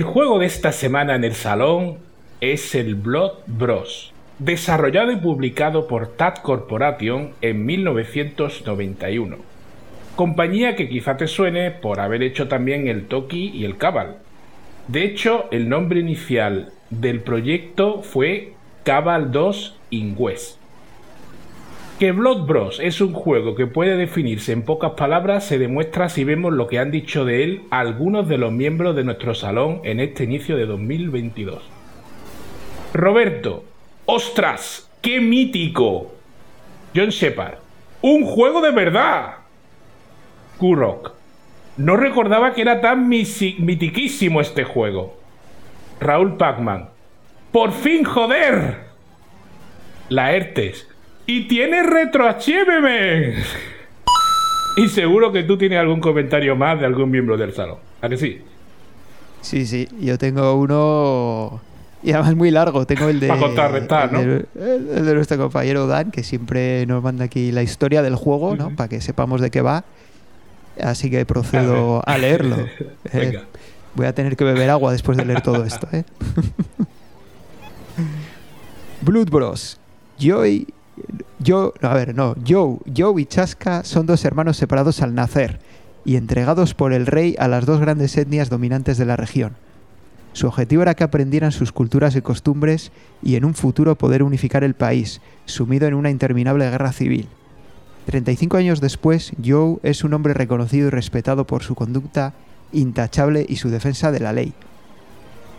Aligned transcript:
El 0.00 0.06
juego 0.06 0.38
de 0.38 0.46
esta 0.46 0.72
semana 0.72 1.14
en 1.14 1.24
el 1.24 1.34
salón 1.34 1.98
es 2.40 2.74
el 2.74 2.94
Blood 2.94 3.32
Bros, 3.46 4.14
desarrollado 4.38 5.12
y 5.12 5.16
publicado 5.16 5.86
por 5.86 6.16
TAT 6.16 6.40
Corporation 6.40 7.32
en 7.42 7.66
1991. 7.66 9.36
Compañía 10.16 10.74
que 10.74 10.88
quizá 10.88 11.18
te 11.18 11.26
suene 11.26 11.70
por 11.70 12.00
haber 12.00 12.22
hecho 12.22 12.48
también 12.48 12.88
el 12.88 13.08
Toki 13.08 13.50
y 13.50 13.66
el 13.66 13.76
Cabal. 13.76 14.16
De 14.88 15.04
hecho, 15.04 15.48
el 15.50 15.68
nombre 15.68 16.00
inicial 16.00 16.72
del 16.88 17.20
proyecto 17.20 18.00
fue 18.00 18.54
Cabal 18.84 19.30
2 19.32 19.76
in 19.90 20.14
West. 20.16 20.59
Que 22.00 22.12
Blood 22.12 22.46
Bros 22.46 22.80
es 22.82 23.02
un 23.02 23.12
juego 23.12 23.54
que 23.54 23.66
puede 23.66 23.94
definirse 23.94 24.52
en 24.52 24.62
pocas 24.62 24.92
palabras 24.92 25.44
se 25.44 25.58
demuestra 25.58 26.08
si 26.08 26.24
vemos 26.24 26.50
lo 26.50 26.66
que 26.66 26.78
han 26.78 26.90
dicho 26.90 27.26
de 27.26 27.44
él 27.44 27.64
algunos 27.68 28.26
de 28.26 28.38
los 28.38 28.50
miembros 28.50 28.96
de 28.96 29.04
nuestro 29.04 29.34
salón 29.34 29.82
en 29.84 30.00
este 30.00 30.24
inicio 30.24 30.56
de 30.56 30.64
2022. 30.64 31.62
Roberto, 32.94 33.64
ostras, 34.06 34.90
qué 35.02 35.20
mítico. 35.20 36.14
John 36.96 37.10
Shepard, 37.10 37.58
un 38.00 38.24
juego 38.24 38.62
de 38.62 38.70
verdad. 38.70 39.34
Kurok, 40.56 41.12
no 41.76 41.98
recordaba 41.98 42.54
que 42.54 42.62
era 42.62 42.80
tan 42.80 43.10
mitiquísimo 43.10 44.40
este 44.40 44.64
juego. 44.64 45.18
Raúl 46.00 46.38
Pacman, 46.38 46.88
por 47.52 47.72
fin 47.72 48.04
joder. 48.04 48.88
Laertes, 50.08 50.89
y 51.30 51.46
tiene 51.46 51.84
retroachievement. 51.84 53.36
Y 54.76 54.88
seguro 54.88 55.30
que 55.30 55.44
tú 55.44 55.56
tienes 55.56 55.78
algún 55.78 56.00
comentario 56.00 56.56
más 56.56 56.80
de 56.80 56.86
algún 56.86 57.08
miembro 57.08 57.36
del 57.36 57.52
salón. 57.52 57.78
¿A 58.02 58.08
que 58.08 58.16
sí? 58.16 58.40
Sí, 59.40 59.64
sí. 59.64 59.88
Yo 60.00 60.18
tengo 60.18 60.54
uno. 60.54 61.60
Y 62.02 62.10
además 62.12 62.34
muy 62.34 62.50
largo. 62.50 62.84
Tengo 62.84 63.08
el 63.08 63.20
de. 63.20 63.28
Para 63.28 63.40
contrarrestar, 63.40 64.12
¿no? 64.12 64.18
El 64.20 64.46
de, 65.06 65.14
nuestro 65.14 65.38
compañero 65.38 65.86
Dan, 65.86 66.10
que 66.10 66.24
siempre 66.24 66.84
nos 66.86 67.00
manda 67.00 67.26
aquí 67.26 67.52
la 67.52 67.62
historia 67.62 68.02
del 68.02 68.16
juego, 68.16 68.56
¿no? 68.56 68.74
Para 68.74 68.88
que 68.88 69.00
sepamos 69.00 69.40
de 69.40 69.52
qué 69.52 69.60
va. 69.60 69.84
Así 70.82 71.10
que 71.10 71.24
procedo 71.26 72.02
a, 72.04 72.18
leerlo. 72.18 72.56
Eh, 73.12 73.40
voy 73.94 74.06
a 74.06 74.14
tener 74.14 74.36
que 74.36 74.44
beber 74.44 74.70
agua 74.70 74.92
después 74.92 75.16
de 75.16 75.24
leer 75.24 75.42
todo 75.42 75.64
esto, 75.64 75.88
¿eh? 75.92 76.04
Blood 79.02 79.30
Bros. 79.30 79.78
Joy 80.18 80.66
Joe, 81.44 81.72
a 81.82 81.94
ver, 81.94 82.14
no, 82.14 82.34
Joe, 82.46 82.78
Joe 82.96 83.20
y 83.20 83.26
Chaska 83.26 83.84
son 83.84 84.06
dos 84.06 84.24
hermanos 84.24 84.56
separados 84.56 85.02
al 85.02 85.14
nacer 85.14 85.58
y 86.04 86.16
entregados 86.16 86.74
por 86.74 86.92
el 86.92 87.06
rey 87.06 87.36
a 87.38 87.48
las 87.48 87.66
dos 87.66 87.80
grandes 87.80 88.16
etnias 88.16 88.50
dominantes 88.50 88.98
de 88.98 89.06
la 89.06 89.16
región. 89.16 89.56
Su 90.32 90.46
objetivo 90.46 90.82
era 90.82 90.94
que 90.94 91.04
aprendieran 91.04 91.52
sus 91.52 91.72
culturas 91.72 92.14
y 92.14 92.22
costumbres 92.22 92.92
y 93.22 93.34
en 93.36 93.44
un 93.44 93.54
futuro 93.54 93.96
poder 93.96 94.22
unificar 94.22 94.62
el 94.62 94.74
país, 94.74 95.20
sumido 95.44 95.88
en 95.88 95.94
una 95.94 96.10
interminable 96.10 96.70
guerra 96.70 96.92
civil. 96.92 97.28
35 98.06 98.56
años 98.56 98.80
después, 98.80 99.32
Joe 99.44 99.78
es 99.82 100.04
un 100.04 100.14
hombre 100.14 100.34
reconocido 100.34 100.86
y 100.86 100.90
respetado 100.90 101.46
por 101.46 101.62
su 101.62 101.74
conducta 101.74 102.34
intachable 102.72 103.44
y 103.48 103.56
su 103.56 103.70
defensa 103.70 104.12
de 104.12 104.20
la 104.20 104.32
ley. 104.32 104.52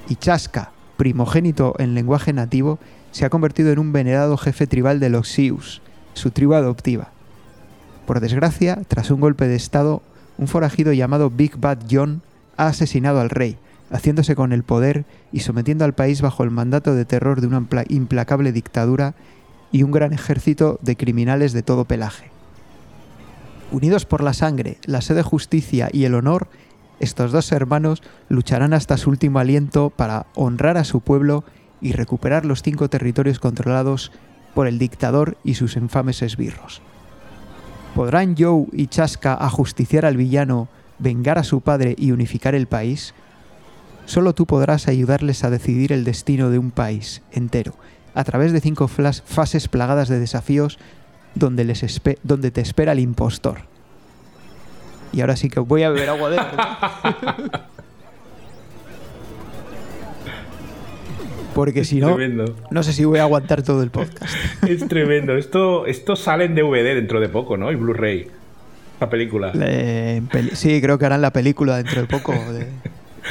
Y 0.07 0.15
Chaska, 0.15 0.71
primogénito 0.97 1.75
en 1.77 1.93
lenguaje 1.93 2.33
nativo, 2.33 2.79
se 3.11 3.25
ha 3.25 3.29
convertido 3.29 3.71
en 3.71 3.79
un 3.79 3.93
venerado 3.93 4.37
jefe 4.37 4.67
tribal 4.67 4.99
de 4.99 5.09
los 5.09 5.27
Sioux, 5.27 5.81
su 6.13 6.31
tribu 6.31 6.53
adoptiva. 6.53 7.09
Por 8.05 8.19
desgracia, 8.19 8.81
tras 8.87 9.11
un 9.11 9.21
golpe 9.21 9.47
de 9.47 9.55
estado, 9.55 10.01
un 10.37 10.47
forajido 10.47 10.93
llamado 10.93 11.29
Big 11.29 11.57
Bad 11.57 11.79
John 11.89 12.21
ha 12.57 12.67
asesinado 12.67 13.19
al 13.19 13.29
rey, 13.29 13.57
haciéndose 13.91 14.35
con 14.35 14.53
el 14.53 14.63
poder 14.63 15.05
y 15.31 15.41
sometiendo 15.41 15.85
al 15.85 15.93
país 15.93 16.21
bajo 16.21 16.43
el 16.43 16.51
mandato 16.51 16.95
de 16.95 17.05
terror 17.05 17.41
de 17.41 17.47
una 17.47 17.65
implacable 17.89 18.51
dictadura 18.51 19.13
y 19.71 19.83
un 19.83 19.91
gran 19.91 20.13
ejército 20.13 20.79
de 20.81 20.95
criminales 20.95 21.53
de 21.53 21.63
todo 21.63 21.85
pelaje. 21.85 22.31
Unidos 23.71 24.05
por 24.05 24.21
la 24.21 24.33
sangre, 24.33 24.77
la 24.85 25.01
sed 25.01 25.15
de 25.15 25.23
justicia 25.23 25.89
y 25.91 26.03
el 26.03 26.15
honor, 26.15 26.47
estos 26.99 27.31
dos 27.31 27.51
hermanos 27.51 28.03
lucharán 28.29 28.73
hasta 28.73 28.97
su 28.97 29.09
último 29.09 29.39
aliento 29.39 29.89
para 29.89 30.25
honrar 30.35 30.77
a 30.77 30.83
su 30.83 30.99
pueblo 30.99 31.43
y 31.81 31.93
recuperar 31.93 32.45
los 32.45 32.61
cinco 32.61 32.89
territorios 32.89 33.39
controlados 33.39 34.11
por 34.53 34.67
el 34.67 34.77
dictador 34.79 35.37
y 35.43 35.55
sus 35.55 35.75
infames 35.75 36.21
esbirros. 36.21 36.81
¿Podrán 37.95 38.35
Joe 38.37 38.67
y 38.71 38.87
Chaska 38.87 39.33
ajusticiar 39.33 40.05
al 40.05 40.17
villano, 40.17 40.69
vengar 40.99 41.37
a 41.37 41.43
su 41.43 41.61
padre 41.61 41.95
y 41.97 42.11
unificar 42.11 42.55
el 42.55 42.67
país? 42.67 43.13
Solo 44.05 44.33
tú 44.33 44.45
podrás 44.45 44.87
ayudarles 44.87 45.43
a 45.43 45.49
decidir 45.49 45.91
el 45.91 46.03
destino 46.03 46.49
de 46.49 46.59
un 46.59 46.71
país 46.71 47.21
entero, 47.31 47.73
a 48.13 48.23
través 48.23 48.51
de 48.51 48.61
cinco 48.61 48.87
fases 48.87 49.67
plagadas 49.67 50.09
de 50.09 50.19
desafíos 50.19 50.79
donde, 51.35 51.63
les 51.63 52.01
donde 52.23 52.51
te 52.51 52.61
espera 52.61 52.91
el 52.91 52.99
impostor. 52.99 53.59
Y 55.13 55.21
ahora 55.21 55.35
sí 55.35 55.49
que 55.49 55.59
voy 55.59 55.83
a 55.83 55.89
beber 55.89 56.09
agua 56.09 56.29
de 56.29 56.37
Porque 61.53 61.83
si 61.83 61.99
no, 61.99 62.17
no 62.69 62.83
sé 62.83 62.93
si 62.93 63.03
voy 63.03 63.19
a 63.19 63.23
aguantar 63.23 63.61
todo 63.63 63.83
el 63.83 63.89
podcast. 63.89 64.33
Es 64.67 64.87
tremendo. 64.87 65.35
Esto, 65.35 65.85
esto 65.85 66.15
sale 66.15 66.45
en 66.45 66.55
DVD 66.55 66.95
dentro 66.95 67.19
de 67.19 67.29
poco, 67.29 67.57
¿no? 67.57 67.71
Y 67.71 67.75
Blu-ray. 67.75 68.27
La 68.99 69.09
película. 69.09 69.51
sí, 70.53 70.81
creo 70.81 70.99
que 70.99 71.05
harán 71.05 71.21
la 71.21 71.33
película 71.33 71.77
dentro 71.77 72.01
de 72.01 72.07
poco. 72.07 72.33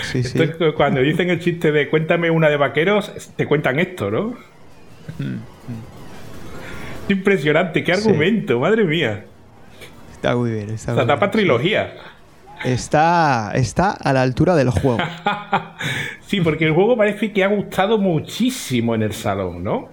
Sí, 0.02 0.22
sí. 0.22 0.38
cuando 0.76 1.00
dicen 1.00 1.30
el 1.30 1.40
chiste 1.40 1.72
de 1.72 1.88
cuéntame 1.88 2.30
una 2.30 2.48
de 2.48 2.56
vaqueros, 2.56 3.12
te 3.36 3.46
cuentan 3.46 3.78
esto, 3.78 4.10
¿no? 4.10 4.36
Mm, 5.18 5.24
mm. 5.24 5.40
Impresionante, 7.10 7.82
qué 7.82 7.92
argumento, 7.92 8.60
madre 8.60 8.84
mía. 8.84 9.24
Está 10.12 10.36
muy 10.36 10.50
bien. 10.50 10.70
Está 10.70 10.94
La 10.94 11.06
tapa 11.06 11.30
trilogía. 11.30 11.94
Está, 12.64 13.52
está 13.54 13.90
a 13.92 14.12
la 14.12 14.22
altura 14.22 14.54
del 14.54 14.70
juego. 14.70 14.98
sí, 16.20 16.40
porque 16.40 16.66
el 16.66 16.72
juego 16.72 16.96
parece 16.96 17.32
que 17.32 17.42
ha 17.42 17.48
gustado 17.48 17.98
muchísimo 17.98 18.94
en 18.94 19.02
el 19.02 19.12
salón, 19.12 19.64
¿no? 19.64 19.88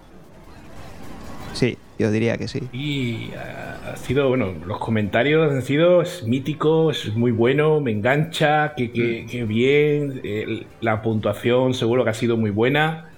Sí, 1.54 1.78
yo 1.98 2.12
diría 2.12 2.38
que 2.38 2.48
sí. 2.48 2.62
Y 2.74 3.32
ha 3.34 3.96
sido, 3.96 4.28
bueno, 4.30 4.54
los 4.66 4.80
comentarios 4.80 5.52
han 5.52 5.62
sido, 5.62 6.02
es 6.02 6.24
mítico, 6.24 6.92
es 6.92 7.16
muy 7.16 7.32
bueno, 7.32 7.80
me 7.80 7.92
engancha, 7.92 8.74
que, 8.76 8.92
que, 8.92 9.44
mm. 9.44 9.48
bien, 9.48 10.68
la 10.82 11.02
puntuación 11.02 11.74
seguro 11.74 12.04
que 12.04 12.10
ha 12.12 12.14
sido 12.14 12.38
muy 12.38 12.52
buena. 12.52 13.12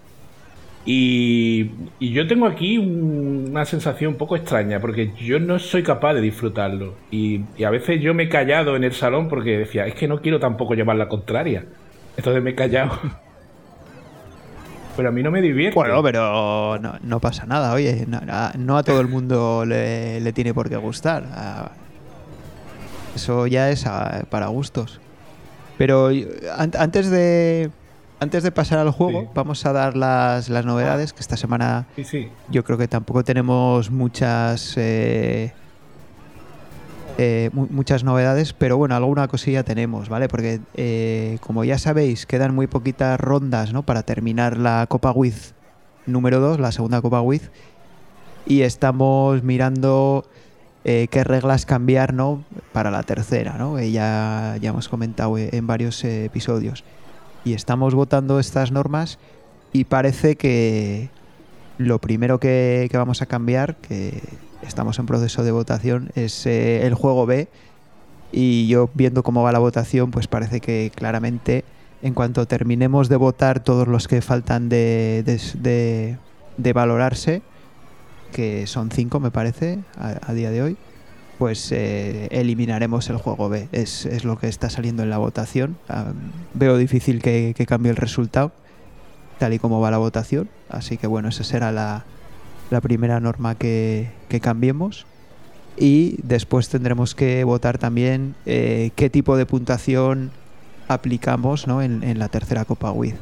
Y, 0.91 1.69
yo 1.99 2.25
tengo 2.25 2.47
aquí 2.47 2.79
una 2.79 3.63
sensación 3.63 4.13
un 4.13 4.17
poco 4.17 4.35
extraña, 4.35 4.79
porque 4.79 5.13
yo 5.21 5.39
no 5.39 5.59
soy 5.59 5.83
capaz 5.83 6.15
de 6.15 6.21
disfrutarlo. 6.21 6.95
Y, 7.11 7.41
a 7.63 7.69
veces 7.69 8.01
yo 8.01 8.15
me 8.15 8.23
he 8.23 8.29
callado 8.29 8.75
en 8.75 8.83
el 8.83 8.93
salón 8.93 9.29
porque 9.29 9.55
decía, 9.59 9.85
es 9.85 9.93
que 9.93 10.07
no 10.07 10.19
quiero 10.19 10.39
tampoco 10.39 10.73
llevar 10.73 10.95
la 10.95 11.07
contraria. 11.07 11.63
Entonces 12.17 12.41
me 12.41 12.49
he 12.49 12.55
callado. 12.55 12.97
Pero 14.97 15.09
a 15.09 15.11
mí 15.11 15.21
no 15.21 15.29
me 15.29 15.43
divierte. 15.43 15.75
Bueno, 15.75 16.01
pero 16.01 16.79
no, 16.79 17.19
pasa 17.19 17.45
nada, 17.45 17.71
oye, 17.73 18.07
no, 18.07 18.75
a 18.75 18.83
todo 18.83 18.99
el 18.99 19.07
mundo 19.07 19.65
le, 19.67 20.33
tiene 20.33 20.55
por 20.55 20.69
qué 20.69 20.77
gustar. 20.77 21.71
Eso 23.15 23.45
ya 23.45 23.69
es 23.69 23.85
para 24.31 24.47
gustos. 24.47 24.99
Pero 25.77 26.09
antes 26.57 27.11
de, 27.11 27.69
antes 28.19 28.43
de 28.43 28.51
pasar 28.51 28.79
al 28.79 28.91
juego, 28.91 29.31
vamos 29.33 29.65
a 29.65 29.71
dar 29.71 29.95
las, 29.95 30.49
novedades, 30.65 31.13
que 31.13 31.21
esta 31.21 31.37
semana 31.37 31.87
yo 32.49 32.63
creo 32.63 32.77
que 32.77 32.87
tampoco 32.87 33.23
tenemos 33.23 33.91
muchas 33.91 34.73
eh, 34.75 35.53
eh, 37.17 37.49
muchas 37.53 38.03
novedades, 38.03 38.51
pero 38.51 38.77
bueno, 38.77 38.95
alguna 38.95 39.27
cosilla 39.29 39.63
tenemos, 39.63 40.09
¿vale? 40.09 40.27
Porque 40.27 40.59
eh, 40.75 41.37
como 41.41 41.63
ya 41.63 41.77
sabéis, 41.77 42.25
quedan 42.25 42.53
muy 42.53 42.67
poquitas 42.67 43.19
rondas 43.19 43.71
¿no? 43.71 43.83
para 43.83 44.03
terminar 44.03 44.57
la 44.57 44.85
Copa 44.89 45.11
Wiz 45.11 45.53
número 46.05 46.41
2, 46.41 46.59
la 46.59 46.71
segunda 46.73 47.01
Copa 47.01 47.21
Wiz, 47.21 47.51
y 48.45 48.61
estamos 48.61 49.43
mirando 49.43 50.25
qué 50.83 51.23
reglas 51.23 51.67
cambiar 51.67 52.15
¿no? 52.15 52.43
para 52.73 52.89
la 52.89 53.03
tercera, 53.03 53.57
¿no? 53.59 53.79
ya, 53.79 54.57
ya 54.59 54.69
hemos 54.69 54.89
comentado 54.89 55.37
en 55.37 55.67
varios 55.67 56.03
episodios. 56.03 56.83
Y 57.43 57.53
estamos 57.53 57.95
votando 57.95 58.39
estas 58.39 58.71
normas 58.71 59.19
y 59.71 59.85
parece 59.85 60.35
que 60.35 61.09
lo 61.77 61.99
primero 61.99 62.39
que, 62.39 62.89
vamos 62.93 63.21
a 63.21 63.25
cambiar, 63.25 63.75
que 63.77 64.21
estamos 64.61 64.99
en 64.99 65.05
proceso 65.05 65.43
de 65.43 65.51
votación, 65.51 66.11
es 66.15 66.45
eh, 66.45 66.85
el 66.85 66.93
juego 66.93 67.25
B. 67.25 67.47
Y 68.31 68.67
yo 68.67 68.89
viendo 68.93 69.23
cómo 69.23 69.41
va 69.41 69.51
la 69.51 69.59
votación, 69.59 70.11
pues 70.11 70.27
parece 70.27 70.59
que 70.59 70.91
claramente 70.93 71.63
en 72.01 72.13
cuanto 72.13 72.45
terminemos 72.45 73.09
de 73.09 73.15
votar 73.15 73.63
todos 73.63 73.87
los 73.87 74.07
que 74.07 74.21
faltan 74.21 74.69
de, 74.69 75.23
de, 75.55 76.73
valorarse, 76.73 77.41
que 78.31 78.67
son 78.67 78.91
cinco 78.91 79.19
me 79.19 79.31
parece 79.31 79.79
a, 79.97 80.33
día 80.33 80.51
de 80.51 80.61
hoy, 80.61 80.77
pues 81.39 81.71
eh, 81.71 82.27
eliminaremos 82.31 83.09
el 83.09 83.15
juego 83.15 83.47
B. 83.47 83.69
Es, 83.71 84.25
lo 84.25 84.37
que 84.37 84.49
está 84.49 84.69
saliendo 84.69 85.03
en 85.03 85.09
la 85.09 85.17
votación. 85.17 85.77
Veo 86.53 86.77
difícil 86.77 87.21
que, 87.21 87.55
cambie 87.65 87.89
el 87.89 87.95
resultado, 87.95 88.51
tal 89.39 89.53
y 89.53 89.59
como 89.59 89.79
va 89.79 89.89
la 89.89 89.97
votación. 89.97 90.49
Así 90.67 90.97
que 90.97 91.07
bueno, 91.07 91.29
esa 91.29 91.45
será 91.45 91.71
la, 91.71 92.03
primera 92.81 93.21
norma 93.21 93.55
que, 93.55 94.11
cambiemos 94.41 95.07
y 95.77 96.17
después 96.23 96.67
tendremos 96.67 97.15
que 97.15 97.45
votar 97.45 97.77
también 97.77 98.35
eh, 98.45 98.91
qué 98.97 99.09
tipo 99.09 99.37
de 99.37 99.45
puntuación 99.45 100.31
aplicamos 100.89 101.67
en, 101.67 102.19
la 102.19 102.27
tercera 102.27 102.65
Copa 102.65 102.91
WID. 102.91 103.13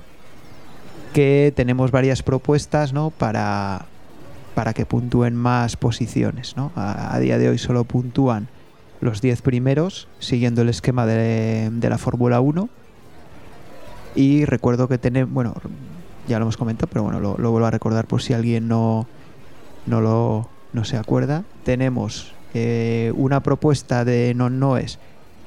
Que 1.13 1.53
tenemos 1.55 1.91
varias 1.91 2.23
propuestas 2.23 2.93
¿no? 2.93 3.11
para, 3.11 3.85
para 4.57 4.73
que 4.73 4.87
puntúen 4.87 5.35
más 5.35 5.77
posiciones. 5.77 6.55
A, 6.75 7.19
día 7.19 7.37
de 7.37 7.47
hoy 7.47 7.59
solo 7.59 7.83
puntúan 7.83 8.47
los 9.01 9.21
10 9.21 9.43
primeros, 9.43 10.07
siguiendo 10.17 10.63
el 10.63 10.69
esquema 10.69 11.05
de, 11.05 11.69
la 11.79 11.99
Fórmula 11.99 12.41
1. 12.41 12.67
Y 14.15 14.45
recuerdo 14.45 14.87
que 14.87 14.97
tenemos, 14.97 15.31
bueno, 15.31 15.53
ya 16.27 16.39
lo 16.39 16.45
hemos 16.45 16.57
comentado, 16.57 16.89
pero 16.91 17.03
bueno, 17.03 17.19
lo, 17.19 17.51
vuelvo 17.51 17.67
a 17.67 17.69
recordar 17.69 18.07
por 18.07 18.23
si 18.23 18.33
alguien 18.33 18.67
no, 18.67 19.05
no, 19.85 20.01
lo, 20.01 20.49
no 20.73 20.85
se 20.85 20.97
acuerda. 20.97 21.43
Tenemos 21.63 22.33
eh, 22.55 23.13
una 23.15 23.43
propuesta 23.43 24.05
de 24.05 24.33
non-noes 24.33 24.97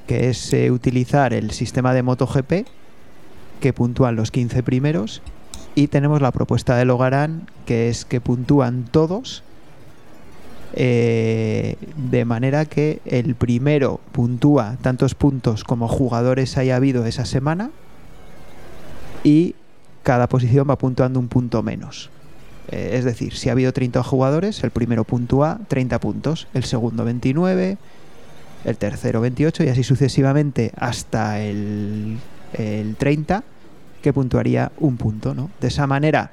que 0.07 0.29
es 0.29 0.53
eh, 0.53 0.71
utilizar 0.71 1.35
el 1.35 1.51
sistema 1.51 1.95
de 1.95 2.05
MotoGP 2.05 2.53
que 3.59 3.73
puntúan 3.73 4.15
los 4.15 4.31
15 4.31 4.63
primeros 4.63 5.21
y 5.75 5.89
tenemos 5.89 6.21
la 6.21 6.33
propuesta 6.33 6.77
de 6.77 6.85
Logarán 6.85 7.47
que 7.67 7.89
es 7.89 8.05
que 8.05 8.21
puntúan 8.21 8.85
todos 8.91 9.43
eh, 10.75 11.77
de 11.97 12.25
manera 12.25 12.65
que 12.65 13.01
el 13.05 13.35
primero 13.35 14.01
puntúa 14.13 14.77
tantos 14.83 15.15
puntos 15.15 15.65
como 15.65 15.89
jugadores 15.89 16.57
haya 16.57 16.77
habido 16.77 17.07
esa 17.07 17.25
semana 17.25 17.71
y 19.25 19.55
cada 20.03 20.29
posición 20.29 20.69
va 20.69 20.79
puntuando 20.79 21.19
un 21.19 21.29
punto 21.29 21.63
menos. 21.63 22.11
Eh, 22.71 22.93
es 22.95 23.05
decir, 23.05 23.35
si 23.35 23.49
ha 23.49 23.53
habido 23.53 23.73
30 23.73 24.03
jugadores, 24.03 24.63
el 24.63 24.71
primero 24.71 25.05
puntúa 25.05 25.61
30 25.69 25.99
puntos, 25.99 26.47
el 26.55 26.65
segundo 26.65 27.05
29, 27.05 27.77
el 28.65 28.77
tercero 28.77 29.21
28 29.21 29.65
y 29.65 29.69
así 29.69 29.83
sucesivamente 29.83 30.73
hasta 30.77 31.41
el, 31.41 32.19
30, 32.53 33.45
que 34.01 34.13
puntuaría 34.13 34.73
un 34.79 34.97
punto. 34.97 35.35
¿no? 35.35 35.51
De 35.61 35.69
esa 35.69 35.87
manera, 35.87 36.33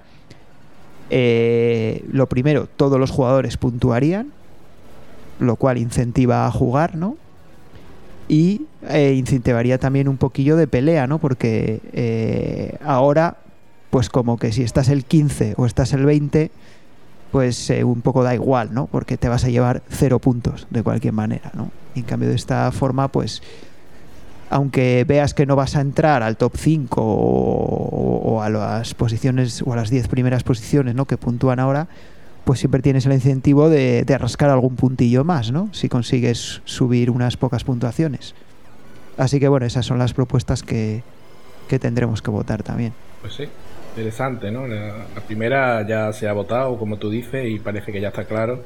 eh, 1.09 2.03
lo 2.11 2.27
primero, 2.27 2.67
todos 2.67 2.99
los 2.99 3.11
jugadores 3.11 3.57
puntuarían, 3.57 4.31
lo 5.39 5.55
cual 5.55 5.77
incentiva 5.77 6.47
a 6.47 6.51
jugar, 6.51 6.95
¿no? 6.95 7.15
Y 8.27 8.63
eh, 8.89 9.13
incentivaría 9.13 9.77
también 9.77 10.09
un 10.09 10.17
poquillo 10.17 10.57
de 10.57 10.67
pelea, 10.67 11.07
¿no? 11.07 11.19
Porque 11.19 12.77
ahora 12.83 13.37
pues 13.89 14.09
como 14.09 14.37
que 14.37 14.51
si 14.51 14.63
estás 14.63 14.89
el 14.89 15.05
15 15.05 15.53
o 15.57 15.65
estás 15.65 15.93
el 15.93 16.05
20, 16.05 16.51
pues 17.31 17.69
eh, 17.69 17.83
un 17.83 18.01
poco 18.01 18.23
da 18.23 18.33
igual, 18.33 18.73
¿no? 18.73 18.87
Porque 18.87 19.17
te 19.17 19.29
vas 19.29 19.43
a 19.45 19.49
llevar 19.49 19.81
cero 19.89 20.19
puntos 20.19 20.67
de 20.69 20.83
cualquier 20.83 21.13
manera, 21.13 21.51
¿no? 21.53 21.71
en 21.95 22.03
cambio 22.03 22.29
de 22.29 22.35
esta 22.35 22.71
forma, 22.71 23.07
pues 23.07 23.41
aunque 24.49 25.05
veas 25.07 25.33
que 25.33 25.45
no 25.45 25.55
vas 25.55 25.75
a 25.75 25.81
entrar 25.81 26.23
al 26.23 26.37
top 26.37 26.53
5 26.55 27.01
o, 27.01 28.41
a 28.41 28.49
las 28.49 28.93
posiciones 28.93 29.61
o 29.65 29.73
a 29.73 29.75
las 29.75 29.89
10 29.89 30.07
primeras 30.07 30.43
posiciones, 30.43 30.95
¿no? 30.95 31.05
Que 31.05 31.17
puntúan 31.17 31.59
ahora, 31.59 31.87
pues 32.45 32.59
siempre 32.59 32.81
tienes 32.81 33.05
el 33.05 33.13
incentivo 33.13 33.69
de, 33.69 34.03
de 34.03 34.17
rascar 34.17 34.49
algún 34.49 34.75
puntillo 34.75 35.23
más, 35.23 35.51
¿no? 35.51 35.69
Si 35.73 35.89
consigues 35.89 36.61
subir 36.65 37.09
unas 37.09 37.35
pocas 37.37 37.63
puntuaciones. 37.63 38.35
Así 39.17 39.39
que 39.39 39.47
bueno, 39.47 39.65
esas 39.65 39.85
son 39.85 39.97
las 39.97 40.13
propuestas 40.13 40.63
que, 40.63 41.03
que 41.67 41.79
tendremos 41.79 42.21
que 42.21 42.31
votar 42.31 42.63
también. 42.63 42.93
Pues 43.21 43.33
sí 43.33 43.45
interesante, 43.97 44.51
¿no? 44.51 44.67
La, 44.67 45.05
primera 45.25 45.85
ya 45.85 46.13
se 46.13 46.27
ha 46.27 46.33
votado, 46.33 46.77
como 46.77 46.97
tú 46.97 47.09
dices, 47.09 47.49
y 47.49 47.59
parece 47.59 47.91
que 47.91 47.99
ya 47.99 48.09
está 48.09 48.25
claro. 48.25 48.61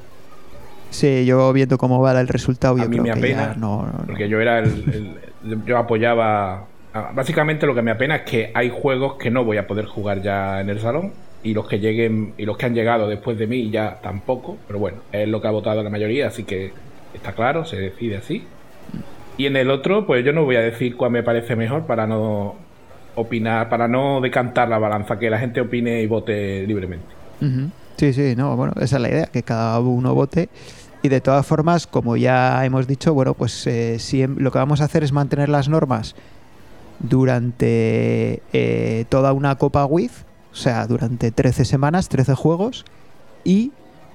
Sí, 0.89 1.25
yo 1.25 1.53
viendo 1.53 1.77
cómo 1.77 2.01
va 2.01 2.19
el 2.19 2.27
resultado, 2.27 2.81
a 2.81 2.85
mí 2.85 2.99
me 2.99 3.11
apena, 3.11 3.55
no, 3.57 3.89
porque 4.05 4.27
yo 4.27 4.41
era 4.41 4.59
el, 4.59 5.15
yo 5.65 5.77
apoyaba. 5.77 6.65
Básicamente 7.13 7.65
lo 7.65 7.73
que 7.73 7.81
me 7.81 7.91
apena 7.91 8.17
es 8.17 8.21
que 8.23 8.51
hay 8.53 8.69
juegos 8.69 9.15
que 9.15 9.31
no 9.31 9.45
voy 9.45 9.57
a 9.57 9.65
poder 9.65 9.85
jugar 9.85 10.21
ya 10.21 10.59
en 10.59 10.69
el 10.69 10.79
salón 10.79 11.13
y 11.43 11.53
los 11.53 11.67
que 11.67 11.79
lleguen 11.79 12.33
y 12.37 12.45
los 12.45 12.57
que 12.57 12.65
han 12.65 12.75
llegado 12.75 13.07
después 13.07 13.37
de 13.37 13.47
mí 13.47 13.69
ya 13.71 13.99
tampoco, 14.01 14.57
pero 14.67 14.79
bueno, 14.79 14.97
es 15.11 15.27
lo 15.27 15.41
que 15.41 15.47
ha 15.47 15.51
votado 15.51 15.81
la 15.83 15.89
mayoría, 15.89 16.27
así 16.27 16.43
que 16.43 16.71
está 17.13 17.31
claro, 17.33 17.65
se 17.65 17.77
decide 17.77 18.17
así. 18.17 18.45
Y 19.37 19.45
en 19.45 19.55
el 19.55 19.71
otro, 19.71 20.05
pues 20.05 20.23
yo 20.25 20.33
no 20.33 20.43
voy 20.43 20.57
a 20.57 20.61
decir 20.61 20.97
cuál 20.97 21.11
me 21.11 21.23
parece 21.23 21.55
mejor 21.55 21.85
para 21.85 22.05
no 22.05 22.55
opinar, 23.15 23.69
para 23.69 23.87
no 23.87 24.21
decantar 24.21 24.67
la 24.69 24.77
balanza, 24.77 25.17
que 25.17 25.29
la 25.29 25.39
gente 25.39 25.61
opine 25.61 26.01
y 26.01 26.07
vote 26.07 26.65
libremente. 26.67 27.07
Sí, 27.97 28.13
sí, 28.13 28.35
no, 28.35 28.55
bueno, 28.55 28.73
esa 28.81 28.97
es 28.97 29.01
la 29.01 29.09
idea, 29.09 29.25
que 29.27 29.43
cada 29.43 29.79
uno 29.79 30.13
vote. 30.13 30.49
Y 31.03 31.09
de 31.09 31.21
todas 31.21 31.45
formas, 31.45 31.87
como 31.87 32.15
ya 32.15 32.63
hemos 32.65 32.87
dicho, 32.87 33.13
bueno, 33.13 33.33
pues 33.33 33.65
eh, 33.67 33.97
em, 34.13 34.37
lo 34.37 34.51
que 34.51 34.59
vamos 34.59 34.81
a 34.81 34.85
hacer 34.85 35.03
es 35.03 35.11
mantener 35.11 35.49
las 35.49 35.67
normas 35.67 36.15
durante 36.99 38.43
eh, 38.53 39.05
toda 39.09 39.33
una 39.33 39.55
Copa 39.57 39.85
WIF, 39.85 40.23
o 40.51 40.55
sea, 40.55 40.85
durante 40.85 41.31
13 41.31 41.65
semanas, 41.65 42.09
13 42.09 42.35
juegos, 42.35 42.85
y 43.43 43.71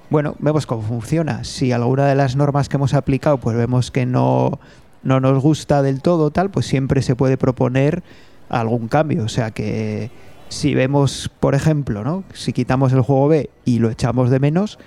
bueno, 0.09 0.35
vemos 0.39 0.65
cómo 0.65 0.81
funciona. 0.81 1.43
Si 1.43 1.73
alguna 1.73 2.05
de 2.07 2.15
las 2.15 2.37
normas 2.37 2.69
que 2.69 2.77
hemos 2.77 2.93
aplicado, 2.93 3.37
pues 3.37 3.57
vemos 3.57 3.91
que 3.91 4.05
no, 4.05 4.59
no 5.03 5.19
nos 5.19 5.41
gusta 5.41 5.81
del 5.81 6.01
todo, 6.01 6.31
tal, 6.31 6.49
pues 6.49 6.65
siempre 6.65 7.01
se 7.01 7.15
puede 7.15 7.37
proponer 7.37 8.03
algún 8.47 8.87
cambio. 8.87 9.23
O 9.25 9.27
sea 9.27 9.51
que 9.51 10.09
si 10.47 10.73
vemos, 10.73 11.29
por 11.41 11.55
ejemplo, 11.55 12.03
¿no? 12.05 12.23
si 12.33 12.53
quitamos 12.53 12.93
el 12.93 13.01
juego 13.01 13.27
B 13.27 13.49
y 13.65 13.79
lo 13.79 13.89
echamos 13.89 14.29
de 14.29 14.39
menos, 14.39 14.79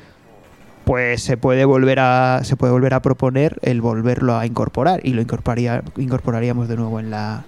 pues 0.90 1.22
se 1.22 1.36
puede 1.36 1.64
volver 1.64 2.00
a 2.00 2.40
se 2.42 2.56
puede 2.56 2.72
volver 2.72 2.94
a 2.94 3.00
proponer 3.00 3.60
el 3.62 3.80
volverlo 3.80 4.36
a 4.36 4.44
incorporar 4.44 5.00
y 5.04 5.12
lo 5.12 5.22
incorporaría, 5.22 5.84
incorporaríamos 5.96 6.68
de 6.68 6.76
nuevo 6.76 6.98
en 6.98 7.10
la 7.10 7.44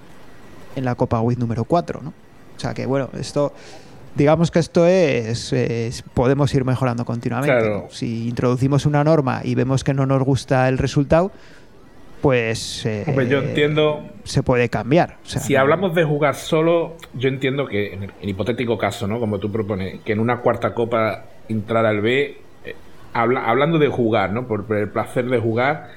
en 0.77 0.85
la 0.85 0.95
Copa 0.95 1.21
WIT 1.21 1.41
número 1.41 1.65
4, 1.65 2.03
¿no? 2.05 2.11
O 2.57 2.61
sea 2.61 2.73
que 2.73 2.87
bueno, 2.87 3.09
esto 3.19 3.53
digamos 4.15 4.53
que 4.53 4.61
esto 4.61 4.87
es, 4.87 5.53
podemos 6.15 6.55
ir 6.55 6.65
mejorando 6.65 7.05
continuamente. 7.05 7.83
Si 7.91 8.29
introducimos 8.29 8.87
una 8.87 9.03
norma 9.03 9.41
y 9.43 9.57
vemos 9.57 9.83
que 9.83 9.93
no 9.93 10.07
nos 10.07 10.23
gusta 10.23 10.69
el 10.69 10.79
resultado, 10.79 11.33
pues 12.21 12.87
eh, 12.87 13.05
yo 13.29 13.41
entiendo 13.41 14.05
se 14.23 14.45
puede 14.45 14.69
cambiar. 14.69 15.17
si 15.25 15.57
hablamos 15.57 15.97
de 15.97 16.05
jugar 16.05 16.37
solo, 16.37 16.97
yo 17.15 17.29
entiendo 17.29 17.67
que 17.67 17.93
en 17.93 18.05
el 18.05 18.29
hipotético 18.29 18.79
caso, 18.79 19.09
¿no? 19.09 19.19
Como 19.19 19.41
tú 19.41 19.51
propones, 19.51 20.01
que 20.05 20.13
en 20.13 20.21
una 20.21 20.39
cuarta 20.43 20.75
copa 20.75 21.25
entrara 21.49 21.91
el 21.91 22.01
B, 22.01 22.42
hablando 23.12 23.78
de 23.78 23.88
jugar, 23.88 24.33
¿no? 24.33 24.47
Por, 24.47 24.66
el 24.76 24.88
placer 24.88 25.26
de 25.26 25.38
jugar, 25.38 25.90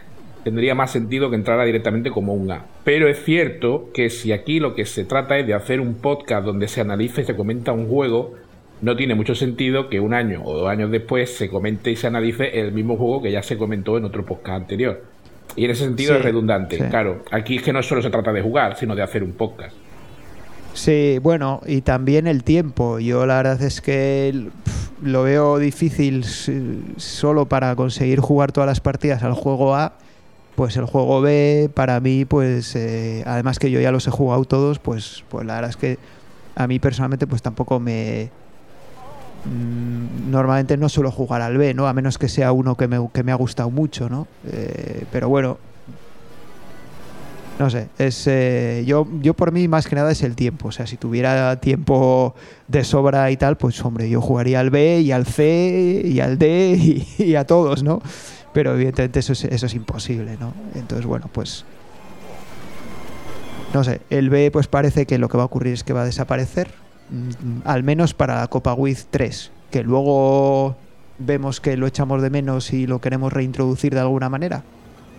tendría 0.44 0.76
más 0.76 0.92
sentido 0.92 1.30
que 1.30 1.36
entrara 1.36 1.64
directamente 1.64 2.12
como 2.12 2.34
un 2.34 2.52
A. 2.52 2.66
Pero 2.84 3.08
es 3.08 3.24
cierto 3.24 3.90
que 3.94 4.10
si 4.10 4.32
aquí 4.32 4.60
lo 4.60 4.76
que 4.76 4.86
se 4.86 5.06
trata 5.06 5.38
es 5.38 5.48
de 5.48 5.54
hacer 5.54 5.80
un 5.80 5.96
podcast 5.96 6.46
donde 6.46 6.68
se 6.68 6.82
analiza 6.82 7.22
y 7.22 7.26
se 7.26 7.36
comenta 7.36 7.72
un 7.72 7.88
juego, 7.88 8.34
no 8.82 8.96
tiene 8.96 9.16
mucho 9.16 9.36
sentido 9.36 9.90
que 9.90 10.00
un 10.00 10.14
año 10.14 10.42
o 10.44 10.58
dos 10.58 10.70
años 10.70 10.92
después 10.92 11.36
se 11.36 11.50
comente 11.50 11.92
y 11.92 11.96
se 11.96 12.08
analice 12.08 12.60
el 12.60 12.72
mismo 12.72 12.98
juego 12.98 13.22
que 13.22 13.32
ya 13.32 13.42
se 13.42 13.58
comentó 13.58 13.98
en 13.98 14.06
otro 14.06 14.26
podcast 14.26 14.62
anterior. 14.62 15.04
Y 15.56 15.66
en 15.66 15.72
ese 15.72 15.86
sentido 15.86 16.16
es 16.16 16.22
redundante. 16.22 16.78
Claro, 16.90 17.24
aquí 17.32 17.58
es 17.58 17.64
que 17.64 17.72
no 17.72 17.82
solo 17.82 18.02
se 18.02 18.10
trata 18.10 18.34
de 18.34 18.42
jugar, 18.42 18.76
sino 18.78 18.96
de 18.96 19.04
hacer 19.04 19.24
un 19.24 19.32
podcast. 19.32 19.76
Sí, 20.74 21.20
bueno, 21.22 21.62
y 21.66 21.82
también 21.82 22.28
el 22.28 22.44
tiempo. 22.44 23.00
Yo 23.00 23.26
la 23.26 23.38
verdad 23.38 23.62
es 23.62 23.80
que 23.80 24.50
lo 25.02 25.24
veo 25.24 25.58
difícil 25.60 26.26
solo 26.98 27.46
para 27.48 27.76
conseguir 27.76 28.20
jugar 28.20 28.52
todas 28.52 28.68
las 28.68 28.80
partidas 28.80 29.24
al 29.24 29.34
juego 29.34 29.76
A. 29.76 29.94
Pues 30.56 30.78
el 30.78 30.86
juego 30.86 31.20
B, 31.20 31.70
para 31.74 32.00
mí, 32.00 32.24
pues 32.24 32.76
eh, 32.78 33.24
además 33.26 33.60
que 33.60 33.70
yo 33.72 33.82
ya 33.82 33.92
los 33.92 34.08
he 34.08 34.12
jugado 34.12 34.46
todos, 34.46 34.80
pues, 34.80 35.26
pues 35.30 35.46
la 35.46 35.56
verdad 35.56 35.70
es 35.70 35.76
que 35.76 36.00
a 36.56 36.66
mí 36.66 36.80
personalmente, 36.80 37.28
pues 37.28 37.42
tampoco 37.42 37.78
me, 37.82 38.32
Mm, 39.46 40.32
normalmente 40.32 40.76
no 40.76 40.90
suelo 40.90 41.12
jugar 41.12 41.42
al 41.42 41.58
B, 41.58 41.74
¿no? 41.74 41.88
A 41.88 41.94
menos 41.94 42.18
que 42.18 42.30
sea 42.30 42.52
uno 42.52 42.76
que 42.76 42.88
me, 42.88 43.10
que 43.14 43.24
me 43.24 43.32
ha 43.32 43.36
gustado 43.36 43.70
mucho, 43.70 44.10
¿no? 44.10 44.28
Eh, 44.48 45.06
pero 45.12 45.30
bueno, 45.30 45.60
no 47.58 47.70
sé, 47.70 47.88
es 47.98 48.28
eh, 48.28 48.84
yo, 48.86 49.08
yo 49.22 49.34
por 49.34 49.54
mí 49.54 49.68
más 49.70 49.88
que 49.88 49.96
nada 49.96 50.12
es 50.12 50.24
el 50.24 50.36
tiempo. 50.36 50.68
O 50.70 50.72
sea, 50.72 50.88
si 50.88 50.98
tuviera 50.98 51.60
tiempo 51.62 52.36
de 52.68 52.84
sobra 52.84 53.32
y 53.32 53.38
tal, 53.38 53.56
pues 53.56 53.84
hombre, 53.86 54.10
yo 54.10 54.20
jugaría 54.20 54.60
al 54.60 54.70
B 54.70 55.00
y 55.00 55.12
al 55.12 55.26
C 55.26 56.02
y 56.04 56.20
al 56.20 56.38
D 56.38 57.06
y, 57.18 57.36
a 57.36 57.46
todos, 57.46 57.84
¿no? 57.84 58.02
Pero 58.54 58.74
evidentemente 58.74 59.20
eso 59.20 59.34
es, 59.34 59.46
eso 59.46 59.66
es 59.68 59.74
imposible, 59.74 60.38
¿no? 60.40 60.54
Entonces, 60.76 61.06
bueno, 61.06 61.30
pues 61.32 61.64
no 63.74 63.84
sé, 63.84 64.02
el 64.10 64.30
B 64.30 64.52
pues 64.52 64.68
parece 64.68 65.06
que 65.06 65.18
lo 65.18 65.30
que 65.30 65.38
va 65.38 65.44
a 65.44 65.48
ocurrir 65.48 65.74
es 65.74 65.84
que 65.84 65.94
va 65.94 66.02
a 66.02 66.06
desaparecer, 66.06 66.70
mm, 67.10 67.62
al 67.64 67.84
menos 67.84 68.14
para 68.14 68.40
la 68.40 68.48
Copa 68.48 68.74
Wiz 68.74 69.08
3, 69.10 69.52
que 69.72 69.84
luego 69.84 70.76
vemos 71.20 71.62
que 71.62 71.78
lo 71.78 71.88
echamos 71.88 72.22
de 72.22 72.30
menos 72.30 72.74
y 72.74 72.86
lo 72.86 73.00
queremos 73.00 73.32
reintroducir 73.32 73.94
de 73.94 74.02
alguna 74.02 74.28
manera 74.28 74.64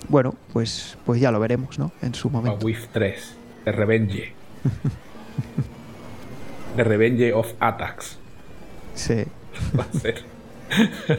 bueno, 0.09 0.35
pues, 0.53 0.97
pues 1.05 1.21
ya 1.21 1.31
lo 1.31 1.41
veremos, 1.41 1.79
¿no? 1.79 1.93
En 2.03 2.15
su 2.15 2.31
momento. 2.31 2.65
With 2.65 2.79
3, 2.93 3.37
The 3.65 3.73
Revenge. 3.73 4.33
The 6.77 6.85
Revenge 6.85 7.33
of 7.33 7.53
Attacks. 7.61 8.19
Sí. 8.95 9.25
Va 9.79 9.87
a 9.93 9.99
ser. 9.99 10.23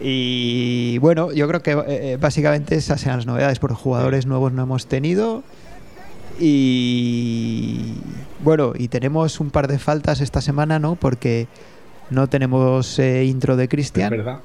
y 0.00 0.98
bueno, 0.98 1.32
yo 1.32 1.48
creo 1.48 1.62
que 1.62 1.72
eh, 1.72 1.84
eh, 1.88 2.16
básicamente 2.20 2.76
esas 2.76 3.00
sean 3.00 3.16
las 3.16 3.26
novedades, 3.26 3.58
porque 3.58 3.76
jugadores 3.76 4.26
nuevos 4.26 4.52
no 4.52 4.62
hemos 4.62 4.86
tenido. 4.86 5.42
Y 6.38 7.94
bueno, 8.44 8.72
y 8.76 8.88
tenemos 8.88 9.40
un 9.40 9.50
par 9.50 9.68
de 9.68 9.78
faltas 9.78 10.20
esta 10.20 10.42
semana, 10.42 10.78
¿no? 10.78 10.96
Porque 10.96 11.46
no 12.10 12.28
tenemos 12.28 12.98
eh, 12.98 13.24
intro 13.24 13.56
de 13.56 13.68
Cristian. 13.68 14.12
Es 14.12 14.18
verdad 14.18 14.40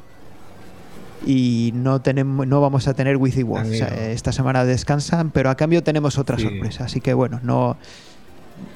y 1.26 1.72
no 1.76 2.02
tenemos 2.02 2.48
no 2.48 2.62
vamos 2.62 2.88
a 2.88 2.94
tener 2.94 3.18
Wizzy 3.18 3.44
Wolf. 3.44 3.72
esta 3.72 4.32
semana 4.32 4.66
descansan, 4.66 5.32
pero 5.32 5.50
a 5.50 5.56
cambio 5.56 5.84
tenemos 5.84 6.18
otra 6.18 6.38
sorpresa. 6.38 6.86
Así 6.86 7.02
que 7.02 7.14
bueno, 7.14 7.40
no, 7.44 7.78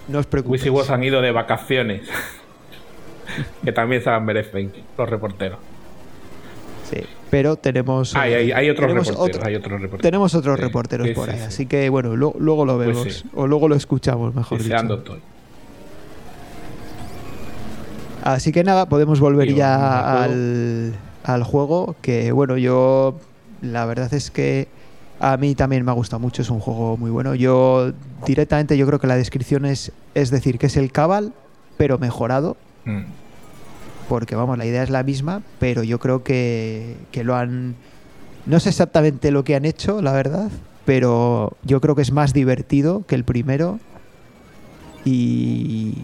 no 0.07 0.19
os 0.19 0.25
preocupéis. 0.25 0.69
Wolf 0.69 0.89
han 0.91 1.03
ido 1.03 1.21
de 1.21 1.31
vacaciones. 1.31 2.01
que 3.63 3.71
también 3.71 4.03
se 4.03 4.19
merecen 4.19 4.71
los 4.97 5.09
reporteros. 5.09 5.59
Sí, 6.89 7.01
pero 7.31 7.55
tenemos. 7.55 8.15
hay, 8.15 8.51
hay, 8.51 8.69
otros 8.69 8.91
reporteros, 8.91 9.43
hay, 9.43 9.55
otros 9.55 9.81
reporteros. 9.81 10.01
Tenemos 10.01 10.35
otros 10.35 10.59
reporteros 10.59 11.09
por 11.09 11.29
ahí. 11.29 11.39
Así 11.39 11.65
que 11.65 11.89
bueno, 11.89 12.15
luego 12.15 12.65
lo 12.65 12.75
pues 12.75 12.87
vemos. 12.87 13.25
o 13.33 13.47
luego 13.47 13.67
lo 13.67 13.75
escuchamos, 13.75 14.35
mejor 14.35 14.61
dicho. 14.61 14.75
Así 18.23 18.51
que 18.51 18.63
nada, 18.63 18.87
podemos 18.87 19.19
volver 19.19 19.53
ya 19.53 20.23
al, 20.23 20.93
al 21.25 21.43
juego, 21.43 21.95
que 22.01 22.31
bueno, 22.31 22.57
yo 22.57 23.15
la 23.61 23.85
verdad 23.85 24.13
es 24.13 24.31
que 24.31 24.67
a 25.19 25.37
mí 25.37 25.55
también 25.55 25.83
me 25.83 25.91
ha 25.91 25.93
gustado 25.95 26.19
mucho, 26.19 26.41
es 26.41 26.49
un 26.49 26.59
juego 26.59 26.97
muy 26.97 27.09
bueno. 27.09 27.35
Yo 27.35 27.91
directamente 28.25 28.77
yo 28.77 28.85
creo 28.85 28.99
que 28.99 29.07
la 29.07 29.15
descripción 29.15 29.65
es, 29.65 29.91
es 30.13 30.29
decir, 30.29 30.59
que 30.59 30.67
es 30.67 30.77
el 30.77 30.91
Cabal, 30.91 31.33
pero 31.77 31.97
mejorado. 31.97 32.57
Mm. 32.85 33.03
Porque 34.07 34.35
vamos, 34.35 34.57
la 34.57 34.65
idea 34.65 34.83
es 34.83 34.91
la 34.91 35.03
misma, 35.03 35.41
pero 35.59 35.83
yo 35.83 35.99
creo 35.99 36.23
que, 36.23 36.95
que 37.11 37.23
lo 37.23 37.35
han... 37.35 37.75
No 38.45 38.59
sé 38.59 38.69
exactamente 38.69 39.31
lo 39.31 39.43
que 39.43 39.55
han 39.55 39.65
hecho, 39.65 40.01
la 40.01 40.11
verdad, 40.11 40.51
pero 40.85 41.57
yo 41.63 41.81
creo 41.81 41.95
que 41.95 42.03
es 42.03 42.11
más 42.11 42.31
divertido 42.31 43.03
que 43.07 43.15
el 43.15 43.23
primero. 43.23 43.79
Y, 45.03 46.03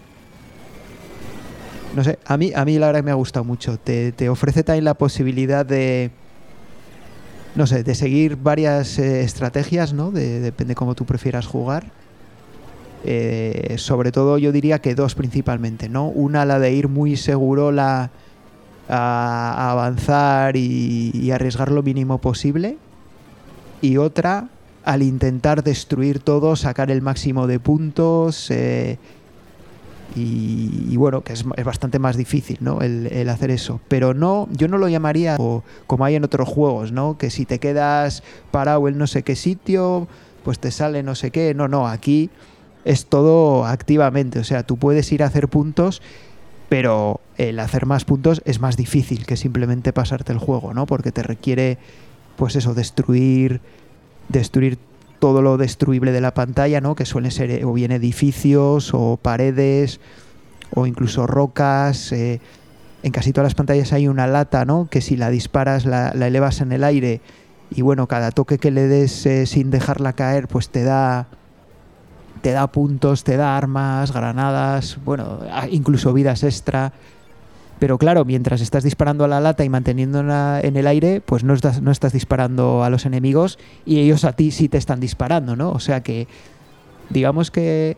no 1.94 2.04
sé, 2.04 2.18
a 2.24 2.36
mí, 2.36 2.52
a 2.54 2.64
mí 2.64 2.78
la 2.78 2.86
verdad 2.86 3.02
me 3.02 3.10
ha 3.10 3.14
gustado 3.14 3.44
mucho. 3.44 3.78
Te, 3.78 4.28
ofrece 4.28 4.62
también 4.62 4.84
la 4.84 4.94
posibilidad 4.94 5.66
de, 5.66 6.10
no 7.54 7.66
sé, 7.66 7.82
de 7.82 7.94
seguir 7.94 8.36
varias 8.36 8.98
eh, 8.98 9.22
estrategias, 9.22 9.92
¿no? 9.92 10.10
De, 10.10 10.40
depende 10.40 10.74
cómo 10.74 10.94
tú 10.94 11.04
prefieras 11.04 11.46
jugar. 11.46 11.86
Eh, 13.04 13.74
sobre 13.78 14.12
todo 14.12 14.38
yo 14.38 14.52
diría 14.52 14.78
que 14.80 14.94
dos 14.94 15.14
principalmente, 15.14 15.88
¿no? 15.88 16.08
Una 16.08 16.44
la 16.44 16.58
de 16.58 16.72
ir 16.72 16.88
muy 16.88 17.16
seguro 17.16 17.72
la, 17.72 18.10
a, 18.88 19.70
avanzar 19.70 20.56
y, 20.56 21.30
arriesgar 21.30 21.70
lo 21.70 21.82
mínimo 21.82 22.18
posible. 22.18 22.76
Y 23.80 23.96
otra 23.96 24.48
al 24.84 25.02
intentar 25.02 25.62
destruir 25.62 26.20
todo, 26.20 26.56
sacar 26.56 26.90
el 26.90 27.02
máximo 27.02 27.46
de 27.46 27.60
puntos. 27.60 28.50
Eh, 28.50 28.98
y, 30.14 30.96
bueno, 30.96 31.22
que 31.22 31.32
es, 31.32 31.44
bastante 31.64 31.98
más 31.98 32.16
difícil, 32.16 32.58
¿no? 32.60 32.80
El, 32.80 33.28
hacer 33.28 33.50
eso. 33.50 33.80
Pero 33.88 34.14
no, 34.14 34.48
yo 34.52 34.68
no 34.68 34.78
lo 34.78 34.88
llamaría 34.88 35.36
como 35.86 36.04
hay 36.04 36.16
en 36.16 36.24
otros 36.24 36.48
juegos, 36.48 36.92
¿no? 36.92 37.18
Que 37.18 37.30
si 37.30 37.46
te 37.46 37.58
quedas 37.58 38.22
parado 38.50 38.88
en 38.88 38.98
no 38.98 39.06
sé 39.06 39.22
qué 39.22 39.36
sitio, 39.36 40.08
pues 40.44 40.58
te 40.58 40.70
sale 40.70 41.02
no 41.02 41.14
sé 41.14 41.30
qué. 41.30 41.54
No, 41.54 41.68
no, 41.68 41.88
aquí 41.88 42.30
es 42.84 43.06
todo 43.06 43.64
activamente. 43.66 44.38
O 44.38 44.44
sea, 44.44 44.64
tú 44.64 44.76
puedes 44.76 45.10
ir 45.12 45.22
a 45.22 45.26
hacer 45.26 45.48
puntos, 45.48 46.02
pero 46.68 47.20
el 47.36 47.58
hacer 47.58 47.86
más 47.86 48.04
puntos 48.04 48.42
es 48.44 48.60
más 48.60 48.76
difícil 48.76 49.26
que 49.26 49.36
simplemente 49.36 49.92
pasarte 49.92 50.32
el 50.32 50.38
juego, 50.38 50.74
¿no? 50.74 50.86
Porque 50.86 51.12
te 51.12 51.22
requiere, 51.22 51.78
pues 52.36 52.56
eso, 52.56 52.74
destruir, 52.74 53.60
destruir 54.28 54.78
todo 55.22 55.40
lo 55.40 55.56
destruible 55.56 56.10
de 56.10 56.20
la 56.20 56.34
pantalla, 56.34 56.80
¿no? 56.80 56.96
que 56.96 57.06
suelen 57.06 57.30
ser 57.30 57.48
eh, 57.52 57.64
o 57.64 57.72
bien 57.72 57.92
edificios 57.92 58.90
o 58.92 59.16
paredes 59.22 60.00
o 60.74 60.84
incluso 60.84 61.28
rocas. 61.28 62.10
Eh, 62.10 62.40
en 63.04 63.12
casi 63.12 63.32
todas 63.32 63.44
las 63.44 63.54
pantallas 63.54 63.92
hay 63.92 64.08
una 64.08 64.26
lata, 64.26 64.64
¿no? 64.64 64.88
que 64.90 65.00
si 65.00 65.16
la 65.16 65.30
disparas 65.30 65.86
la, 65.86 66.08
elevas 66.08 66.60
en 66.60 66.72
el 66.72 66.82
aire 66.82 67.20
y 67.70 67.82
bueno, 67.82 68.08
cada 68.08 68.32
toque 68.32 68.58
que 68.58 68.72
le 68.72 68.88
des 68.88 69.24
eh, 69.24 69.46
sin 69.46 69.70
dejarla 69.70 70.14
caer, 70.14 70.48
pues 70.48 70.70
te 70.70 70.82
da 70.82 71.28
te 72.40 72.50
da 72.50 72.66
puntos, 72.66 73.22
te 73.22 73.36
da 73.36 73.56
armas, 73.56 74.12
granadas, 74.12 74.98
bueno, 75.04 75.38
incluso 75.70 76.12
vidas 76.12 76.42
extra. 76.42 76.92
Pero 77.82 77.98
claro, 77.98 78.24
mientras 78.24 78.60
estás 78.60 78.84
disparando 78.84 79.24
a 79.24 79.26
la 79.26 79.40
lata 79.40 79.64
y 79.64 79.68
manteniéndola 79.68 80.60
en 80.62 80.76
el 80.76 80.86
aire, 80.86 81.20
pues 81.20 81.42
no 81.42 81.52
estás, 81.52 81.82
no 81.82 81.90
estás 81.90 82.12
disparando 82.12 82.84
a 82.84 82.90
los 82.90 83.06
enemigos 83.06 83.58
y 83.84 83.98
ellos 83.98 84.24
a 84.24 84.34
ti 84.34 84.52
sí 84.52 84.68
te 84.68 84.78
están 84.78 85.00
disparando, 85.00 85.56
¿no? 85.56 85.72
O 85.72 85.80
sea 85.80 86.00
que, 86.00 86.28
digamos 87.10 87.50
que 87.50 87.96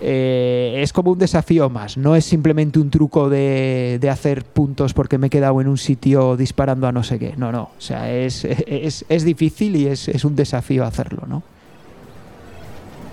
eh, 0.00 0.78
es 0.80 0.92
como 0.92 1.10
un 1.10 1.18
desafío 1.18 1.68
más. 1.70 1.96
No 1.96 2.14
es 2.14 2.24
simplemente 2.24 2.78
un 2.78 2.90
truco 2.90 3.28
de, 3.28 3.98
hacer 4.08 4.44
puntos 4.44 4.94
porque 4.94 5.18
me 5.18 5.26
he 5.26 5.30
quedado 5.30 5.60
en 5.60 5.66
un 5.66 5.78
sitio 5.78 6.36
disparando 6.36 6.86
a 6.86 6.92
no 6.92 7.02
sé 7.02 7.18
qué. 7.18 7.34
No, 7.36 7.50
no. 7.50 7.70
O 7.76 7.80
sea, 7.80 8.14
es, 8.14 8.44
es, 8.44 9.24
difícil 9.24 9.74
y 9.74 9.88
es, 9.88 10.24
un 10.24 10.36
desafío 10.36 10.84
hacerlo, 10.84 11.24
¿no? 11.26 11.42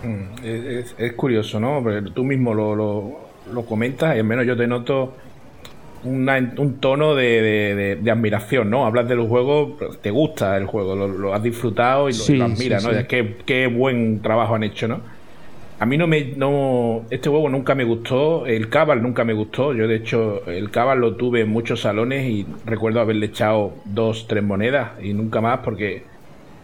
Mm, 0.03 0.45
es, 0.45 1.13
curioso, 1.13 1.59
¿no? 1.59 1.83
tú 2.13 2.23
mismo 2.23 2.53
lo, 2.53 2.75
lo 3.51 3.65
comentas 3.65 4.15
y 4.15 4.19
al 4.19 4.25
menos 4.25 4.45
yo 4.45 4.55
te 4.55 4.67
noto 4.67 5.15
un 6.03 6.77
tono 6.79 7.15
de, 7.15 8.00
admiración, 8.10 8.70
¿no? 8.70 8.86
Hablas 8.86 9.08
del 9.08 9.22
juego, 9.22 9.77
te 10.01 10.12
gusta 10.12 10.58
el 10.58 10.65
juego, 10.65 10.96
lo, 10.96 11.34
has 11.34 11.43
disfrutado 11.43 12.10
y 12.10 12.13
lo, 12.13 12.46
admiras, 12.46 12.84
¿no? 12.84 12.91
Qué, 13.08 13.67
buen 13.67 14.22
trabajo 14.22 14.55
han 14.55 14.63
hecho, 14.63 14.88
¿no? 14.88 15.01
A 15.79 15.86
mí 15.88 15.98
no 15.98 16.05
me. 16.05 16.34
No, 16.36 17.05
este 17.10 17.27
juego 17.27 17.50
nunca 17.50 17.74
me 17.74 17.84
gustó, 17.84 18.46
el 18.46 18.70
Cabal 18.70 19.01
nunca 19.01 19.24
me 19.24 19.34
gustó. 19.34 19.74
Yo, 19.74 19.88
de 19.88 19.96
hecho, 19.96 20.46
el 20.46 20.70
Cabal 20.70 21.00
lo 21.00 21.15
tuve 21.15 21.41
en 21.41 21.50
muchos 21.50 21.81
salones 21.81 22.29
y 22.29 22.46
recuerdo 22.65 23.00
haberle 23.00 23.25
echado 23.27 23.74
dos, 23.86 24.27
tres 24.27 24.43
monedas 24.43 24.91
y 25.01 25.13
nunca 25.13 25.41
más 25.41 25.62
porque 25.63 26.03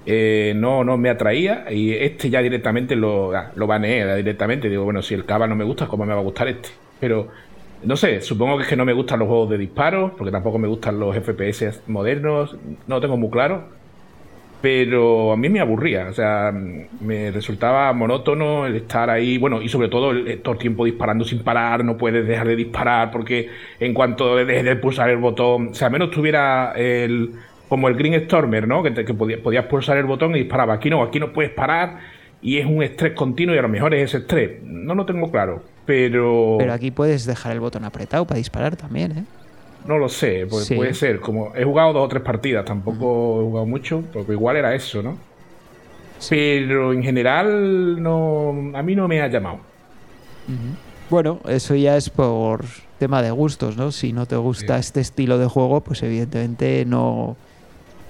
eh, 0.05 0.53
no, 0.55 0.83
no 0.83 0.97
me 0.97 1.09
atraía. 1.09 1.65
Y 1.71 1.93
este 1.93 2.29
ya 2.29 2.43
directamente 2.43 2.95
lo, 2.95 3.35
ah, 3.35 3.51
lo 3.55 3.65
baneé 3.65 4.17
directamente. 4.17 4.69
Digo, 4.69 4.83
bueno, 4.83 5.01
si 5.01 5.15
el 5.15 5.25
Cabal 5.25 5.49
no 5.49 5.55
me 5.55 5.63
gusta, 5.63 5.87
¿cómo 5.87 6.05
me 6.05 6.13
va 6.13 6.19
a 6.19 6.23
gustar 6.23 6.47
este? 6.47 6.69
Pero 6.99 7.29
no 7.83 7.95
sé, 7.95 8.21
supongo 8.21 8.57
que 8.57 8.63
es 8.63 8.69
que 8.69 8.75
no 8.75 8.85
me 8.85 8.93
gustan 8.93 9.19
los 9.19 9.27
juegos 9.27 9.49
de 9.49 9.57
disparos, 9.57 10.11
porque 10.17 10.31
tampoco 10.31 10.57
me 10.57 10.67
gustan 10.67 10.99
los 10.99 11.15
FPS 11.15 11.81
modernos, 11.87 12.55
no 12.87 12.95
lo 12.95 13.01
tengo 13.01 13.17
muy 13.17 13.29
claro. 13.29 13.77
Pero 14.59 15.31
a 15.33 15.37
mí 15.37 15.49
me 15.49 15.59
aburría, 15.59 16.07
o 16.09 16.13
sea, 16.13 16.51
me 16.51 17.29
resultaba 17.29 17.93
monótono 17.93 18.65
el 18.65 18.75
estar 18.75 19.07
ahí, 19.07 19.37
bueno, 19.37 19.61
y 19.61 19.69
sobre 19.69 19.87
todo 19.87 20.09
el, 20.09 20.41
todo 20.41 20.53
el 20.53 20.59
tiempo 20.59 20.83
disparando 20.83 21.23
sin 21.25 21.43
parar, 21.43 21.85
no 21.85 21.95
puedes 21.95 22.27
dejar 22.27 22.47
de 22.47 22.55
disparar, 22.55 23.11
porque 23.11 23.49
en 23.79 23.93
cuanto 23.93 24.35
dejes 24.35 24.65
de 24.65 24.75
pulsar 24.75 25.11
el 25.11 25.17
botón, 25.17 25.69
o 25.69 25.73
sea, 25.75 25.91
menos 25.91 26.09
tuviera 26.09 26.73
el, 26.75 27.33
como 27.69 27.87
el 27.87 27.95
Green 27.95 28.19
Stormer, 28.25 28.67
¿no? 28.67 28.81
Que, 28.81 28.91
podías, 29.13 29.39
podías 29.41 29.65
pulsar 29.65 29.97
el 29.97 30.05
botón 30.05 30.35
y 30.35 30.39
disparaba. 30.39 30.73
Aquí 30.73 30.89
no, 30.89 31.03
aquí 31.03 31.19
no 31.19 31.31
puedes 31.33 31.51
parar 31.51 31.99
y 32.41 32.57
es 32.57 32.65
un 32.65 32.83
estrés 32.83 33.13
continuo 33.13 33.55
y 33.55 33.57
a 33.57 33.61
lo 33.61 33.69
mejor 33.69 33.93
es 33.93 34.09
ese 34.09 34.17
estrés. 34.19 34.61
No 34.63 34.95
lo 34.95 35.05
tengo 35.05 35.31
claro. 35.31 35.63
Pero. 35.85 36.55
Pero 36.59 36.73
aquí 36.73 36.91
puedes 36.91 37.25
dejar 37.25 37.53
el 37.53 37.59
botón 37.59 37.85
apretado 37.85 38.25
para 38.25 38.37
disparar 38.37 38.75
también, 38.75 39.11
¿eh? 39.11 39.23
No 39.87 39.97
lo 39.97 40.09
sé, 40.09 40.45
pues 40.49 40.71
puede 40.75 40.93
ser. 40.93 41.21
Como 41.21 41.55
he 41.55 41.63
jugado 41.63 41.93
dos 41.93 42.05
o 42.05 42.07
tres 42.09 42.21
partidas, 42.21 42.65
tampoco 42.65 43.39
he 43.39 43.43
jugado 43.45 43.65
mucho, 43.65 44.03
porque 44.11 44.33
igual 44.33 44.57
era 44.57 44.75
eso, 44.75 45.01
¿no? 45.01 45.17
Pero 46.29 46.91
en 46.91 47.03
general 47.03 48.01
no, 48.01 48.71
a 48.73 48.83
mí 48.83 48.95
no 48.95 49.07
me 49.07 49.21
ha 49.21 49.27
llamado. 49.27 49.59
Bueno, 51.09 51.39
eso 51.47 51.75
ya 51.75 51.95
es 51.95 52.09
por 52.09 52.65
tema 52.99 53.21
de 53.21 53.31
gustos, 53.31 53.77
¿no? 53.77 53.91
Si 53.91 54.11
no 54.11 54.25
te 54.25 54.35
gusta 54.35 54.77
este 54.77 54.99
estilo 54.99 55.37
de 55.37 55.47
juego, 55.47 55.81
pues 55.81 56.03
evidentemente 56.03 56.83
no, 56.85 57.37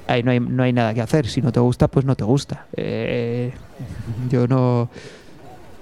ahí 0.08 0.24
no 0.24 0.32
hay, 0.32 0.40
no 0.40 0.64
hay 0.64 0.74
nada 0.74 0.94
que 0.94 1.02
hacer. 1.02 1.28
Si 1.28 1.42
no 1.42 1.52
te 1.52 1.60
gusta, 1.60 1.88
pues 1.88 2.06
no 2.06 2.16
te 2.16 2.24
gusta. 2.24 2.66
Eh, 2.76 3.52
yo 4.30 4.48
no. 4.48 4.90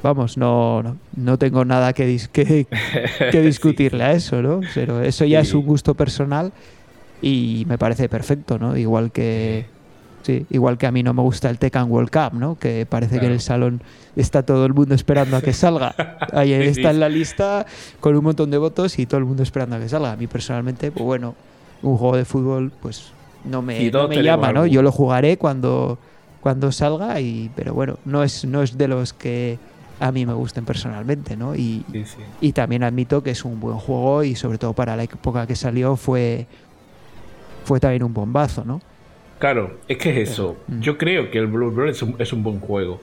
Vamos, 0.04 0.38
no, 0.38 0.84
no, 0.84 0.98
no 1.16 1.38
tengo 1.40 1.66
nada 1.66 1.92
que, 1.94 2.08
dis- 2.08 2.28
que, 2.30 2.68
que 3.32 3.42
discutirle 3.42 4.04
a 4.04 4.12
eso, 4.12 4.42
¿no? 4.42 4.62
Pero 4.76 5.02
eso 5.02 5.26
ya 5.26 5.40
es 5.40 5.54
un 5.54 5.66
gusto 5.66 5.96
personal 5.96 6.52
y 7.22 7.66
me 7.68 7.78
parece 7.78 8.08
perfecto, 8.10 8.60
¿no? 8.60 8.78
Igual 8.78 9.12
que. 9.12 9.66
Sí, 10.22 10.44
igual 10.50 10.80
que 10.80 10.88
a 10.88 10.92
mí 10.92 11.04
no 11.04 11.14
me 11.14 11.22
gusta 11.22 11.52
el 11.52 11.60
Tekken 11.60 11.84
World 11.92 12.10
Cup, 12.10 12.38
¿no? 12.40 12.58
Que 12.58 12.88
parece 12.90 13.20
que 13.20 13.28
en 13.28 13.32
el 13.34 13.40
salón 13.42 13.82
está 14.16 14.42
todo 14.44 14.66
el 14.66 14.74
mundo 14.74 14.96
esperando 14.96 15.38
a 15.38 15.42
que 15.42 15.54
salga. 15.54 15.94
Ahí 16.34 16.50
Sí, 16.50 16.80
está 16.80 16.90
sí. 16.90 16.96
en 16.96 17.00
la 17.00 17.10
lista 17.10 17.66
con 18.00 18.16
un 18.16 18.24
montón 18.24 18.50
de 18.50 18.58
votos 18.58 18.98
y 18.98 19.06
todo 19.06 19.20
el 19.20 19.26
mundo 19.26 19.44
esperando 19.44 19.76
a 19.76 19.80
que 19.80 19.88
salga. 19.88 20.12
A 20.14 20.16
mí 20.16 20.26
personalmente, 20.26 20.92
pues 20.92 21.06
bueno, 21.06 21.36
un 21.84 21.96
juego 21.98 22.18
de 22.18 22.26
fútbol, 22.26 22.72
pues 22.82 23.12
no 23.46 23.62
me, 23.62 23.92
no 23.92 24.08
me 24.08 24.22
llama, 24.22 24.54
¿no? 24.54 24.66
Yo 24.66 24.82
lo 24.82 24.92
jugaré 24.92 25.38
cuando, 25.38 26.00
cuando 26.42 26.72
salga, 26.72 27.20
y, 27.22 27.52
pero 27.56 27.74
bueno, 27.74 28.00
no 28.06 28.24
es, 28.24 28.46
no 28.46 28.64
es 28.64 28.78
de 28.78 28.88
los 28.88 29.14
que 29.14 29.60
a 30.00 30.12
mí 30.12 30.26
me 30.26 30.34
gusten 30.34 30.66
personalmente, 30.66 31.38
¿no? 31.38 31.56
Y, 31.56 31.86
Sí, 31.92 32.06
sí. 32.06 32.24
y 32.42 32.54
también 32.54 32.84
admito 32.84 33.24
que 33.24 33.32
es 33.32 33.46
un 33.46 33.60
buen 33.60 33.78
juego 33.78 34.24
y 34.24 34.36
sobre 34.36 34.58
todo 34.58 34.74
para 34.74 34.96
la 34.96 35.04
época 35.04 35.48
que 35.48 35.56
salió 35.56 35.96
fue, 35.96 36.48
fue 37.64 37.80
también 37.80 38.04
un 38.04 38.14
bombazo, 38.14 38.64
¿no? 38.66 38.82
Claro, 39.38 39.82
es 39.88 39.98
que 39.98 40.12
es 40.22 40.30
eso. 40.32 40.64
Mm. 40.68 40.80
Yo 40.82 40.98
creo 40.98 41.30
que 41.30 41.38
el 41.40 41.48
Blue 41.48 41.72
Bros 41.72 41.92
es 41.92 42.02
un, 42.02 42.16
es 42.20 42.34
un 42.34 42.44
buen 42.44 42.60
juego. 42.60 43.02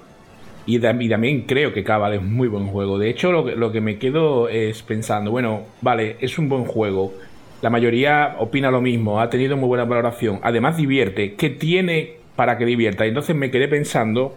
Y, 0.67 0.77
y 0.77 1.09
también 1.09 1.47
creo 1.47 1.73
que 1.73 1.85
Cabal 1.85 2.15
es 2.15 2.23
muy 2.23 2.49
buen 2.49 2.69
juego. 2.69 2.99
De 2.99 3.11
hecho, 3.11 3.33
lo 3.33 3.45
que, 3.45 3.57
lo 3.57 3.73
que 3.73 3.81
me 3.81 3.99
quedo 3.99 4.49
es 4.49 4.83
pensando, 4.83 5.31
bueno, 5.31 5.63
vale, 5.81 6.17
es 6.21 6.39
un 6.39 6.49
buen 6.49 6.65
juego. 6.65 7.15
La 7.62 7.71
mayoría 7.71 8.35
opina 8.40 8.73
lo 8.73 8.81
mismo, 8.81 9.21
ha 9.21 9.31
tenido 9.31 9.57
muy 9.57 9.69
buena 9.69 9.85
valoración. 9.85 10.40
Además 10.42 10.76
divierte. 10.76 11.35
¿Qué 11.35 11.49
tiene 11.49 12.14
para 12.35 12.59
que 12.59 12.64
divierta? 12.66 13.07
Y 13.07 13.11
entonces 13.11 13.37
me 13.37 13.52
quedé 13.52 13.69
pensando 13.69 14.37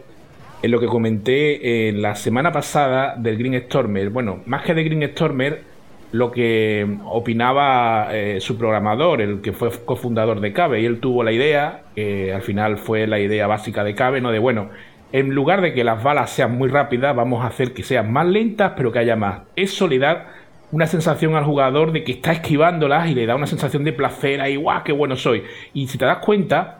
en 0.61 0.69
lo 0.69 0.79
que 0.79 0.85
comenté 0.85 1.89
en 1.89 2.03
la 2.03 2.13
semana 2.13 2.51
pasada 2.51 3.15
del 3.17 3.37
Green 3.37 3.59
Stormer. 3.63 4.11
Bueno, 4.11 4.41
más 4.45 4.61
que 4.61 4.75
de 4.75 4.83
Green 4.83 5.09
Stormer, 5.09 5.63
lo 6.11 6.31
que 6.31 6.87
opinaba 7.05 8.09
eh, 8.11 8.39
su 8.41 8.59
programador, 8.59 9.21
el 9.21 9.41
que 9.41 9.53
fue 9.53 9.71
cofundador 9.83 10.39
de 10.39 10.53
Cabe, 10.53 10.81
y 10.81 10.85
él 10.85 10.99
tuvo 10.99 11.23
la 11.23 11.31
idea, 11.31 11.81
que 11.95 12.31
al 12.31 12.43
final 12.43 12.77
fue 12.77 13.07
la 13.07 13.19
idea 13.19 13.47
básica 13.47 13.83
de 13.83 13.95
Cabe, 13.95 14.21
¿no? 14.21 14.31
De 14.31 14.37
bueno, 14.37 14.69
en 15.11 15.33
lugar 15.33 15.61
de 15.61 15.73
que 15.73 15.83
las 15.83 16.03
balas 16.03 16.29
sean 16.29 16.55
muy 16.55 16.69
rápidas, 16.69 17.15
vamos 17.15 17.43
a 17.43 17.47
hacer 17.47 17.73
que 17.73 17.81
sean 17.81 18.13
más 18.13 18.27
lentas, 18.27 18.73
pero 18.77 18.91
que 18.91 18.99
haya 18.99 19.15
más. 19.15 19.41
Eso 19.55 19.87
le 19.87 19.97
da 19.97 20.27
una 20.71 20.87
sensación 20.87 21.35
al 21.35 21.43
jugador 21.43 21.91
de 21.91 22.03
que 22.03 22.13
está 22.13 22.31
esquivándolas 22.31 23.09
y 23.09 23.15
le 23.15 23.25
da 23.25 23.35
una 23.35 23.47
sensación 23.47 23.83
de 23.83 23.93
placer 23.93 24.41
ahí, 24.41 24.55
guau, 24.55 24.83
qué 24.83 24.91
bueno 24.91 25.15
soy. 25.15 25.43
Y 25.73 25.87
si 25.87 25.97
te 25.97 26.05
das 26.05 26.17
cuenta, 26.17 26.79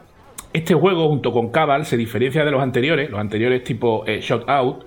este 0.52 0.74
juego, 0.74 1.08
junto 1.08 1.32
con 1.32 1.50
Cabal, 1.50 1.84
se 1.86 1.96
diferencia 1.96 2.44
de 2.44 2.50
los 2.50 2.62
anteriores, 2.62 3.10
los 3.10 3.20
anteriores 3.20 3.62
tipo 3.64 4.04
eh, 4.06 4.20
Shot 4.20 4.48
Out, 4.48 4.84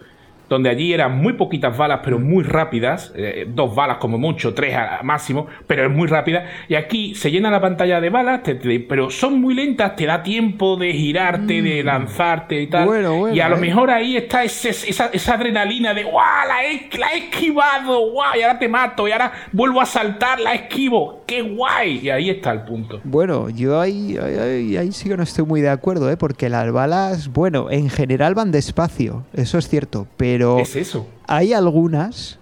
donde 0.49 0.69
allí 0.69 0.93
eran 0.93 1.17
muy 1.17 1.33
poquitas 1.33 1.77
balas, 1.77 1.99
pero 2.03 2.19
muy 2.19 2.43
rápidas, 2.43 3.13
eh, 3.15 3.45
dos 3.47 3.73
balas 3.75 3.97
como 3.97 4.17
mucho, 4.17 4.53
tres 4.53 4.75
a, 4.75 4.99
máximo, 5.03 5.47
pero 5.67 5.85
es 5.85 5.91
muy 5.91 6.07
rápida. 6.07 6.45
Y 6.67 6.75
aquí 6.75 7.13
se 7.15 7.31
llena 7.31 7.51
la 7.51 7.61
pantalla 7.61 8.01
de 8.01 8.09
balas, 8.09 8.43
te- 8.43 8.55
te- 8.55 8.79
pero 8.79 9.09
son 9.11 9.39
muy 9.39 9.53
lentas, 9.53 9.95
te 9.95 10.05
da 10.05 10.23
tiempo 10.23 10.75
de 10.75 10.91
girarte, 10.93 11.61
de 11.61 11.83
lanzarte 11.83 12.61
y 12.61 12.67
tal. 12.67 12.85
Bueno, 12.85 13.15
bueno, 13.17 13.35
y 13.35 13.39
a 13.39 13.47
lo 13.49 13.57
eh. 13.57 13.61
mejor 13.61 13.91
ahí 13.91 14.17
está 14.17 14.43
ese- 14.43 14.69
esa, 14.69 15.07
esa 15.13 15.35
adrenalina 15.35 15.93
de 15.93 16.03
¡guau! 16.03 16.47
La 16.47 16.65
he, 16.65 16.89
la 16.97 17.13
he 17.13 17.17
esquivado, 17.29 18.09
¡guau! 18.11 18.37
Y 18.37 18.41
ahora 18.41 18.57
te 18.59 18.67
mato, 18.67 19.07
y 19.07 19.11
ahora 19.11 19.31
vuelvo 19.51 19.81
a 19.81 19.85
saltar, 19.85 20.39
la 20.39 20.53
esquivo, 20.55 21.23
¡qué 21.27 21.41
guay! 21.43 21.99
Y 22.03 22.09
ahí 22.09 22.29
está 22.29 22.51
el 22.51 22.61
punto. 22.63 22.99
Bueno, 23.03 23.49
yo 23.49 23.79
ahí, 23.79 24.17
ahí, 24.17 24.37
ahí- 24.37 24.77
ahí 24.77 24.91
sí 24.91 25.07
que 25.09 25.15
no 25.17 25.23
estoy 25.23 25.45
muy 25.45 25.61
de 25.61 25.69
acuerdo, 25.69 26.09
¿eh? 26.11 26.17
porque 26.17 26.49
las 26.49 26.71
balas, 26.71 27.27
bueno, 27.31 27.69
en 27.69 27.89
general 27.89 28.33
van 28.33 28.51
despacio, 28.51 29.23
eso 29.33 29.57
es 29.57 29.67
cierto, 29.69 30.07
pero 30.17 30.38
Es 30.59 30.75
eso. 30.75 31.07
hay 31.27 31.53
algunas 31.53 32.39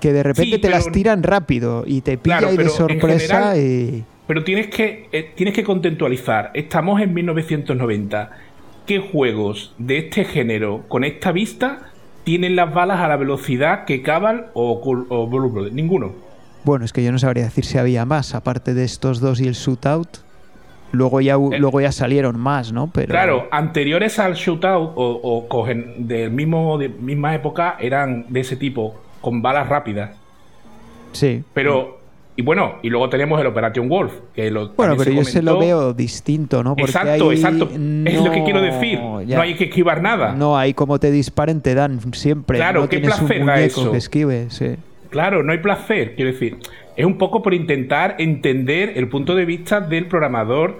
que 0.00 0.12
de 0.12 0.22
repente 0.22 0.56
Sí, 0.56 0.60
te 0.60 0.68
las 0.70 0.84
pero- 0.84 0.92
tiran 0.94 1.22
rápido 1.22 1.84
y 1.86 2.00
te 2.02 2.18
pilla 2.18 2.38
Claro, 2.38 2.50
de 2.52 2.56
pero 2.58 2.70
sorpresa 2.70 3.52
general- 3.54 3.58
y... 3.58 4.04
Pero 4.26 4.42
tienes 4.44 4.68
que, 4.68 5.08
eh, 5.12 5.32
tienes 5.34 5.54
que 5.54 5.64
contextualizar. 5.64 6.50
Estamos 6.54 7.00
en 7.02 7.12
1990. 7.12 8.30
¿Qué 8.86 8.98
juegos 8.98 9.74
de 9.78 9.98
este 9.98 10.24
género, 10.24 10.84
con 10.88 11.04
esta 11.04 11.30
vista, 11.32 11.90
tienen 12.24 12.56
las 12.56 12.72
balas 12.72 13.00
a 13.00 13.08
la 13.08 13.16
velocidad 13.16 13.84
que 13.84 14.02
Cabal 14.02 14.46
o, 14.54 14.80
o 15.08 15.26
Blue? 15.26 15.68
Ninguno. 15.70 16.12
Bueno, 16.64 16.84
es 16.86 16.92
que 16.94 17.04
yo 17.04 17.12
no 17.12 17.18
sabría 17.18 17.44
decir 17.44 17.64
si 17.66 17.76
había 17.76 18.06
más, 18.06 18.34
aparte 18.34 18.72
de 18.72 18.84
estos 18.84 19.20
dos 19.20 19.40
y 19.40 19.46
el 19.46 19.54
shootout. 19.54 20.08
Luego 20.94 21.20
ya, 21.20 21.34
Eh, 21.34 21.58
luego 21.58 21.80
ya 21.80 21.92
salieron 21.92 22.38
más, 22.38 22.72
¿no? 22.72 22.90
Pero, 22.92 23.08
Claro, 23.08 23.48
anteriores 23.50 24.18
al 24.18 24.34
shootout 24.34 24.92
o, 24.94 25.20
o 25.22 25.48
cogen 25.48 26.06
del 26.08 26.30
mismo 26.30 26.78
de 26.78 26.88
misma 26.88 27.34
época 27.34 27.76
eran 27.80 28.26
de 28.28 28.40
ese 28.40 28.56
tipo, 28.56 28.94
con 29.20 29.42
balas 29.42 29.68
rápidas. 29.68 30.10
Sí. 31.12 31.42
Pero, 31.52 31.98
y 32.36 32.42
bueno, 32.42 32.76
y 32.82 32.90
luego 32.90 33.08
tenemos 33.08 33.40
el 33.40 33.46
Operation 33.46 33.88
Wolf, 33.88 34.12
que 34.34 34.50
lo 34.50 34.70
Bueno, 34.70 34.96
pero 34.96 35.12
yo 35.12 35.24
se 35.24 35.40
lo 35.42 35.58
veo 35.58 35.92
distinto, 35.92 36.64
¿no? 36.64 36.70
Porque 36.74 36.90
Exacto, 36.90 37.30
ahí 37.30 37.36
exacto. 37.36 37.68
es 37.72 38.20
lo 38.24 38.30
que 38.32 38.42
quiero 38.42 38.60
decir. 38.60 38.98
ya. 39.26 39.36
No 39.36 39.42
hay 39.42 39.54
que 39.54 39.64
esquivar 39.64 40.02
nada. 40.02 40.34
No, 40.34 40.58
ahí 40.58 40.74
como 40.74 40.98
te 40.98 41.10
disparen 41.12 41.60
te 41.60 41.74
dan 41.74 42.00
siempre. 42.12 42.58
Claro, 42.58 42.82
no 42.82 42.88
qué 42.88 42.96
un 42.96 43.02
placer 43.04 43.44
da 43.44 43.60
eso. 43.60 43.92
que 43.92 43.98
esquive, 43.98 44.46
sí. 44.50 44.74
Claro, 45.10 45.44
no 45.44 45.52
hay 45.52 45.58
placer, 45.58 46.16
quiero 46.16 46.32
decir. 46.32 46.56
Es 46.96 47.04
un 47.06 47.18
poco 47.18 47.42
por 47.42 47.54
intentar 47.54 48.16
entender 48.18 48.92
el 48.96 49.08
punto 49.08 49.34
de 49.34 49.44
vista 49.44 49.80
del 49.80 50.06
programador 50.08 50.78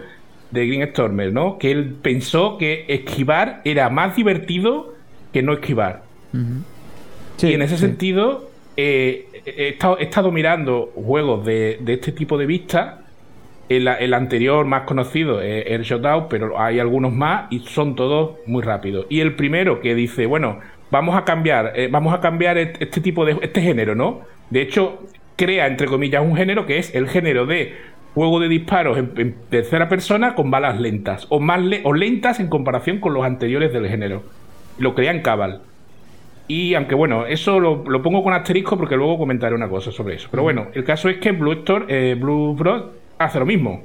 de 0.50 0.66
Green 0.66 0.88
Stormer, 0.90 1.32
¿no? 1.32 1.58
Que 1.58 1.72
él 1.72 1.98
pensó 2.02 2.56
que 2.58 2.84
esquivar 2.88 3.60
era 3.64 3.90
más 3.90 4.14
divertido 4.16 4.94
que 5.32 5.42
no 5.42 5.52
esquivar. 5.54 6.04
Sí, 7.36 7.48
y 7.48 7.52
en 7.54 7.62
ese 7.62 7.76
sí. 7.76 7.80
sentido, 7.82 8.50
eh, 8.76 9.28
he, 9.44 9.68
estado, 9.70 9.98
he 9.98 10.04
estado 10.04 10.30
mirando 10.32 10.92
juegos 10.94 11.44
de, 11.44 11.78
de 11.80 11.94
este 11.94 12.12
tipo 12.12 12.38
de 12.38 12.46
vista. 12.46 13.00
El, 13.68 13.88
el 13.88 14.12
anterior 14.14 14.66
más 14.66 14.82
conocido 14.82 15.40
es 15.40 15.64
el 15.68 15.84
pero 16.28 16.60
hay 16.60 16.78
algunos 16.80 17.12
más 17.12 17.46
y 17.50 17.60
son 17.60 17.96
todos 17.96 18.36
muy 18.46 18.62
rápidos. 18.62 19.06
Y 19.08 19.20
el 19.20 19.36
primero 19.36 19.80
que 19.80 19.94
dice, 19.94 20.26
bueno, 20.26 20.60
vamos 20.90 21.16
a 21.16 21.24
cambiar, 21.24 21.72
eh, 21.74 21.88
vamos 21.90 22.12
a 22.14 22.20
cambiar 22.20 22.58
et- 22.58 22.76
este 22.80 23.00
tipo 23.00 23.24
de 23.24 23.38
este 23.42 23.62
género, 23.62 23.94
¿no? 23.94 24.20
De 24.50 24.60
hecho, 24.62 25.02
crea 25.36 25.66
entre 25.66 25.86
comillas 25.86 26.22
un 26.22 26.36
género 26.36 26.66
que 26.66 26.78
es 26.78 26.94
el 26.94 27.08
género 27.08 27.46
de 27.46 27.74
juego 28.14 28.38
de 28.38 28.48
disparos 28.48 28.96
en, 28.96 29.34
tercera 29.50 29.88
persona 29.88 30.34
con 30.34 30.50
balas 30.50 30.80
lentas 30.80 31.26
o 31.30 31.40
más 31.40 31.60
o 31.82 31.92
lentas 31.92 32.38
en 32.38 32.48
comparación 32.48 33.00
con 33.00 33.12
los 33.12 33.24
anteriores 33.24 33.72
del 33.72 33.88
género. 33.88 34.22
Lo 34.78 34.94
crea 34.94 35.10
en 35.10 35.22
Cabal. 35.22 35.62
Y 36.46 36.74
aunque 36.74 36.94
bueno, 36.94 37.26
eso 37.26 37.58
lo, 37.58 37.84
lo 37.88 38.02
pongo 38.02 38.22
con 38.22 38.34
asterisco 38.34 38.76
porque 38.76 38.96
luego 38.96 39.18
comentaré 39.18 39.54
una 39.54 39.68
cosa 39.68 39.90
sobre 39.90 40.16
eso. 40.16 40.28
Pero 40.30 40.42
bueno, 40.42 40.68
el 40.74 40.84
caso 40.84 41.08
es 41.08 41.16
que 41.18 41.32
Blue, 41.32 41.52
Store, 41.52 41.86
eh, 41.88 42.14
Blue 42.14 42.54
Bros 42.54 42.84
hace 43.18 43.38
lo 43.38 43.46
mismo. 43.46 43.82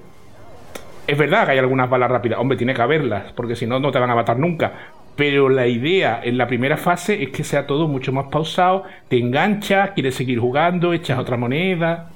Es 1.07 1.17
verdad 1.17 1.45
que 1.45 1.53
hay 1.53 1.57
algunas 1.57 1.89
balas 1.89 2.11
rápidas. 2.11 2.39
Hombre, 2.39 2.57
tiene 2.57 2.73
que 2.73 2.81
haberlas, 2.81 3.31
porque 3.31 3.55
si 3.55 3.65
no, 3.65 3.79
no 3.79 3.91
te 3.91 3.97
van 3.97 4.11
a 4.11 4.15
matar 4.15 4.37
nunca. 4.37 4.73
Pero 5.19 5.49
la 5.49 5.67
idea 5.67 6.21
en 6.23 6.37
la 6.37 6.47
primera 6.47 6.77
fase 6.77 7.21
es 7.21 7.31
que 7.31 7.43
sea 7.43 7.67
todo 7.67 7.89
mucho 7.89 8.13
más 8.13 8.27
pausado. 8.31 8.83
Te 9.09 9.17
enganchas, 9.19 9.91
quieres 9.91 10.15
seguir 10.15 10.39
jugando, 10.39 10.93
echas 10.93 11.19
otra 11.19 11.35
moneda. 11.35 12.09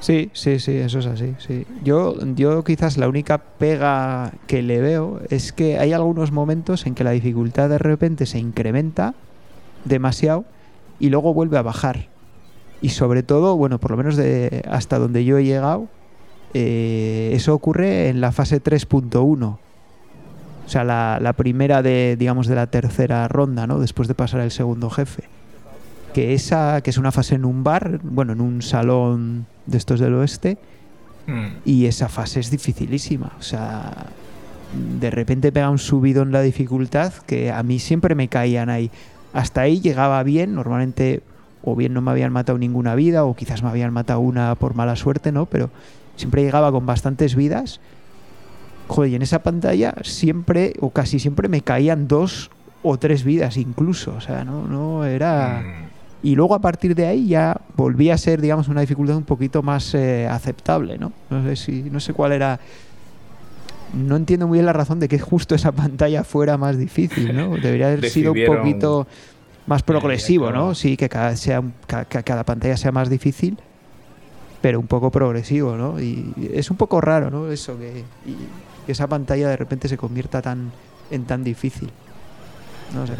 Sí, 0.00 0.28
sí, 0.34 0.58
sí, 0.58 0.72
eso 0.72 0.98
es 0.98 1.06
así. 1.06 1.32
Sí. 1.38 1.64
Yo, 1.82 2.14
yo 2.34 2.64
quizás 2.64 2.98
la 2.98 3.08
única 3.08 3.38
pega 3.38 4.32
que 4.46 4.60
le 4.60 4.82
veo 4.82 5.22
es 5.30 5.54
que 5.54 5.78
hay 5.78 5.94
algunos 5.94 6.32
momentos 6.32 6.84
en 6.84 6.94
que 6.94 7.02
la 7.02 7.12
dificultad 7.12 7.70
de 7.70 7.78
repente 7.78 8.26
se 8.26 8.38
incrementa 8.38 9.14
demasiado 9.86 10.44
y 11.00 11.08
luego 11.08 11.32
vuelve 11.32 11.56
a 11.56 11.62
bajar. 11.62 12.08
Y 12.82 12.90
sobre 12.90 13.22
todo, 13.22 13.56
bueno, 13.56 13.80
por 13.80 13.92
lo 13.92 13.96
menos 13.96 14.16
de 14.18 14.62
hasta 14.70 14.98
donde 14.98 15.24
yo 15.24 15.38
he 15.38 15.44
llegado, 15.44 15.88
eh, 16.52 17.30
eso 17.32 17.54
ocurre 17.54 18.10
en 18.10 18.20
la 18.20 18.32
fase 18.32 18.62
3.1. 18.62 19.56
O 20.72 20.78
sea, 20.80 20.84
la, 20.84 21.18
la 21.20 21.34
primera 21.34 21.82
de, 21.82 22.16
digamos, 22.18 22.46
de 22.46 22.54
la 22.54 22.66
tercera 22.66 23.28
ronda, 23.28 23.66
¿no? 23.66 23.78
Después 23.78 24.08
de 24.08 24.14
pasar 24.14 24.40
el 24.40 24.50
segundo 24.50 24.88
jefe. 24.88 25.24
Que 26.14 26.32
esa, 26.32 26.80
que 26.80 26.88
es 26.88 26.96
una 26.96 27.12
fase 27.12 27.34
en 27.34 27.44
un 27.44 27.62
bar, 27.62 28.00
bueno, 28.02 28.32
en 28.32 28.40
un 28.40 28.62
salón 28.62 29.44
de 29.66 29.76
estos 29.76 30.00
del 30.00 30.14
oeste, 30.14 30.56
y 31.66 31.84
esa 31.84 32.08
fase 32.08 32.40
es 32.40 32.50
dificilísima. 32.50 33.32
O 33.38 33.42
sea, 33.42 34.06
de 34.98 35.10
repente 35.10 35.52
pega 35.52 35.68
un 35.68 35.76
subido 35.76 36.22
en 36.22 36.32
la 36.32 36.40
dificultad 36.40 37.12
que 37.26 37.52
a 37.52 37.62
mí 37.62 37.78
siempre 37.78 38.14
me 38.14 38.28
caían 38.28 38.70
ahí. 38.70 38.90
Hasta 39.34 39.60
ahí 39.60 39.78
llegaba 39.78 40.22
bien, 40.22 40.54
normalmente 40.54 41.22
o 41.62 41.76
bien 41.76 41.92
no 41.92 42.00
me 42.00 42.12
habían 42.12 42.32
matado 42.32 42.56
ninguna 42.56 42.94
vida 42.94 43.24
o 43.24 43.36
quizás 43.36 43.62
me 43.62 43.68
habían 43.68 43.92
matado 43.92 44.20
una 44.20 44.54
por 44.54 44.74
mala 44.74 44.96
suerte, 44.96 45.32
¿no? 45.32 45.44
Pero 45.44 45.68
siempre 46.16 46.42
llegaba 46.42 46.72
con 46.72 46.86
bastantes 46.86 47.36
vidas. 47.36 47.78
Joder, 48.92 49.10
y 49.10 49.14
en 49.14 49.22
esa 49.22 49.42
pantalla 49.42 49.94
siempre 50.02 50.74
o 50.80 50.90
casi 50.90 51.18
siempre 51.18 51.48
me 51.48 51.62
caían 51.62 52.08
dos 52.08 52.50
o 52.82 52.98
tres 52.98 53.24
vidas 53.24 53.56
incluso. 53.56 54.14
O 54.14 54.20
sea, 54.20 54.44
no, 54.44 54.66
no 54.66 55.04
era... 55.04 55.62
Mm. 55.62 55.92
Y 56.24 56.36
luego 56.36 56.54
a 56.54 56.60
partir 56.60 56.94
de 56.94 57.06
ahí 57.06 57.26
ya 57.26 57.60
volvía 57.74 58.14
a 58.14 58.18
ser, 58.18 58.40
digamos, 58.42 58.68
una 58.68 58.82
dificultad 58.82 59.16
un 59.16 59.24
poquito 59.24 59.62
más 59.62 59.94
eh, 59.94 60.28
aceptable, 60.28 60.98
¿no? 60.98 61.12
No 61.30 61.42
sé 61.42 61.56
si, 61.56 61.82
no 61.90 62.00
sé 62.00 62.12
cuál 62.12 62.32
era. 62.32 62.60
no 63.94 64.14
entiendo 64.14 64.46
muy 64.46 64.58
bien 64.58 64.66
la 64.66 64.74
razón 64.74 65.00
de 65.00 65.08
que 65.08 65.18
justo 65.18 65.54
esa 65.54 65.72
pantalla 65.72 66.22
fuera 66.22 66.58
más 66.58 66.76
difícil, 66.76 67.34
¿no? 67.34 67.56
Debería 67.62 67.88
haber 67.88 68.08
sido 68.10 68.32
un 68.32 68.44
poquito 68.46 69.08
más 69.66 69.82
progresivo, 69.82 70.50
¿no? 70.50 70.74
Sí, 70.74 70.98
que 70.98 71.08
cada, 71.08 71.34
sea, 71.34 71.62
cada 71.86 72.44
pantalla 72.44 72.76
sea 72.76 72.92
más 72.92 73.08
difícil, 73.08 73.58
pero 74.60 74.78
un 74.78 74.86
poco 74.86 75.10
progresivo, 75.10 75.76
¿no? 75.76 75.98
Y 75.98 76.32
es 76.52 76.70
un 76.70 76.76
poco 76.76 77.00
raro, 77.00 77.30
¿no? 77.30 77.50
Eso, 77.50 77.76
que, 77.78 78.04
que 78.86 78.92
esa 78.92 79.06
pantalla 79.06 79.48
de 79.48 79.56
repente 79.56 79.88
se 79.88 79.96
convierta 79.96 80.42
tan 80.42 80.72
en 81.10 81.24
tan 81.24 81.44
difícil. 81.44 81.90
No 82.94 83.06
sé. 83.06 83.14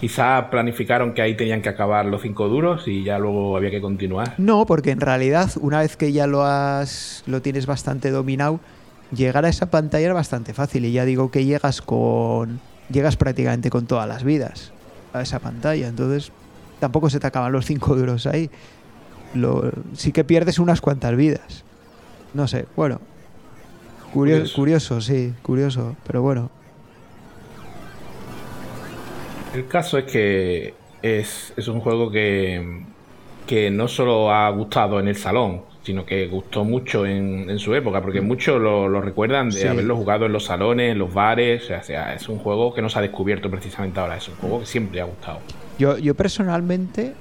Quizá 0.00 0.50
planificaron 0.50 1.14
que 1.14 1.22
ahí 1.22 1.34
tenían 1.34 1.62
que 1.62 1.70
acabar 1.70 2.04
los 2.04 2.22
cinco 2.22 2.48
duros 2.48 2.86
y 2.86 3.04
ya 3.04 3.18
luego 3.18 3.56
había 3.56 3.70
que 3.70 3.80
continuar. 3.80 4.34
No, 4.38 4.66
porque 4.66 4.90
en 4.90 5.00
realidad, 5.00 5.50
una 5.60 5.80
vez 5.80 5.96
que 5.96 6.12
ya 6.12 6.26
lo 6.26 6.44
has. 6.44 7.22
lo 7.26 7.40
tienes 7.40 7.66
bastante 7.66 8.10
dominado, 8.10 8.60
llegar 9.14 9.44
a 9.44 9.48
esa 9.48 9.70
pantalla 9.70 10.04
era 10.04 10.14
bastante 10.14 10.52
fácil. 10.52 10.84
Y 10.84 10.92
ya 10.92 11.04
digo 11.04 11.30
que 11.30 11.44
llegas 11.44 11.80
con. 11.80 12.60
llegas 12.90 13.16
prácticamente 13.16 13.70
con 13.70 13.86
todas 13.86 14.06
las 14.06 14.24
vidas 14.24 14.72
a 15.12 15.22
esa 15.22 15.38
pantalla. 15.38 15.88
Entonces, 15.88 16.30
tampoco 16.80 17.08
se 17.08 17.18
te 17.18 17.26
acaban 17.26 17.52
los 17.52 17.64
cinco 17.64 17.96
duros 17.96 18.26
ahí. 18.26 18.50
Lo, 19.32 19.70
sí 19.94 20.12
que 20.12 20.24
pierdes 20.24 20.58
unas 20.58 20.80
cuantas 20.80 21.16
vidas. 21.16 21.64
No 22.34 22.46
sé, 22.46 22.66
bueno. 22.76 23.00
Curioso, 24.14 24.54
curioso 24.54 25.00
sí, 25.00 25.34
curioso. 25.42 25.96
Pero 26.06 26.22
bueno, 26.22 26.50
El 29.54 29.68
caso 29.68 29.98
es 29.98 30.04
que 30.04 30.74
es, 31.02 31.52
un 31.68 31.80
juego 31.80 32.10
que, 32.10 32.82
que, 33.46 33.70
no 33.70 33.88
solo 33.88 34.32
ha 34.32 34.48
gustado 34.50 34.98
en 34.98 35.08
el 35.08 35.16
salón, 35.16 35.62
sino 35.84 36.04
que 36.06 36.26
gustó 36.26 36.64
mucho 36.64 37.06
en, 37.06 37.58
su 37.58 37.74
época, 37.74 38.00
porque 38.02 38.20
muchos 38.20 38.60
lo, 38.60 39.00
recuerdan 39.00 39.50
de 39.50 39.68
haberlo 39.68 39.96
jugado 39.96 40.26
en 40.26 40.32
los 40.32 40.46
salones, 40.46 40.92
en 40.92 40.98
los 40.98 41.12
bares, 41.12 41.70
o 41.70 41.82
sea, 41.82 42.14
es 42.14 42.28
un 42.28 42.38
juego 42.38 42.74
que 42.74 42.82
no 42.82 42.88
se 42.88 42.98
ha 42.98 43.02
descubierto 43.02 43.50
precisamente 43.50 44.00
ahora, 44.00 44.16
es 44.16 44.28
un 44.28 44.36
juego 44.36 44.60
que 44.60 44.66
siempre 44.66 45.00
ha 45.00 45.04
gustado. 45.04 45.38
Yo, 45.78 45.98
yo 45.98 46.14
personalmente, 46.14 47.12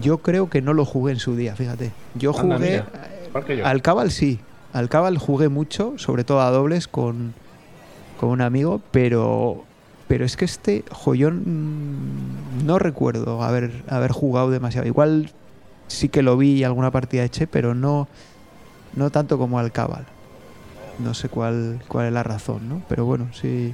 yo 0.00 0.18
creo 0.18 0.50
que 0.50 0.60
no 0.60 0.74
lo 0.74 0.84
jugué 0.84 1.12
en 1.12 1.18
su 1.18 1.34
día, 1.34 1.56
fíjate. 1.56 1.92
Yo 2.14 2.32
jugué... 2.32 2.82
Al 3.64 3.80
Cabal 3.80 4.10
sí, 4.10 4.40
al 4.72 4.88
Cabal 4.88 5.18
jugué 5.18 5.48
mucho, 5.48 5.94
sobre 5.96 6.24
todo 6.24 6.40
a 6.40 6.50
dobles 6.50 6.88
con, 6.88 7.34
con 8.18 8.30
un 8.30 8.40
amigo, 8.40 8.80
pero 8.90 9.64
pero 10.10 10.24
es 10.24 10.36
que 10.36 10.44
este 10.44 10.82
joyón 10.90 11.44
mm, 11.46 12.66
no 12.66 12.80
recuerdo 12.80 13.44
haber, 13.44 13.84
haber 13.88 14.10
jugado 14.10 14.50
demasiado. 14.50 14.88
Igual 14.88 15.30
sí 15.86 16.08
que 16.08 16.22
lo 16.22 16.36
vi 16.36 16.54
y 16.54 16.64
alguna 16.64 16.90
partida 16.90 17.22
eché, 17.22 17.46
pero 17.46 17.76
no, 17.76 18.08
no 18.96 19.10
tanto 19.10 19.38
como 19.38 19.60
al 19.60 19.70
Cabal. 19.70 20.06
No 20.98 21.14
sé 21.14 21.28
cuál, 21.28 21.80
cuál 21.86 22.08
es 22.08 22.12
la 22.12 22.24
razón, 22.24 22.68
¿no? 22.68 22.82
Pero 22.88 23.04
bueno, 23.04 23.28
sí, 23.32 23.72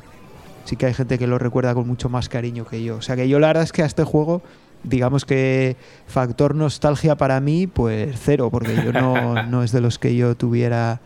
sí 0.67 0.77
que 0.77 0.85
hay 0.85 0.93
gente 0.93 1.19
que 1.19 1.27
lo 1.27 1.39
recuerda 1.39 1.73
con 1.73 1.87
mucho 1.87 2.11
más 2.11 2.29
cariño 2.29 2.67
que 2.67 2.85
yo. 2.85 2.97
O 2.97 3.03
sea 3.03 3.17
que 3.17 3.31
yo 3.31 3.39
la 3.39 3.47
verdad 3.47 3.63
es 3.63 3.73
que 3.73 3.83
a 3.83 3.87
este 3.87 4.05
juego, 4.05 4.43
digamos 4.87 5.25
que 5.25 5.77
factor 6.07 6.55
nostalgia 6.55 7.17
para 7.17 7.41
mí, 7.41 7.67
pues 7.67 8.19
cero, 8.19 8.49
porque 8.51 8.75
yo 8.85 8.93
no, 8.93 9.43
no 9.49 9.63
es 9.63 9.73
de 9.73 9.81
los 9.81 9.99
que 9.99 10.17
yo 10.17 10.35
tuviera 10.37 11.01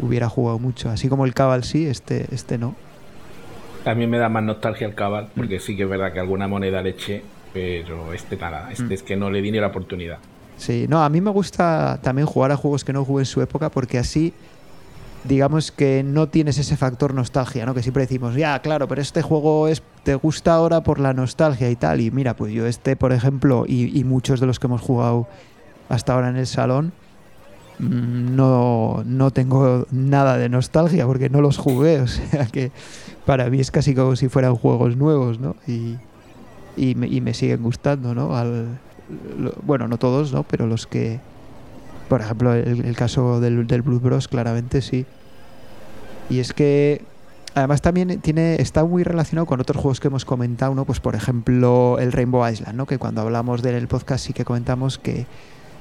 hubiera 0.00 0.28
jugado 0.28 0.58
mucho. 0.58 0.90
Así 0.90 1.08
como 1.08 1.24
el 1.24 1.34
Cabal 1.34 1.64
sí, 1.64 1.86
este, 1.86 2.26
este 2.32 2.58
no. 2.58 2.74
A 3.84 3.94
mí 3.94 4.06
me 4.06 4.18
da 4.18 4.28
más 4.28 4.42
nostalgia 4.42 4.86
el 4.86 4.94
Cabal, 4.94 5.28
porque 5.34 5.60
sí 5.60 5.76
que 5.76 5.84
es 5.84 5.88
verdad 5.88 6.12
que 6.12 6.20
alguna 6.20 6.48
moneda 6.48 6.82
le 6.82 6.90
eché, 6.90 7.22
pero 7.52 8.12
este 8.12 8.36
nada, 8.36 8.70
este 8.70 8.84
mm. 8.84 8.92
es 8.92 9.02
que 9.02 9.16
no 9.16 9.30
le 9.30 9.42
di 9.42 9.50
ni 9.50 9.58
la 9.58 9.68
oportunidad. 9.68 10.18
Sí, 10.56 10.86
no, 10.88 11.02
a 11.02 11.08
mí 11.08 11.20
me 11.20 11.30
gusta 11.30 11.98
también 12.02 12.26
jugar 12.26 12.52
a 12.52 12.56
juegos 12.56 12.84
que 12.84 12.92
no 12.92 13.04
jugué 13.04 13.22
en 13.22 13.26
su 13.26 13.42
época, 13.42 13.70
porque 13.70 13.98
así, 13.98 14.32
digamos 15.24 15.70
que 15.70 16.02
no 16.02 16.28
tienes 16.28 16.58
ese 16.58 16.76
factor 16.76 17.14
nostalgia, 17.14 17.64
¿no? 17.64 17.74
Que 17.74 17.82
siempre 17.82 18.02
decimos, 18.02 18.34
ya, 18.34 18.60
claro, 18.60 18.88
pero 18.88 19.00
este 19.00 19.22
juego 19.22 19.68
es, 19.68 19.82
te 20.02 20.14
gusta 20.16 20.54
ahora 20.54 20.82
por 20.82 20.98
la 20.98 21.12
nostalgia 21.12 21.70
y 21.70 21.76
tal. 21.76 22.00
Y 22.00 22.10
mira, 22.10 22.34
pues 22.34 22.52
yo 22.52 22.66
este, 22.66 22.96
por 22.96 23.12
ejemplo, 23.12 23.64
y, 23.66 24.02
muchos 24.04 24.40
de 24.40 24.46
los 24.46 24.58
que 24.58 24.66
hemos 24.66 24.80
jugado 24.80 25.28
hasta 25.88 26.14
ahora 26.14 26.30
en 26.30 26.36
el 26.36 26.46
salón, 26.46 26.92
mm, 27.78 28.34
no, 28.34 29.02
no 29.04 29.30
tengo 29.30 29.86
nada 29.90 30.38
de 30.38 30.48
nostalgia 30.48 31.06
porque 31.06 31.30
no 31.30 31.40
los 31.40 31.56
jugué, 31.56 32.00
o 32.02 32.06
sea 32.08 32.46
que 32.46 32.72
para 33.24 33.48
mí 33.48 33.60
es 33.60 33.70
casi 33.70 33.94
como 33.94 34.16
si 34.16 34.28
fueran 34.28 34.56
juegos 34.56 34.96
nuevos, 34.96 35.38
¿no? 35.38 35.54
Y, 35.66 35.96
y 36.76 36.94
me, 36.94 37.34
siguen 37.34 37.62
gustando, 37.62 38.14
¿no? 38.14 38.34
Al, 38.36 38.78
bueno, 39.64 39.88
no 39.88 39.98
todos, 39.98 40.32
¿no? 40.32 40.42
Pero 40.42 40.66
los 40.66 40.86
que, 40.86 41.20
por 42.12 42.20
ejemplo, 42.20 42.52
el, 42.52 42.94
caso 42.94 43.40
del, 43.40 43.66
del 43.66 43.80
Blue 43.80 43.98
Bros, 43.98 44.28
claramente 44.28 44.82
sí. 44.82 45.06
Y 46.28 46.40
es 46.40 46.52
que 46.52 47.00
además 47.54 47.80
también 47.80 48.20
tiene 48.20 48.56
está 48.56 48.84
muy 48.84 49.02
relacionado 49.02 49.46
con 49.46 49.62
otros 49.62 49.80
juegos 49.80 49.98
que 49.98 50.08
hemos 50.08 50.26
comentado, 50.26 50.74
¿no? 50.74 50.84
Pues 50.84 51.00
por 51.00 51.14
ejemplo 51.14 51.96
el 51.98 52.12
Rainbow 52.12 52.46
Island, 52.46 52.76
¿no? 52.76 52.84
Que 52.84 52.98
cuando 52.98 53.22
hablamos 53.22 53.62
del 53.62 53.88
podcast 53.88 54.26
sí 54.26 54.34
que 54.34 54.44
comentamos 54.44 54.98
que 54.98 55.24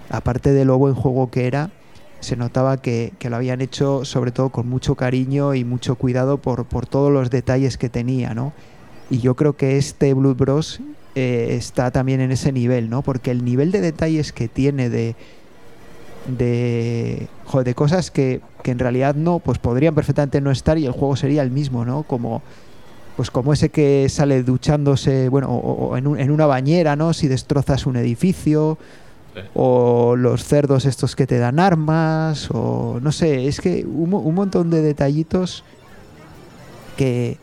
aparte 0.09 0.53
de 0.53 0.63
lo 0.63 0.77
buen 0.77 0.95
juego 0.95 1.29
que 1.29 1.47
era, 1.47 1.69
se 2.21 2.37
notaba 2.37 2.77
que, 2.77 3.11
lo 3.21 3.35
habían 3.35 3.59
hecho 3.59 4.05
sobre 4.05 4.31
todo 4.31 4.51
con 4.51 4.69
mucho 4.69 4.95
cariño 4.95 5.53
y 5.53 5.65
mucho 5.65 5.95
cuidado 5.95 6.37
por, 6.37 6.63
por 6.63 6.85
todos 6.85 7.11
los 7.11 7.29
detalles 7.29 7.77
que 7.77 7.89
tenía, 7.89 8.33
¿no? 8.33 8.53
Y 9.09 9.19
yo 9.19 9.35
creo 9.35 9.57
que 9.57 9.77
este 9.77 10.13
Blood 10.13 10.37
Bros 10.37 10.79
eh, 11.13 11.55
está 11.57 11.91
también 11.91 12.21
en 12.21 12.31
ese 12.31 12.53
nivel, 12.53 12.89
¿no? 12.89 13.01
Porque 13.01 13.31
el 13.31 13.43
nivel 13.43 13.73
de 13.73 13.81
detalles 13.81 14.31
que 14.31 14.47
tiene 14.47 14.89
de 14.89 15.17
de, 16.27 17.27
de 17.63 17.75
cosas 17.75 18.11
que, 18.11 18.41
que, 18.63 18.71
en 18.71 18.79
realidad 18.79 19.15
no, 19.15 19.39
pues 19.39 19.57
podrían 19.57 19.95
perfectamente 19.95 20.41
no 20.41 20.51
estar 20.51 20.77
y 20.77 20.85
el 20.85 20.91
juego 20.91 21.15
sería 21.15 21.41
el 21.41 21.51
mismo, 21.51 21.85
¿no? 21.85 22.03
Como 22.03 22.41
pues 23.15 23.29
como 23.29 23.51
ese 23.51 23.69
que 23.69 24.07
sale 24.09 24.41
duchándose, 24.41 25.27
bueno, 25.29 25.49
o, 25.49 25.97
en, 25.97 26.17
en, 26.17 26.31
una 26.31 26.45
bañera, 26.45 26.95
¿no? 26.95 27.13
Si 27.13 27.27
destrozas 27.27 27.85
un 27.85 27.97
edificio, 27.97 28.77
o 29.53 30.15
los 30.15 30.43
cerdos 30.43 30.85
estos 30.85 31.15
que 31.15 31.27
te 31.27 31.37
dan 31.37 31.59
armas, 31.59 32.49
o 32.51 32.99
no 33.01 33.11
sé, 33.11 33.47
es 33.47 33.61
que 33.61 33.85
un, 33.85 34.09
montón 34.09 34.69
de 34.69 34.81
detallitos 34.81 35.63
que, 36.97 37.37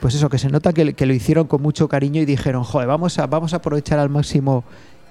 pues 0.00 0.14
eso, 0.14 0.28
que 0.28 0.38
se 0.38 0.48
nota 0.48 0.72
que, 0.72 1.06
lo 1.06 1.12
hicieron 1.12 1.46
con 1.46 1.62
mucho 1.62 1.88
cariño 1.88 2.20
y 2.20 2.24
dijeron, 2.24 2.64
joder, 2.64 2.86
vamos 2.88 3.18
a, 3.18 3.26
vamos 3.26 3.52
a 3.54 3.56
aprovechar 3.56 3.98
al 3.98 4.08
máximo 4.08 4.64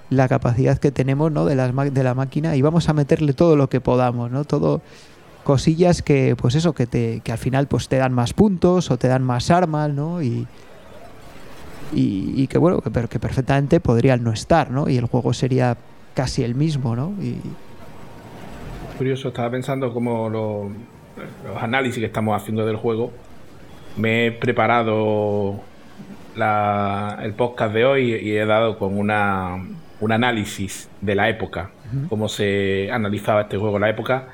la 0.10 0.28
capacidad 0.28 0.78
que 0.78 0.92
tenemos 0.92 1.32
¿no? 1.32 1.46
de, 1.46 1.56
las, 1.56 1.74
de 1.94 2.04
la 2.04 2.14
máquina 2.14 2.56
y 2.56 2.62
vamos 2.62 2.90
a 2.90 2.94
meterle 2.94 3.34
todo 3.34 3.56
lo 3.56 3.70
que 3.70 3.82
podamos, 3.82 4.32
¿no? 4.32 4.44
Todo 4.46 4.82
cosillas 5.44 6.02
que, 6.02 6.36
pues 6.36 6.56
eso, 6.56 6.74
que, 6.74 6.88
te, 6.88 7.22
que 7.24 7.32
al 7.32 7.38
final 7.38 7.68
pues 7.68 7.88
te 7.88 7.98
dan 7.98 8.14
más 8.14 8.34
puntos 8.34 8.92
o 8.92 8.98
te 8.98 9.08
dan 9.08 9.24
más 9.24 9.52
armas, 9.52 9.92
¿no? 9.92 10.22
Y, 10.22 10.48
y, 11.94 12.48
que 12.48 12.58
bueno, 12.58 12.82
que, 12.82 12.92
que 13.08 13.20
perfectamente 13.20 13.80
podrían 13.80 14.24
no 14.24 14.32
estar, 14.32 14.72
¿no? 14.72 14.90
Y 14.90 14.98
el 14.98 15.06
juego 15.06 15.34
sería 15.34 15.78
casi 16.14 16.44
el 16.44 16.56
mismo, 16.56 16.96
¿no? 16.96 17.14
Y... 17.22 17.38
Curioso, 18.98 19.28
estaba 19.30 19.52
pensando 19.52 19.94
como 19.94 20.30
los, 20.30 21.62
análisis 21.62 22.00
que 22.00 22.06
estamos 22.06 22.42
haciendo 22.42 22.66
del 22.66 22.78
juego. 22.78 23.12
Me 23.98 24.28
he 24.28 24.32
preparado 24.32 25.62
el 26.36 27.34
podcast 27.34 27.74
de 27.74 27.86
hoy 27.86 28.14
y 28.14 28.36
he 28.36 28.46
dado 28.46 28.78
con 28.78 28.98
una, 28.98 29.64
un 30.02 30.12
análisis 30.12 30.90
de 31.02 31.16
la 31.16 31.30
época, 31.30 31.72
cómo 32.10 32.28
se 32.28 32.92
analizaba 32.92 33.42
este 33.42 33.58
juego 33.58 33.78
en 33.78 33.82
la 33.82 33.90
época. 33.90 34.28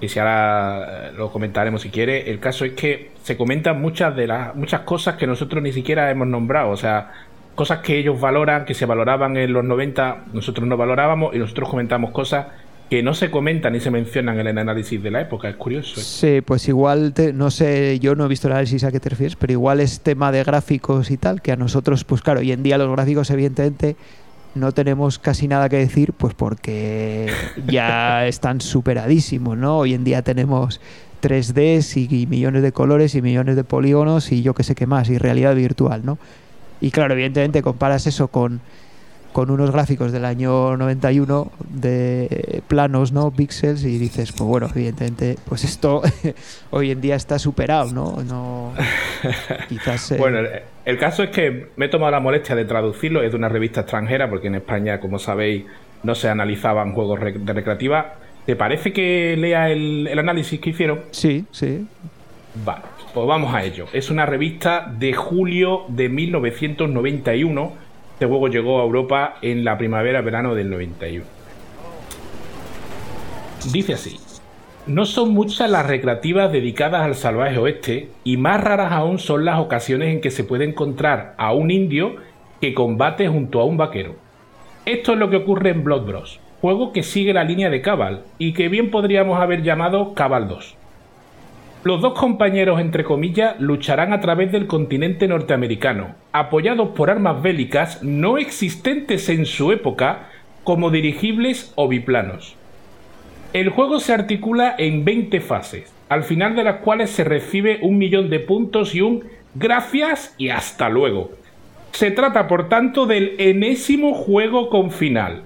Y 0.00 0.08
si 0.08 0.18
ahora 0.18 1.08
eh, 1.08 1.12
lo 1.16 1.30
comentaremos 1.30 1.82
si 1.82 1.90
quiere. 1.90 2.28
El 2.28 2.40
caso 2.40 2.64
es 2.64 2.72
que 2.72 3.12
se 3.22 3.36
comentan 3.36 3.80
muchas 3.80 4.16
de 4.16 4.26
las 4.26 4.54
muchas 4.56 4.80
cosas 4.80 5.14
que 5.14 5.28
nosotros 5.28 5.62
ni 5.62 5.72
siquiera 5.72 6.10
hemos 6.10 6.26
nombrado. 6.26 6.70
O 6.70 6.76
sea, 6.76 7.12
cosas 7.54 7.80
que 7.80 7.98
ellos 7.98 8.20
valoran, 8.20 8.64
que 8.64 8.74
se 8.74 8.84
valoraban 8.84 9.36
en 9.36 9.52
los 9.52 9.64
90, 9.64 10.24
nosotros 10.32 10.66
no 10.66 10.76
valorábamos 10.76 11.34
y 11.34 11.38
nosotros 11.38 11.68
comentamos 11.68 12.10
cosas 12.10 12.46
que 12.90 13.02
no 13.02 13.14
se 13.14 13.30
comentan 13.30 13.72
ni 13.72 13.80
se 13.80 13.90
mencionan 13.90 14.38
en 14.38 14.48
el 14.48 14.58
análisis 14.58 15.02
de 15.02 15.10
la 15.10 15.22
época. 15.22 15.48
Es 15.48 15.56
curioso. 15.56 15.98
¿eh? 15.98 16.02
Sí, 16.02 16.40
pues 16.42 16.68
igual, 16.68 17.14
no 17.32 17.50
sé, 17.50 17.98
yo 18.00 18.14
no 18.14 18.26
he 18.26 18.28
visto 18.28 18.48
el 18.48 18.52
análisis 18.52 18.84
a 18.84 18.92
qué 18.92 19.00
te 19.00 19.08
refieres, 19.08 19.34
pero 19.34 19.52
igual 19.52 19.80
es 19.80 20.00
tema 20.00 20.30
de 20.30 20.44
gráficos 20.44 21.10
y 21.10 21.16
tal, 21.16 21.40
que 21.40 21.52
a 21.52 21.56
nosotros, 21.56 22.04
pues 22.04 22.20
claro, 22.20 22.40
hoy 22.40 22.52
en 22.52 22.62
día 22.62 22.76
los 22.76 22.90
gráficos 22.90 23.30
evidentemente 23.30 23.96
no 24.54 24.72
tenemos 24.72 25.18
casi 25.18 25.48
nada 25.48 25.68
que 25.68 25.76
decir, 25.76 26.12
pues 26.12 26.34
porque 26.34 27.32
ya 27.66 28.26
están 28.26 28.60
superadísimos, 28.60 29.56
¿no? 29.56 29.78
Hoy 29.78 29.94
en 29.94 30.04
día 30.04 30.22
tenemos 30.22 30.80
3Ds 31.22 31.96
y, 31.96 32.22
y 32.22 32.26
millones 32.26 32.62
de 32.62 32.72
colores 32.72 33.14
y 33.14 33.22
millones 33.22 33.56
de 33.56 33.64
polígonos 33.64 34.32
y 34.32 34.42
yo 34.42 34.54
qué 34.54 34.62
sé 34.62 34.74
qué 34.74 34.86
más, 34.86 35.08
y 35.08 35.18
realidad 35.18 35.54
virtual, 35.54 36.04
¿no? 36.04 36.18
Y 36.80 36.90
claro, 36.90 37.14
evidentemente 37.14 37.62
comparas 37.62 38.06
eso 38.06 38.28
con, 38.28 38.60
con 39.32 39.50
unos 39.50 39.70
gráficos 39.70 40.12
del 40.12 40.24
año 40.24 40.76
91 40.76 41.50
de 41.68 42.62
planos, 42.68 43.12
¿no? 43.12 43.30
Píxeles 43.30 43.84
y 43.84 43.98
dices, 43.98 44.32
pues 44.32 44.48
bueno, 44.48 44.68
evidentemente, 44.74 45.36
pues 45.48 45.64
esto 45.64 46.02
hoy 46.70 46.90
en 46.90 47.00
día 47.00 47.16
está 47.16 47.38
superado, 47.38 47.92
¿no? 47.92 48.22
no 48.22 48.72
quizás, 49.68 50.12
eh, 50.12 50.16
Bueno, 50.18 50.40
el, 50.84 50.98
caso 50.98 51.22
es 51.22 51.30
que 51.30 51.68
me 51.76 51.86
he 51.86 51.88
tomado 51.88 52.12
la 52.12 52.20
molestia 52.20 52.54
de 52.54 52.64
traducirlo, 52.64 53.22
es 53.22 53.30
de 53.30 53.36
una 53.36 53.48
revista 53.48 53.80
extranjera, 53.80 54.28
porque 54.28 54.48
en 54.48 54.56
España, 54.56 55.00
como 55.00 55.18
sabéis, 55.18 55.64
no 56.02 56.14
se 56.14 56.28
analizaban 56.28 56.92
juegos 56.92 57.20
de 57.20 57.52
recreativa. 57.52 58.14
¿Te 58.46 58.56
parece 58.56 58.92
que 58.92 59.36
lea 59.38 59.70
el, 59.70 60.08
el 60.08 60.18
análisis 60.18 60.60
que 60.60 60.70
hicieron? 60.70 61.00
Sí, 61.12 61.44
sí. 61.52 61.86
Vale, 62.64 62.82
pues 63.14 63.26
vamos 63.26 63.54
a 63.54 63.62
ello. 63.62 63.86
Es 63.92 64.10
una 64.10 64.26
revista 64.26 64.92
de 64.98 65.12
julio 65.12 65.84
de 65.88 66.08
1991. 66.08 67.72
Este 68.22 68.30
juego 68.30 68.46
llegó 68.46 68.80
a 68.80 68.84
Europa 68.84 69.34
en 69.42 69.64
la 69.64 69.76
primavera-verano 69.76 70.54
del 70.54 70.70
91. 70.70 71.24
Dice 73.72 73.94
así. 73.94 74.20
No 74.86 75.06
son 75.06 75.30
muchas 75.30 75.68
las 75.68 75.84
recreativas 75.88 76.52
dedicadas 76.52 77.02
al 77.02 77.16
salvaje 77.16 77.58
oeste 77.58 78.10
y 78.22 78.36
más 78.36 78.62
raras 78.62 78.92
aún 78.92 79.18
son 79.18 79.44
las 79.44 79.58
ocasiones 79.58 80.14
en 80.14 80.20
que 80.20 80.30
se 80.30 80.44
puede 80.44 80.64
encontrar 80.64 81.34
a 81.36 81.52
un 81.52 81.72
indio 81.72 82.14
que 82.60 82.74
combate 82.74 83.26
junto 83.26 83.60
a 83.60 83.64
un 83.64 83.76
vaquero. 83.76 84.14
Esto 84.86 85.14
es 85.14 85.18
lo 85.18 85.28
que 85.28 85.38
ocurre 85.38 85.70
en 85.70 85.82
Blood 85.82 86.06
Bros, 86.06 86.38
juego 86.60 86.92
que 86.92 87.02
sigue 87.02 87.34
la 87.34 87.42
línea 87.42 87.70
de 87.70 87.82
Cabal 87.82 88.22
y 88.38 88.52
que 88.52 88.68
bien 88.68 88.92
podríamos 88.92 89.40
haber 89.40 89.64
llamado 89.64 90.14
Cabal 90.14 90.46
2. 90.46 90.76
Los 91.84 92.00
dos 92.00 92.16
compañeros, 92.16 92.80
entre 92.80 93.02
comillas, 93.02 93.58
lucharán 93.58 94.12
a 94.12 94.20
través 94.20 94.52
del 94.52 94.68
continente 94.68 95.26
norteamericano, 95.26 96.14
apoyados 96.30 96.90
por 96.90 97.10
armas 97.10 97.42
bélicas 97.42 98.04
no 98.04 98.38
existentes 98.38 99.28
en 99.28 99.46
su 99.46 99.72
época, 99.72 100.28
como 100.62 100.90
dirigibles 100.90 101.72
o 101.74 101.88
biplanos. 101.88 102.54
El 103.52 103.68
juego 103.70 103.98
se 103.98 104.14
articula 104.14 104.76
en 104.78 105.04
20 105.04 105.40
fases, 105.40 105.92
al 106.08 106.22
final 106.22 106.54
de 106.54 106.62
las 106.62 106.76
cuales 106.76 107.10
se 107.10 107.24
recibe 107.24 107.80
un 107.82 107.98
millón 107.98 108.30
de 108.30 108.38
puntos 108.38 108.94
y 108.94 109.00
un 109.00 109.24
gracias 109.56 110.36
y 110.38 110.50
hasta 110.50 110.88
luego. 110.88 111.32
Se 111.90 112.12
trata, 112.12 112.46
por 112.46 112.68
tanto, 112.68 113.06
del 113.06 113.34
enésimo 113.38 114.14
juego 114.14 114.70
con 114.70 114.92
final. 114.92 115.42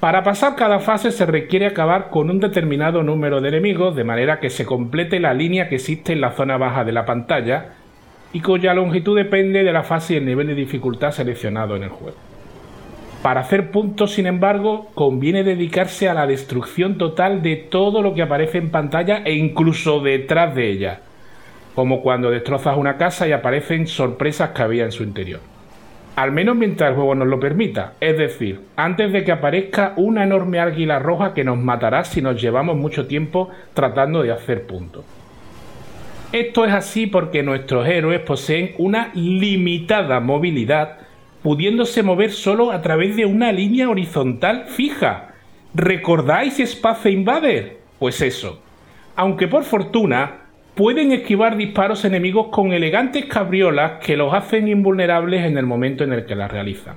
Para 0.00 0.22
pasar 0.22 0.56
cada 0.56 0.78
fase 0.78 1.10
se 1.10 1.26
requiere 1.26 1.66
acabar 1.66 2.08
con 2.08 2.30
un 2.30 2.40
determinado 2.40 3.02
número 3.02 3.42
de 3.42 3.50
enemigos, 3.50 3.94
de 3.94 4.02
manera 4.02 4.40
que 4.40 4.48
se 4.48 4.64
complete 4.64 5.20
la 5.20 5.34
línea 5.34 5.68
que 5.68 5.74
existe 5.74 6.14
en 6.14 6.22
la 6.22 6.32
zona 6.32 6.56
baja 6.56 6.84
de 6.84 6.92
la 6.92 7.04
pantalla 7.04 7.74
y 8.32 8.40
cuya 8.40 8.72
longitud 8.72 9.14
depende 9.14 9.62
de 9.62 9.72
la 9.74 9.82
fase 9.82 10.14
y 10.14 10.16
el 10.16 10.24
nivel 10.24 10.46
de 10.46 10.54
dificultad 10.54 11.10
seleccionado 11.10 11.76
en 11.76 11.82
el 11.82 11.90
juego. 11.90 12.16
Para 13.22 13.42
hacer 13.42 13.70
puntos, 13.70 14.12
sin 14.12 14.26
embargo, 14.26 14.88
conviene 14.94 15.44
dedicarse 15.44 16.08
a 16.08 16.14
la 16.14 16.26
destrucción 16.26 16.96
total 16.96 17.42
de 17.42 17.56
todo 17.56 18.00
lo 18.00 18.14
que 18.14 18.22
aparece 18.22 18.56
en 18.56 18.70
pantalla 18.70 19.20
e 19.26 19.34
incluso 19.34 20.00
detrás 20.00 20.54
de 20.54 20.70
ella, 20.70 21.00
como 21.74 22.00
cuando 22.00 22.30
destrozas 22.30 22.78
una 22.78 22.96
casa 22.96 23.28
y 23.28 23.32
aparecen 23.32 23.86
sorpresas 23.86 24.50
que 24.50 24.62
había 24.62 24.84
en 24.84 24.92
su 24.92 25.02
interior. 25.02 25.40
Al 26.20 26.32
menos 26.32 26.54
mientras 26.54 26.90
el 26.90 26.96
juego 26.96 27.14
nos 27.14 27.28
lo 27.28 27.40
permita, 27.40 27.94
es 27.98 28.18
decir, 28.18 28.60
antes 28.76 29.10
de 29.10 29.24
que 29.24 29.32
aparezca 29.32 29.94
una 29.96 30.22
enorme 30.22 30.60
águila 30.60 30.98
roja 30.98 31.32
que 31.32 31.44
nos 31.44 31.56
matará 31.56 32.04
si 32.04 32.20
nos 32.20 32.38
llevamos 32.38 32.76
mucho 32.76 33.06
tiempo 33.06 33.48
tratando 33.72 34.22
de 34.22 34.30
hacer 34.30 34.66
puntos. 34.66 35.02
Esto 36.30 36.66
es 36.66 36.74
así 36.74 37.06
porque 37.06 37.42
nuestros 37.42 37.88
héroes 37.88 38.20
poseen 38.20 38.74
una 38.76 39.10
limitada 39.14 40.20
movilidad 40.20 40.98
pudiéndose 41.42 42.02
mover 42.02 42.32
solo 42.32 42.70
a 42.70 42.82
través 42.82 43.16
de 43.16 43.24
una 43.24 43.50
línea 43.50 43.88
horizontal 43.88 44.66
fija. 44.66 45.28
¿Recordáis 45.72 46.60
Space 46.60 47.10
Invader? 47.10 47.78
Pues 47.98 48.20
eso. 48.20 48.60
Aunque 49.16 49.48
por 49.48 49.64
fortuna 49.64 50.39
pueden 50.74 51.12
esquivar 51.12 51.56
disparos 51.56 52.04
enemigos 52.04 52.48
con 52.48 52.72
elegantes 52.72 53.26
cabriolas 53.26 54.04
que 54.04 54.16
los 54.16 54.32
hacen 54.32 54.68
invulnerables 54.68 55.44
en 55.44 55.58
el 55.58 55.66
momento 55.66 56.04
en 56.04 56.12
el 56.12 56.26
que 56.26 56.34
las 56.34 56.50
realizan. 56.50 56.96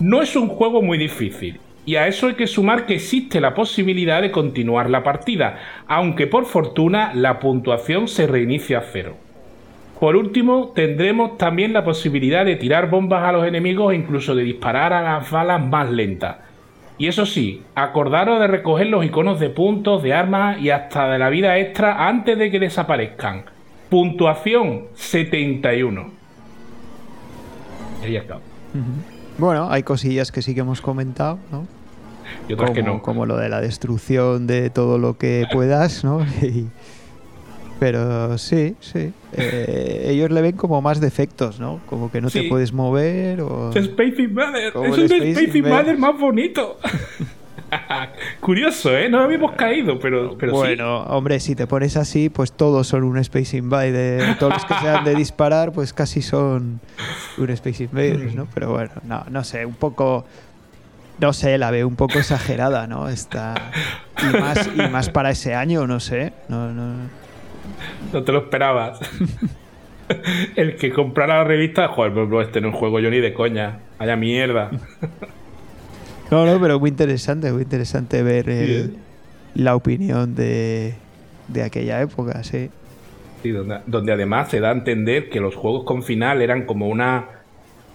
No 0.00 0.22
es 0.22 0.34
un 0.34 0.48
juego 0.48 0.82
muy 0.82 0.98
difícil, 0.98 1.60
y 1.84 1.96
a 1.96 2.06
eso 2.06 2.28
hay 2.28 2.34
que 2.34 2.46
sumar 2.46 2.86
que 2.86 2.94
existe 2.94 3.40
la 3.40 3.54
posibilidad 3.54 4.22
de 4.22 4.30
continuar 4.30 4.88
la 4.88 5.02
partida, 5.02 5.58
aunque 5.86 6.26
por 6.26 6.46
fortuna 6.46 7.12
la 7.14 7.38
puntuación 7.38 8.08
se 8.08 8.26
reinicia 8.26 8.78
a 8.78 8.82
cero. 8.82 9.16
Por 9.98 10.16
último, 10.16 10.72
tendremos 10.74 11.38
también 11.38 11.72
la 11.72 11.84
posibilidad 11.84 12.44
de 12.44 12.56
tirar 12.56 12.90
bombas 12.90 13.22
a 13.22 13.32
los 13.32 13.46
enemigos 13.46 13.92
e 13.92 13.96
incluso 13.96 14.34
de 14.34 14.42
disparar 14.42 14.92
a 14.92 15.02
las 15.02 15.30
balas 15.30 15.64
más 15.64 15.90
lentas. 15.90 16.38
Y 16.98 17.08
eso 17.08 17.26
sí, 17.26 17.62
acordaros 17.74 18.38
de 18.40 18.46
recoger 18.46 18.86
los 18.86 19.04
iconos 19.04 19.40
de 19.40 19.50
puntos, 19.50 20.02
de 20.02 20.12
armas 20.14 20.60
y 20.60 20.70
hasta 20.70 21.08
de 21.08 21.18
la 21.18 21.30
vida 21.30 21.58
extra 21.58 22.06
antes 22.06 22.38
de 22.38 22.50
que 22.50 22.60
desaparezcan. 22.60 23.44
Puntuación 23.88 24.84
71. 24.94 26.10
Ahí 28.02 28.16
está. 28.16 28.38
Bueno, 29.38 29.68
hay 29.70 29.82
cosillas 29.82 30.30
que 30.32 30.42
sí 30.42 30.54
que 30.54 30.60
hemos 30.60 30.80
comentado, 30.80 31.38
¿no? 31.50 31.66
Y 32.48 32.54
otras 32.54 32.70
como, 32.70 32.74
que 32.74 32.82
no. 32.82 33.02
como 33.02 33.26
lo 33.26 33.36
de 33.36 33.48
la 33.48 33.60
destrucción 33.60 34.46
de 34.46 34.70
todo 34.70 34.98
lo 34.98 35.18
que 35.18 35.46
puedas, 35.52 36.04
¿no? 36.04 36.24
Y- 36.42 36.68
pero 37.82 38.38
sí, 38.38 38.76
sí. 38.78 39.12
Eh, 39.32 40.06
ellos 40.10 40.30
le 40.30 40.40
ven 40.40 40.56
como 40.56 40.80
más 40.80 41.00
defectos, 41.00 41.58
¿no? 41.58 41.80
Como 41.86 42.12
que 42.12 42.20
no 42.20 42.30
Sí. 42.30 42.42
te 42.42 42.48
puedes 42.48 42.72
mover 42.72 43.40
o... 43.40 43.72
Space 43.74 44.22
Invader. 44.22 44.72
Como 44.72 44.84
Es 44.84 44.98
un 44.98 45.04
Space 45.06 45.30
Space, 45.30 45.58
Invader. 45.58 45.88
Invader 45.88 45.98
más 45.98 46.16
bonito. 46.16 46.78
Curioso, 48.40 48.96
¿eh? 48.96 49.08
No 49.08 49.18
habíamos 49.18 49.56
caído, 49.56 49.98
pero, 49.98 50.38
pero 50.38 50.52
sí. 50.52 50.58
bueno, 50.58 51.02
hombre, 51.06 51.40
si 51.40 51.56
te 51.56 51.66
pones 51.66 51.96
así, 51.96 52.28
pues 52.28 52.52
todos 52.52 52.86
son 52.86 53.02
un 53.02 53.18
Space 53.18 53.56
Invader. 53.56 54.38
Todos 54.38 54.52
los 54.52 54.64
que 54.64 54.74
sean 54.74 55.02
de 55.02 55.16
disparar, 55.16 55.72
pues 55.72 55.92
casi 55.92 56.22
son 56.22 56.78
un 57.36 57.50
Space 57.50 57.82
Invaders, 57.82 58.36
¿no? 58.36 58.46
Pero 58.54 58.70
bueno, 58.70 58.92
no, 59.02 59.24
no 59.28 59.42
sé, 59.42 59.66
un 59.66 59.74
poco... 59.74 60.24
No 61.18 61.32
sé, 61.32 61.58
la 61.58 61.72
veo 61.72 61.88
un 61.88 61.96
poco 61.96 62.20
exagerada, 62.20 62.86
¿no? 62.86 63.08
Está... 63.08 63.72
Y 64.22 64.38
más, 64.38 64.70
y 64.72 64.88
más 64.88 65.10
para 65.10 65.30
ese 65.30 65.56
año, 65.56 65.88
no 65.88 65.98
sé. 65.98 66.32
No, 66.48 66.70
no... 66.70 67.21
No 68.12 68.22
te 68.22 68.32
lo 68.32 68.38
esperabas. 68.40 69.00
El 70.56 70.76
que 70.76 70.92
comprara 70.92 71.38
la 71.38 71.44
revista, 71.44 71.88
joder, 71.88 72.12
pero 72.12 72.42
este 72.42 72.60
no 72.60 72.68
es 72.68 72.74
un 72.74 72.80
juego 72.80 73.00
yo 73.00 73.10
ni 73.10 73.18
de 73.20 73.32
coña. 73.32 73.78
Vaya 73.98 74.16
mierda. 74.16 74.70
No, 76.30 76.44
no, 76.46 76.60
pero 76.60 76.78
muy 76.80 76.90
interesante, 76.90 77.52
muy 77.52 77.62
interesante 77.62 78.22
ver 78.22 78.48
el- 78.48 78.96
la 79.54 79.74
opinión 79.76 80.34
de, 80.34 80.94
de 81.48 81.62
aquella 81.62 82.00
época, 82.00 82.42
sí. 82.42 82.70
Sí, 83.42 83.50
donde, 83.50 83.80
donde 83.86 84.12
además 84.12 84.48
se 84.50 84.60
da 84.60 84.70
a 84.70 84.72
entender 84.72 85.28
que 85.28 85.40
los 85.40 85.54
juegos 85.56 85.84
con 85.84 86.02
final 86.02 86.42
eran 86.42 86.64
como 86.64 86.88
una. 86.88 87.26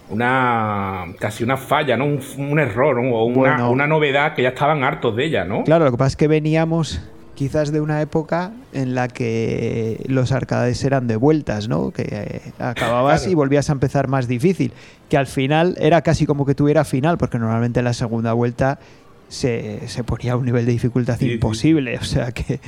Una. 0.09 1.03
casi 1.19 1.43
una 1.43 1.57
falla, 1.57 1.97
¿no? 1.97 2.05
Un, 2.05 2.21
un 2.37 2.59
error, 2.59 2.95
¿no? 3.03 3.11
o 3.13 3.25
una, 3.25 3.37
Bueno. 3.55 3.71
una 3.71 3.87
novedad 3.87 4.35
que 4.35 4.43
ya 4.43 4.49
estaban 4.49 4.83
hartos 4.85 5.15
de 5.17 5.25
ella, 5.25 5.43
¿no? 5.43 5.63
Claro, 5.65 5.83
lo 5.85 5.91
que 5.91 5.97
pasa 5.97 6.09
es 6.09 6.15
que 6.15 6.27
veníamos 6.29 7.01
quizás 7.37 7.71
de 7.71 7.79
una 7.81 8.01
época 8.01 8.51
en 8.73 8.95
la 8.95 9.07
que 9.07 10.03
los 10.07 10.31
arcades 10.31 10.83
eran 10.83 11.05
de 11.07 11.15
vueltas, 11.17 11.67
¿no? 11.69 11.91
Que 11.91 12.07
eh, 12.09 12.41
acababas 12.57 13.21
Claro. 13.21 13.31
y 13.31 13.35
volvías 13.35 13.69
a 13.69 13.73
empezar 13.73 14.07
más 14.07 14.27
difícil. 14.27 14.73
Que 15.07 15.17
al 15.17 15.27
final 15.27 15.77
era 15.79 16.01
casi 16.01 16.25
como 16.25 16.47
que 16.47 16.55
tuviera 16.55 16.83
final, 16.83 17.19
porque 17.19 17.37
normalmente 17.37 17.79
en 17.79 17.85
la 17.85 17.93
segunda 17.93 18.33
vuelta 18.33 18.79
se, 19.29 19.87
se 19.87 20.03
ponía 20.03 20.33
a 20.33 20.35
un 20.35 20.45
nivel 20.45 20.65
de 20.65 20.71
dificultad 20.71 21.17
Sí, 21.19 21.27
sí. 21.27 21.33
imposible. 21.33 21.97
O 21.99 22.03
sea 22.03 22.31
que 22.31 22.59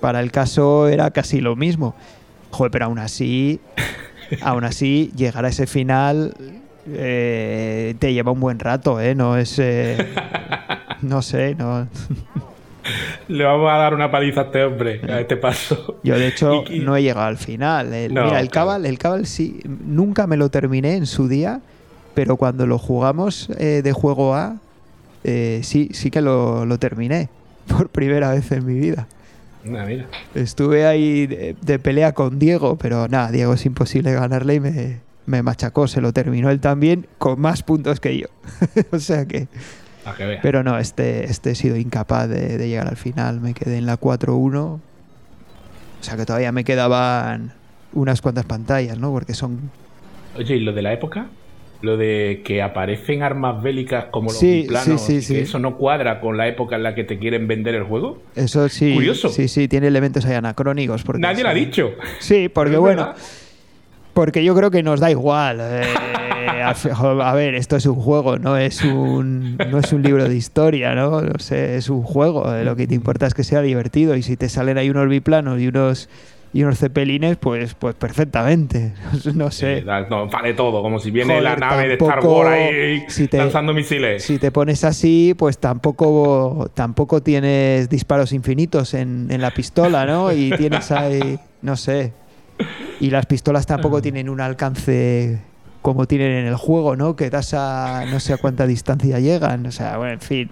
para 0.00 0.20
el 0.20 0.32
caso 0.32 0.88
era 0.88 1.10
casi 1.10 1.42
lo 1.42 1.54
mismo. 1.54 1.94
Joder, 2.52 2.70
pero 2.72 2.86
aún 2.86 2.98
así, 2.98 3.60
aún 4.40 4.64
así, 4.64 5.12
llegar 5.14 5.44
a 5.44 5.48
ese 5.48 5.66
final 5.66 6.34
eh, 6.88 7.94
te 7.98 8.14
lleva 8.14 8.32
un 8.32 8.40
buen 8.40 8.58
rato, 8.58 8.98
¿eh? 8.98 9.14
No 9.14 9.36
es... 9.36 9.58
eh, 9.58 9.98
no 11.02 11.20
sé, 11.20 11.54
no... 11.54 11.86
Le 13.28 13.44
vamos 13.44 13.70
a 13.70 13.74
dar 13.76 13.94
una 13.94 14.10
paliza 14.10 14.40
a 14.42 14.44
este 14.44 14.64
hombre, 14.64 15.00
a 15.08 15.20
este 15.20 15.36
paso. 15.36 15.98
Yo 16.02 16.18
de 16.18 16.28
hecho 16.28 16.64
Y- 16.68 16.76
y- 16.76 16.80
no 16.80 16.96
he 16.96 17.02
llegado 17.02 17.26
al 17.26 17.36
final. 17.38 17.92
El- 17.92 18.14
No, 18.14 18.24
mira, 18.24 18.40
el 18.40 18.48
claro. 18.50 18.66
Cabal, 18.68 18.86
el 18.86 18.98
Cabal 18.98 19.26
sí, 19.26 19.60
nunca 19.86 20.26
me 20.26 20.36
lo 20.36 20.48
terminé 20.50 20.96
en 20.96 21.06
su 21.06 21.28
día, 21.28 21.60
pero 22.14 22.36
cuando 22.36 22.66
lo 22.66 22.78
jugamos 22.78 23.48
eh, 23.58 23.82
de 23.84 23.92
juego 23.92 24.34
A, 24.34 24.56
eh, 25.24 25.60
sí, 25.62 25.90
sí 25.92 26.10
que 26.10 26.20
lo, 26.22 26.64
lo 26.66 26.78
terminé 26.78 27.28
por 27.68 27.88
primera 27.88 28.32
vez 28.32 28.50
en 28.52 28.64
mi 28.66 28.74
vida. 28.78 29.06
Mira. 29.62 30.06
Estuve 30.34 30.86
ahí 30.86 31.26
de, 31.26 31.54
de 31.60 31.78
pelea 31.78 32.12
con 32.14 32.38
Diego, 32.38 32.76
pero 32.78 33.08
nada, 33.08 33.30
Diego 33.30 33.52
es 33.52 33.66
imposible 33.66 34.10
ganarle 34.14 34.54
y 34.54 34.60
me, 34.60 35.00
me 35.26 35.42
machacó. 35.42 35.86
Se 35.86 36.00
lo 36.00 36.14
terminó 36.14 36.48
él 36.48 36.60
también 36.60 37.06
con 37.18 37.38
más 37.38 37.62
puntos 37.62 38.00
que 38.00 38.16
yo. 38.18 38.26
o 38.90 38.98
sea 38.98 39.26
que... 39.26 39.48
Pero 40.42 40.62
no, 40.62 40.78
este, 40.78 41.24
este 41.24 41.50
he 41.50 41.54
sido 41.54 41.76
incapaz 41.76 42.28
de, 42.28 42.58
de 42.58 42.68
llegar 42.68 42.88
al 42.88 42.96
final. 42.96 43.40
Me 43.40 43.54
quedé 43.54 43.76
en 43.78 43.86
la 43.86 43.98
4-1. 43.98 44.56
O 44.58 44.80
sea 46.00 46.16
que 46.16 46.24
todavía 46.24 46.52
me 46.52 46.64
quedaban 46.64 47.52
unas 47.92 48.20
cuantas 48.22 48.44
pantallas, 48.46 48.98
¿no? 48.98 49.10
Porque 49.10 49.34
son. 49.34 49.70
Oye, 50.36 50.56
¿y 50.56 50.60
lo 50.60 50.72
de 50.72 50.82
la 50.82 50.92
época? 50.92 51.26
Lo 51.82 51.96
de 51.96 52.42
que 52.44 52.60
aparecen 52.62 53.22
armas 53.22 53.62
bélicas 53.62 54.06
como 54.10 54.28
los 54.28 54.38
Sí, 54.38 54.62
biplanos, 54.62 55.00
sí, 55.00 55.22
sí, 55.22 55.34
que 55.34 55.40
sí. 55.40 55.44
eso 55.44 55.58
no 55.58 55.76
cuadra 55.78 56.20
con 56.20 56.36
la 56.36 56.46
época 56.46 56.76
en 56.76 56.82
la 56.82 56.94
que 56.94 57.04
te 57.04 57.18
quieren 57.18 57.48
vender 57.48 57.74
el 57.74 57.84
juego. 57.84 58.22
Eso 58.36 58.68
sí. 58.68 58.92
Curioso. 58.94 59.30
Sí, 59.30 59.48
sí, 59.48 59.66
tiene 59.66 59.86
elementos 59.86 60.24
ahí 60.26 60.34
anacrónicos. 60.34 61.02
Porque 61.04 61.20
Nadie 61.22 61.42
lo 61.42 61.48
ha 61.48 61.54
dicho. 61.54 61.92
Sí, 62.18 62.48
porque 62.50 62.76
bueno. 62.76 63.06
verdad. 63.06 63.16
Porque 64.14 64.42
yo 64.44 64.54
creo 64.54 64.70
que 64.70 64.82
nos 64.82 65.00
da 65.00 65.10
igual. 65.10 65.58
eh, 65.60 65.82
a 67.22 67.34
ver, 67.34 67.54
esto 67.54 67.76
es 67.76 67.86
un 67.86 67.94
juego, 67.96 68.38
no 68.38 68.56
es 68.56 68.82
un, 68.84 69.56
no 69.56 69.78
es 69.78 69.92
un 69.92 70.02
libro 70.02 70.28
de 70.28 70.36
historia, 70.36 70.94
¿no? 70.94 71.20
No 71.22 71.38
sé, 71.38 71.76
es 71.76 71.88
un 71.88 72.02
juego. 72.02 72.52
eh, 72.54 72.64
Lo 72.64 72.76
que 72.76 72.86
te 72.86 72.94
importa 72.94 73.26
es 73.26 73.34
que 73.34 73.44
sea 73.44 73.62
divertido. 73.62 74.16
Y 74.16 74.22
si 74.22 74.36
te 74.36 74.48
salen 74.48 74.78
ahí 74.78 74.90
unos 74.90 75.08
biplanos 75.08 75.60
y 75.60 75.68
unos 75.68 76.08
y 76.52 76.64
unos 76.64 76.78
cepelines, 76.78 77.36
pues, 77.36 77.74
pues 77.74 77.94
perfectamente. 77.94 78.92
no 79.34 79.50
sé. 79.52 79.82
vale 79.86 80.54
todo, 80.54 80.82
como 80.82 80.98
si 80.98 81.10
viene 81.12 81.40
la 81.40 81.54
nave 81.56 81.86
de 81.86 81.94
Star 81.94 82.26
Wars 82.26 82.50
ahí 82.50 83.04
lanzando 83.38 83.72
misiles. 83.72 84.24
Si 84.24 84.38
te 84.38 84.50
pones 84.50 84.82
así, 84.82 85.34
pues 85.38 85.58
tampoco, 85.58 86.68
tampoco 86.74 87.22
tienes 87.22 87.88
disparos 87.88 88.32
infinitos 88.32 88.94
en, 88.94 89.28
en 89.30 89.40
la 89.40 89.52
pistola, 89.52 90.04
¿no? 90.06 90.32
Y 90.32 90.50
tienes 90.56 90.90
ahí, 90.90 91.38
no 91.62 91.76
sé. 91.76 92.12
Y 93.00 93.10
las 93.10 93.26
pistolas 93.26 93.66
tampoco 93.66 94.02
tienen 94.02 94.28
un 94.28 94.40
alcance 94.40 95.40
como 95.82 96.06
tienen 96.06 96.32
en 96.32 96.46
el 96.46 96.56
juego, 96.56 96.96
¿no? 96.96 97.16
Que 97.16 97.30
das 97.30 97.54
a 97.54 98.04
no 98.10 98.20
sé 98.20 98.34
a 98.34 98.36
cuánta 98.36 98.66
distancia 98.66 99.18
llegan. 99.18 99.66
O 99.66 99.72
sea, 99.72 99.96
bueno, 99.96 100.12
en 100.14 100.20
fin. 100.20 100.50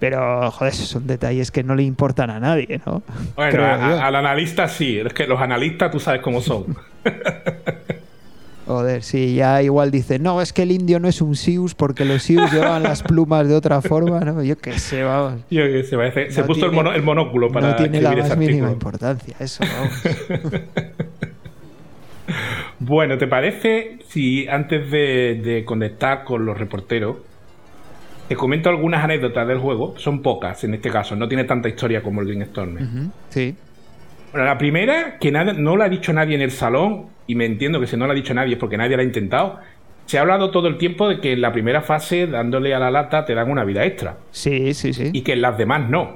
Pero, 0.00 0.50
joder, 0.50 0.74
son 0.74 1.06
detalles 1.06 1.52
que 1.52 1.62
no 1.62 1.76
le 1.76 1.84
importan 1.84 2.30
a 2.30 2.40
nadie, 2.40 2.80
¿no? 2.84 3.02
Bueno, 3.36 3.64
al 3.64 4.16
analista 4.16 4.66
sí, 4.66 4.98
es 4.98 5.12
que 5.12 5.28
los 5.28 5.40
analistas 5.40 5.92
tú 5.92 6.00
sabes 6.00 6.20
cómo 6.22 6.40
son. 6.40 6.76
Joder, 8.66 9.02
sí, 9.02 9.34
ya 9.34 9.60
igual 9.62 9.90
dice, 9.90 10.20
no, 10.20 10.40
es 10.40 10.52
que 10.52 10.62
el 10.62 10.70
indio 10.70 11.00
no 11.00 11.08
es 11.08 11.20
un 11.20 11.34
Sius 11.34 11.74
porque 11.74 12.04
los 12.04 12.22
Sius 12.22 12.52
llevan 12.52 12.84
las 12.84 13.02
plumas 13.02 13.48
de 13.48 13.56
otra 13.56 13.82
forma, 13.82 14.20
¿no? 14.20 14.42
Yo 14.42 14.56
qué 14.56 14.78
sé, 14.78 15.02
vamos. 15.02 15.40
Yo 15.50 15.64
qué 15.64 15.82
sé, 15.82 16.30
se 16.30 16.44
puso 16.44 16.66
el, 16.66 17.02
monóculo 17.02 17.50
para 17.50 17.70
No 17.70 17.76
tiene 17.76 18.00
la 18.00 18.14
más 18.14 18.36
mínima 18.36 18.70
importancia, 18.70 19.34
eso, 19.40 19.64
vamos. 19.64 20.02
bueno, 22.84 23.18
¿te 23.18 23.26
parece 23.26 23.98
si 24.08 24.46
antes 24.48 24.90
de 24.90 25.62
conectar 25.66 26.24
con 26.24 26.44
los 26.44 26.58
reporteros 26.58 27.16
te 28.28 28.36
comento 28.36 28.70
algunas 28.70 29.04
anécdotas 29.04 29.46
del 29.46 29.58
juego, 29.58 29.94
son 29.98 30.22
pocas 30.22 30.64
en 30.64 30.74
este 30.74 30.90
caso, 30.90 31.16
no 31.16 31.28
tiene 31.28 31.44
tanta 31.44 31.68
historia 31.68 32.02
como 32.02 32.22
el 32.22 32.28
Green 32.28 32.42
Storm. 32.42 33.10
Sí. 33.28 33.54
Bueno, 34.30 34.46
la 34.46 34.56
primera, 34.56 35.18
que 35.18 35.30
no 35.30 35.76
la 35.76 35.84
ha 35.84 35.88
dicho 35.88 36.12
nadie 36.12 36.36
en 36.36 36.40
el 36.40 36.50
salón, 36.50 37.08
y 37.26 37.34
me 37.34 37.44
entiendo 37.44 37.78
que 37.78 37.86
si 37.86 37.96
no 37.96 38.06
la 38.06 38.12
ha 38.12 38.16
dicho 38.16 38.32
nadie 38.32 38.54
es 38.54 38.58
porque 38.58 38.78
nadie 38.78 38.96
la 38.96 39.02
ha 39.02 39.04
intentado. 39.04 39.58
Se 40.06 40.18
ha 40.18 40.22
hablado 40.22 40.50
todo 40.50 40.68
el 40.68 40.78
tiempo 40.78 41.08
de 41.08 41.20
que 41.20 41.32
en 41.32 41.42
la 41.42 41.52
primera 41.52 41.82
fase, 41.82 42.26
dándole 42.26 42.74
a 42.74 42.78
la 42.78 42.90
lata, 42.90 43.24
te 43.24 43.34
dan 43.34 43.50
una 43.50 43.64
vida 43.64 43.84
extra. 43.84 44.16
Sí, 44.30 44.72
sí, 44.72 44.94
sí. 44.94 45.10
Y 45.12 45.22
que 45.22 45.34
en 45.34 45.42
las 45.42 45.58
demás 45.58 45.90
no. 45.90 46.14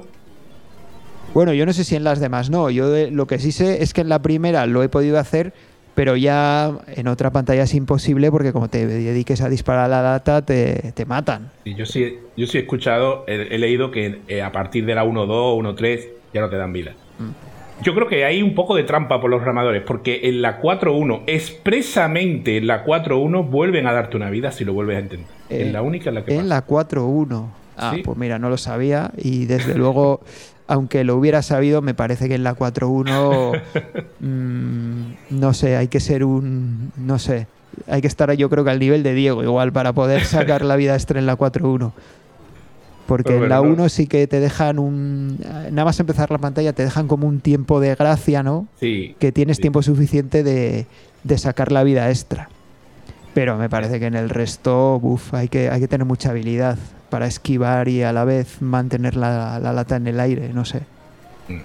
Bueno, 1.33 1.53
yo 1.53 1.65
no 1.65 1.73
sé 1.73 1.83
si 1.83 1.95
en 1.95 2.03
las 2.03 2.19
demás 2.19 2.49
no. 2.49 2.71
Yo 2.71 2.89
lo 3.11 3.27
que 3.27 3.37
sí 3.37 3.51
sé 3.51 3.83
es 3.83 3.93
que 3.93 4.01
en 4.01 4.09
la 4.09 4.23
primera 4.23 4.65
lo 4.65 4.81
he 4.81 4.89
podido 4.89 5.19
hacer 5.19 5.53
pero 5.97 6.15
ya 6.15 6.77
en 6.95 7.07
otra 7.07 7.31
pantalla 7.31 7.63
es 7.63 7.73
imposible 7.73 8.29
porque 8.29 8.53
como 8.53 8.67
te 8.67 8.85
dediques 8.85 9.41
a 9.41 9.49
disparar 9.49 9.85
a 9.85 9.87
la 9.87 10.01
data 10.03 10.43
te, 10.43 10.93
matan. 11.07 11.49
yo 11.65 11.87
sí, 11.87 12.19
yo 12.37 12.45
sí 12.45 12.59
he 12.59 12.61
escuchado, 12.61 13.25
he, 13.25 13.57
leído 13.57 13.89
que 13.89 14.19
eh, 14.27 14.43
a 14.43 14.51
partir 14.51 14.85
de 14.85 14.93
la 14.93 15.03
1.2 15.03 15.27
o 15.31 15.57
1.3 15.57 16.07
ya 16.35 16.41
no 16.41 16.49
te 16.49 16.57
dan 16.57 16.71
vida. 16.71 16.91
Mm. 17.17 17.83
Yo 17.83 17.95
creo 17.95 18.07
que 18.07 18.25
hay 18.25 18.43
un 18.43 18.53
poco 18.53 18.75
de 18.75 18.83
trampa 18.83 19.19
por 19.19 19.31
los 19.31 19.43
ramadores, 19.43 19.81
porque 19.81 20.19
en 20.25 20.43
la 20.43 20.61
4.1, 20.61 21.23
expresamente 21.25 22.57
en 22.57 22.67
la 22.67 22.85
4.1, 22.85 23.49
vuelven 23.49 23.87
a 23.87 23.93
darte 23.93 24.17
una 24.17 24.29
vida 24.29 24.51
si 24.51 24.65
lo 24.65 24.73
vuelves 24.73 24.97
a 24.97 24.99
intentar. 24.99 25.35
en 25.49 25.73
la 25.73 25.81
única 25.81 26.09
en 26.09 26.15
la 26.15 26.23
que 26.23 26.35
En 26.35 26.47
la 26.47 26.63
4.1. 26.67 27.47
Ah, 27.75 27.95
pues 28.03 28.17
mira, 28.19 28.37
no 28.37 28.49
lo 28.49 28.57
sabía 28.57 29.09
y 29.17 29.45
desde 29.45 29.73
luego 29.79 30.21
aunque 30.67 31.03
lo 31.03 31.15
hubiera 31.15 31.41
sabido, 31.41 31.81
me 31.81 31.93
parece 31.93 32.27
que 32.27 32.35
en 32.35 32.43
la 32.43 32.55
4-1, 32.55 33.61
mm, 34.19 35.01
no 35.31 35.53
sé, 35.53 35.77
hay 35.77 35.87
que 35.87 35.99
ser 35.99 36.23
un, 36.23 36.91
no 36.97 37.17
sé, 37.19 37.47
hay 37.87 38.01
que 38.01 38.07
estar 38.07 38.31
yo 38.33 38.49
creo 38.49 38.63
que 38.63 38.71
al 38.71 38.79
nivel 38.79 39.03
de 39.03 39.13
Diego 39.13 39.43
igual 39.43 39.71
para 39.71 39.93
poder 39.93 40.25
sacar 40.25 40.63
la 40.63 40.75
vida 40.75 40.93
extra 40.93 41.19
en 41.19 41.25
la 41.25 41.37
4-1. 41.37 41.91
Porque 43.07 43.37
en 43.37 43.47
la 43.47 43.61
1 43.61 43.87
sí 43.87 44.05
que 44.05 44.27
te 44.27 44.41
dejan 44.41 44.79
un... 44.79 45.39
Nada 45.71 45.85
más 45.85 45.97
empezar 45.97 46.29
la 46.29 46.39
pantalla 46.39 46.73
te 46.73 46.83
dejan 46.83 47.07
como 47.07 47.25
un 47.25 47.39
tiempo 47.39 47.79
de 47.79 47.95
gracia, 47.95 48.43
¿no? 48.43 48.67
Sí. 48.81 49.15
Que 49.17 49.31
tienes 49.31 49.61
tiempo 49.61 49.81
suficiente 49.81 50.43
de, 50.43 50.87
de 51.23 51.37
sacar 51.37 51.71
la 51.71 51.83
vida 51.83 52.09
extra. 52.09 52.49
Pero 53.33 53.57
me 53.57 53.69
parece 53.69 54.01
que 54.01 54.07
en 54.07 54.15
el 54.15 54.29
resto, 54.29 54.99
uff, 55.01 55.33
hay 55.33 55.47
que, 55.47 55.69
hay 55.69 55.79
que 55.79 55.87
tener 55.87 56.05
mucha 56.05 56.31
habilidad 56.31 56.77
para 57.09 57.27
esquivar 57.27 57.87
y 57.87 58.03
a 58.03 58.13
la 58.13 58.25
vez 58.25 58.61
mantener 58.61 59.15
la, 59.15 59.59
lata 59.59 59.95
en 59.95 60.07
el 60.07 60.19
aire, 60.19 60.49
no 60.53 60.65
sé. 60.65 60.81
Mm. 61.47 61.61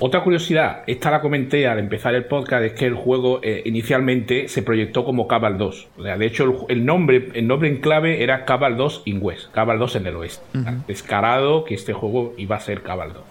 Otra 0.00 0.22
curiosidad, 0.22 0.82
esta 0.86 1.10
la 1.10 1.20
comenté 1.20 1.66
al 1.66 1.80
empezar 1.80 2.14
el 2.14 2.24
podcast, 2.24 2.62
es 2.64 2.72
que 2.74 2.86
el 2.86 2.94
juego 2.94 3.40
eh, 3.42 3.62
inicialmente 3.64 4.46
se 4.46 4.62
proyectó 4.62 5.04
como 5.04 5.26
Cabal 5.26 5.58
2. 5.58 5.88
O 5.98 6.02
sea, 6.04 6.16
de 6.16 6.26
hecho, 6.26 6.66
el, 6.68 6.84
nombre, 6.84 7.30
el 7.34 7.48
nombre 7.48 7.68
en 7.68 7.78
clave 7.78 8.22
era 8.22 8.44
Cabal 8.44 8.76
2 8.76 9.02
in 9.06 9.18
West, 9.20 9.50
Cabal 9.50 9.78
2 9.80 9.96
en 9.96 10.06
el 10.06 10.16
oeste. 10.16 10.44
Descarado 10.86 11.64
que 11.64 11.74
este 11.74 11.92
juego 11.92 12.34
iba 12.36 12.54
a 12.54 12.60
ser 12.60 12.82
Cabal 12.82 13.12
2. 13.12 13.22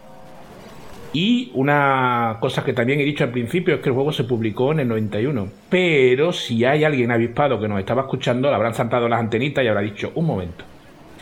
Y 1.14 1.52
una 1.54 2.38
cosa 2.42 2.66
que 2.66 2.74
también 2.74 3.00
he 3.00 3.04
dicho 3.04 3.24
al 3.24 3.32
principio 3.32 3.76
es 3.76 3.82
que 3.82 3.88
el 3.88 3.96
juego 3.96 4.12
se 4.12 4.26
publicó 4.26 4.74
en 4.74 4.82
el 4.82 4.90
91. 4.90 5.48
Pero 5.70 6.34
si 6.34 6.66
hay 6.66 6.84
alguien 6.84 7.12
avispado 7.12 7.62
que 7.62 7.70
nos 7.70 7.80
estaba 7.80 8.02
escuchando, 8.02 8.50
le 8.50 8.56
habrán 8.56 8.76
saltado 8.76 9.08
las 9.08 9.22
antenitas 9.22 9.64
y 9.64 9.68
habrá 9.70 9.82
dicho, 9.82 10.12
un 10.16 10.26
momento 10.26 10.66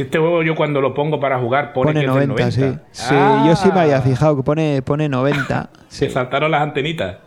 este 0.04 0.18
juego 0.20 0.44
yo 0.44 0.56
cuando 0.56 0.82
lo 0.82 0.94
pongo 0.94 1.20
para 1.20 1.40
jugar 1.40 1.74
pone, 1.74 2.00
que 2.00 2.08
90, 2.08 2.48
es 2.48 2.58
90. 2.58 2.74
Sí, 2.74 2.80
sí 2.92 3.16
yo 3.48 3.56
sí 3.56 3.70
me 3.74 3.82
había 3.82 3.98
ah. 3.98 4.02
fijado 4.02 4.38
que 4.38 4.44
pone, 4.44 4.82
pone 4.82 5.10
90. 5.10 5.70
Se 5.88 6.10
saltaron 6.10 6.52
las 6.52 6.62
antenitas. 6.62 7.18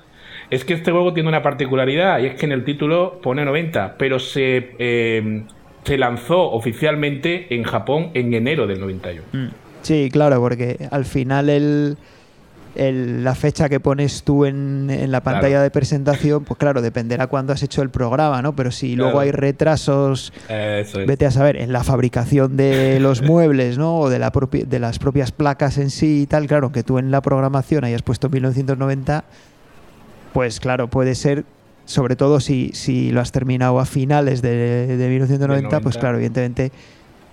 Es 0.50 0.64
que 0.64 0.74
este 0.74 0.90
juego 0.90 1.12
tiene 1.12 1.28
una 1.28 1.42
particularidad 1.42 2.20
y 2.20 2.26
es 2.26 2.34
que 2.34 2.46
en 2.46 2.52
el 2.52 2.64
título 2.64 3.20
pone 3.22 3.44
90, 3.44 3.96
pero 3.98 4.18
se, 4.18 4.70
eh, 4.78 5.44
se 5.84 5.98
lanzó 5.98 6.50
oficialmente 6.52 7.54
en 7.54 7.64
Japón 7.64 8.10
en 8.14 8.32
enero 8.32 8.66
del 8.66 8.80
91. 8.80 9.22
Mm. 9.32 9.48
Sí, 9.82 10.08
claro, 10.10 10.40
porque 10.40 10.88
al 10.90 11.04
final 11.04 11.50
el 11.50 11.96
la 12.74 13.34
fecha 13.34 13.68
que 13.68 13.80
pones 13.80 14.22
tú 14.22 14.44
en, 14.44 15.10
la 15.10 15.22
pantalla 15.22 15.62
de 15.62 15.70
presentación, 15.70 16.44
pues 16.44 16.58
claro, 16.58 16.80
dependerá 16.82 17.26
cuándo 17.26 17.52
has 17.52 17.62
hecho 17.62 17.82
el 17.82 17.90
programa, 17.90 18.40
¿no? 18.42 18.54
Pero 18.54 18.70
si 18.70 18.94
luego 18.94 19.20
hay 19.20 19.30
retrasos, 19.30 20.32
vete 20.48 21.26
a 21.26 21.30
saber, 21.30 21.56
en 21.56 21.72
la 21.72 21.82
fabricación 21.84 22.56
de 22.56 23.00
los 23.00 23.22
muebles, 23.22 23.78
¿no? 23.78 23.98
O 23.98 24.10
de, 24.10 24.18
la 24.18 24.30
de 24.30 24.78
las 24.78 24.98
propias 24.98 25.32
placas 25.32 25.78
en 25.78 25.90
sí 25.90 26.22
y 26.22 26.26
tal, 26.26 26.46
claro, 26.46 26.72
que 26.72 26.82
tú 26.82 26.98
en 26.98 27.10
la 27.10 27.20
programación 27.20 27.84
hayas 27.84 28.02
puesto 28.02 28.28
1990, 28.28 29.24
pues 30.32 30.60
claro, 30.60 30.88
puede 30.88 31.14
ser 31.14 31.44
sobre 31.84 32.16
todo 32.16 32.38
si, 32.38 32.70
si 32.74 33.10
lo 33.10 33.22
has 33.22 33.32
terminado 33.32 33.80
a 33.80 33.86
finales 33.86 34.42
de, 34.42 34.86
de 34.98 35.08
1990, 35.08 35.80
pues 35.80 35.96
claro, 35.96 36.18
evidentemente 36.18 36.70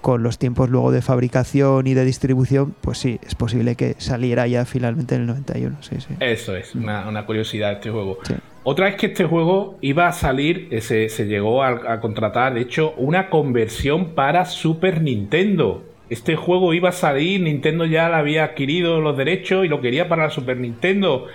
con 0.06 0.22
los 0.22 0.38
tiempos 0.38 0.70
luego 0.70 0.92
de 0.92 1.02
fabricación 1.02 1.88
y 1.88 1.96
de 1.96 2.06
distribución, 2.06 2.76
pues 2.80 3.00
sí, 3.00 3.20
es 3.26 3.34
posible 3.34 3.74
que 3.76 3.96
saliera 3.98 4.46
ya 4.46 4.64
finalmente 4.66 5.16
en 5.16 5.22
el 5.22 5.28
91. 5.30 5.78
Sí, 5.82 5.96
sí. 6.00 6.14
Eso 6.20 6.56
es, 6.56 6.76
una, 6.76 7.26
curiosidad 7.26 7.70
de 7.70 7.74
este 7.74 7.90
juego. 7.90 8.20
Otra 8.62 8.88
es 8.88 8.98
que 8.98 9.08
este 9.08 9.26
juego 9.26 9.80
iba 9.82 10.08
a 10.08 10.12
salir, 10.12 10.68
eh, 10.70 10.82
se, 10.82 11.10
se 11.10 11.26
llegó 11.26 11.64
a, 11.64 12.00
contratar, 12.02 12.54
de 12.54 12.62
hecho, 12.62 12.94
una 12.98 13.32
conversión 13.32 14.10
para 14.14 14.46
Super 14.46 15.02
Nintendo. 15.02 15.84
Este 16.12 16.36
juego 16.36 16.76
iba 16.76 16.90
a 16.90 16.92
salir, 16.92 17.42
Nintendo 17.42 17.86
ya 17.86 18.08
le 18.08 18.18
había 18.18 18.44
adquirido 18.44 19.02
los 19.02 19.18
derechos 19.18 19.66
y 19.66 19.70
lo 19.70 19.82
quería 19.82 20.08
para 20.08 20.26
la 20.26 20.30
Super 20.30 20.58
Nintendo. 20.58 21.26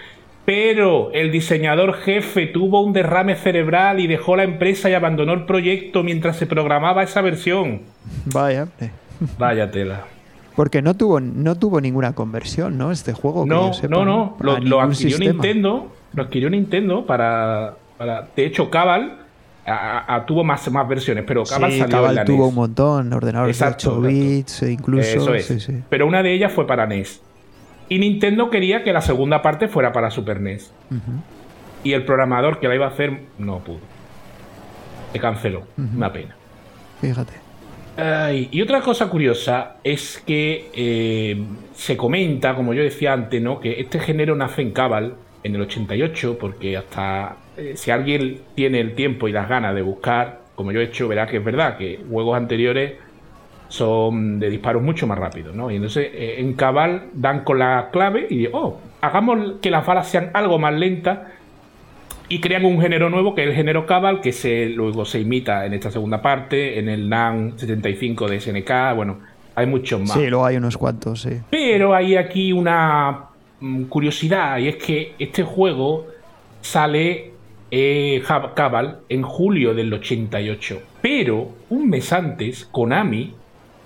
Pero 0.45 1.12
el 1.12 1.30
diseñador 1.30 1.95
jefe 1.95 2.47
tuvo 2.47 2.82
un 2.82 2.93
derrame 2.93 3.36
cerebral 3.36 4.01
y 4.01 4.07
dejó 4.07 4.36
la 4.36 4.45
empresa 4.45 4.91
y 4.91 4.95
abandonó 4.95 5.32
el 5.32 5.45
proyecto 5.45 6.03
mientras 6.03 6.36
se 6.36 6.47
programaba 6.47 7.03
esa 7.03 7.20
versión. 7.20 7.82
Vaya. 8.26 8.68
Vaya 9.38 9.70
tela. 9.70 10.05
Porque 10.57 10.82
no 10.82 10.95
tuvo, 10.95 11.20
no 11.20 11.55
tuvo 11.57 11.80
ninguna 11.80 12.14
conversión, 12.14 12.76
¿no? 12.76 12.91
Este 12.91 13.12
juego. 13.12 13.47
No, 13.47 13.70
no, 13.88 14.05
no. 14.05 14.36
Lo, 14.41 14.80
adquirió 14.80 15.18
Nintendo. 15.18 15.93
Lo 16.14 16.22
adquirió 16.22 16.51
Nintendo 16.51 17.07
para. 17.07 17.76
para 17.97 18.28
de 18.34 18.47
hecho, 18.47 18.68
Cabal 18.68 19.18
tuvo 20.26 20.45
más, 20.45 20.70
más 20.70 20.88
versiones, 20.88 21.24
pero 21.26 21.45
Cabal 21.45 21.70
salió 21.72 21.88
Cabal 21.88 22.18
en 22.18 22.24
tuvo 22.24 22.45
e 22.45 22.49
un 22.49 22.55
montón, 22.55 23.12
ordenadores 23.12 23.59
de 23.59 23.66
8 23.66 24.01
bits, 24.01 24.62
e 24.62 24.72
incluso. 24.72 25.34
Eso 25.34 25.55
es. 25.55 25.70
Pero 25.88 26.07
una 26.07 26.22
de 26.22 26.34
ellas 26.34 26.53
fue 26.53 26.66
para 26.66 26.86
NES. 26.86 27.20
Y 27.91 27.99
Nintendo 27.99 28.51
quería 28.51 28.84
que 28.84 28.93
la 28.93 29.03
segunda 29.03 29.43
parte 29.43 29.66
fuera 29.68 29.93
para 29.93 30.11
Super 30.11 30.41
NES. 30.41 30.72
Y 31.82 31.93
el 31.93 32.05
programador 32.05 32.61
que 32.61 32.68
la 32.68 32.76
iba 32.76 32.86
a 32.86 32.91
hacer 32.91 33.20
no 33.36 33.59
pudo. 33.59 33.80
Se 35.12 35.18
canceló. 35.18 35.64
Una 35.76 36.12
pena. 36.12 36.36
Fíjate. 37.01 37.32
y 38.51 38.62
otra 38.62 38.80
cosa 38.80 39.09
curiosa 39.09 39.76
es 39.82 40.22
que 40.24 40.70
eh, 40.72 41.45
se 41.74 41.97
comenta, 41.97 42.55
como 42.55 42.74
yo 42.74 42.82
decía 42.82 43.12
antes, 43.12 43.43
¿no? 43.43 43.59
que 43.59 43.80
este 43.80 43.99
género 43.99 44.36
nace 44.36 44.62
en 44.62 44.70
Cabal 44.70 45.16
en 45.43 45.57
el 45.57 45.62
88, 45.62 46.38
porque 46.38 46.76
hasta 46.76 47.38
eh, 47.57 47.72
si 47.76 47.91
alguien 47.91 48.41
tiene 48.55 48.80
el 48.80 48.95
tiempo 48.95 49.26
y 49.26 49.32
las 49.32 49.49
ganas 49.49 49.74
de 49.74 49.82
buscar, 49.82 50.43
como 50.55 50.70
yo 50.70 50.80
he 50.80 50.84
hecho, 50.84 51.09
verá 51.09 51.26
que 51.26 51.38
es 51.38 51.45
verdad 51.45 51.76
que 51.76 51.99
juegos 52.09 52.36
anteriores 52.36 52.93
son 53.71 54.41
de 54.41 54.51
disparos 54.51 54.83
mucho 54.83 55.07
más 55.07 55.18
rápidos, 55.18 55.55
¿no? 55.55 55.71
Y 55.71 55.77
entonces 55.77 56.11
eh, 56.12 56.37
en 56.39 56.55
Cabal 56.55 57.05
dan 57.14 57.45
con 57.45 57.61
la 57.61 57.89
clave 57.93 58.27
y 58.29 58.49
oh, 58.53 58.81
hagamos 59.01 59.55
que 59.62 59.71
las 59.71 59.87
balas 59.87 60.09
sean 60.09 60.31
algo 60.35 60.59
más 60.59 60.75
lentas 60.75 61.21
y 62.29 62.41
crean 62.41 62.64
un 62.64 62.81
género 62.81 63.09
nuevo 63.11 63.35
que 63.35 63.43
es 63.43 63.49
el 63.49 63.55
género 63.55 63.87
Cabal, 63.87 64.21
que 64.21 64.33
se, 64.33 64.66
luego 64.66 65.05
se 65.05 65.21
imita 65.21 65.64
en 65.66 65.75
esta 65.75 65.91
segunda 65.91 66.21
parte, 66.21 66.81
en 66.81 66.89
el 66.89 67.09
NAN 67.09 67.55
75 67.57 68.29
de 68.29 68.41
SNK, 68.41 68.71
bueno, 68.97 69.18
hay 69.55 69.66
muchos 69.66 70.01
más. 70.01 70.12
Sí, 70.12 70.27
luego 70.27 70.45
hay 70.45 70.57
unos 70.57 70.77
cuantos, 70.77 71.23
sí. 71.23 71.41
Pero 71.49 71.95
hay 71.95 72.16
aquí 72.16 72.53
una 72.53 73.27
mm, 73.61 73.85
curiosidad 73.85 74.59
y 74.59 74.66
es 74.66 74.77
que 74.77 75.14
este 75.18 75.45
juego 75.45 76.09
sale 76.61 77.31
eh, 77.71 78.23
Cabal 78.55 78.99
en 79.09 79.23
julio 79.23 79.75
del 79.75 79.93
88. 79.93 80.83
Pero 81.01 81.51
un 81.68 81.89
mes 81.89 82.12
antes, 82.12 82.64
Konami 82.64 83.35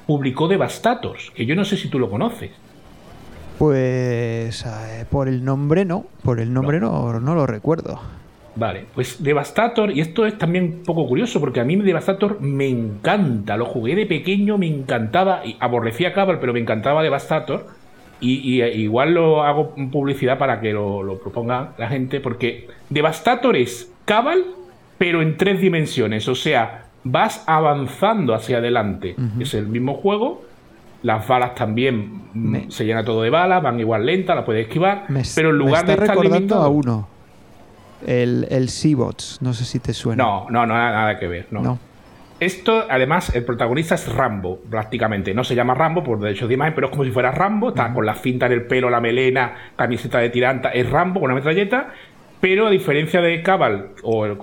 publicó 0.06 0.48
Devastators, 0.48 1.30
que 1.30 1.46
yo 1.46 1.54
no 1.54 1.64
sé 1.64 1.76
si 1.76 1.88
tú 1.88 1.98
lo 1.98 2.10
conoces. 2.10 2.50
Pues 3.58 4.64
eh, 4.66 5.04
por 5.10 5.28
el 5.28 5.44
nombre 5.44 5.84
no, 5.84 6.06
por 6.22 6.40
el 6.40 6.52
nombre 6.52 6.80
no, 6.80 7.20
no, 7.20 7.34
lo 7.34 7.46
recuerdo. 7.46 8.00
Vale, 8.56 8.86
pues 8.94 9.22
Devastator, 9.22 9.90
y 9.90 10.00
esto 10.00 10.26
es 10.26 10.38
también 10.38 10.64
un 10.64 10.82
poco 10.84 11.06
curioso, 11.06 11.40
porque 11.40 11.60
a 11.60 11.64
mí 11.64 11.76
Devastator 11.76 12.40
me 12.40 12.68
encanta, 12.68 13.56
lo 13.56 13.66
jugué 13.66 13.96
de 13.96 14.06
pequeño, 14.06 14.58
me 14.58 14.68
encantaba, 14.68 15.44
y 15.44 15.56
aborrecía 15.58 16.12
Cabal, 16.12 16.38
pero 16.38 16.52
me 16.52 16.60
encantaba 16.60 17.02
Devastator, 17.02 17.66
y, 18.20 18.62
igual 18.62 19.14
lo 19.14 19.42
hago 19.42 19.74
publicidad 19.90 20.38
para 20.38 20.60
que 20.60 20.72
lo, 20.72 21.18
proponga 21.22 21.74
la 21.78 21.88
gente, 21.88 22.20
porque 22.20 22.68
Devastator 22.90 23.56
es 23.56 23.92
Cabal, 24.04 24.44
pero 24.98 25.22
en 25.22 25.36
tres 25.36 25.60
dimensiones. 25.60 26.28
O 26.28 26.34
sea, 26.34 26.83
vas 27.04 27.44
avanzando 27.46 28.34
hacia 28.34 28.58
adelante. 28.58 29.14
Es 29.38 29.54
el 29.54 29.68
mismo 29.68 29.94
juego. 29.94 30.42
Las 31.02 31.28
balas 31.28 31.54
también 31.54 32.22
mm, 32.32 32.70
se 32.70 32.86
llena 32.86 33.04
todo 33.04 33.22
de 33.22 33.28
balas, 33.28 33.62
van 33.62 33.78
igual 33.78 34.06
lenta, 34.06 34.34
la 34.34 34.44
puedes 34.44 34.66
esquivar. 34.66 35.04
pero 35.34 35.50
en 35.50 35.58
lugar 35.58 35.84
de 35.84 35.92
estar 35.92 36.08
recordando 36.08 36.56
a 36.56 36.68
uno. 36.68 37.08
El, 38.06 38.46
el 38.50 38.70
Seabots, 38.70 39.38
no 39.40 39.52
sé 39.52 39.64
si 39.64 39.80
te 39.80 39.92
suena. 39.92 40.24
No, 40.24 40.46
no, 40.50 40.66
no, 40.66 40.74
nada 40.74 41.18
que 41.18 41.28
ver. 41.28 41.46
no. 41.50 41.78
Esto, 42.40 42.84
además, 42.90 43.34
el 43.34 43.44
protagonista 43.44 43.94
es 43.94 44.12
Rambo, 44.12 44.58
prácticamente. 44.68 45.32
No 45.32 45.44
se 45.44 45.54
llama 45.54 45.74
Rambo 45.74 46.02
por 46.02 46.18
derechos 46.18 46.48
de 46.48 46.54
imagen, 46.54 46.74
pero 46.74 46.88
es 46.88 46.90
como 46.90 47.04
si 47.04 47.10
fuera 47.10 47.30
Rambo. 47.30 47.68
Está 47.68 47.92
con 47.94 48.04
la 48.04 48.14
cinta 48.14 48.46
en 48.46 48.52
el 48.52 48.66
pelo, 48.66 48.90
la 48.90 49.00
melena, 49.00 49.54
camiseta 49.76 50.18
de 50.18 50.30
tiranta. 50.30 50.70
Es 50.70 50.90
Rambo 50.90 51.20
con 51.20 51.30
una 51.30 51.36
metralleta. 51.36 51.92
Pero 52.44 52.66
a 52.66 52.70
diferencia 52.70 53.22
de 53.22 53.40
Cabal 53.40 53.92
o 54.02 54.26
el 54.26 54.36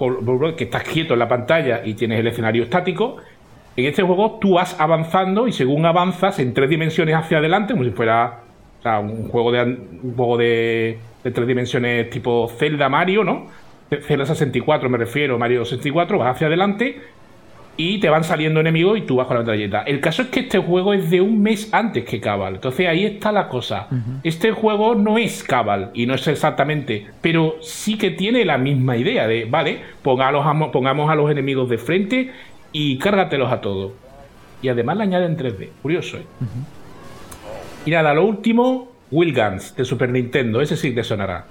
que 0.56 0.64
estás 0.64 0.84
quieto 0.86 1.14
en 1.14 1.20
la 1.20 1.28
pantalla 1.28 1.84
y 1.86 1.93
tienes 1.93 2.20
el 2.20 2.26
escenario 2.26 2.64
estático, 2.64 3.18
en 3.78 3.86
este 3.86 4.02
juego 4.02 4.39
tú 4.41 4.56
vas 4.56 4.76
avanzando 4.80 5.47
y 5.47 5.52
según 5.52 5.86
avanzas 5.86 6.39
en 6.39 6.52
tres 6.56 6.68
dimensiones 6.68 7.14
hacia 7.14 7.38
adelante, 7.38 7.74
como 7.74 7.84
si 7.84 7.91
fuera 7.91 8.39
un 8.84 9.30
juego 9.30 9.52
de 9.52 9.64
un 10.02 10.16
juego 10.16 10.36
de, 10.36 10.97
de 11.24 11.30
tres 11.30 11.47
dimensiones 11.47 12.10
tipo 12.10 12.47
Zelda 12.47 12.89
Mario, 12.89 13.24
¿no? 13.24 13.45
Zelda 14.02 14.26
64 14.26 14.89
me 14.89 14.97
refiero, 14.97 15.38
Mario 15.38 15.64
64, 15.64 16.18
vas 16.18 16.36
hacia 16.36 16.47
adelante 16.47 16.99
y 17.78 17.99
te 17.99 18.09
van 18.09 18.24
saliendo 18.24 18.59
enemigos 18.59 18.97
y 18.97 19.01
tú 19.01 19.15
vas 19.15 19.28
con 19.28 19.38
la 19.38 19.41
metralleta. 19.41 19.82
El 19.84 20.01
caso 20.01 20.22
es 20.24 20.28
que 20.28 20.41
este 20.41 20.59
juego 20.59 20.93
es 20.93 21.09
de 21.09 21.22
un 21.22 21.41
mes 21.41 21.74
antes 21.74 22.05
que 22.05 22.19
Cabal. 22.19 22.55
Entonces 22.55 22.88
ahí 22.88 23.05
está 23.05 23.32
la 23.32 23.47
cosa. 23.47 23.88
Este 24.24 24.51
juego 24.51 24.93
no 24.93 25.17
es 25.17 25.43
Cabal 25.43 25.89
y 25.93 26.05
no 26.05 26.13
es 26.13 26.28
exactamente, 26.28 27.07
pero 27.22 27.55
sí 27.61 27.97
que 27.97 28.11
tiene 28.11 28.45
la 28.45 28.57
misma 28.57 28.97
idea 28.97 29.26
de, 29.26 29.45
vale, 29.45 29.80
pongamos 30.03 31.09
a 31.09 31.15
los 31.15 31.32
enemigos 31.32 31.69
de 31.69 31.78
frente 31.78 32.32
y 32.72 32.97
cárgatelos 32.99 33.51
a 33.51 33.61
todos. 33.61 33.93
Y 34.61 34.69
además 34.69 34.97
le 34.97 35.03
añade 35.03 35.26
en 35.26 35.38
3D. 35.38 35.69
Curioso, 35.82 36.17
¿eh? 36.17 36.26
Y 37.86 37.91
nada, 37.91 38.13
lo 38.13 38.26
último, 38.26 38.91
Will 39.09 39.34
Guns 39.34 39.76
de 39.76 39.86
Super 39.86 40.09
Nintendo. 40.09 40.61
Ese 40.61 40.78
sí 40.78 40.91
te 40.93 41.03
sonará. 41.03 41.45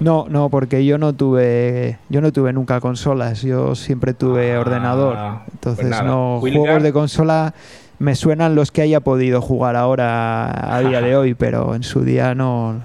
No, 0.00 0.26
no, 0.28 0.50
porque 0.50 0.84
yo 0.84 0.98
no 0.98 1.14
tuve, 1.14 1.98
yo 2.08 2.20
no 2.20 2.32
tuve 2.32 2.52
nunca 2.52 2.80
consolas, 2.80 3.42
yo 3.42 3.74
siempre 3.74 4.12
tuve 4.14 4.54
ah, 4.54 4.60
ordenador. 4.60 5.16
Pues 5.16 5.78
Entonces 5.78 6.04
no 6.04 6.40
juegos 6.40 6.82
de 6.82 6.92
consola 6.92 7.54
me 7.98 8.14
suenan 8.14 8.54
los 8.54 8.70
que 8.70 8.82
haya 8.82 9.00
podido 9.00 9.40
jugar 9.40 9.74
ahora 9.74 10.74
a 10.74 10.80
día 10.80 11.00
de 11.00 11.16
hoy, 11.16 11.34
pero 11.34 11.74
en 11.74 11.82
su 11.82 12.02
día 12.02 12.34
no 12.34 12.82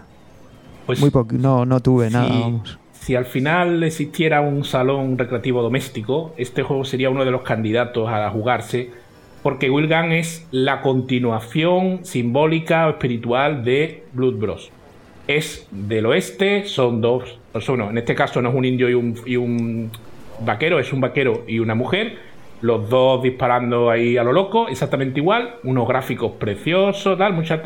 pues 0.86 1.02
muy 1.02 1.12
no, 1.34 1.66
no 1.66 1.80
tuve 1.82 2.10
nada. 2.10 2.62
Si 2.94 3.16
al 3.16 3.26
final 3.26 3.84
existiera 3.84 4.42
un 4.42 4.64
salón 4.64 5.18
recreativo 5.18 5.62
doméstico, 5.62 6.34
este 6.38 6.64
juego 6.64 6.86
sería 6.86 7.10
uno 7.10 7.26
de 7.26 7.32
los 7.32 7.42
candidatos 7.42 8.08
a 8.10 8.30
jugarse, 8.30 8.92
porque 9.42 9.70
Wilgan 9.70 10.12
es 10.12 10.48
la 10.52 10.82
continuación 10.82 12.06
simbólica 12.06 12.88
o 12.88 12.92
espiritual 12.92 13.64
de 13.66 14.04
Blood 14.14 14.36
Bros 14.36 14.72
es 15.28 15.68
del 15.72 16.06
oeste, 16.06 16.66
son 16.66 17.02
dos, 17.02 17.40
pues 17.52 17.68
uno, 17.70 17.90
en 17.90 17.98
este 17.98 18.16
caso 18.16 18.42
no 18.42 18.50
es 18.50 18.56
un 18.56 18.66
indio 18.66 18.90
y 18.90 19.36
un, 19.36 19.92
vaquero, 20.40 20.80
es 20.80 20.92
un 20.92 21.02
vaquero 21.02 21.44
y 21.48 21.60
una 21.60 21.76
mujer, 21.76 22.18
los 22.62 22.90
dos 22.90 23.24
disparando 23.24 23.90
ahí 23.90 24.18
a 24.18 24.24
lo 24.24 24.34
loco, 24.34 24.68
exactamente 24.68 25.20
igual, 25.20 25.56
unos 25.64 25.88
gráficos 25.88 26.34
preciosos, 26.34 27.18
tal, 27.18 27.34
mucha 27.34 27.62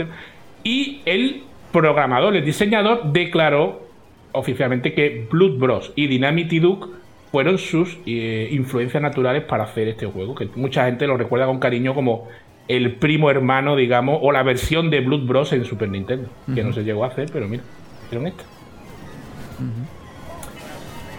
y 0.64 1.02
el 1.06 1.44
programador, 1.72 2.36
el 2.36 2.44
diseñador, 2.44 3.12
declaró 3.12 3.86
oficialmente 4.32 4.94
que 4.94 5.28
Blood 5.30 5.58
Bros. 5.58 5.94
y 5.96 6.08
Dynamity 6.08 6.60
Duke 6.60 6.88
fueron 7.32 7.58
sus 7.58 7.98
eh, 8.06 8.48
influencias 8.52 9.02
naturales 9.02 9.44
para 9.44 9.66
hacer 9.66 9.88
este 9.90 10.06
juego, 10.06 10.36
que 10.36 10.48
mucha 10.56 10.86
gente 10.86 11.06
lo 11.06 11.18
recuerda 11.18 11.46
con 11.46 11.60
cariño 11.60 11.94
como 11.94 12.28
el 12.68 12.96
primo 12.96 13.30
hermano, 13.30 13.76
digamos, 13.76 14.20
o 14.22 14.32
la 14.32 14.44
versión 14.44 14.90
de 14.90 15.02
Blood 15.02 15.28
Bros. 15.28 15.54
en 15.54 15.66
Super 15.66 15.90
Nintendo, 15.90 16.30
que 16.54 16.64
no 16.64 16.74
se 16.74 16.84
llegó 16.84 17.04
a 17.04 17.08
hacer, 17.08 17.30
pero 17.32 17.48
mira, 17.48 17.64
hicieron 18.06 18.28
esta. 18.28 18.44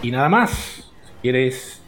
Y 0.01 0.11
nada 0.11 0.29
más, 0.29 0.51
si 0.51 1.11
quieres, 1.21 1.81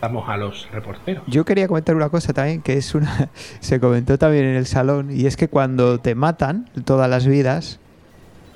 vamos 0.00 0.28
a 0.28 0.36
los 0.36 0.68
reporteros. 0.72 1.22
Yo 1.26 1.44
quería 1.44 1.68
comentar 1.68 1.94
una 1.94 2.08
cosa 2.08 2.32
también, 2.32 2.62
que 2.62 2.74
es 2.74 2.94
una. 2.94 3.30
se 3.60 3.80
comentó 3.80 4.18
también 4.18 4.44
en 4.44 4.56
el 4.56 4.66
salón, 4.66 5.10
y 5.10 5.26
es 5.26 5.36
que 5.36 5.48
cuando 5.48 5.98
te 5.98 6.14
matan 6.14 6.68
todas 6.84 7.08
las 7.08 7.26
vidas. 7.26 7.78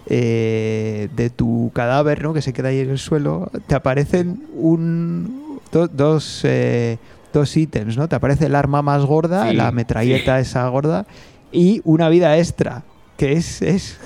Eh, 0.08 1.08
de 1.16 1.30
tu 1.30 1.72
cadáver, 1.74 2.22
¿no? 2.22 2.32
Que 2.32 2.40
se 2.40 2.52
queda 2.52 2.68
ahí 2.68 2.78
en 2.78 2.90
el 2.90 2.98
suelo, 2.98 3.50
te 3.66 3.74
aparecen 3.74 4.40
un 4.54 5.58
dos 5.72 6.42
eh, 6.44 6.98
dos 7.36 7.56
ítems, 7.56 7.96
¿no? 7.96 8.08
Te 8.08 8.16
aparece 8.16 8.46
el 8.46 8.54
arma 8.54 8.82
más 8.82 9.04
gorda, 9.04 9.52
la 9.52 9.70
metralleta 9.70 10.40
esa 10.40 10.66
gorda 10.68 11.06
y 11.52 11.80
una 11.84 12.08
vida 12.08 12.38
extra. 12.38 12.82
Que 13.16 13.32
es, 13.32 13.62
es 13.62 13.98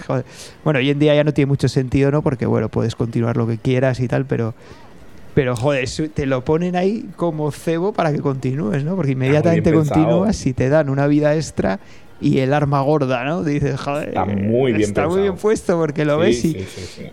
Bueno, 0.63 0.79
hoy 0.79 0.91
en 0.91 0.99
día 0.99 1.15
ya 1.15 1.25
no 1.25 1.33
tiene 1.35 1.49
mucho 1.49 1.69
sentido, 1.69 2.11
¿no? 2.11 2.23
Porque, 2.23 2.47
bueno, 2.47 2.69
puedes 2.69 2.95
continuar 2.95 3.37
lo 3.37 3.47
que 3.47 3.59
quieras 3.59 4.01
y 4.01 4.09
tal, 4.09 4.27
pero 4.27 4.55
pero 5.35 5.55
joder, 5.55 5.89
te 6.13 6.27
lo 6.27 6.45
ponen 6.45 6.75
ahí 6.75 7.09
como 7.15 7.53
cebo 7.53 7.93
para 7.93 8.13
que 8.13 8.19
continúes, 8.19 8.85
¿no? 8.85 8.97
Porque 8.97 9.13
inmediatamente 9.13 9.73
continúas 9.73 10.45
y 10.45 10.53
te 10.53 10.69
dan 10.69 10.91
una 10.91 11.07
vida 11.07 11.37
extra 11.37 11.79
y 12.21 12.39
el 12.39 12.53
arma 12.53 12.81
gorda, 12.83 13.25
¿no? 13.25 13.45
Dices, 13.45 13.81
joder, 13.81 14.09
está 14.09 14.25
muy 14.25 14.73
bien, 14.73 14.89
está 14.89 15.09
muy 15.09 15.23
bien 15.23 15.37
puesto 15.37 15.79
porque 15.79 16.05
lo 16.05 16.19
ves 16.19 16.45
y, 16.45 16.67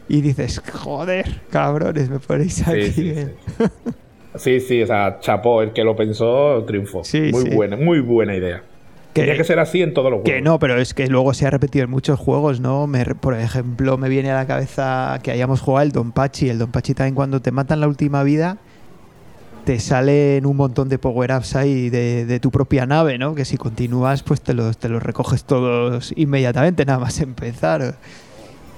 y, 0.09 0.21
dices, 0.21 0.61
joder, 0.73 1.41
cabrones, 1.51 2.09
me 2.09 2.19
ponéis 2.19 2.67
aquí. 2.67 3.13
Sí, 4.37 4.59
sí, 4.59 4.81
o 4.83 4.87
sea, 4.87 5.19
chapó, 5.19 5.61
el 5.61 5.71
que 5.71 5.83
lo 5.83 5.95
pensó 5.95 6.63
triunfó. 6.65 7.03
muy 7.31 7.49
buena, 7.49 7.77
muy 7.77 7.99
buena 7.99 8.35
idea. 8.35 8.63
Que, 9.13 9.21
Tenía 9.21 9.37
que 9.37 9.43
ser 9.43 9.59
así 9.59 9.81
en 9.81 9.93
todos 9.93 10.11
los 10.11 10.21
juegos. 10.21 10.35
Que 10.35 10.41
no, 10.41 10.59
pero 10.59 10.79
es 10.79 10.93
que 10.93 11.07
luego 11.07 11.33
se 11.33 11.47
ha 11.47 11.49
repetido 11.49 11.85
en 11.85 11.89
muchos 11.89 12.19
juegos, 12.19 12.59
¿no? 12.59 12.89
por 13.19 13.33
ejemplo, 13.33 13.97
me 13.97 14.09
viene 14.09 14.29
a 14.31 14.35
la 14.35 14.45
cabeza 14.45 15.19
que 15.23 15.31
hayamos 15.31 15.61
jugado 15.61 15.85
el 15.85 15.91
Don 15.91 16.11
Pachi. 16.11 16.49
El 16.49 16.59
Don 16.59 16.71
Pachi 16.71 16.93
también 16.93 17.15
cuando 17.15 17.41
te 17.41 17.51
matan 17.51 17.79
la 17.79 17.87
última 17.87 18.21
vida, 18.23 18.57
te 19.67 19.79
salen 19.79 20.45
un 20.45 20.55
montón 20.55 20.87
de 20.87 20.97
power-ups 20.97 21.55
ahí 21.55 21.89
de, 21.89 22.39
tu 22.39 22.51
propia 22.51 22.85
nave, 22.85 23.17
¿no? 23.17 23.35
Que 23.35 23.43
si 23.43 23.57
continúas, 23.57 24.23
pues 24.23 24.39
te 24.39 24.53
los, 24.53 24.77
te 24.77 24.87
los 24.87 25.03
recoges 25.03 25.43
todos 25.43 26.13
inmediatamente, 26.15 26.85
nada 26.85 26.99
más 26.99 27.19
empezar. 27.19 27.95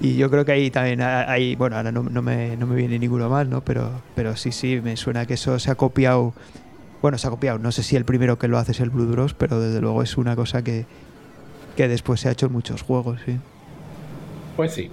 Y 0.02 0.16
yo 0.16 0.30
creo 0.30 0.46
que 0.46 0.54
ahí 0.54 0.72
también 0.72 1.02
hay, 1.02 1.56
bueno, 1.56 1.76
ahora 1.76 1.92
no, 1.92 2.04
me, 2.04 2.56
no 2.56 2.68
me 2.68 2.76
viene 2.76 2.98
ninguno 2.98 3.30
más, 3.30 3.48
¿no? 3.48 3.62
Pero, 3.62 3.92
pero 4.16 4.36
sí, 4.38 4.52
sí, 4.54 4.80
me 4.82 4.96
suena 4.96 5.26
que 5.26 5.34
eso 5.34 5.60
se 5.60 5.72
ha 5.72 5.76
copiado. 5.76 6.34
Bueno, 7.02 7.18
se 7.18 7.28
ha 7.28 7.30
copiado. 7.30 7.60
No 7.60 7.72
sé 7.74 7.84
si 7.84 7.98
el 7.98 8.06
primero 8.06 8.40
que 8.40 8.48
lo 8.48 8.58
hace 8.58 8.72
es 8.72 8.80
el 8.80 8.92
Blue 8.92 9.08
Bros, 9.08 9.34
pero 9.34 9.60
desde 9.60 9.82
luego 9.82 10.02
es 10.02 10.16
una 10.18 10.38
cosa 10.38 10.64
que, 10.64 10.86
que 11.76 11.90
después 11.90 12.22
se 12.22 12.30
ha 12.30 12.32
hecho 12.32 12.46
en 12.46 12.54
muchos 12.54 12.82
juegos, 12.82 13.20
sí. 13.26 13.38
Pues 14.56 14.74
sí. 14.74 14.90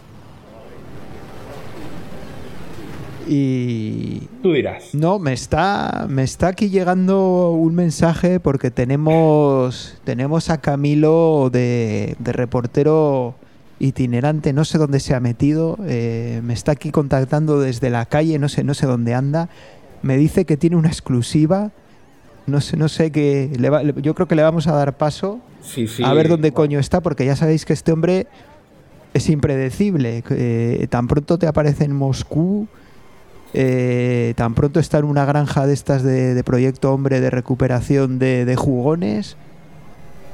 Y. 3.29 4.29
Tú 4.43 4.53
dirás. 4.53 4.93
No, 4.93 5.21
me 5.21 5.33
está, 5.33 6.07
me 6.09 6.25
está 6.25 6.49
aquí 6.49 6.69
llegando 6.69 7.51
un 7.51 7.77
mensaje 7.77 8.41
porque 8.41 8.73
tenemos, 8.73 9.99
tenemos 10.05 10.51
a 10.51 10.61
Camilo 10.61 11.49
de, 11.53 12.17
de 12.19 12.33
reportero 12.33 13.37
itinerante, 13.79 14.53
no 14.53 14.65
sé 14.65 14.79
dónde 14.79 15.01
se 15.01 15.15
ha 15.15 15.21
metido, 15.21 15.79
eh, 15.87 16.41
me 16.43 16.55
está 16.55 16.73
aquí 16.73 16.91
contactando 16.91 17.61
desde 17.61 17.91
la 17.91 18.07
calle, 18.07 18.39
no 18.39 18.49
sé, 18.49 18.65
no 18.65 18.75
sé 18.75 18.87
dónde 18.87 19.15
anda, 19.15 19.49
me 20.03 20.17
dice 20.17 20.45
que 20.45 20.57
tiene 20.57 20.77
una 20.77 20.89
exclusiva, 20.89 21.73
no 22.47 22.61
sé, 22.61 22.77
no 22.77 22.89
sé 22.89 23.11
qué, 23.11 23.51
yo 24.03 24.15
creo 24.15 24.29
que 24.29 24.35
le 24.35 24.43
vamos 24.43 24.67
a 24.67 24.73
dar 24.73 24.97
paso 24.97 25.41
a 26.03 26.15
ver 26.15 26.29
dónde 26.29 26.53
coño 26.53 26.79
está, 26.79 27.01
porque 27.01 27.27
ya 27.27 27.37
sabéis 27.37 27.65
que 27.65 27.73
este 27.73 27.93
hombre 27.93 28.27
es 29.15 29.29
impredecible, 29.29 30.23
eh, 30.31 30.87
tan 30.89 31.07
pronto 31.07 31.39
te 31.39 31.47
aparece 31.47 31.85
en 31.85 31.93
Moscú, 31.93 32.69
eh, 33.53 34.35
tan 34.37 34.55
pronto 34.55 34.81
está 34.81 34.99
en 34.99 35.05
una 35.05 35.25
granja 35.25 35.67
de 35.67 35.75
estas 35.75 36.03
de, 36.03 36.43
Proyecto 36.45 36.93
Hombre 36.93 37.21
de 37.21 37.31
recuperación 37.31 38.19
de, 38.19 38.45
de 38.45 38.57
jugones 38.57 39.37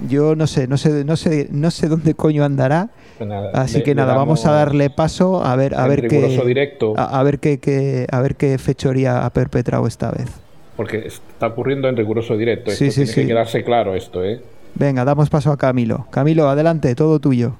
Yo 0.08 0.34
no 0.34 0.46
sé, 0.46 0.66
no 0.66 0.76
sé, 0.76 1.04
no 1.04 1.16
sé, 1.16 1.48
no 1.50 1.70
sé 1.70 1.88
dónde 1.88 2.14
coño 2.14 2.44
andará. 2.44 2.90
Pues 3.18 3.30
Así 3.54 3.82
que 3.82 3.94
nada, 3.94 4.14
vamos 4.14 4.46
a 4.46 4.52
darle 4.52 4.90
paso 4.90 5.44
a 5.44 5.54
ver, 5.56 5.74
a 5.74 5.86
ver 5.86 6.08
qué, 6.08 6.42
directo. 6.44 6.94
A, 6.96 7.22
ver 7.22 7.38
qué, 7.38 8.06
a 8.10 8.20
ver 8.20 8.36
qué 8.36 8.58
fechoría 8.58 9.24
ha 9.24 9.30
perpetrado 9.30 9.86
esta 9.86 10.10
vez. 10.10 10.28
Porque 10.76 11.06
está 11.06 11.48
ocurriendo 11.48 11.88
en 11.88 11.96
riguroso 11.96 12.36
directo. 12.36 12.70
sí, 12.70 12.90
sí, 12.90 13.04
tiene 13.04 13.14
que 13.14 13.26
quedarse 13.26 13.62
claro 13.64 13.94
esto, 13.94 14.24
¿eh? 14.24 14.40
Venga, 14.74 15.04
damos 15.04 15.28
paso 15.28 15.52
a 15.52 15.56
Camilo. 15.56 16.06
Camilo, 16.10 16.48
adelante, 16.48 16.94
todo 16.94 17.20
tuyo. 17.20 17.54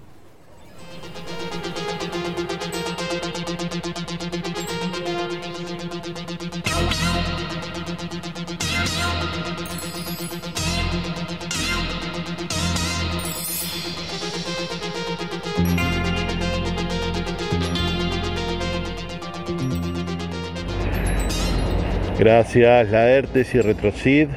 Gracias 22.34 22.90
Laertes 22.90 23.54
y 23.54 23.60
Retrocid. 23.60 24.28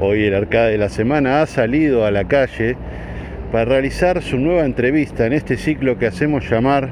Hoy 0.00 0.24
el 0.24 0.34
arcade 0.34 0.70
de 0.70 0.78
la 0.78 0.88
semana 0.88 1.42
ha 1.42 1.46
salido 1.46 2.06
a 2.06 2.10
la 2.10 2.24
calle 2.24 2.78
para 3.52 3.66
realizar 3.66 4.22
su 4.22 4.38
nueva 4.38 4.64
entrevista 4.64 5.26
en 5.26 5.34
este 5.34 5.58
ciclo 5.58 5.98
que 5.98 6.06
hacemos 6.06 6.48
llamar 6.48 6.88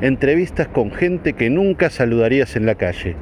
entrevistas 0.00 0.66
con 0.66 0.92
gente 0.92 1.34
que 1.34 1.50
nunca 1.50 1.90
saludarías 1.90 2.56
en 2.56 2.64
la 2.64 2.76
calle. 2.76 3.16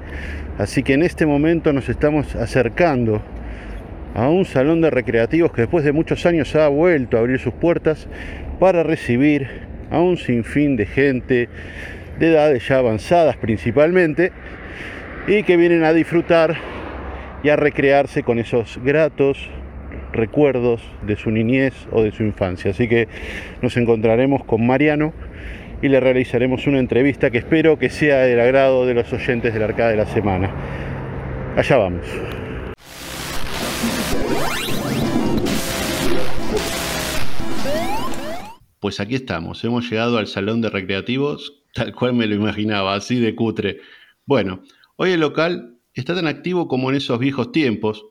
Así 0.59 0.85
que 0.85 0.93
en 0.93 1.03
este 1.03 1.27
momento 1.27 1.73
nos 1.73 1.89
estamos 1.89 2.37
acercando 2.37 3.21
a 4.15 4.29
un 4.29 4.45
salón 4.45 4.81
de 4.81 4.91
recreativos 4.91 5.51
que 5.51 5.63
después 5.63 5.85
de 5.85 5.91
muchos 5.91 6.25
años 6.25 6.55
ha 6.55 6.69
vuelto 6.69 7.17
a 7.17 7.21
abrir 7.21 7.41
sus 7.41 7.53
puertas 7.53 8.07
para 8.61 8.85
recibir 8.85 9.49
a 9.91 9.99
un 9.99 10.17
sinfín 10.19 10.77
de 10.77 10.87
gente 10.87 11.49
de 12.21 12.29
edades 12.29 12.69
ya 12.69 12.79
avanzadas 12.79 13.37
principalmente 13.37 14.31
y 15.29 15.43
que 15.43 15.57
vienen 15.57 15.85
a 15.85 15.93
disfrutar 15.93 16.57
y 17.43 17.49
a 17.49 17.57
recrearse 17.57 18.23
con 18.23 18.39
esos 18.39 18.79
gratos 18.83 19.49
recuerdos 20.13 20.81
de 21.03 21.17
su 21.17 21.31
niñez 21.31 21.75
o 21.91 22.03
de 22.03 22.13
su 22.13 22.23
infancia. 22.23 22.71
Así 22.71 22.89
que 22.89 23.09
nos 23.61 23.77
encontraremos 23.77 24.45
con 24.45 24.67
Mariano 24.67 25.13
y 25.83 25.89
le 25.89 26.01
realizaremos 26.01 26.67
una 26.67 26.79
entrevista 26.79 27.31
que 27.31 27.39
espero 27.39 27.79
que 27.79 27.91
sea 27.91 28.19
del 28.21 28.41
agrado 28.41 28.87
de 28.87 28.95
los 28.95 29.13
oyentes 29.13 29.53
del 29.53 29.63
Arcade 29.63 29.93
de 29.93 29.97
la 29.97 30.07
Semana. 30.07 30.51
Allá 31.57 31.77
vamos. 31.77 32.07
Pues 38.81 39.01
aquí 39.01 39.17
estamos, 39.17 39.65
hemos 39.65 39.91
llegado 39.91 40.19
al 40.19 40.29
salón 40.29 40.61
de 40.61 40.71
recreativos 40.71 41.65
tal 41.77 41.95
cual 41.95 42.15
me 42.15 42.27
lo 42.27 42.35
imaginaba, 42.35 42.95
así 42.95 43.21
de 43.21 43.35
cutre. 43.35 43.81
Bueno, 44.25 44.63
Hoy 44.99 45.13
el 45.13 45.21
local 45.21 45.77
está 45.93 46.15
tan 46.15 46.27
activo 46.27 46.69
como 46.69 46.89
en 46.89 46.97
esos 46.97 47.19
viejos 47.19 47.53
tiempos, 47.53 48.07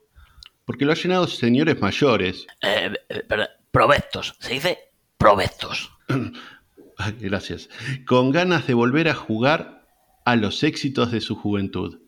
porque 0.65 0.85
lo 0.85 0.91
ha 0.91 0.95
llenado 0.95 1.25
señores 1.25 1.81
mayores. 1.81 2.45
Eh, 2.61 2.93
eh 3.09 3.23
provectos, 3.71 4.35
se 4.39 4.53
dice 4.53 4.77
provectos. 5.17 5.91
Gracias. 7.19 7.69
Con 8.05 8.31
ganas 8.31 8.67
de 8.67 8.75
volver 8.75 9.09
a 9.09 9.15
jugar 9.15 9.87
a 10.25 10.35
los 10.35 10.61
éxitos 10.63 11.11
de 11.11 11.21
su 11.21 11.35
juventud. 11.35 12.01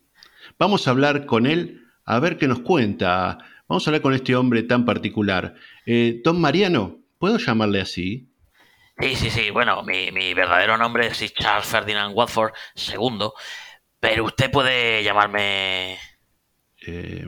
Vamos 0.60 0.86
a 0.86 0.92
hablar 0.92 1.26
con 1.26 1.46
él 1.46 1.82
a 2.04 2.20
ver 2.20 2.38
qué 2.38 2.46
nos 2.46 2.60
cuenta. 2.60 3.38
Vamos 3.66 3.84
a 3.86 3.90
hablar 3.90 4.02
con 4.02 4.14
este 4.14 4.36
hombre 4.36 4.62
tan 4.62 4.84
particular. 4.84 5.56
Eh, 5.86 6.20
Tom 6.22 6.38
Mariano, 6.38 7.00
¿puedo 7.18 7.38
llamarle 7.38 7.80
así? 7.80 8.32
Sí, 9.00 9.16
sí, 9.16 9.30
sí. 9.30 9.50
Bueno, 9.50 9.82
mi, 9.82 10.12
mi 10.12 10.34
verdadero 10.34 10.76
nombre 10.76 11.08
es 11.08 11.34
Charles 11.34 11.66
Ferdinand 11.66 12.14
Watford 12.16 12.52
II. 12.76 13.28
Pero 14.00 14.24
usted 14.24 14.50
puede 14.50 15.02
llamarme... 15.02 15.98
Eh, 16.86 17.24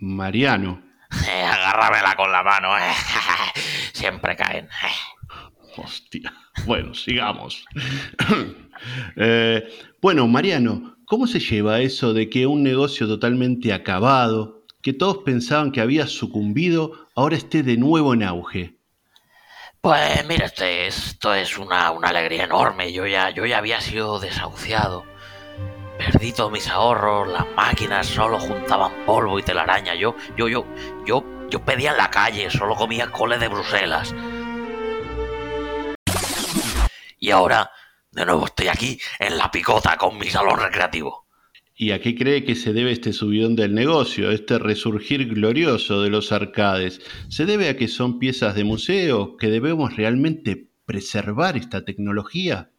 Mariano. 0.00 0.82
Agárramela 1.10 2.14
con 2.16 2.30
la 2.30 2.42
mano. 2.42 2.76
Eh. 2.76 2.92
Siempre 3.92 4.36
caen. 4.36 4.68
Hostia. 5.76 6.32
Bueno, 6.66 6.94
sigamos. 6.94 7.64
Eh, 9.16 9.68
bueno, 10.00 10.26
Mariano, 10.26 10.96
¿cómo 11.04 11.26
se 11.26 11.38
lleva 11.38 11.80
eso 11.80 12.14
de 12.14 12.30
que 12.30 12.46
un 12.46 12.62
negocio 12.62 13.06
totalmente 13.06 13.74
acabado, 13.74 14.64
que 14.80 14.94
todos 14.94 15.18
pensaban 15.18 15.70
que 15.70 15.82
había 15.82 16.06
sucumbido, 16.06 17.08
ahora 17.14 17.36
esté 17.36 17.62
de 17.62 17.76
nuevo 17.76 18.14
en 18.14 18.22
auge? 18.22 18.78
Pues 19.82 20.26
mira, 20.26 20.46
este, 20.46 20.86
esto 20.86 21.34
es 21.34 21.58
una, 21.58 21.90
una 21.90 22.08
alegría 22.08 22.44
enorme. 22.44 22.90
Yo 22.90 23.06
ya, 23.06 23.28
yo 23.28 23.44
ya 23.44 23.58
había 23.58 23.82
sido 23.82 24.18
desahuciado. 24.18 25.04
Perdí 26.00 26.32
todos 26.32 26.50
mis 26.50 26.66
ahorros, 26.66 27.28
las 27.28 27.44
máquinas 27.54 28.06
solo 28.06 28.38
juntaban 28.38 29.04
polvo 29.04 29.38
y 29.38 29.42
telaraña. 29.42 29.94
Yo, 29.94 30.16
yo, 30.34 30.48
yo, 30.48 30.64
yo, 31.06 31.22
yo 31.50 31.62
pedía 31.62 31.90
en 31.90 31.98
la 31.98 32.10
calle, 32.10 32.48
solo 32.48 32.74
comía 32.74 33.10
cole 33.10 33.36
de 33.36 33.48
Bruselas. 33.48 34.14
Y 37.18 37.30
ahora, 37.30 37.70
de 38.12 38.24
nuevo 38.24 38.46
estoy 38.46 38.68
aquí 38.68 38.98
en 39.18 39.36
la 39.36 39.50
picota 39.50 39.98
con 39.98 40.16
mi 40.16 40.30
salón 40.30 40.58
recreativo. 40.58 41.26
¿Y 41.76 41.90
a 41.90 42.00
qué 42.00 42.16
cree 42.16 42.44
que 42.44 42.54
se 42.54 42.72
debe 42.72 42.92
este 42.92 43.12
subidón 43.12 43.54
del 43.54 43.74
negocio, 43.74 44.30
este 44.30 44.58
resurgir 44.58 45.28
glorioso 45.28 46.00
de 46.00 46.08
los 46.08 46.32
arcades? 46.32 47.02
¿Se 47.28 47.44
debe 47.44 47.68
a 47.68 47.76
que 47.76 47.88
son 47.88 48.18
piezas 48.18 48.54
de 48.54 48.64
museo, 48.64 49.36
que 49.36 49.48
debemos 49.48 49.94
realmente 49.96 50.70
preservar 50.86 51.58
esta 51.58 51.84
tecnología? 51.84 52.70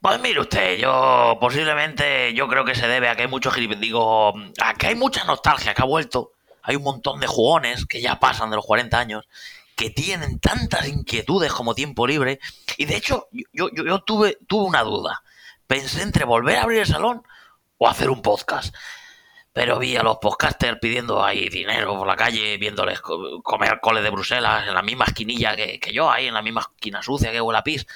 Pues 0.00 0.18
mire 0.20 0.40
usted, 0.40 0.78
yo 0.78 1.36
posiblemente 1.38 2.32
yo 2.32 2.48
creo 2.48 2.64
que 2.64 2.74
se 2.74 2.88
debe 2.88 3.08
a 3.08 3.16
que 3.16 3.22
hay 3.22 3.28
mucho 3.28 3.50
digo, 3.50 4.32
a 4.62 4.74
que 4.74 4.86
hay 4.86 4.94
mucha 4.94 5.24
nostalgia 5.24 5.74
que 5.74 5.82
ha 5.82 5.84
vuelto. 5.84 6.32
Hay 6.62 6.76
un 6.76 6.82
montón 6.82 7.20
de 7.20 7.26
jugones 7.26 7.84
que 7.84 8.00
ya 8.00 8.18
pasan 8.18 8.48
de 8.48 8.56
los 8.56 8.64
40 8.64 8.98
años, 8.98 9.28
que 9.76 9.90
tienen 9.90 10.40
tantas 10.40 10.88
inquietudes 10.88 11.52
como 11.52 11.74
tiempo 11.74 12.06
libre. 12.06 12.40
Y 12.78 12.86
de 12.86 12.96
hecho, 12.96 13.28
yo, 13.52 13.68
yo, 13.72 13.84
yo 13.84 13.98
tuve, 14.00 14.38
tuve 14.46 14.66
una 14.66 14.82
duda. 14.82 15.22
Pensé 15.66 16.02
entre 16.02 16.24
volver 16.24 16.56
a 16.56 16.62
abrir 16.62 16.80
el 16.80 16.86
salón 16.86 17.22
o 17.76 17.86
hacer 17.86 18.08
un 18.08 18.22
podcast. 18.22 18.74
Pero 19.52 19.78
vi 19.78 19.96
a 19.96 20.02
los 20.02 20.18
podcasters 20.18 20.78
pidiendo 20.80 21.24
ahí 21.24 21.48
dinero 21.48 21.96
por 21.96 22.06
la 22.06 22.14
calle, 22.14 22.56
viéndoles 22.56 23.00
comer 23.00 23.80
cole 23.80 24.00
de 24.00 24.10
Bruselas 24.10 24.68
en 24.68 24.74
la 24.74 24.82
misma 24.82 25.06
esquinilla 25.06 25.56
que, 25.56 25.80
yo, 25.92 26.10
ahí 26.10 26.26
en 26.26 26.34
la 26.34 26.42
misma 26.42 26.60
esquina 26.60 27.02
sucia 27.02 27.32
que 27.32 27.40
huele 27.40 27.58
a 27.58 27.64
pis. 27.64 27.86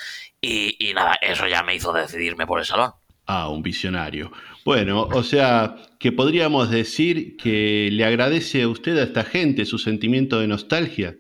Y, 0.40 0.92
nada, 0.94 1.16
eso 1.22 1.46
ya 1.46 1.62
me 1.62 1.74
hizo 1.74 1.92
decidirme 1.92 2.46
por 2.46 2.59
el 2.59 2.66
salón. 2.66 2.92
Ah, 3.26 3.48
un 3.48 3.62
visionario. 3.62 4.32
Bueno, 4.64 5.02
o 5.02 5.22
sea, 5.22 5.76
que 5.98 6.12
podríamos 6.12 6.70
decir 6.70 7.36
que 7.36 7.88
le 7.90 8.05
agradece 8.05 8.62
a 8.62 8.68
usted 8.68 8.98
a 8.98 9.05
esta 9.05 9.24
gente 9.24 9.64
su 9.64 9.78
sentimiento 9.78 10.40
de 10.40 10.48
nostalgia. 10.48 11.16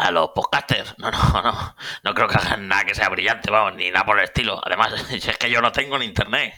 A 0.00 0.10
los 0.10 0.30
podcasters, 0.30 0.94
no, 0.96 1.10
no, 1.10 1.18
no, 1.42 1.76
no 2.04 2.14
creo 2.14 2.26
que 2.26 2.38
hagan 2.38 2.66
nada 2.68 2.84
que 2.84 2.94
sea 2.94 3.10
brillante, 3.10 3.50
vamos, 3.50 3.74
ni 3.74 3.90
nada 3.90 4.06
por 4.06 4.18
el 4.18 4.24
estilo. 4.24 4.58
Además, 4.64 4.94
es 5.12 5.36
que 5.36 5.50
yo 5.50 5.60
no 5.60 5.72
tengo 5.72 5.96
en 5.96 6.04
internet. 6.04 6.54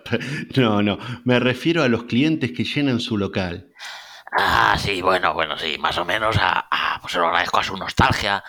no, 0.56 0.80
no, 0.80 0.98
me 1.24 1.40
refiero 1.40 1.82
a 1.82 1.88
los 1.88 2.04
clientes 2.04 2.52
que 2.52 2.62
llenan 2.62 3.00
su 3.00 3.18
local. 3.18 3.72
Ah, 4.38 4.76
sí, 4.78 5.02
bueno, 5.02 5.34
bueno, 5.34 5.58
sí, 5.58 5.76
más 5.76 5.98
o 5.98 6.04
menos 6.04 6.36
a, 6.38 6.68
a 6.70 7.00
pues 7.00 7.12
se 7.12 7.18
lo 7.18 7.26
agradezco 7.26 7.58
a 7.58 7.64
su 7.64 7.76
nostalgia, 7.76 8.44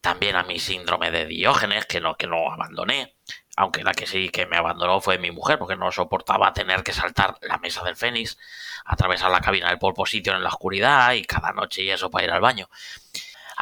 también 0.00 0.36
a 0.36 0.42
mi 0.42 0.58
síndrome 0.58 1.10
de 1.10 1.26
Diógenes, 1.26 1.84
que 1.84 2.00
no, 2.00 2.14
que 2.14 2.26
no 2.26 2.50
abandoné. 2.50 3.16
Aunque 3.56 3.84
la 3.84 3.92
que 3.92 4.06
sí 4.06 4.30
que 4.30 4.46
me 4.46 4.56
abandonó 4.56 5.02
fue 5.02 5.18
mi 5.18 5.30
mujer, 5.30 5.58
porque 5.58 5.76
no 5.76 5.92
soportaba 5.92 6.54
tener 6.54 6.82
que 6.82 6.94
saltar 6.94 7.36
la 7.42 7.58
mesa 7.58 7.84
del 7.84 7.96
Fénix, 7.96 8.38
atravesar 8.86 9.30
la 9.30 9.42
cabina 9.42 9.68
del 9.68 9.78
polpo 9.78 10.06
sitio 10.06 10.34
en 10.34 10.42
la 10.42 10.48
oscuridad 10.48 11.12
y 11.12 11.24
cada 11.24 11.52
noche 11.52 11.82
y 11.82 11.90
eso 11.90 12.10
para 12.10 12.24
ir 12.24 12.30
al 12.30 12.40
baño. 12.40 12.68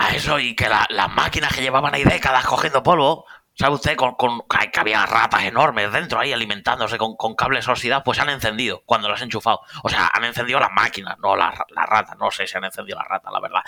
A 0.03 0.15
eso 0.15 0.39
y 0.39 0.57
que 0.57 0.67
las 0.67 1.15
máquinas 1.15 1.53
que 1.53 1.61
llevaban 1.61 1.95
ahí 1.95 2.05
décadas 2.05 2.47
cogiendo 2.47 2.83
polvo, 2.83 3.27
¿Sabe 3.61 3.75
usted? 3.75 3.95
Con, 3.95 4.15
con, 4.15 4.41
que 4.73 4.81
había 4.81 5.05
ratas 5.05 5.45
enormes 5.45 5.93
dentro 5.93 6.19
ahí 6.19 6.33
alimentándose 6.33 6.97
con, 6.97 7.15
con 7.17 7.35
cables 7.35 7.69
oxidados, 7.69 8.03
pues 8.03 8.19
han 8.19 8.31
encendido 8.31 8.83
cuando 8.87 9.07
las 9.07 9.21
han 9.21 9.27
enchufado. 9.27 9.61
O 9.83 9.91
sea, 9.91 10.11
han 10.15 10.25
encendido 10.25 10.59
las 10.59 10.73
máquinas, 10.73 11.19
no 11.19 11.37
las 11.37 11.59
ratas. 11.69 12.17
No 12.19 12.31
sé 12.31 12.47
si 12.47 12.57
han 12.57 12.65
encendido 12.65 12.97
las 12.97 13.09
ratas, 13.09 13.31
la 13.31 13.39
verdad. 13.39 13.61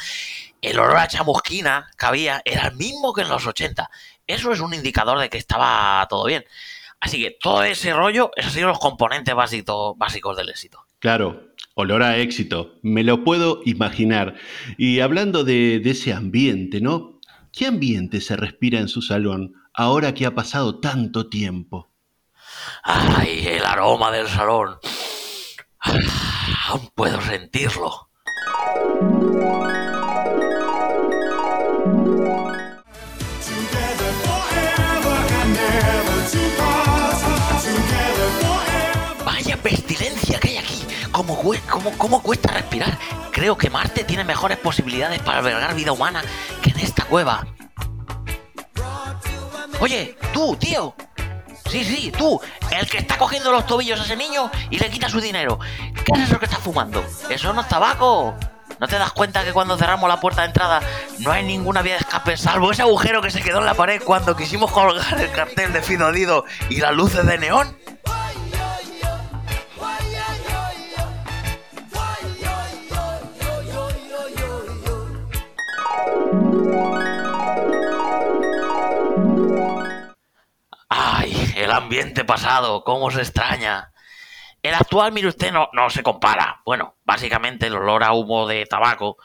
El 0.63 0.79
olor 0.79 0.97
a 0.97 1.09
chamusquina 1.09 1.91
que 1.99 2.07
había 2.07 2.41
era 2.47 2.69
el 2.69 2.77
mismo 2.77 3.13
que 3.13 3.21
en 3.21 3.29
los 3.29 3.47
80. 3.47 3.91
Eso 4.27 4.53
es 4.53 4.61
un 4.61 4.73
indicador 4.73 5.19
de 5.19 5.29
que 5.29 5.37
estaba 5.37 6.07
todo 6.09 6.25
bien. 6.25 6.47
Así 6.99 7.21
que 7.21 7.37
todo 7.39 7.63
ese 7.63 7.93
rollo, 7.93 8.31
esos 8.35 8.53
han 8.53 8.55
sido 8.55 8.69
los 8.69 8.79
componentes 8.79 9.35
básicos 9.35 10.37
del 10.39 10.49
éxito. 10.49 10.87
Claro, 11.01 11.49
olor 11.75 12.03
a 12.03 12.19
éxito. 12.19 12.79
Me 12.83 13.05
lo 13.05 13.25
puedo 13.25 13.61
imaginar. 13.65 14.35
Y 14.79 15.01
hablando 15.01 15.45
de, 15.45 15.81
de 15.81 15.91
ese 15.91 16.13
ambiente, 16.13 16.81
¿no? 16.81 17.21
¿Qué 17.53 17.67
ambiente 17.67 18.21
se 18.21 18.37
respira 18.37 18.81
en 18.81 18.89
su 18.89 19.03
salón? 19.03 19.55
ahora 19.75 20.15
que 20.15 20.27
ha 20.27 20.35
pasado 20.35 20.81
tanto 20.81 21.29
tiempo. 21.29 21.91
¡Ay, 22.83 23.47
el 23.47 23.65
aroma 23.65 24.11
del 24.11 24.29
salón! 24.29 24.79
Aún 26.69 26.91
puedo 26.95 27.21
sentirlo. 27.21 28.11
Cómo, 41.69 41.91
cómo 41.99 42.23
cuesta 42.23 42.53
respirar? 42.53 42.99
Creo 43.31 43.57
que 43.57 43.71
Marte 43.71 44.05
tiene 44.05 44.25
mejores 44.25 44.59
posibilidades 44.59 45.21
para 45.21 45.39
albergar 45.39 45.75
vida 45.75 45.93
humana 45.93 46.23
que 46.63 46.71
en 46.71 46.81
esta 46.81 47.05
cueva. 47.05 47.47
Oye, 49.81 50.17
tú, 50.33 50.57
tío. 50.57 50.95
Sí, 51.69 51.85
sí, 51.85 52.13
tú, 52.17 52.41
el 52.71 52.89
que 52.89 52.99
está 52.99 53.17
cogiendo 53.17 53.51
los 53.51 53.67
tobillos 53.67 53.99
a 53.99 54.05
ese 54.05 54.15
niño 54.15 54.51
y 54.69 54.79
le 54.79 54.91
quita 54.91 55.09
su 55.09 55.21
dinero. 55.21 55.59
¿Qué 56.05 56.13
es 56.21 56.29
eso 56.29 56.39
que 56.39 56.45
estás 56.45 56.61
fumando? 56.61 57.03
Eso 57.31 57.53
no 57.53 57.63
es 57.63 57.69
tabaco. 57.69 58.37
¿No 58.79 58.89
te 58.89 58.99
das 58.99 59.13
cuenta 59.13 59.45
que 59.45 59.53
cuando 59.53 59.79
cerramos 59.79 60.09
la 60.09 60.21
puerta 60.21 60.43
de 60.43 60.49
entrada 60.49 60.81
no 61.21 61.31
hay 61.31 61.45
ninguna 61.45 61.83
vía 61.83 61.95
de 61.95 62.01
escape 62.01 62.37
salvo 62.37 62.73
ese 62.73 62.83
agujero 62.83 63.23
que 63.23 63.31
se 63.31 63.41
quedó 63.41 63.61
en 63.61 63.67
la 63.67 63.75
pared 63.75 64.03
cuando 64.05 64.37
quisimos 64.37 64.71
colgar 64.73 65.21
el 65.21 65.31
cartel 65.31 65.73
de 65.73 65.83
Fido 65.83 66.11
Dido 66.13 66.45
y 66.69 66.81
las 66.81 66.93
luces 66.93 67.25
de 67.25 67.39
neón? 67.39 67.79
¡Ay! 80.89 81.55
El 81.57 81.71
ambiente 81.71 82.25
pasado, 82.25 82.85
cómo 82.85 83.11
se 83.11 83.21
extraña. 83.21 83.93
El 84.63 84.75
actual, 84.75 85.13
mire 85.13 85.29
usted, 85.29 85.53
no, 85.53 85.69
no 85.73 85.91
se 85.91 86.03
compara. 86.03 86.61
Bueno, 86.65 86.97
básicamente 87.05 87.67
el 87.67 87.77
olor 87.77 88.05
a 88.05 88.13
humo 88.13 88.47
de 88.47 88.65
tabaco 88.67 89.17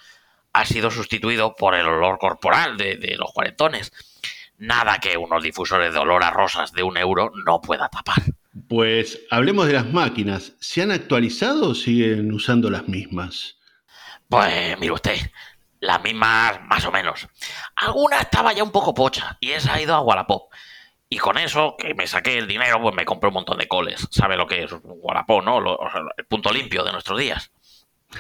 ha 0.58 0.66
sido 0.66 0.90
sustituido 0.90 1.56
por 1.56 1.76
el 1.76 1.86
olor 1.86 2.18
corporal 2.18 2.78
de, 2.78 3.16
los 3.18 3.32
cuarentones. 3.32 3.92
Nada 4.58 4.98
que 5.00 5.18
unos 5.18 5.44
difusores 5.44 5.94
de 5.94 6.00
olor 6.00 6.24
a 6.24 6.32
rosas 6.32 6.72
de 6.74 6.82
un 6.82 6.98
euro 6.98 7.32
no 7.46 7.62
pueda 7.62 7.90
tapar. 7.90 8.24
Pues 8.68 9.22
hablemos 9.30 9.68
de 9.68 9.74
las 9.74 9.86
máquinas. 9.86 10.54
¿Se 10.60 10.82
han 10.82 10.92
actualizado 10.92 11.70
o 11.70 11.76
siguen 11.76 12.34
usando 12.34 12.72
las 12.72 12.88
mismas? 12.88 13.58
Pues 14.28 14.80
mire 14.80 14.94
usted, 14.94 15.18
las 15.80 16.02
mismas 16.02 16.62
más 16.64 16.86
o 16.86 16.92
menos. 16.92 17.28
Alguna 17.76 18.20
estaba 18.20 18.54
ya 18.54 18.64
un 18.64 18.72
poco 18.72 18.94
pocha 18.94 19.38
y 19.40 19.52
esa 19.52 19.74
ha 19.74 19.82
ido 19.82 19.96
a 19.96 20.02
Wallapop. 20.02 20.52
Y 21.10 21.18
con 21.20 21.38
eso, 21.38 21.76
que 21.78 21.94
me 21.94 22.06
saqué 22.06 22.38
el 22.38 22.48
dinero, 22.48 22.82
pues 22.82 22.94
me 22.94 23.06
compré 23.06 23.30
un 23.30 23.36
montón 23.36 23.58
de 23.58 23.68
coles. 23.68 24.08
¿Sabe 24.12 24.36
lo 24.36 24.46
que 24.46 24.64
es 24.64 24.72
Wallapop, 24.84 25.44
no? 25.44 25.60
el 26.18 26.26
punto 26.26 26.52
limpio 26.52 26.84
de 26.84 26.92
nuestros 26.92 27.18
días. 27.18 27.52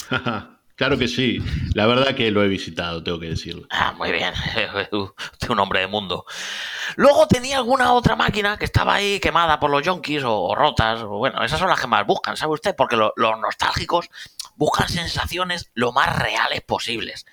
claro 0.76 0.98
que 0.98 1.10
sí. 1.10 1.44
La 1.74 1.86
verdad 1.86 2.16
que 2.16 2.32
lo 2.32 2.42
he 2.44 2.48
visitado, 2.48 3.04
tengo 3.04 3.20
que 3.20 3.28
decirlo. 3.28 3.68
Ah, 3.72 3.92
muy 3.98 4.14
bien. 4.14 4.34
Usted 4.92 5.50
un 5.50 5.60
hombre 5.60 5.82
de 5.82 5.88
mundo. 5.88 6.26
Luego 6.96 7.28
tenía 7.28 7.58
alguna 7.58 7.92
otra 7.92 8.16
máquina 8.16 8.56
que 8.58 8.66
estaba 8.66 8.96
ahí 8.96 9.20
quemada 9.20 9.60
por 9.60 9.70
los 9.70 9.84
yonkis 9.84 10.24
o, 10.24 10.56
rotas. 10.56 11.02
O, 11.02 11.18
bueno, 11.18 11.44
esas 11.44 11.60
son 11.60 11.68
las 11.68 11.82
que 11.82 11.88
más 11.88 12.06
buscan, 12.08 12.38
¿sabe 12.38 12.54
usted? 12.54 12.74
Porque 12.74 12.96
los 12.96 13.40
nostálgicos 13.40 14.10
buscan 14.56 14.88
sensaciones 14.88 15.72
lo 15.74 15.92
más 15.92 16.18
reales 16.18 16.62
posibles 16.62 17.26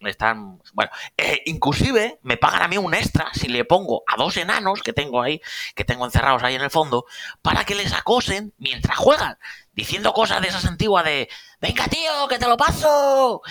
están, 0.00 0.60
bueno, 0.72 0.90
eh, 1.16 1.42
inclusive 1.46 2.18
me 2.22 2.36
pagan 2.36 2.62
a 2.62 2.68
mí 2.68 2.78
un 2.78 2.94
extra 2.94 3.30
si 3.34 3.48
le 3.48 3.64
pongo 3.64 4.04
a 4.06 4.16
dos 4.16 4.36
enanos 4.36 4.82
que 4.82 4.92
tengo 4.92 5.22
ahí, 5.22 5.40
que 5.74 5.84
tengo 5.84 6.04
encerrados 6.04 6.42
ahí 6.42 6.54
en 6.54 6.62
el 6.62 6.70
fondo, 6.70 7.06
para 7.42 7.64
que 7.64 7.74
les 7.74 7.92
acosen 7.92 8.54
mientras 8.58 8.96
juegan, 8.96 9.38
diciendo 9.72 10.12
cosas 10.12 10.40
de 10.40 10.48
esas 10.48 10.64
antiguas 10.64 11.04
de, 11.04 11.28
venga 11.60 11.88
tío, 11.88 12.28
que 12.28 12.38
te 12.38 12.48
lo 12.48 12.56
paso. 12.56 13.42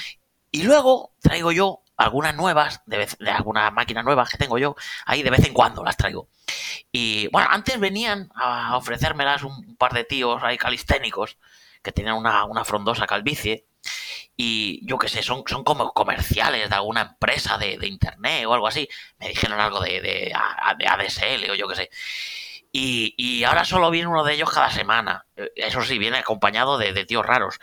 Y 0.51 0.63
luego 0.63 1.11
traigo 1.21 1.51
yo 1.51 1.81
algunas 1.97 2.35
nuevas, 2.35 2.81
de, 2.85 3.07
de 3.19 3.31
algunas 3.31 3.71
máquinas 3.73 4.05
nuevas 4.05 4.29
que 4.29 4.37
tengo 4.37 4.57
yo, 4.57 4.75
ahí 5.05 5.23
de 5.23 5.29
vez 5.29 5.45
en 5.45 5.53
cuando 5.53 5.83
las 5.83 5.97
traigo. 5.97 6.29
Y 6.91 7.27
bueno, 7.27 7.49
antes 7.51 7.79
venían 7.79 8.29
a 8.35 8.77
ofrecérmelas 8.77 9.43
un 9.43 9.75
par 9.75 9.93
de 9.93 10.03
tíos 10.03 10.41
ahí 10.43 10.57
calisténicos 10.57 11.37
que 11.81 11.91
tenían 11.91 12.15
una, 12.15 12.45
una 12.45 12.65
frondosa 12.65 13.05
calvicie 13.05 13.65
y 14.37 14.85
yo 14.87 14.97
qué 14.97 15.07
sé, 15.07 15.23
son, 15.23 15.43
son 15.47 15.63
como 15.63 15.93
comerciales 15.93 16.69
de 16.69 16.75
alguna 16.75 17.01
empresa 17.01 17.57
de, 17.57 17.77
internet 17.87 18.45
o 18.45 18.53
algo 18.53 18.67
así. 18.67 18.87
Me 19.17 19.29
dijeron 19.29 19.59
algo 19.59 19.79
de, 19.79 20.01
de, 20.01 20.33
ADSL 20.33 21.51
o 21.51 21.55
yo 21.55 21.67
qué 21.67 21.75
sé. 21.75 21.89
Y, 22.71 23.43
ahora 23.45 23.63
solo 23.63 23.89
viene 23.89 24.09
uno 24.09 24.25
de 24.25 24.33
ellos 24.33 24.51
cada 24.51 24.69
semana. 24.69 25.25
Eso 25.55 25.81
sí, 25.83 25.97
viene 25.97 26.17
acompañado 26.17 26.77
de, 26.77 27.05
tíos 27.05 27.25
raros. 27.25 27.57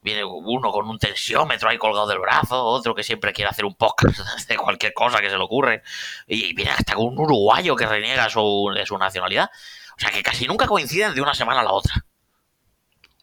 Viene 0.00 0.24
uno 0.24 0.70
con 0.70 0.88
un 0.88 0.98
tensiómetro 0.98 1.68
ahí 1.68 1.78
colgado 1.78 2.06
del 2.06 2.18
brazo, 2.18 2.64
otro 2.64 2.94
que 2.94 3.02
siempre 3.04 3.32
quiere 3.32 3.50
hacer 3.50 3.64
un 3.64 3.74
podcast 3.74 4.18
de 4.48 4.56
cualquier 4.56 4.92
cosa 4.92 5.20
que 5.20 5.30
se 5.30 5.36
le 5.36 5.42
ocurre. 5.42 5.82
Y 6.28 6.54
viene 6.54 6.70
hasta 6.70 6.94
con 6.94 7.06
un 7.06 7.18
uruguayo 7.18 7.74
que 7.74 7.86
reniega 7.86 8.30
su, 8.30 8.70
de 8.74 8.86
su 8.86 8.96
nacionalidad. 8.98 9.50
O 9.96 10.00
sea 10.00 10.10
que 10.10 10.22
casi 10.22 10.46
nunca 10.46 10.66
coinciden 10.66 11.14
de 11.14 11.22
una 11.22 11.34
semana 11.34 11.60
a 11.60 11.64
la 11.64 11.72
otra. 11.72 12.04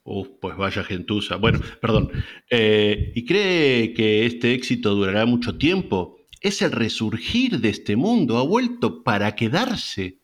Pues 0.04 0.58
vaya 0.58 0.84
gentuza. 0.84 1.36
Bueno, 1.36 1.60
perdón. 1.82 2.12
Eh, 2.50 3.12
¿Y 3.16 3.26
cree 3.26 3.94
que 3.94 4.26
este 4.26 4.54
éxito 4.54 4.96
durará 4.96 5.26
mucho 5.26 5.58
tiempo? 5.58 6.18
Es 6.42 6.62
el 6.62 6.72
resurgir 6.72 7.60
de 7.60 7.70
este 7.70 7.96
mundo, 7.96 8.38
ha 8.38 8.44
vuelto 8.44 9.04
para 9.04 9.36
quedarse. 9.36 10.20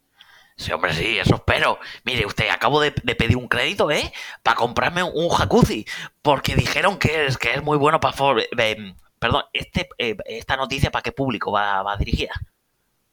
Sí, 0.57 0.71
hombre, 0.71 0.93
sí, 0.93 1.17
eso 1.17 1.36
espero. 1.36 1.80
Mire, 2.05 2.26
usted, 2.26 2.47
acabo 2.49 2.80
de, 2.80 2.91
pedir 2.91 3.36
un 3.36 3.47
crédito, 3.47 3.91
¿eh? 3.91 4.11
Para 4.41 4.55
comprarme 4.55 5.03
un 5.03 5.30
jacuzzi, 5.30 5.86
porque 6.21 6.55
dijeron 6.55 6.97
que 6.97 7.26
es, 7.26 7.38
que 7.38 7.53
es 7.53 7.61
muy 7.61 7.78
bueno 7.78 7.99
para... 7.99 8.15
Eh, 8.57 8.93
perdón, 9.19 9.43
este, 9.51 9.89
eh, 9.97 10.15
esta 10.26 10.55
noticia, 10.55 10.91
¿para 10.91 11.03
qué 11.03 11.11
público 11.11 11.51
va, 11.51 11.84
va 11.84 11.97
dirigida? 11.97 12.32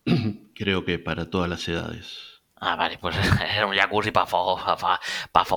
Creo 0.55 0.85
que 0.85 1.01
para 1.01 1.29
todas 1.31 1.51
las 1.51 1.67
edades. 1.69 2.32
Ah, 2.65 2.77
vale, 2.77 2.97
pues 2.97 3.17
era 3.57 3.67
un 3.67 3.75
jacuzzi 3.75 4.13
para 4.13 4.25
pa, 4.25 5.01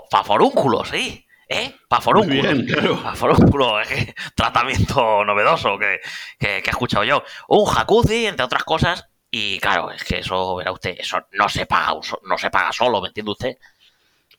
pa, 0.09 0.23
forúnculos, 0.23 0.89
¿sí? 0.89 1.23
¿Eh? 1.47 1.75
Para 1.87 2.01
forúnculos. 2.01 2.41
Bien, 2.41 2.65
claro. 2.65 2.99
Para 3.03 3.15
forúnculos, 3.15 3.91
es 3.91 4.15
tratamiento 4.35 5.23
novedoso 5.23 5.77
que, 5.77 5.99
que, 6.39 6.57
he 6.57 6.69
escuchado 6.69 7.03
yo. 7.03 7.23
Un 7.47 7.65
jacuzzi, 7.65 8.25
entre 8.25 8.43
otras 8.43 8.63
cosas, 8.63 9.05
y 9.29 9.59
claro, 9.59 9.91
es 9.91 10.03
que 10.03 10.17
eso, 10.17 10.55
verá 10.55 10.71
usted, 10.71 10.95
eso 10.97 11.19
no 11.33 11.47
se 11.47 11.67
paga, 11.67 11.93
no 12.23 12.37
se 12.39 12.49
paga 12.49 12.71
solo, 12.73 12.99
¿me 12.99 13.09
entiende 13.09 13.31
usted? 13.31 13.57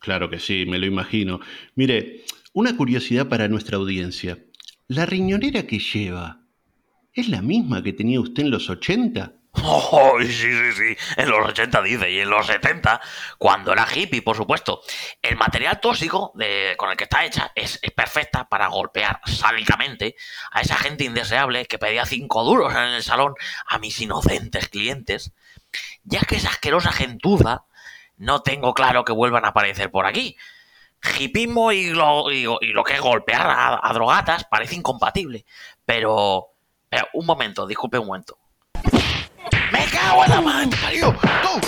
Claro 0.00 0.28
que 0.28 0.40
sí, 0.40 0.66
me 0.66 0.78
lo 0.78 0.86
imagino. 0.86 1.38
Mire, 1.76 2.24
una 2.52 2.76
curiosidad 2.76 3.28
para 3.28 3.46
nuestra 3.46 3.76
audiencia. 3.76 4.38
¿La 4.88 5.06
riñonera 5.06 5.68
que 5.68 5.78
lleva 5.78 6.40
es 7.12 7.28
la 7.28 7.42
misma 7.42 7.84
que 7.84 7.92
tenía 7.92 8.20
usted 8.20 8.42
en 8.42 8.50
los 8.50 8.68
80? 8.68 9.34
Oh, 9.64 10.16
sí, 10.20 10.32
sí, 10.32 10.72
sí. 10.72 10.96
En 11.16 11.30
los 11.30 11.46
80 11.48 11.82
dice, 11.82 12.10
y 12.10 12.20
en 12.20 12.30
los 12.30 12.46
70, 12.46 13.00
cuando 13.38 13.72
era 13.72 13.86
hippie, 13.92 14.22
por 14.22 14.36
supuesto. 14.36 14.80
El 15.22 15.36
material 15.36 15.80
tóxico 15.80 16.32
de, 16.34 16.74
con 16.76 16.90
el 16.90 16.96
que 16.96 17.04
está 17.04 17.24
hecha 17.24 17.52
es, 17.54 17.80
perfecta 17.94 18.48
para 18.48 18.68
golpear 18.68 19.20
sádicamente 19.24 20.16
a 20.50 20.60
esa 20.60 20.76
gente 20.76 21.04
indeseable 21.04 21.66
que 21.66 21.78
pedía 21.78 22.04
cinco 22.04 22.44
duros 22.44 22.72
en 22.74 22.82
el 22.82 23.02
salón 23.02 23.34
a 23.66 23.78
mis 23.78 24.00
inocentes 24.00 24.68
clientes. 24.68 25.32
Ya 26.04 26.20
que 26.20 26.36
esa 26.36 26.50
asquerosa 26.50 26.92
gentuza, 26.92 27.64
no 28.16 28.42
tengo 28.42 28.74
claro 28.74 29.04
que 29.04 29.12
vuelvan 29.12 29.44
a 29.44 29.48
aparecer 29.48 29.90
por 29.90 30.06
aquí. 30.06 30.36
Hipismo 31.18 31.72
y 31.72 31.90
lo, 31.90 32.30
y, 32.30 32.44
lo 32.44 32.84
que 32.84 32.94
es 32.94 33.00
golpear 33.00 33.46
a, 33.82 33.92
drogatas 33.92 34.44
parece 34.44 34.74
incompatible. 34.76 35.44
Pero, 35.84 36.48
pero, 36.88 37.08
un 37.14 37.26
momento, 37.26 37.66
disculpe 37.66 37.98
un 37.98 38.06
momento. 38.06 38.38
¡Me 39.76 39.84
cago 39.90 40.24
en 40.24 40.30
la 40.30 40.40
mano, 40.40 40.70
parió! 40.80 41.14
¡Tú! 41.42 41.60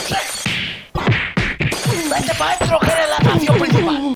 ¡Vete 2.10 2.34
para 2.38 2.52
adentro 2.52 2.78
que 2.78 2.90
eres 2.90 3.08
la 3.10 3.16
atracción 3.16 3.58
principal! 3.58 4.14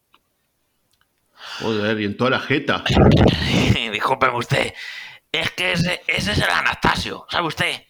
Joder, 1.60 2.00
y 2.00 2.04
en 2.06 2.16
toda 2.16 2.30
la 2.30 2.40
jeta. 2.40 2.84
Discúlpeme 3.92 4.38
usted. 4.38 4.72
Es 5.30 5.50
que 5.50 5.72
ese, 5.72 6.00
ese 6.06 6.32
es 6.32 6.38
el 6.38 6.48
Anastasio, 6.48 7.26
¿sabe 7.28 7.48
usted? 7.48 7.82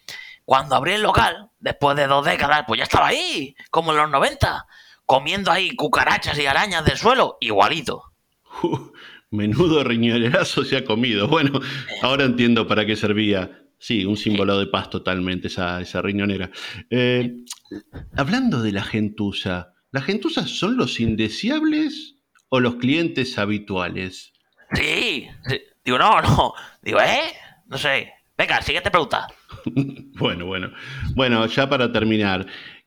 Cuando 0.44 0.74
abrí 0.74 0.94
el 0.94 1.02
local, 1.02 1.50
después 1.60 1.96
de 1.96 2.08
dos 2.08 2.24
décadas, 2.24 2.64
pues 2.66 2.78
ya 2.78 2.84
estaba 2.84 3.06
ahí, 3.06 3.54
como 3.70 3.92
en 3.92 3.98
los 3.98 4.10
90, 4.10 4.66
comiendo 5.06 5.52
ahí 5.52 5.76
cucarachas 5.76 6.36
y 6.36 6.46
arañas 6.46 6.84
del 6.84 6.98
suelo, 6.98 7.36
igualito. 7.40 8.12
menudo 9.30 9.84
riñonerazo 9.84 10.64
se 10.64 10.78
ha 10.78 10.84
comido. 10.84 11.28
Bueno, 11.28 11.60
ahora 12.02 12.24
entiendo 12.24 12.66
para 12.66 12.84
qué 12.86 12.96
servía. 12.96 13.61
Sí, 13.82 14.04
un 14.04 14.16
símbolo 14.16 14.60
de 14.60 14.68
paz 14.68 14.90
totalmente, 14.90 15.48
esa, 15.48 15.80
esa 15.80 16.00
riñonera. 16.00 16.52
Eh, 16.88 17.34
hablando 18.16 18.62
de 18.62 18.70
la 18.70 18.84
gentuza, 18.84 19.74
¿las 19.90 20.04
gentuzas 20.04 20.48
son 20.50 20.76
los 20.76 21.00
indeseables 21.00 22.14
o 22.48 22.60
los 22.60 22.76
clientes 22.76 23.40
habituales? 23.40 24.34
Sí, 24.72 25.26
digo, 25.84 25.98
no, 25.98 26.22
no, 26.22 26.54
digo, 26.80 27.00
¿eh? 27.00 27.32
No 27.66 27.76
sé. 27.76 28.12
Venga, 28.38 28.62
siguiente 28.62 28.92
pregunta. 28.92 29.26
bueno, 30.16 30.46
bueno. 30.46 30.70
Bueno, 31.16 31.44
ya 31.46 31.68
para 31.68 31.90
terminar, 31.90 32.46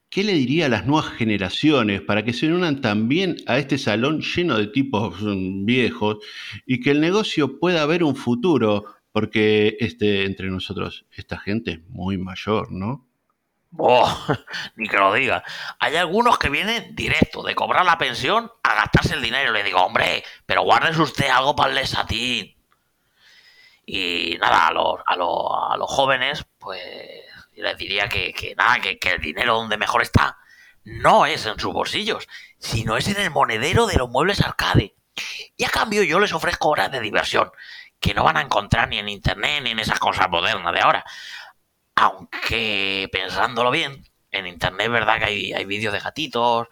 ¿qué 0.09 0.23
le 0.23 0.31
diría 0.31 0.67
a 0.67 0.69
las 0.69 0.85
nuevas 0.85 1.11
generaciones 1.11 1.99
para 2.03 2.23
que 2.23 2.31
se 2.31 2.47
unan 2.53 2.79
también 2.79 3.35
a 3.47 3.57
este 3.57 3.77
salón 3.77 4.21
lleno 4.21 4.57
de 4.57 4.67
tipos 4.67 5.21
mm, 5.21 5.65
viejos 5.65 6.19
y 6.65 6.79
que 6.79 6.91
el 6.91 7.01
negocio 7.01 7.59
pueda 7.59 7.85
ver 7.85 8.01
un 8.01 8.15
futuro? 8.15 8.85
Porque 9.15 9.77
este, 9.79 10.25
entre 10.25 10.47
nosotros, 10.47 11.05
esta 11.15 11.37
gente 11.37 11.71
es 11.71 11.79
muy 11.87 12.17
mayor, 12.17 12.69
¿no? 12.73 13.07
Oh, 13.77 14.27
ni 14.75 14.89
que 14.89 14.97
lo 14.97 15.13
diga. 15.13 15.41
Hay 15.79 15.95
algunos 15.95 16.37
que 16.37 16.49
vienen 16.49 16.93
directo 16.97 17.41
de 17.41 17.55
cobrar 17.55 17.85
la 17.85 17.97
pensión 17.97 18.51
a 18.61 18.75
gastarse 18.75 19.13
el 19.13 19.21
dinero. 19.21 19.53
Le 19.53 19.63
digo, 19.63 19.79
hombre, 19.79 20.25
pero 20.45 20.63
guárdese 20.63 21.01
usted 21.01 21.29
algo 21.29 21.55
para 21.55 21.69
el 21.69 21.77
desatín. 21.77 22.57
Y 23.85 24.37
nada, 24.41 24.67
a 24.67 24.73
los, 24.73 24.99
a 25.05 25.15
los, 25.15 25.47
a 25.71 25.77
los 25.77 25.89
jóvenes, 25.89 26.45
pues 26.59 26.81
les 27.55 27.77
diría 27.77 28.09
que, 28.09 28.33
que 28.33 28.53
nada, 28.53 28.81
que, 28.81 28.99
que 28.99 29.11
el 29.11 29.21
dinero 29.21 29.55
donde 29.55 29.77
mejor 29.77 30.01
está 30.01 30.39
no 30.83 31.25
es 31.25 31.45
en 31.45 31.57
sus 31.57 31.71
bolsillos, 31.71 32.27
sino 32.59 32.97
es 32.97 33.07
en 33.07 33.21
el 33.21 33.31
monedero 33.31 33.87
de 33.87 33.95
los 33.95 34.09
muebles 34.09 34.41
arcade. 34.41 34.93
Y 35.55 35.63
a 35.63 35.69
cambio 35.69 36.03
yo 36.03 36.19
les 36.19 36.33
ofrezco 36.33 36.67
horas 36.67 36.91
de 36.91 36.99
diversión, 36.99 37.49
que 37.99 38.13
no 38.13 38.23
van 38.23 38.37
a 38.37 38.41
encontrar 38.41 38.87
ni 38.87 38.99
en 38.99 39.09
internet 39.09 39.63
ni 39.63 39.71
en 39.71 39.79
esas 39.79 39.99
cosas 39.99 40.29
modernas 40.29 40.73
de 40.73 40.81
ahora. 40.81 41.05
Aunque 41.95 43.09
pensándolo 43.11 43.71
bien, 43.71 44.05
en 44.31 44.47
internet 44.47 44.87
es 44.87 44.91
verdad 44.91 45.19
que 45.19 45.25
hay, 45.25 45.53
hay 45.53 45.65
vídeos 45.65 45.93
de 45.93 45.99
gatitos, 45.99 46.67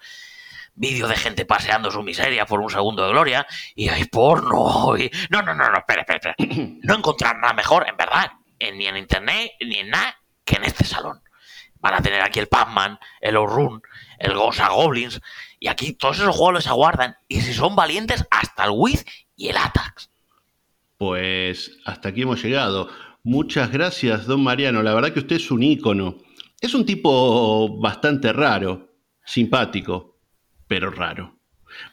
vídeos 0.75 1.09
de 1.09 1.15
gente 1.15 1.45
paseando 1.45 1.91
su 1.91 2.01
miseria 2.03 2.45
por 2.45 2.59
un 2.59 2.69
segundo 2.69 3.05
de 3.05 3.11
gloria, 3.11 3.47
y 3.75 3.89
hay 3.89 4.05
porno. 4.05 4.97
Y... 4.97 5.09
No, 5.29 5.41
no, 5.41 5.53
no, 5.53 5.69
no, 5.69 5.77
espera, 5.77 6.01
espera, 6.01 6.35
espera. 6.35 6.35
No 6.83 6.95
encontrar 6.95 7.37
nada 7.37 7.53
mejor, 7.53 7.87
en 7.87 7.97
verdad, 7.97 8.31
ni 8.59 8.87
en 8.87 8.97
internet, 8.97 9.51
ni 9.61 9.77
en 9.77 9.89
nada, 9.89 10.17
que 10.43 10.55
en 10.55 10.65
este 10.65 10.85
salón. 10.85 11.21
Van 11.75 11.95
a 11.95 12.01
tener 12.01 12.21
aquí 12.21 12.39
el 12.39 12.47
Pac-Man, 12.47 12.97
el 13.19 13.35
Outrun, 13.35 13.81
el 14.17 14.33
Gosa 14.33 14.69
Goblins, 14.69 15.21
y 15.59 15.67
aquí 15.67 15.93
todos 15.93 16.19
esos 16.19 16.35
juegos 16.35 16.55
les 16.55 16.67
aguardan. 16.67 17.17
Y 17.27 17.41
si 17.41 17.53
son 17.53 17.75
valientes, 17.75 18.25
hasta 18.31 18.65
el 18.65 18.71
Wiz 18.73 19.05
y 19.35 19.49
el 19.49 19.57
Atax. 19.57 20.09
Pues 21.03 21.79
hasta 21.83 22.09
aquí 22.09 22.21
hemos 22.21 22.41
llegado. 22.41 22.87
Muchas 23.23 23.69
gracias, 23.73 24.25
don 24.25 24.41
Mariano. 24.41 24.81
La 24.81 24.93
verdad 24.93 25.11
que 25.11 25.19
usted 25.19 25.35
es 25.35 25.51
un 25.51 25.61
ícono. 25.61 26.17
Es 26.61 26.73
un 26.73 26.85
tipo 26.85 27.77
bastante 27.77 28.31
raro, 28.31 28.95
simpático, 29.25 30.17
pero 30.65 30.91
raro. 30.91 31.37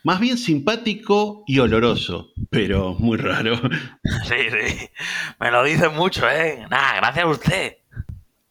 Más 0.05 0.21
bien 0.21 0.39
simpático 0.39 1.43
y 1.49 1.59
oloroso, 1.59 2.31
pero 2.51 2.95
muy 3.01 3.19
raro. 3.19 3.61
Sí, 4.29 4.37
sí. 4.49 4.89
Me 5.41 5.51
lo 5.51 5.65
dicen 5.65 5.93
mucho, 5.97 6.31
¿eh? 6.31 6.65
Nada, 6.71 6.99
gracias 6.99 7.25
a 7.25 7.29
usted. 7.29 7.77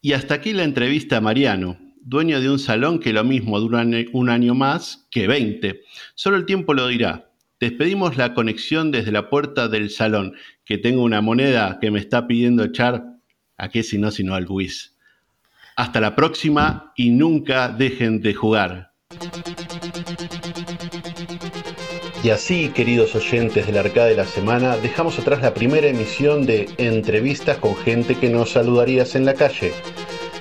Y 0.02 0.12
hasta 0.12 0.34
aquí 0.34 0.52
la 0.52 0.66
entrevista 0.66 1.18
a 1.18 1.22
Mariano, 1.22 1.78
dueño 2.02 2.42
de 2.42 2.50
un 2.50 2.60
salón 2.60 3.00
que 3.00 3.14
lo 3.14 3.24
mismo 3.24 3.62
dura 3.62 3.86
un 4.12 4.30
año 4.30 4.56
más 4.56 5.08
que 5.10 5.26
20. 5.26 5.84
Solo 6.16 6.36
el 6.36 6.46
tiempo 6.46 6.74
lo 6.74 6.86
dirá. 6.88 7.29
Despedimos 7.60 8.16
la 8.16 8.34
conexión 8.34 8.90
desde 8.90 9.12
la 9.12 9.30
puerta 9.30 9.68
del 9.68 9.90
salón, 9.90 10.34
que 10.64 10.78
tengo 10.78 11.04
una 11.04 11.20
moneda 11.20 11.78
que 11.82 11.92
me 11.92 12.00
está 12.00 12.26
pidiendo 12.26 12.64
echar, 12.64 13.04
a 13.58 13.68
qué 13.68 13.84
si 13.84 13.98
no, 13.98 14.12
sino 14.12 14.34
al 14.34 14.46
Luis. 14.46 14.96
Hasta 15.76 16.00
la 16.00 16.16
próxima 16.16 16.94
y 16.96 17.10
nunca 17.10 17.68
dejen 17.68 18.22
de 18.22 18.34
jugar. 18.34 18.94
Y 22.24 22.30
así, 22.30 22.70
queridos 22.70 23.14
oyentes 23.16 23.68
del 23.68 23.78
Arcade 23.78 24.12
de 24.12 24.16
la 24.16 24.26
Semana, 24.26 24.78
dejamos 24.78 25.20
atrás 25.20 25.42
la 25.42 25.54
primera 25.54 25.88
emisión 25.88 26.46
de 26.46 26.70
entrevistas 26.78 27.58
con 27.58 27.76
gente 27.76 28.16
que 28.16 28.30
nos 28.30 28.52
saludarías 28.52 29.16
en 29.16 29.26
la 29.26 29.34
calle. 29.34 29.74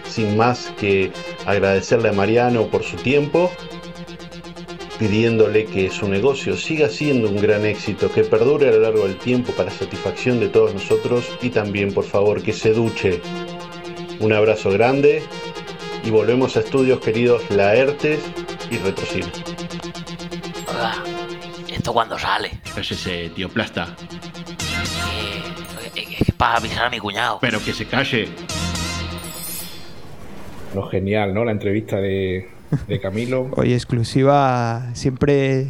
Sin 0.08 0.36
más 0.36 0.72
que 0.78 1.10
agradecerle 1.46 2.10
a 2.10 2.12
Mariano 2.12 2.68
por 2.68 2.84
su 2.84 2.96
tiempo, 2.96 3.50
pidiéndole 4.98 5.64
que 5.66 5.90
su 5.90 6.08
negocio 6.08 6.56
siga 6.56 6.88
siendo 6.88 7.28
un 7.28 7.40
gran 7.40 7.64
éxito, 7.64 8.10
que 8.10 8.24
perdure 8.24 8.68
a 8.68 8.72
lo 8.72 8.80
largo 8.80 9.06
del 9.06 9.16
tiempo 9.16 9.52
para 9.52 9.70
satisfacción 9.70 10.40
de 10.40 10.48
todos 10.48 10.74
nosotros 10.74 11.24
y 11.40 11.50
también, 11.50 11.92
por 11.94 12.04
favor, 12.04 12.42
que 12.42 12.52
se 12.52 12.72
duche. 12.72 13.20
Un 14.20 14.32
abrazo 14.32 14.70
grande 14.70 15.22
y 16.04 16.10
volvemos 16.10 16.56
a 16.56 16.60
estudios 16.60 17.00
queridos 17.00 17.48
Laertes 17.50 18.20
y 18.70 18.78
Retrocil. 18.78 19.26
Oiga, 20.68 21.04
¿esto 21.68 21.92
cuándo 21.92 22.18
sale? 22.18 22.50
Cállese, 22.74 23.30
tío 23.30 23.48
Plasta. 23.48 23.96
Eh, 25.84 25.90
eh, 25.94 26.16
es 26.18 26.32
para 26.32 26.56
avisar 26.56 26.86
a 26.86 26.90
mi 26.90 26.98
cuñado. 26.98 27.38
Pero 27.40 27.62
que 27.64 27.72
se 27.72 27.86
calle. 27.86 28.28
Lo 30.74 30.88
genial, 30.88 31.32
¿no? 31.32 31.44
La 31.44 31.52
entrevista 31.52 31.96
de, 32.00 32.57
de 32.86 33.00
Camilo. 33.00 33.48
Oye, 33.56 33.74
exclusiva, 33.74 34.86
siempre, 34.94 35.68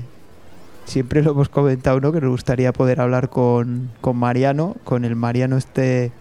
siempre 0.85 1.23
lo 1.23 1.33
hemos 1.33 1.49
comentado, 1.49 2.01
¿no? 2.01 2.13
Que 2.13 2.21
nos 2.21 2.31
gustaría 2.31 2.73
poder 2.73 3.01
hablar 3.01 3.29
con, 3.29 3.91
con 4.01 4.17
Mariano, 4.17 4.77
con 4.85 5.05
el 5.05 5.17
Mariano 5.17 5.57
este, 5.57 6.13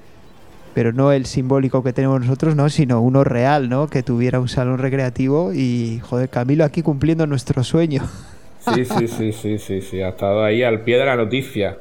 pero 0.74 0.94
no 0.94 1.12
el 1.12 1.26
simbólico 1.26 1.84
que 1.84 1.94
tenemos 1.94 2.22
nosotros, 2.22 2.56
¿no? 2.56 2.70
Sino 2.70 3.02
uno 3.02 3.24
real, 3.24 3.70
¿no? 3.70 3.88
Que 3.88 4.04
tuviera 4.04 4.40
un 4.40 4.48
salón 4.48 4.78
recreativo 4.78 5.52
y, 5.54 6.00
joder, 6.04 6.30
Camilo 6.30 6.64
aquí 6.64 6.84
cumpliendo 6.84 7.26
nuestro 7.26 7.64
sueño. 7.64 8.04
Sí, 8.74 8.86
sí, 8.86 9.08
sí, 9.08 9.32
sí, 9.32 9.58
sí, 9.58 9.82
sí. 9.82 10.02
Ha 10.02 10.10
estado 10.10 10.44
ahí 10.44 10.62
al 10.62 10.82
pie 10.82 10.98
de 10.98 11.06
la 11.06 11.16
noticia. 11.16 11.78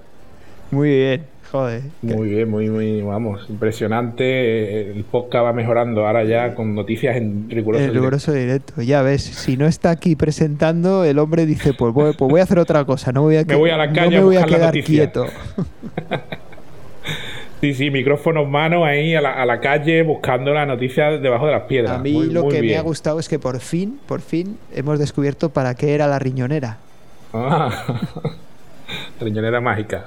Muy 0.71 0.89
bien, 0.89 1.27
joder. 1.51 1.83
Muy 2.03 2.29
bien, 2.29 2.51
muy, 2.51 2.69
muy, 2.69 3.03
vamos, 3.03 3.49
impresionante. 3.49 4.91
El 4.91 5.05
podcast 5.05 5.45
va 5.45 5.53
mejorando 5.53 6.07
ahora 6.07 6.25
ya 6.25 6.55
con 6.55 6.75
noticias 6.75 7.17
en 7.17 7.49
riguroso 7.51 7.85
El 7.85 7.95
riguroso 7.95 8.33
directo, 8.33 8.83
ya 8.83 9.03
ves, 9.03 9.23
si 9.23 9.57
no 9.57 9.67
está 9.67 9.91
aquí 9.91 10.17
presentando, 10.17 11.05
el 11.05 11.19
hombre 11.19 11.47
dice, 11.47 11.75
pues 11.75 11.93
voy, 11.93 12.15
pues 12.17 12.31
voy 12.31 12.41
a 12.41 12.45
hacer 12.45 12.59
otra 12.59 12.85
cosa, 12.85 13.13
no 13.13 13.23
voy 13.23 13.37
a, 13.37 13.45
Me 13.47 13.55
voy 13.55 13.71
a 13.71 13.77
la 13.77 13.87
no 13.87 14.11
me 14.11 14.21
voy 14.21 14.37
a 14.37 14.45
quedar 14.45 14.75
noticia". 14.75 15.11
quieto. 15.13 15.27
Sí, 17.61 17.73
sí, 17.73 17.91
micrófono 17.91 18.43
en 18.43 18.51
mano 18.51 18.85
ahí 18.85 19.15
a 19.15 19.21
la, 19.23 19.33
a 19.33 19.47
la 19.47 19.61
calle 19.61 20.03
buscando 20.03 20.53
las 20.53 20.69
noticias 20.69 21.23
debajo 21.23 21.47
de 21.47 21.53
las 21.53 21.63
piedras. 21.63 21.93
A 21.93 21.99
mí 21.99 22.13
Muy, 22.13 22.31
lo 22.31 22.45
muy 22.45 22.55
que 22.55 22.63
me 22.63 22.77
ha 22.77 22.83
gustado 22.83 23.19
es 23.19 23.29
que 23.29 23.39
por 23.39 23.59
fin, 23.61 23.99
por 24.07 24.21
fin, 24.21 24.59
hemos 24.75 24.99
descubierto 24.99 25.49
para 25.49 25.75
qué 25.75 25.95
era 25.95 26.07
la 26.07 26.19
riñonera. 26.19 26.79
Ah. 27.33 27.71
Riñonera 29.21 29.61
mágica. 29.61 30.05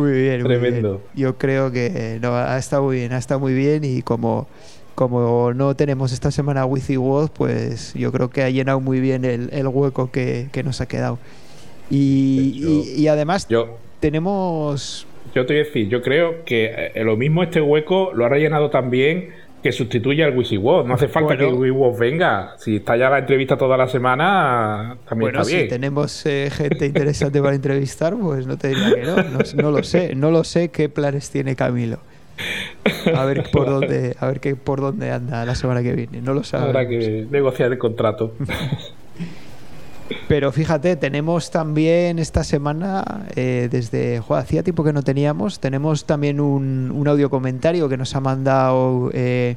Muy 0.00 0.12
bien, 0.12 0.42
muy 0.42 0.48
Tremendo. 0.56 0.90
bien. 0.90 1.00
Yo 1.14 1.36
creo 1.38 1.70
que 1.72 2.18
no, 2.22 2.34
ha 2.34 2.56
estado 2.58 2.84
muy 2.84 2.96
bien, 2.96 3.12
ha 3.12 3.18
estado 3.18 3.40
muy 3.40 3.54
bien 3.54 3.84
y 3.84 4.02
como, 4.02 4.46
como 4.94 5.52
no 5.54 5.74
tenemos 5.76 6.12
esta 6.12 6.30
semana 6.30 6.64
Wizzy 6.66 6.96
World, 6.96 7.30
pues 7.34 7.92
yo 7.94 8.12
creo 8.12 8.30
que 8.30 8.42
ha 8.42 8.50
llenado 8.50 8.80
muy 8.80 9.00
bien 9.00 9.24
el, 9.24 9.50
el 9.52 9.66
hueco 9.68 10.10
que, 10.10 10.48
que 10.52 10.62
nos 10.62 10.80
ha 10.80 10.86
quedado. 10.86 11.18
Y, 11.90 12.60
Yo- 12.60 12.68
y- 12.68 13.02
y 13.02 13.08
además 13.08 13.46
Yo, 13.48 13.78
tenemos... 14.00 15.06
yo 15.34 15.46
te 15.46 15.54
voy 15.54 15.62
a 15.62 15.64
decir, 15.64 15.88
yo 15.88 16.02
creo 16.02 16.44
que 16.44 16.90
eh, 16.94 17.04
lo 17.04 17.16
mismo 17.16 17.42
este 17.42 17.60
hueco 17.60 18.12
lo 18.14 18.24
ha 18.24 18.28
rellenado 18.28 18.70
también 18.70 19.30
que 19.62 19.72
sustituye 19.72 20.24
al 20.24 20.36
WisiWow. 20.36 20.86
No 20.86 20.94
hace 20.94 21.08
falta 21.08 21.34
Bueno. 21.34 21.48
que 21.48 21.52
WisiWow 21.54 21.96
venga. 21.96 22.54
Si 22.58 22.76
está 22.76 22.96
ya 22.96 23.10
la 23.10 23.18
entrevista 23.18 23.56
toda 23.56 23.76
la 23.76 23.86
semana, 23.88 24.96
también 25.08 25.26
Bueno, 25.32 25.40
está 25.40 25.50
si 25.50 25.56
bien. 25.56 25.68
tenemos 25.68 26.24
eh, 26.26 26.50
gente 26.50 26.86
interesante 26.86 27.40
para 27.42 27.54
entrevistar, 27.54 28.16
pues 28.16 28.46
no 28.46 28.56
te 28.56 28.68
diría 28.68 28.94
que 28.94 29.02
no. 29.02 29.16
no. 29.16 29.38
no 29.62 29.70
lo 29.70 29.82
sé, 29.82 30.14
no 30.14 30.30
lo 30.30 30.44
sé 30.44 30.68
qué 30.70 30.88
planes 30.88 31.30
tiene 31.30 31.56
Camilo. 31.56 31.98
A 33.14 33.24
ver 33.26 33.44
por 33.52 33.66
dónde, 33.66 34.16
a 34.18 34.26
ver 34.26 34.40
qué 34.40 34.56
por 34.56 34.80
dónde 34.80 35.10
anda 35.10 35.44
la 35.44 35.54
semana 35.54 35.82
que 35.82 35.92
viene. 35.92 36.22
No 36.22 36.32
lo 36.32 36.40
Habrá 36.40 36.44
sabemos. 36.44 36.86
que 36.88 37.26
negociar 37.30 37.70
el 37.72 37.78
contrato. 37.78 38.32
Pero 40.28 40.52
fíjate, 40.52 40.96
tenemos 40.96 41.50
también 41.50 42.18
esta 42.18 42.44
semana, 42.44 43.26
eh, 43.36 43.68
desde 43.70 44.20
joder, 44.20 44.42
hacía 44.42 44.62
tiempo 44.62 44.84
que 44.84 44.92
no 44.92 45.02
teníamos, 45.02 45.60
tenemos 45.60 46.04
también 46.04 46.40
un, 46.40 46.92
un 46.94 47.08
audio 47.08 47.30
comentario 47.30 47.88
que 47.88 47.96
nos 47.96 48.14
ha 48.16 48.20
mandado 48.20 49.10
eh, 49.12 49.56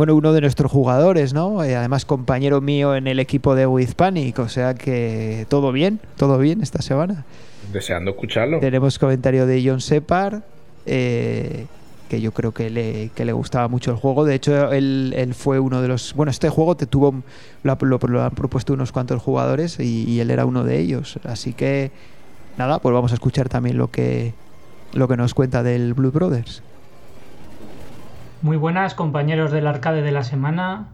bueno, 0.00 0.14
uno 0.14 0.32
de 0.32 0.40
nuestros 0.40 0.72
jugadores, 0.72 1.34
¿no? 1.34 1.62
Eh, 1.62 1.76
además 1.76 2.06
compañero 2.06 2.62
mío 2.62 2.96
en 2.96 3.06
el 3.06 3.18
equipo 3.20 3.54
de 3.54 3.66
With 3.66 3.92
Panic, 3.96 4.38
o 4.38 4.48
sea 4.48 4.74
que 4.74 5.44
todo 5.50 5.72
bien, 5.72 6.00
todo 6.16 6.38
bien 6.38 6.62
esta 6.62 6.80
semana. 6.80 7.26
Deseando 7.70 8.12
escucharlo. 8.12 8.60
Tenemos 8.60 8.98
comentario 8.98 9.44
de 9.44 9.62
John 9.62 9.82
Separ, 9.82 10.42
eh, 10.86 11.66
que 12.10 12.20
yo 12.20 12.32
creo 12.32 12.52
que 12.52 12.68
le, 12.68 13.10
que 13.14 13.24
le 13.24 13.32
gustaba 13.32 13.68
mucho 13.68 13.92
el 13.92 13.96
juego. 13.96 14.24
De 14.26 14.34
hecho, 14.34 14.72
él, 14.72 15.14
él 15.16 15.32
fue 15.32 15.60
uno 15.60 15.80
de 15.80 15.88
los... 15.88 16.12
Bueno, 16.14 16.30
este 16.30 16.50
juego 16.50 16.76
te 16.76 16.86
tuvo 16.86 17.14
lo, 17.62 17.72
ha- 17.72 17.78
lo- 17.80 17.98
lo 17.98 18.22
han 18.22 18.32
propuesto 18.32 18.74
unos 18.74 18.92
cuantos 18.92 19.22
jugadores 19.22 19.78
y, 19.80 20.04
y 20.04 20.20
él 20.20 20.30
era 20.30 20.44
uno 20.44 20.64
de 20.64 20.78
ellos. 20.80 21.18
Así 21.24 21.54
que, 21.54 21.92
nada, 22.58 22.80
pues 22.80 22.92
vamos 22.92 23.12
a 23.12 23.14
escuchar 23.14 23.48
también 23.48 23.78
lo 23.78 23.90
que, 23.90 24.34
lo 24.92 25.08
que 25.08 25.16
nos 25.16 25.32
cuenta 25.34 25.62
del 25.62 25.94
Blue 25.94 26.10
Brothers. 26.10 26.62
Muy 28.42 28.56
buenas 28.56 28.94
compañeros 28.94 29.52
del 29.52 29.66
arcade 29.68 30.02
de 30.02 30.12
la 30.12 30.24
semana. 30.24 30.88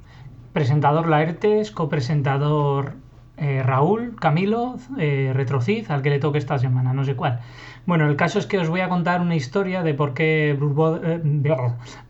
Presentador 0.52 1.08
Laertes, 1.08 1.70
copresentador 1.70 2.92
eh, 3.36 3.62
Raúl, 3.62 4.16
Camilo, 4.16 4.76
eh, 4.98 5.32
Retrocid, 5.34 5.90
al 5.90 6.02
que 6.02 6.10
le 6.10 6.18
toque 6.18 6.38
esta 6.38 6.58
semana, 6.58 6.92
no 6.92 7.04
sé 7.04 7.14
cuál. 7.16 7.40
Bueno, 7.86 8.08
el 8.08 8.16
caso 8.16 8.40
es 8.40 8.46
que 8.46 8.58
os 8.58 8.68
voy 8.68 8.80
a 8.80 8.88
contar 8.88 9.20
una 9.20 9.36
historia 9.36 9.84
de 9.84 9.94
por 9.94 10.12
qué 10.12 10.56
Blue, 10.58 11.00
eh, 11.04 11.20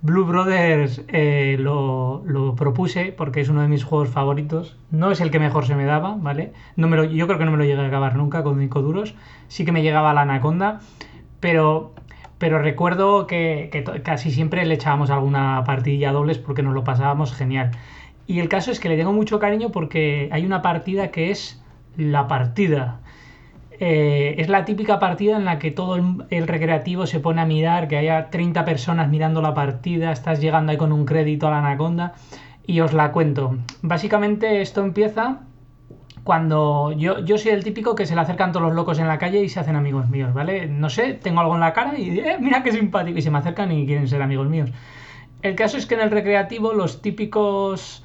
Brothers 0.01 1.05
eh, 1.09 1.57
lo, 1.59 2.55
propuse, 2.57 3.12
porque 3.12 3.43
es 3.43 3.51
uno 3.51 3.61
de 3.61 3.68
mis 3.68 3.85
juegos 3.85 4.09
favoritos. 4.09 4.79
No 4.91 5.11
es 5.11 5.20
el 5.20 5.31
que 5.31 5.39
mejor 5.39 5.66
se 5.66 5.74
me 5.74 5.85
daba, 5.85 6.16
¿vale? 6.18 6.55
No 6.77 6.89
me 6.89 6.97
lo, 6.97 7.05
yo 7.05 7.27
creo 7.27 7.39
que 7.39 7.45
no 7.45 7.51
me 7.51 7.59
lo 7.59 7.64
llegué 7.64 7.83
a 7.83 7.87
acabar 7.89 8.16
nunca 8.16 8.43
con 8.43 8.59
cinco 8.59 8.81
duros. 8.81 9.14
Sí 9.49 9.66
que 9.66 9.72
me 9.72 9.83
llegaba 9.83 10.14
la 10.14 10.22
Anaconda, 10.22 10.81
pero 11.41 11.93
pero 12.39 12.59
recuerdo 12.59 13.27
que, 13.27 13.68
que 13.72 14.03
casi 14.03 14.31
siempre 14.31 14.64
le 14.66 14.74
echábamos 14.74 15.11
alguna 15.11 15.62
partidilla 15.64 16.12
dobles 16.12 16.39
porque 16.39 16.62
nos 16.62 16.74
lo 16.74 16.85
pasábamos 16.85 17.35
genial. 17.35 17.70
Y 18.27 18.41
el 18.41 18.49
caso 18.49 18.70
es 18.70 18.81
que 18.81 18.89
le 18.89 18.97
tengo 18.97 19.12
mucho 19.12 19.39
cariño 19.39 19.70
porque 19.70 20.29
hay 20.33 20.45
una 20.45 20.62
partida 20.62 21.11
que 21.11 21.31
es 21.31 21.62
la 21.97 22.27
partida. 22.27 23.01
Eh, 23.79 24.37
es 24.39 24.49
la 24.49 24.64
típica 24.64 24.99
partida 24.99 25.37
en 25.37 25.45
la 25.45 25.59
que 25.59 25.70
todo 25.70 25.97
el, 26.31 26.47
recreativo 26.47 27.07
se 27.07 27.20
pone 27.20 27.43
a 27.43 27.47
mirar, 27.47 27.89
que 27.89 27.99
haya 27.99 28.31
30 28.31 28.64
personas 28.64 29.09
mirando 29.09 29.43
la 29.43 29.53
partida, 29.55 30.12
estás 30.12 30.41
llegando 30.41 30.72
ahí 30.72 30.79
con 30.79 30.93
un 30.93 31.05
crédito 31.05 31.47
a 31.47 31.51
la 31.51 31.59
anaconda 31.59 32.14
y 32.66 32.81
os 32.81 32.93
la 32.95 33.12
cuento. 33.12 33.59
Básicamente 33.83 34.62
esto 34.62 34.83
empieza 34.83 35.41
cuando 36.24 36.93
yo, 36.93 37.20
yo 37.20 37.39
soy 37.39 37.53
el 37.53 37.62
típico 37.62 37.95
que 37.95 38.07
se 38.07 38.14
le 38.14 38.22
acercan 38.22 38.51
todos 38.51 38.66
los 38.66 38.74
locos 38.74 38.99
en 38.99 39.07
la 39.07 39.18
calle 39.18 39.45
y 39.45 39.49
se 39.49 39.61
hacen 39.61 39.77
amigos 39.77 40.09
míos, 40.09 40.33
¿vale? 40.33 40.66
No 40.66 40.89
sé, 40.89 41.12
tengo 41.12 41.41
algo 41.41 41.55
en 41.55 41.61
la 41.61 41.72
cara 41.72 41.99
y 41.99 42.18
eh, 42.18 42.39
mira 42.41 42.62
qué 42.62 42.72
simpático 42.72 43.18
y 43.18 43.22
se 43.22 43.31
me 43.31 43.39
acercan 43.39 43.70
y 43.70 43.87
quieren 43.87 44.09
ser 44.09 44.22
amigos 44.22 44.49
míos. 44.49 44.70
El 45.43 45.55
caso 45.55 45.77
es 45.77 45.87
que 45.87 45.95
en 45.95 46.01
el 46.01 46.11
recreativo 46.11 46.72
los 46.72 47.03
típicos 47.03 48.03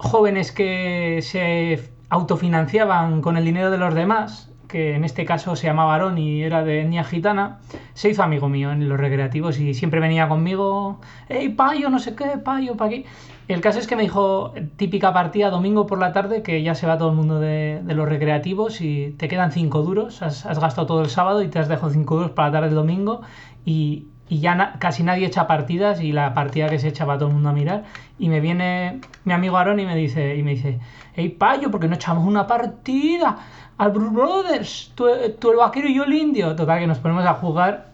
jóvenes 0.00 0.50
que 0.50 1.20
se 1.22 1.92
autofinanciaban 2.08 3.20
con 3.20 3.36
el 3.36 3.44
dinero 3.44 3.70
de 3.70 3.78
los 3.78 3.94
demás, 3.94 4.50
que 4.66 4.94
en 4.94 5.04
este 5.04 5.24
caso 5.24 5.56
se 5.56 5.66
llamaba 5.66 5.94
Aaron 5.94 6.16
y 6.16 6.42
era 6.42 6.64
de 6.64 6.82
etnia 6.82 7.04
gitana, 7.04 7.58
se 7.92 8.08
hizo 8.08 8.22
amigo 8.22 8.48
mío 8.48 8.72
en 8.72 8.88
los 8.88 8.98
recreativos 8.98 9.58
y 9.58 9.74
siempre 9.74 10.00
venía 10.00 10.26
conmigo, 10.28 11.00
hey, 11.28 11.50
payo, 11.50 11.90
no 11.90 11.98
sé 11.98 12.14
qué, 12.14 12.38
payo, 12.38 12.76
pa' 12.76 12.86
aquí. 12.86 13.04
El 13.46 13.60
caso 13.60 13.78
es 13.78 13.86
que 13.86 13.96
me 13.96 14.02
dijo, 14.02 14.54
típica 14.76 15.12
partida 15.12 15.50
domingo 15.50 15.86
por 15.86 15.98
la 15.98 16.12
tarde, 16.12 16.42
que 16.42 16.62
ya 16.62 16.74
se 16.74 16.86
va 16.86 16.96
todo 16.96 17.10
el 17.10 17.16
mundo 17.16 17.40
de, 17.40 17.82
los 17.84 18.08
recreativos 18.08 18.80
y 18.80 19.10
te 19.18 19.28
quedan 19.28 19.52
cinco 19.52 19.82
duros, 19.82 20.22
has, 20.22 20.46
has, 20.46 20.60
gastado 20.60 20.86
todo 20.86 21.02
el 21.02 21.10
sábado 21.10 21.42
y 21.42 21.48
te 21.48 21.58
has 21.58 21.68
dejado 21.68 21.90
cinco 21.90 22.14
duros 22.14 22.30
para 22.30 22.48
la 22.48 22.52
tarde 22.52 22.68
del 22.68 22.76
domingo 22.76 23.22
y, 23.64 24.06
y 24.30 24.38
ya 24.38 24.76
casi 24.78 25.02
nadie 25.02 25.26
echa 25.26 25.48
partidas 25.48 26.00
y 26.00 26.12
la 26.12 26.32
partida 26.34 26.68
que 26.68 26.78
se 26.78 26.86
echa 26.88 27.04
va 27.04 27.18
todo 27.18 27.28
el 27.28 27.34
mundo 27.34 27.48
a 27.48 27.52
mirar. 27.52 27.82
Y 28.16 28.28
me 28.28 28.38
viene 28.38 29.00
mi 29.24 29.32
amigo 29.32 29.56
Aaron 29.58 29.80
y 29.80 29.84
me 29.84 29.96
dice 29.96 30.36
y 30.36 30.44
me 30.44 30.52
dice 30.52 30.78
hey 31.14 31.30
payo 31.30 31.72
porque 31.72 31.88
no 31.88 31.96
echamos 31.96 32.24
una 32.24 32.46
partida 32.46 33.38
al 33.76 33.90
Bruce 33.90 34.14
Brothers 34.14 34.92
tú, 34.94 35.08
el 35.08 35.56
vaquero 35.56 35.88
y 35.88 35.94
yo 35.94 36.04
el 36.04 36.14
indio 36.14 36.54
total 36.54 36.78
que 36.78 36.86
nos 36.86 37.00
ponemos 37.00 37.26
a 37.26 37.34
jugar 37.34 37.88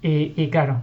y, 0.00 0.48
claro. 0.48 0.80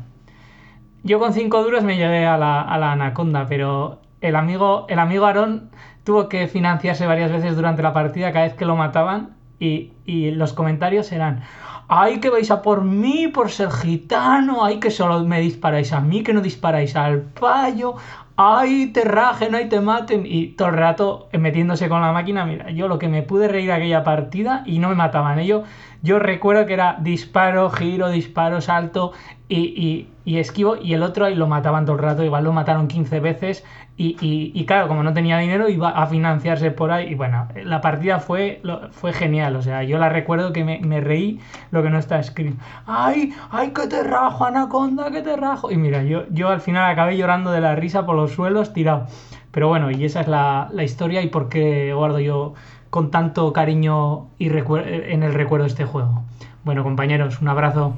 Yo 1.04 1.20
con 1.20 1.34
cinco 1.34 1.64
duros 1.64 1.84
me 1.84 1.96
llegué 1.96 2.26
a 2.26 2.38
la, 2.38 2.92
anaconda 2.92 3.46
pero 3.48 4.02
el 4.20 4.36
amigo 4.36 4.88
el 4.90 5.00
amigo 5.00 5.26
Aaron 5.26 5.70
tuvo 6.04 6.28
que 6.28 6.48
financiarse 6.48 7.08
varias 7.08 7.32
veces 7.32 7.56
durante 7.56 7.82
la 7.82 7.94
partida 7.94 8.34
cada 8.34 8.44
vez 8.44 8.56
que 8.56 8.66
lo 8.66 8.76
mataban 8.76 9.38
y, 9.58 9.94
y 10.06 10.32
los 10.32 10.52
comentarios 10.52 11.14
eran 11.14 11.44
ay 11.88 12.20
que 12.20 12.30
vais 12.30 12.52
a 12.52 12.62
por 12.62 12.84
mí 12.84 13.28
por 13.28 13.50
ser 13.50 13.72
gitano, 13.72 14.64
ay 14.64 14.80
que 14.80 14.92
solo 14.92 15.24
me 15.24 15.40
disparáis 15.40 15.94
a 15.94 16.02
mí, 16.02 16.24
que 16.24 16.34
no 16.34 16.42
disparáis 16.42 16.96
al 16.96 17.22
payo, 17.22 17.96
ay 18.36 18.88
te 18.88 19.04
rajen, 19.04 19.56
ay 19.56 19.70
te 19.70 19.82
maten, 19.82 20.24
y 20.26 20.50
todo 20.50 20.70
el 20.70 20.76
rato 20.76 21.30
metiéndose 21.34 21.90
con 21.90 22.02
la 22.02 22.12
máquina, 22.12 22.46
mira, 22.46 22.70
yo 22.72 22.88
lo 22.88 23.00
que 23.00 23.08
me 23.08 23.24
pude 23.24 23.48
reír 23.48 23.72
aquella 23.72 24.04
partida 24.04 24.64
y 24.66 24.80
no 24.80 24.90
me 24.90 24.96
mataban 24.96 25.40
ellos, 25.40 25.64
yo 26.04 26.20
recuerdo 26.20 26.66
que 26.66 26.74
era 26.74 26.98
disparo, 27.00 27.70
giro, 27.70 28.10
disparo, 28.10 28.62
salto 28.62 29.14
y, 29.50 30.08
y, 30.26 30.38
esquivo 30.38 30.76
y 30.76 30.94
el 30.94 31.04
otro 31.04 31.26
ahí 31.26 31.36
lo 31.36 31.48
mataban 31.48 31.86
todo 31.86 31.96
el 31.96 32.02
rato, 32.02 32.24
igual 32.24 32.44
lo 32.44 32.52
mataron 32.52 32.88
15 32.88 33.20
veces 33.22 33.64
y, 33.96 34.18
y, 34.22 34.66
claro, 34.66 34.88
como 34.88 35.02
no 35.02 35.14
tenía 35.14 35.38
dinero 35.38 35.70
iba 35.70 35.90
a 35.90 36.06
financiarse 36.06 36.70
por 36.70 36.92
ahí 36.92 37.08
y 37.08 37.16
bueno, 37.16 37.48
la 37.64 37.80
partida 37.82 38.20
fue, 38.20 38.62
fue 38.92 39.14
genial, 39.14 39.56
o 39.56 39.62
sea, 39.62 39.84
yo 39.84 39.98
la 39.98 40.10
recuerdo 40.10 40.52
que 40.52 40.64
me, 40.64 40.80
me 40.80 41.00
reí 41.00 41.40
lo 41.72 41.82
que 41.82 41.90
no 41.90 41.98
está 41.98 42.20
escrito. 42.20 42.58
¡Ay, 42.86 43.34
ay, 43.50 43.72
que 43.72 43.88
te 43.88 44.04
rajo, 44.04 44.46
anaconda, 44.46 45.10
que 45.12 45.22
te 45.22 45.36
rajo! 45.38 45.72
Y 45.72 45.78
mira, 45.78 46.04
yo, 46.04 46.26
yo 46.30 46.50
al 46.50 46.60
final 46.60 46.92
acabé 46.92 47.18
llorando 47.18 47.52
de 47.52 47.62
la 47.62 47.76
risa 47.76 48.06
por 48.06 48.16
los 48.16 48.34
suelos 48.34 48.74
tirado. 48.74 49.08
Pero 49.52 49.70
bueno, 49.70 49.90
y 49.90 50.04
esa 50.04 50.22
es 50.22 50.28
la, 50.28 50.70
la 50.74 50.84
historia 50.84 51.22
y 51.22 51.30
por 51.30 51.50
qué 51.50 51.94
guardo 51.94 52.20
yo 52.20 52.54
con 52.90 53.12
tanto 53.12 53.52
cariño 53.54 54.28
y 54.38 54.50
en 54.50 55.24
el 55.24 55.34
recuerdo 55.34 55.66
este 55.66 55.86
juego. 55.86 56.24
Bueno, 56.64 56.84
compañeros, 56.84 57.42
un 57.42 57.48
abrazo. 57.48 57.96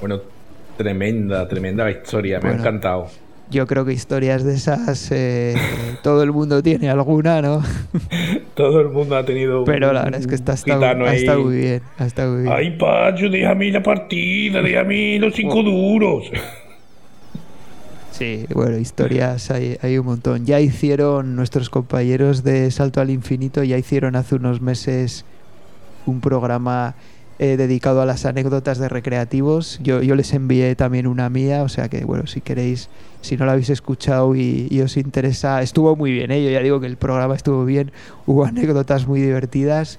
Bueno, 0.00 0.20
tremenda, 0.76 1.46
tremenda 1.48 1.90
historia, 1.90 2.40
me 2.40 2.50
ha 2.50 2.52
encantado. 2.52 3.08
Yo 3.48 3.66
creo 3.66 3.84
que 3.84 3.92
historias 3.92 4.44
de 4.44 4.54
esas 4.54 5.10
eh, 5.12 5.54
todo 6.02 6.24
el 6.24 6.32
mundo 6.32 6.62
tiene 6.62 6.90
alguna, 6.90 7.40
¿no? 7.40 7.62
todo 8.54 8.80
el 8.80 8.88
mundo 8.88 9.16
ha 9.16 9.24
tenido. 9.24 9.64
Pero 9.64 9.92
la 9.92 10.02
verdad 10.04 10.20
es 10.20 10.26
que 10.26 10.34
está, 10.34 10.54
está, 10.54 10.76
muy 10.96 11.56
bien. 11.56 11.82
muy 12.28 12.42
bien. 12.42 12.52
Ay, 12.52 12.76
Pacho, 12.76 13.28
déjame 13.28 13.70
la 13.70 13.82
partida, 13.82 14.60
déjame 14.62 15.18
los 15.20 15.34
cinco 15.34 15.62
duros. 15.62 16.24
Sí, 18.10 18.46
bueno, 18.52 18.78
historias 18.78 19.50
hay, 19.50 19.76
hay 19.80 19.98
un 19.98 20.06
montón. 20.06 20.44
Ya 20.44 20.58
hicieron 20.58 21.36
nuestros 21.36 21.70
compañeros 21.70 22.42
de 22.42 22.70
Salto 22.70 23.00
al 23.00 23.10
Infinito, 23.10 23.62
ya 23.62 23.78
hicieron 23.78 24.16
hace 24.16 24.34
unos 24.34 24.60
meses 24.60 25.24
un 26.06 26.20
programa 26.20 26.94
eh, 27.38 27.56
dedicado 27.56 28.00
a 28.02 28.06
las 28.06 28.24
anécdotas 28.24 28.78
de 28.78 28.88
recreativos. 28.88 29.78
Yo, 29.82 30.02
yo 30.02 30.14
les 30.14 30.32
envié 30.32 30.74
también 30.76 31.06
una 31.06 31.28
mía, 31.30 31.62
o 31.62 31.68
sea 31.68 31.88
que, 31.88 32.04
bueno, 32.04 32.26
si 32.26 32.40
queréis, 32.40 32.88
si 33.20 33.36
no 33.36 33.46
la 33.46 33.52
habéis 33.52 33.70
escuchado 33.70 34.34
y, 34.34 34.80
os 34.80 34.96
interesa, 34.96 35.62
estuvo 35.62 35.96
muy 35.96 36.12
bien, 36.12 36.30
¿eh? 36.30 36.42
yo 36.42 36.50
ya 36.50 36.60
digo 36.60 36.80
que 36.80 36.86
el 36.86 36.96
programa 36.96 37.34
estuvo 37.34 37.64
bien, 37.64 37.92
hubo 38.26 38.44
anécdotas 38.44 39.06
muy 39.06 39.20
divertidas 39.20 39.98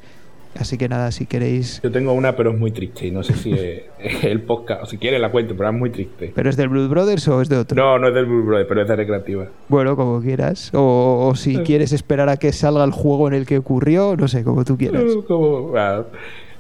Así 0.60 0.78
que 0.78 0.90
nada, 0.90 1.12
si 1.12 1.26
queréis. 1.26 1.82
Yo 1.84 1.92
tengo 1.92 2.14
una, 2.14 2.36
pero 2.36 2.52
es 2.52 2.58
muy 2.58 2.72
triste. 2.72 3.08
Y 3.08 3.12
no 3.12 3.24
sé 3.24 3.34
si 3.34 3.54
el 4.24 4.42
podcast, 4.42 4.84
o 4.84 4.86
si 4.86 4.98
quiere 4.98 5.20
la 5.20 5.32
cuento, 5.32 5.56
pero 5.56 5.70
es 5.70 5.76
muy 5.76 5.90
triste. 5.90 6.32
¿Pero 6.34 6.50
es 6.50 6.58
del 6.58 6.70
Blue 6.70 6.88
Brothers 6.88 7.28
o 7.28 7.42
es 7.42 7.50
de 7.50 7.58
otro? 7.58 7.76
No, 7.76 8.00
no 8.00 8.08
es 8.08 8.14
del 8.14 8.26
Blue 8.26 8.44
Brothers, 8.44 8.68
pero 8.68 8.82
es 8.82 8.88
de 8.88 8.96
recreativa. 8.96 9.48
Bueno, 9.68 9.96
como 9.96 10.22
quieras. 10.22 10.72
O, 10.74 11.34
si 11.36 11.58
quieres 11.58 11.92
esperar 11.94 12.30
a 12.30 12.38
que 12.38 12.52
salga 12.52 12.84
el 12.84 12.92
juego 12.92 13.28
en 13.28 13.36
el 13.36 13.46
que 13.46 13.58
ocurrió, 13.58 14.16
no 14.18 14.28
sé, 14.28 14.44
como 14.44 14.66
tú 14.66 14.78
quieras. 14.78 15.04
Como, 15.28 15.74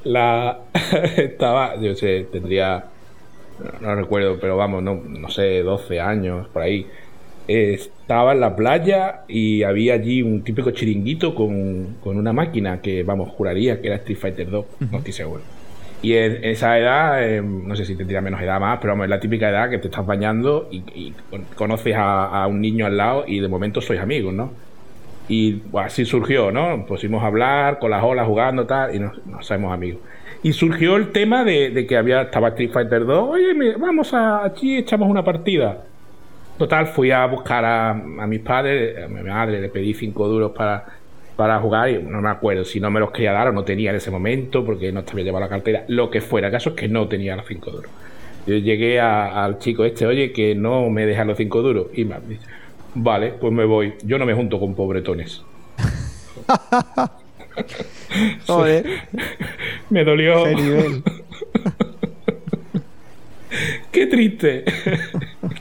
la. 0.07 0.59
Estaba, 1.17 1.79
yo 1.79 1.95
sé, 1.95 2.27
tendría. 2.31 2.85
No, 3.81 3.95
recuerdo, 3.95 4.37
pero 4.39 4.55
vamos, 4.55 4.83
no, 4.83 4.95
no 4.95 5.29
sé, 5.29 5.63
12 5.63 5.99
años, 5.99 6.47
por 6.49 6.61
ahí 6.61 6.85
estaba 7.47 8.33
en 8.33 8.41
la 8.41 8.55
playa 8.55 9.21
y 9.27 9.63
había 9.63 9.93
allí 9.93 10.21
un 10.21 10.43
típico 10.43 10.71
chiringuito 10.71 11.33
con, 11.33 11.97
una 12.03 12.33
máquina 12.33 12.81
que, 12.81 13.03
vamos, 13.03 13.29
juraría 13.29 13.81
que 13.81 13.87
era 13.87 13.95
Street 13.97 14.17
Fighter 14.17 14.49
2, 14.49 14.65
no 14.91 14.97
estoy 14.97 15.13
seguro. 15.13 15.41
Y 16.01 16.13
en, 16.13 16.43
esa 16.43 16.77
edad, 16.77 17.27
em, 17.27 17.67
no 17.67 17.75
sé 17.75 17.85
si 17.85 17.95
tendría 17.95 18.21
menos 18.21 18.41
edad 18.41 18.59
más, 18.59 18.79
pero 18.79 18.93
vamos, 18.93 19.05
es 19.05 19.09
la 19.09 19.19
típica 19.19 19.49
edad 19.49 19.69
que 19.69 19.79
te 19.79 19.87
estás 19.87 20.05
bañando 20.05 20.69
y, 20.71 21.13
conoces 21.55 21.95
a, 21.97 22.45
un 22.47 22.61
niño 22.61 22.85
al 22.85 22.97
lado 22.97 23.23
y 23.25 23.39
de 23.39 23.47
momento 23.47 23.81
sois 23.81 23.99
amigos, 23.99 24.33
¿no? 24.33 24.51
Y 25.29 25.61
así 25.77 26.05
surgió, 26.05 26.51
¿no? 26.51 26.85
Pusimos 26.85 27.23
a 27.23 27.27
hablar 27.27 27.79
con 27.79 27.91
las 27.91 28.03
olas 28.03 28.25
jugando 28.25 28.65
tal 28.65 28.95
y 28.95 28.99
nos, 28.99 29.25
nos 29.25 29.39
hacemos 29.41 29.73
amigos. 29.73 30.01
Y 30.43 30.53
surgió 30.53 30.95
el 30.95 31.11
tema 31.11 31.43
de, 31.43 31.85
que 31.87 31.97
había, 31.97 32.21
estaba 32.21 32.49
Street 32.49 32.71
Fighter 32.71 33.05
2, 33.05 33.29
oye, 33.29 33.75
vamos 33.77 34.13
a, 34.13 34.45
aquí 34.45 34.77
echamos 34.77 35.09
una 35.09 35.23
partida. 35.23 35.83
Total, 36.57 36.87
fui 36.87 37.11
a 37.11 37.25
buscar 37.25 37.65
a, 37.65 37.93
mis 37.93 38.39
padres, 38.39 39.03
a 39.03 39.07
mi 39.07 39.21
madre, 39.21 39.61
le 39.61 39.69
pedí 39.69 39.93
cinco 39.93 40.27
duros 40.27 40.51
para, 40.51 40.85
para 41.35 41.59
jugar 41.59 41.89
y 41.89 42.01
no 42.01 42.21
me 42.21 42.29
acuerdo 42.29 42.63
si 42.65 42.79
no 42.79 42.89
me 42.89 42.99
los 42.99 43.11
quería 43.11 43.31
dar 43.31 43.49
o 43.49 43.51
no 43.51 43.63
tenía 43.63 43.91
en 43.91 43.97
ese 43.97 44.09
momento 44.09 44.65
porque 44.65 44.91
no 44.91 45.01
estaba 45.01 45.21
llevado 45.21 45.45
la 45.45 45.49
cartera, 45.49 45.85
lo 45.87 46.09
que 46.09 46.21
fuera. 46.21 46.47
El 46.47 46.53
caso 46.53 46.69
es 46.69 46.75
que 46.75 46.87
no 46.87 47.07
tenía 47.07 47.35
los 47.35 47.45
cinco 47.45 47.71
duros. 47.71 47.91
Yo 48.47 48.55
llegué 48.55 48.99
al 49.01 49.59
chico 49.59 49.83
este, 49.83 50.05
oye, 50.05 50.31
que 50.31 50.55
no 50.55 50.89
me 50.89 51.05
deja 51.05 51.25
los 51.25 51.37
cinco 51.37 51.61
duros. 51.61 51.87
Y 51.93 52.05
me 52.05 52.15
dice, 52.21 52.45
vale, 53.03 53.33
pues 53.33 53.53
me 53.53 53.65
voy. 53.65 53.93
Yo 54.03 54.17
no 54.17 54.25
me 54.25 54.33
junto 54.33 54.59
con 54.59 54.75
pobretones. 54.75 55.43
Joder. 58.45 58.85
me 59.89 60.03
dolió. 60.03 60.43
Qué 63.91 64.05
triste. 64.07 64.65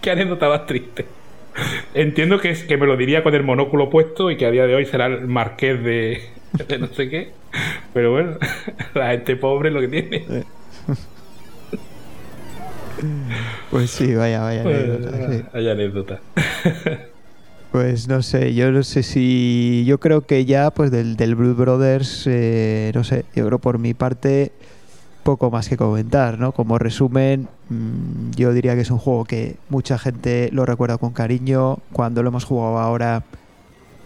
Qué 0.00 0.10
anécdota 0.10 0.48
más 0.48 0.66
triste. 0.66 1.06
Entiendo 1.94 2.38
que, 2.38 2.50
es, 2.50 2.64
que 2.64 2.76
me 2.76 2.86
lo 2.86 2.98
diría 2.98 3.22
con 3.22 3.34
el 3.34 3.42
monóculo 3.42 3.88
puesto 3.88 4.30
y 4.30 4.36
que 4.36 4.44
a 4.44 4.50
día 4.50 4.66
de 4.66 4.74
hoy 4.74 4.84
será 4.84 5.06
el 5.06 5.26
marqués 5.26 5.82
de, 5.82 6.20
no 6.78 6.88
sé 6.88 7.08
qué. 7.08 7.30
Pero 7.94 8.12
bueno, 8.12 8.36
la 8.94 9.12
gente 9.12 9.36
pobre 9.36 9.70
es 9.70 9.74
lo 9.74 9.80
que 9.80 9.88
tiene. 9.88 10.44
Pues 13.70 13.90
sí, 13.90 14.14
vaya, 14.14 14.42
vaya 14.42 14.60
anécdota. 14.60 15.50
Hay 15.54 15.68
anécdota. 15.70 16.20
Pues 17.76 18.08
no 18.08 18.22
sé, 18.22 18.54
yo 18.54 18.72
no 18.72 18.82
sé 18.82 19.02
si. 19.02 19.84
Yo 19.86 20.00
creo 20.00 20.22
que 20.22 20.46
ya, 20.46 20.70
pues 20.70 20.90
del, 20.90 21.14
del 21.18 21.34
Blue 21.34 21.52
Brothers, 21.52 22.24
eh, 22.26 22.90
no 22.94 23.04
sé, 23.04 23.26
yo 23.34 23.44
creo 23.46 23.58
por 23.58 23.78
mi 23.78 23.92
parte 23.92 24.50
poco 25.24 25.50
más 25.50 25.68
que 25.68 25.76
comentar, 25.76 26.38
¿no? 26.38 26.52
Como 26.52 26.78
resumen, 26.78 27.48
mm, 27.68 28.30
yo 28.34 28.54
diría 28.54 28.74
que 28.76 28.80
es 28.80 28.90
un 28.90 28.96
juego 28.96 29.24
que 29.26 29.56
mucha 29.68 29.98
gente 29.98 30.48
lo 30.52 30.64
recuerda 30.64 30.96
con 30.96 31.12
cariño. 31.12 31.80
Cuando 31.92 32.22
lo 32.22 32.30
hemos 32.30 32.44
jugado 32.44 32.78
ahora, 32.78 33.24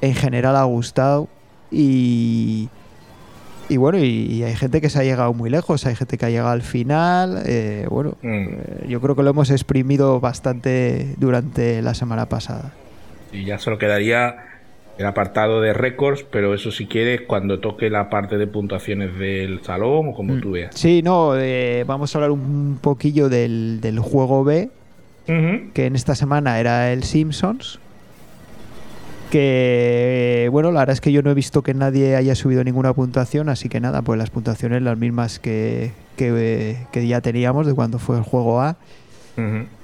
en 0.00 0.14
general 0.16 0.56
ha 0.56 0.64
gustado. 0.64 1.28
Y, 1.70 2.68
Y 3.68 3.76
bueno, 3.76 3.98
y, 3.98 4.02
y 4.32 4.42
hay 4.42 4.56
gente 4.56 4.80
que 4.80 4.90
se 4.90 4.98
ha 4.98 5.04
llegado 5.04 5.32
muy 5.32 5.48
lejos, 5.48 5.86
hay 5.86 5.94
gente 5.94 6.18
que 6.18 6.26
ha 6.26 6.30
llegado 6.30 6.48
al 6.50 6.62
final. 6.62 7.44
eh, 7.46 7.86
bueno, 7.88 8.14
Mm. 8.20 8.26
eh, 8.26 8.86
yo 8.88 9.00
creo 9.00 9.14
que 9.14 9.22
lo 9.22 9.30
hemos 9.30 9.48
exprimido 9.50 10.18
bastante 10.18 11.14
durante 11.18 11.80
la 11.82 11.94
semana 11.94 12.28
pasada. 12.28 12.72
Y 13.32 13.44
ya 13.44 13.58
solo 13.58 13.78
quedaría 13.78 14.36
el 14.98 15.06
apartado 15.06 15.60
de 15.62 15.72
récords, 15.72 16.24
pero 16.30 16.52
eso 16.52 16.70
si 16.70 16.86
quieres 16.86 17.22
cuando 17.22 17.58
toque 17.60 17.88
la 17.88 18.10
parte 18.10 18.36
de 18.36 18.46
puntuaciones 18.46 19.16
del 19.18 19.62
salón 19.62 20.08
o 20.08 20.12
como 20.14 20.34
Mm. 20.34 20.40
tú 20.40 20.50
veas. 20.52 20.74
Sí, 20.74 21.00
no, 21.02 21.36
eh, 21.38 21.84
vamos 21.86 22.14
a 22.14 22.18
hablar 22.18 22.30
un 22.32 22.78
poquillo 22.82 23.28
del, 23.30 23.80
del 23.80 23.98
juego 23.98 24.44
B, 24.44 24.68
que 25.26 25.86
en 25.86 25.94
esta 25.94 26.14
semana 26.16 26.58
era 26.60 26.92
el 26.92 27.04
Simpsons. 27.04 27.78
Que 29.30 30.48
bueno, 30.50 30.72
la 30.72 30.80
verdad 30.80 30.94
es 30.94 31.00
que 31.00 31.12
yo 31.12 31.22
no 31.22 31.30
he 31.30 31.34
visto 31.34 31.62
que 31.62 31.72
nadie 31.72 32.16
haya 32.16 32.34
subido 32.34 32.64
ninguna 32.64 32.92
puntuación, 32.94 33.48
así 33.48 33.68
que 33.68 33.78
nada, 33.80 34.02
pues 34.02 34.18
las 34.18 34.28
puntuaciones 34.30 34.82
las 34.82 34.98
mismas 34.98 35.38
que, 35.38 35.92
que, 36.16 36.76
que 36.90 37.06
ya 37.06 37.20
teníamos 37.20 37.66
de 37.66 37.74
cuando 37.74 37.98
fue 38.00 38.16
el 38.16 38.22
juego 38.22 38.60
A. 38.60 38.76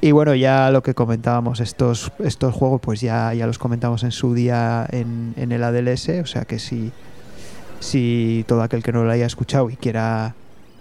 Y 0.00 0.10
bueno, 0.12 0.34
ya 0.34 0.70
lo 0.70 0.82
que 0.82 0.94
comentábamos, 0.94 1.60
estos, 1.60 2.12
estos 2.18 2.54
juegos, 2.54 2.80
pues 2.80 3.00
ya, 3.00 3.32
ya 3.32 3.46
los 3.46 3.58
comentamos 3.58 4.02
en 4.02 4.12
su 4.12 4.34
día 4.34 4.86
en, 4.90 5.34
el 5.36 5.62
ADLS, 5.64 6.08
o 6.22 6.26
sea 6.26 6.44
que 6.44 6.58
si, 6.58 6.92
si 7.80 8.44
todo 8.46 8.62
aquel 8.62 8.82
que 8.82 8.92
no 8.92 9.04
lo 9.04 9.10
haya 9.10 9.24
escuchado 9.24 9.70
y 9.70 9.76
quiera, 9.76 10.34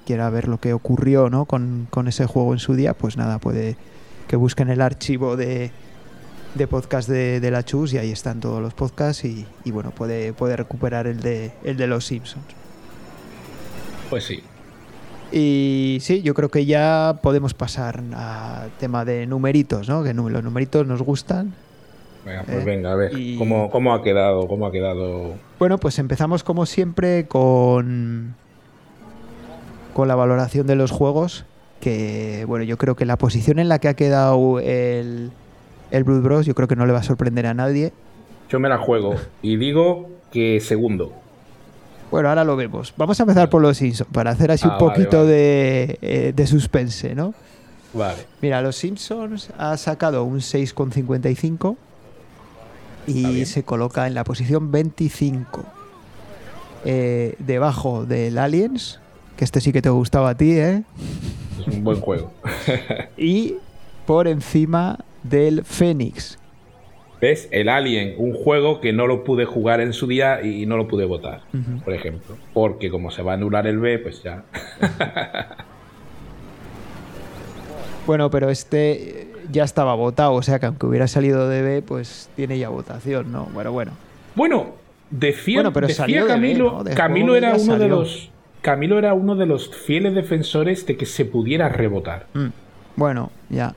quiera 0.05 0.29
ver 0.29 0.47
lo 0.47 0.59
que 0.59 0.73
ocurrió 0.73 1.29
¿no? 1.29 1.45
con, 1.45 1.87
con 1.89 2.07
ese 2.07 2.25
juego 2.25 2.53
en 2.53 2.59
su 2.59 2.75
día, 2.75 2.93
pues 2.93 3.15
nada, 3.15 3.39
puede 3.39 3.77
que 4.27 4.35
busquen 4.35 4.69
el 4.69 4.81
archivo 4.81 5.37
de, 5.37 5.71
de 6.55 6.67
podcast 6.67 7.07
de, 7.07 7.39
de 7.39 7.51
la 7.51 7.63
Chus 7.63 7.93
y 7.93 7.97
ahí 7.97 8.11
están 8.11 8.39
todos 8.39 8.61
los 8.61 8.73
podcasts 8.73 9.23
y, 9.23 9.45
y 9.63 9.71
bueno, 9.71 9.91
puede, 9.91 10.33
puede 10.33 10.57
recuperar 10.57 11.07
el 11.07 11.21
de, 11.21 11.51
el 11.63 11.77
de 11.77 11.87
los 11.87 12.05
Simpsons. 12.05 12.45
Pues 14.09 14.25
sí. 14.25 14.43
Y 15.37 15.97
sí, 15.99 16.21
yo 16.21 16.33
creo 16.33 16.47
que 16.47 16.65
ya 16.65 17.19
podemos 17.21 17.53
pasar 17.53 18.01
a 18.13 18.67
tema 18.79 19.03
de 19.03 19.27
numeritos, 19.27 19.89
¿no? 19.89 20.01
Que 20.01 20.13
los 20.13 20.43
numeritos 20.45 20.87
nos 20.87 21.01
gustan. 21.01 21.53
Venga, 22.25 22.43
pues 22.45 22.59
Eh, 22.59 22.63
venga, 22.65 22.93
a 22.93 22.95
ver. 22.95 23.19
y- 23.19 23.37
¿cómo, 23.37 23.69
¿Cómo 23.69 23.93
ha 23.93 24.01
quedado? 24.01 24.47
¿Cómo 24.47 24.65
ha 24.65 24.71
quedado? 24.71 25.33
Bueno, 25.59 25.77
pues 25.77 25.99
empezamos 25.99 26.43
como 26.45 26.65
siempre 26.65 27.27
con 27.27 28.33
con 29.93 30.07
la 30.07 30.15
valoración 30.15 30.67
de 30.67 30.75
los 30.77 30.91
juegos. 30.91 31.43
Que 31.81 32.45
bueno, 32.47 32.63
yo 32.63 32.77
creo 32.77 32.95
que 32.95 33.03
la 33.05 33.17
posición 33.17 33.59
en 33.59 33.67
la 33.67 33.79
que 33.79 33.89
ha 33.89 33.93
quedado 33.93 34.61
el, 34.61 35.31
el 35.91 36.03
Blood 36.05 36.21
Bros, 36.21 36.45
yo 36.45 36.55
creo 36.55 36.69
que 36.69 36.77
no 36.77 36.85
le 36.85 36.93
va 36.93 36.99
a 36.99 37.03
sorprender 37.03 37.45
a 37.45 37.53
nadie. 37.53 37.91
Yo 38.49 38.61
me 38.61 38.69
la 38.69 38.77
juego 38.77 39.15
y 39.41 39.57
digo 39.57 40.07
que 40.31 40.61
segundo. 40.61 41.11
Bueno, 42.11 42.29
ahora 42.29 42.43
lo 42.43 42.55
vemos. 42.55 42.93
Vamos 42.97 43.19
a 43.19 43.23
empezar 43.23 43.49
por 43.49 43.61
los 43.61 43.77
Simpsons, 43.77 44.09
para 44.11 44.31
hacer 44.31 44.51
así 44.51 44.65
Ah, 44.69 44.77
un 44.79 44.85
vale, 44.85 44.91
poquito 45.03 45.17
vale. 45.17 45.29
De, 45.31 45.99
eh, 46.01 46.33
de 46.35 46.47
suspense, 46.47 47.15
¿no? 47.15 47.33
Vale. 47.93 48.25
Mira, 48.41 48.61
los 48.61 48.75
Simpsons 48.75 49.49
ha 49.57 49.75
sacado 49.77 50.23
un 50.23 50.39
6,55 50.39 51.75
Está 53.07 53.19
y 53.19 53.45
se 53.45 53.63
coloca 53.63 54.07
en 54.07 54.13
la 54.13 54.23
posición 54.23 54.71
25. 54.71 55.63
Eh, 56.85 57.35
debajo 57.39 58.05
del 58.05 58.37
Aliens, 58.37 58.99
que 59.37 59.43
este 59.45 59.59
sí 59.61 59.71
que 59.71 59.81
te 59.81 59.89
gustaba 59.89 60.31
a 60.31 60.35
ti, 60.37 60.51
¿eh? 60.53 60.83
Es 61.59 61.67
un 61.67 61.83
buen 61.83 61.99
juego. 61.99 62.31
Y 63.17 63.55
por 64.05 64.27
encima 64.27 64.99
del 65.23 65.63
Fénix. 65.63 66.37
¿Ves? 67.21 67.47
El 67.51 67.69
Alien, 67.69 68.15
un 68.17 68.33
juego 68.33 68.81
que 68.81 68.91
no 68.93 69.07
lo 69.07 69.23
pude 69.23 69.45
jugar 69.45 69.79
en 69.81 69.93
su 69.93 70.05
día 70.07 70.41
y 70.43 70.65
no 70.65 70.77
lo 70.77 70.87
pude 70.87 71.05
votar, 71.05 71.41
por 71.83 71.93
ejemplo. 71.93 72.35
Porque 72.53 72.89
como 72.89 73.09
se 73.11 73.21
va 73.21 73.31
a 73.31 73.35
anular 73.35 73.67
el 73.67 73.79
B, 73.79 73.99
pues 73.99 74.21
ya. 74.23 74.43
Bueno, 78.05 78.29
pero 78.29 78.49
este 78.49 79.27
ya 79.51 79.63
estaba 79.63 79.95
votado, 79.95 80.33
o 80.33 80.41
sea 80.43 80.59
que 80.59 80.67
aunque 80.67 80.85
hubiera 80.85 81.07
salido 81.07 81.49
de 81.49 81.61
B, 81.61 81.81
pues 81.81 82.29
tiene 82.35 82.57
ya 82.59 82.69
votación, 82.69 83.31
¿no? 83.31 83.45
Bueno, 83.53 83.71
bueno. 83.71 83.91
Bueno, 84.35 84.75
decía, 85.09 85.57
Bueno, 85.57 85.73
pero 85.73 85.87
decía 85.87 86.03
salió 86.03 86.17
de 86.17 86.23
B, 86.23 86.29
Camilo, 86.29 86.71
¿no? 86.71 86.83
De 86.83 86.93
Camilo 86.93 87.31
juego 87.33 87.47
era 87.47 87.55
uno 87.55 87.77
de 87.79 87.87
los 87.87 88.29
Camilo 88.61 88.97
era 88.99 89.13
uno 89.13 89.35
de 89.35 89.45
los 89.45 89.69
fieles 89.75 90.13
defensores 90.15 90.85
de 90.85 90.97
que 90.97 91.05
se 91.05 91.25
pudiera 91.25 91.69
rebotar. 91.69 92.27
Mm, 92.33 92.47
Bueno, 92.95 93.31
ya. 93.49 93.73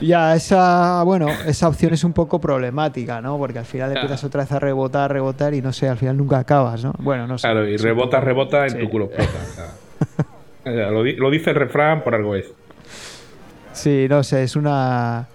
Ya, 0.00 0.34
esa, 0.34 1.02
bueno, 1.04 1.28
esa 1.46 1.68
opción 1.68 1.94
es 1.94 2.04
un 2.04 2.12
poco 2.12 2.38
problemática, 2.40 3.20
¿no? 3.22 3.38
Porque 3.38 3.58
al 3.58 3.64
final 3.64 3.90
Ya. 3.90 4.00
empiezas 4.00 4.24
otra 4.24 4.42
vez 4.42 4.52
a 4.52 4.58
rebotar, 4.58 5.10
rebotar 5.12 5.54
y 5.54 5.62
no 5.62 5.72
sé, 5.72 5.88
al 5.88 5.96
final 5.96 6.16
nunca 6.18 6.38
acabas, 6.38 6.84
¿no? 6.84 6.92
Bueno, 6.98 7.26
no 7.26 7.38
sé. 7.38 7.46
Claro, 7.48 7.66
y 7.66 7.76
rebota, 7.78 8.20
rebota, 8.20 8.64
en 8.64 8.70
sí. 8.72 8.78
tu 8.78 8.90
culo 8.90 9.06
explota. 9.06 9.72
sea, 10.64 10.90
lo, 10.90 11.02
di- 11.02 11.16
lo 11.16 11.30
dice 11.30 11.50
el 11.50 11.56
refrán, 11.56 12.02
por 12.04 12.14
algo 12.14 12.34
es. 12.34 12.46
Sí, 13.72 14.06
no 14.08 14.22
sé, 14.22 14.42
es 14.42 14.56
una... 14.56 15.28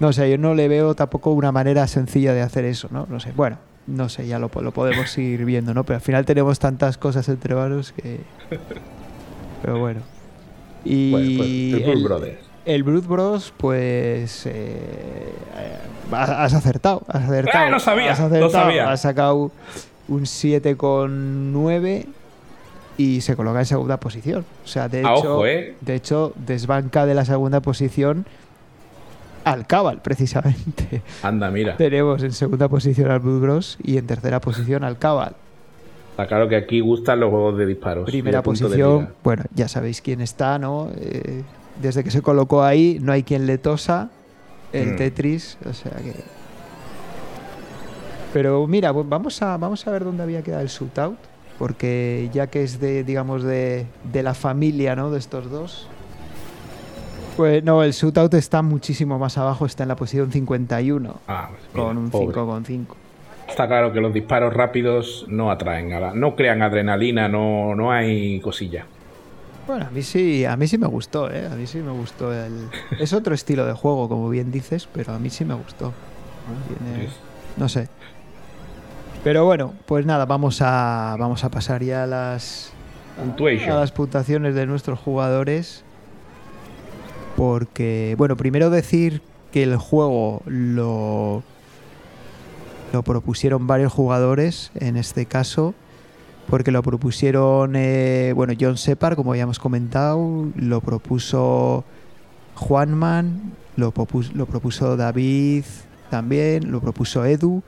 No 0.00 0.12
sé, 0.12 0.30
yo 0.30 0.38
no 0.38 0.54
le 0.54 0.68
veo 0.68 0.94
tampoco 0.94 1.30
una 1.32 1.52
manera 1.52 1.86
sencilla 1.86 2.32
de 2.34 2.42
hacer 2.42 2.64
eso, 2.64 2.88
¿no? 2.90 3.06
No 3.10 3.18
sé, 3.20 3.32
bueno, 3.34 3.56
no 3.86 4.08
sé, 4.08 4.26
ya 4.26 4.38
lo, 4.38 4.50
lo 4.60 4.72
podemos 4.72 5.16
ir 5.18 5.44
viendo, 5.44 5.72
¿no? 5.74 5.84
Pero 5.84 5.96
al 5.96 6.02
final 6.02 6.24
tenemos 6.24 6.58
tantas 6.58 6.98
cosas 6.98 7.28
entre 7.28 7.54
manos 7.54 7.92
que... 7.92 8.20
Pero 9.62 9.78
bueno. 9.78 10.00
Y 10.84 11.10
Bueno, 11.10 11.26
pues, 11.38 11.96
el 11.96 12.02
Brothers. 12.02 12.45
El 12.66 12.82
Brood 12.82 13.04
Bros, 13.06 13.52
pues... 13.56 14.44
eh, 14.46 14.50
eh, 14.52 15.78
has 16.12 16.52
acertado, 16.54 17.02
has 17.08 17.24
acertado. 17.24 17.64
¡Ah, 17.66 17.70
lo 17.70 17.80
sabía, 17.80 18.12
has 18.12 18.20
lo 18.20 18.26
acertado, 18.26 18.50
sabía! 18.50 18.90
Has 18.90 19.00
sacado 19.02 19.50
un 20.08 20.22
7,9 20.22 22.06
y 22.98 23.20
se 23.20 23.36
coloca 23.36 23.58
en 23.60 23.66
segunda 23.66 23.98
posición. 23.98 24.44
O 24.64 24.68
sea, 24.68 24.88
de 24.88 24.98
Ah, 25.04 25.14
hecho, 25.16 25.34
ojo, 25.34 25.46
¿eh? 25.46 25.74
de 25.80 25.94
hecho, 25.94 26.32
desbanca 26.36 27.06
de 27.06 27.14
la 27.14 27.24
segunda 27.24 27.60
posición 27.60 28.26
al 29.44 29.66
Cabal, 29.66 30.00
precisamente. 30.02 31.02
Anda, 31.22 31.50
mira. 31.50 31.76
Tenemos 31.78 32.22
en 32.22 32.32
segunda 32.32 32.68
posición 32.68 33.10
al 33.10 33.20
Blue 33.20 33.38
Bros 33.40 33.78
y 33.82 33.98
en 33.98 34.06
tercera 34.06 34.40
posición 34.40 34.82
al 34.84 34.98
Cabal. 34.98 35.34
Está 36.12 36.26
claro 36.26 36.48
que 36.48 36.56
aquí 36.56 36.80
gustan 36.80 37.20
los 37.20 37.30
juegos 37.30 37.58
de 37.58 37.66
disparos. 37.66 38.06
Primera 38.06 38.38
de 38.38 38.42
posición, 38.42 39.10
bueno, 39.22 39.44
ya 39.54 39.68
sabéis 39.68 40.00
quién 40.00 40.22
está, 40.22 40.58
¿no? 40.58 40.88
Eh, 40.96 41.42
desde 41.82 42.02
que 42.04 42.10
se 42.10 42.22
colocó 42.22 42.62
ahí, 42.62 42.98
no 43.00 43.12
hay 43.12 43.22
quien 43.22 43.46
le 43.46 43.58
tosa 43.58 44.10
el 44.72 44.92
Mm. 44.92 44.96
Tetris, 44.96 45.58
o 45.68 45.72
sea 45.72 45.92
que... 45.92 46.14
Pero 48.32 48.66
mira, 48.66 48.92
pues 48.92 49.08
vamos 49.08 49.40
a, 49.42 49.56
vamos 49.56 49.86
a 49.86 49.90
ver 49.90 50.04
dónde 50.04 50.22
había 50.22 50.42
quedado 50.42 50.62
el 50.62 50.68
shootout, 50.68 51.16
porque 51.58 52.28
ya 52.32 52.48
que 52.48 52.62
es 52.62 52.80
de, 52.80 53.02
digamos, 53.04 53.42
de, 53.42 53.86
de 54.12 54.22
la 54.22 54.34
familia, 54.34 54.94
¿no? 54.94 55.10
De 55.10 55.18
estos 55.18 55.50
dos. 55.50 55.88
Pues 57.36 57.62
no, 57.64 57.82
el 57.82 57.92
shootout 57.92 58.32
está 58.34 58.62
muchísimo 58.62 59.18
más 59.18 59.38
abajo, 59.38 59.64
está 59.66 59.84
en 59.84 59.88
la 59.88 59.96
posición 59.96 60.30
51, 60.32 61.14
Ah, 61.28 61.48
pues 61.50 61.62
mira, 61.74 61.86
con 61.86 61.98
un 61.98 62.10
pobre. 62.10 62.34
5,5. 62.36 62.84
Está 63.48 63.66
claro 63.68 63.92
que 63.92 64.00
los 64.00 64.12
disparos 64.12 64.52
rápidos 64.52 65.24
no 65.28 65.50
atraen 65.50 65.92
a 65.92 66.00
la- 66.00 66.14
no 66.14 66.34
crean 66.34 66.62
adrenalina, 66.62 67.28
no, 67.28 67.74
no 67.74 67.92
hay 67.92 68.40
cosilla. 68.40 68.86
Bueno, 69.66 69.86
a 69.86 69.90
mí 69.90 70.02
sí, 70.02 70.44
a 70.44 70.56
mí 70.56 70.68
sí 70.68 70.78
me 70.78 70.86
gustó, 70.86 71.30
¿eh? 71.30 71.46
A 71.46 71.56
mí 71.56 71.66
sí 71.66 71.78
me 71.78 71.90
gustó 71.90 72.32
el... 72.32 72.68
Es 73.00 73.12
otro 73.12 73.34
estilo 73.34 73.66
de 73.66 73.72
juego, 73.72 74.08
como 74.08 74.28
bien 74.28 74.52
dices, 74.52 74.88
pero 74.92 75.12
a 75.12 75.18
mí 75.18 75.28
sí 75.30 75.44
me 75.44 75.54
gustó. 75.54 75.86
¿no? 75.86 76.76
Tiene- 76.92 77.06
Es- 77.06 77.12
No 77.56 77.68
sé. 77.68 77.88
Pero 79.24 79.44
bueno, 79.44 79.72
pues 79.86 80.06
nada, 80.06 80.24
vamos 80.24 80.60
a, 80.62 81.16
vamos 81.18 81.42
a 81.42 81.48
pasar 81.50 81.82
ya 81.82 82.04
a 82.04 82.06
las, 82.06 82.70
a 83.68 83.74
las 83.80 83.90
puntuaciones 83.90 84.54
de 84.54 84.66
nuestros 84.66 85.00
jugadores. 85.00 85.82
Porque, 87.36 88.14
bueno, 88.16 88.36
primero 88.36 88.70
decir 88.70 89.20
que 89.52 89.62
el 89.64 89.76
juego 89.76 90.42
lo, 90.46 91.42
lo 92.92 93.02
propusieron 93.02 93.66
varios 93.66 93.92
jugadores, 93.92 94.70
en 94.76 94.96
este 94.96 95.26
caso, 95.26 95.74
porque 96.48 96.70
lo 96.70 96.82
propusieron, 96.82 97.74
eh, 97.76 98.32
bueno, 98.34 98.52
John 98.58 98.76
Separ, 98.76 99.16
como 99.16 99.32
habíamos 99.32 99.58
comentado, 99.58 100.46
lo 100.56 100.80
propuso 100.80 101.84
Juanman, 102.54 103.52
lo, 103.76 103.92
propus- 103.92 104.32
lo 104.32 104.46
propuso 104.46 104.96
David 104.96 105.64
también, 106.10 106.70
lo 106.70 106.80
propuso 106.80 107.24
Edu 107.24 107.62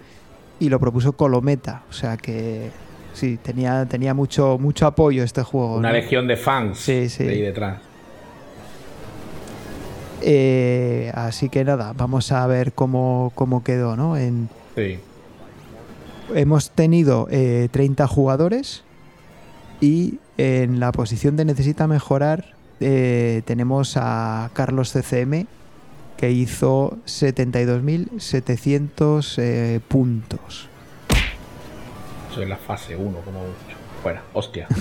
y 0.60 0.68
lo 0.68 0.78
propuso 0.78 1.12
Colometa. 1.12 1.82
O 1.90 1.92
sea 1.92 2.16
que 2.16 2.70
sí, 3.14 3.38
tenía, 3.42 3.84
tenía 3.86 4.14
mucho, 4.14 4.58
mucho 4.58 4.86
apoyo 4.86 5.24
este 5.24 5.42
juego. 5.42 5.76
Una 5.76 5.88
¿no? 5.88 5.94
legión 5.94 6.26
de 6.28 6.36
fans 6.36 6.78
Sí, 6.78 7.08
sí. 7.08 7.24
de 7.24 7.30
ahí 7.30 7.40
detrás. 7.42 7.80
Eh, 10.20 11.12
así 11.14 11.48
que 11.48 11.64
nada, 11.64 11.92
vamos 11.96 12.32
a 12.32 12.46
ver 12.46 12.72
cómo, 12.72 13.32
cómo 13.34 13.62
quedó, 13.62 13.96
¿no? 13.96 14.16
En, 14.16 14.48
Sí. 14.76 14.98
Hemos 16.34 16.70
tenido 16.70 17.28
eh, 17.30 17.68
30 17.70 18.06
jugadores 18.06 18.82
y 19.80 20.18
en 20.36 20.80
la 20.80 20.90
posición 20.92 21.36
de 21.36 21.44
necesita 21.44 21.86
mejorar 21.86 22.56
eh, 22.80 23.42
tenemos 23.44 23.96
a 23.96 24.50
Carlos 24.52 24.92
CCM 24.92 25.46
que 26.16 26.30
hizo 26.30 26.98
72.700 27.06 29.34
eh, 29.38 29.80
puntos. 29.86 30.68
Eso 32.30 32.42
es 32.42 32.48
la 32.48 32.56
fase 32.56 32.96
1, 32.96 33.18
como 33.24 33.40
mucho. 33.40 33.76
Bueno, 34.02 34.20
hostia. 34.32 34.66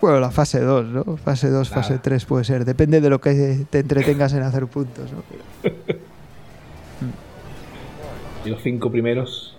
Bueno, 0.00 0.18
la 0.18 0.30
fase 0.30 0.60
2, 0.60 0.86
¿no? 0.86 1.18
Fase 1.18 1.50
2, 1.50 1.68
fase 1.68 1.98
3 1.98 2.24
puede 2.24 2.44
ser. 2.44 2.64
Depende 2.64 3.02
de 3.02 3.10
lo 3.10 3.20
que 3.20 3.66
te 3.68 3.80
entretengas 3.80 4.32
en 4.32 4.42
hacer 4.42 4.66
puntos, 4.66 5.12
¿no? 5.12 5.22
¿Y 8.46 8.48
los 8.48 8.62
cinco 8.62 8.90
primeros? 8.90 9.49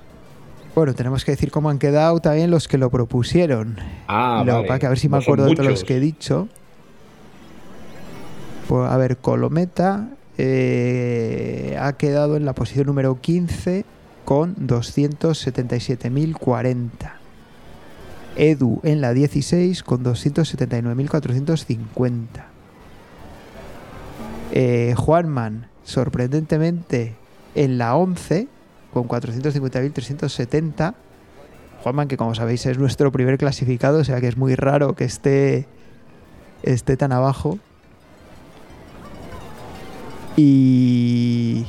Bueno, 0.75 0.93
tenemos 0.93 1.25
que 1.25 1.31
decir 1.31 1.51
cómo 1.51 1.69
han 1.69 1.77
quedado 1.79 2.19
también 2.21 2.49
los 2.49 2.67
que 2.69 2.77
lo 2.77 2.89
propusieron. 2.89 3.77
Ah, 4.07 4.43
Lo- 4.45 4.53
vale. 4.55 4.67
Para 4.67 4.79
que 4.79 4.85
a 4.85 4.89
ver 4.89 4.99
si 4.99 5.09
me 5.09 5.17
No 5.17 5.23
acuerdo 5.23 5.45
de 5.45 5.55
todos 5.55 5.69
los 5.69 5.83
que 5.83 5.97
he 5.97 5.99
dicho. 5.99 6.47
Pues, 8.69 8.89
a 8.89 8.95
ver, 8.97 9.17
Colometa 9.17 10.07
eh, 10.37 11.75
ha 11.79 11.91
quedado 11.93 12.37
en 12.37 12.45
la 12.45 12.53
posición 12.53 12.85
número 12.87 13.19
15 13.19 13.83
con 14.23 14.55
277.040. 14.55 16.87
Edu 18.37 18.79
en 18.83 19.01
la 19.01 19.13
16 19.13 19.83
con 19.83 20.05
279.450. 20.05 22.17
Eh, 24.53 24.93
Juanman, 24.97 25.67
sorprendentemente, 25.83 27.15
en 27.55 27.77
la 27.77 27.95
11 27.97 28.47
con 28.93 29.07
450.370. 29.07 30.93
Juanman, 31.83 32.07
que 32.07 32.17
como 32.17 32.35
sabéis 32.35 32.65
es 32.65 32.77
nuestro 32.77 33.11
primer 33.11 33.37
clasificado, 33.37 33.99
o 33.99 34.03
sea 34.03 34.21
que 34.21 34.27
es 34.27 34.37
muy 34.37 34.55
raro 34.55 34.95
que 34.95 35.05
esté, 35.05 35.67
esté 36.63 36.97
tan 36.97 37.11
abajo. 37.11 37.57
Y 40.37 41.65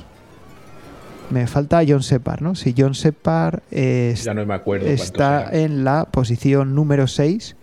me 1.30 1.46
falta 1.46 1.82
John 1.86 2.02
Separ, 2.02 2.42
¿no? 2.42 2.54
Si 2.54 2.74
John 2.76 2.94
Separ 2.94 3.62
no 3.70 4.74
está 4.76 5.50
en 5.50 5.84
la 5.84 6.04
posición 6.04 6.74
número 6.74 7.06
6 7.06 7.56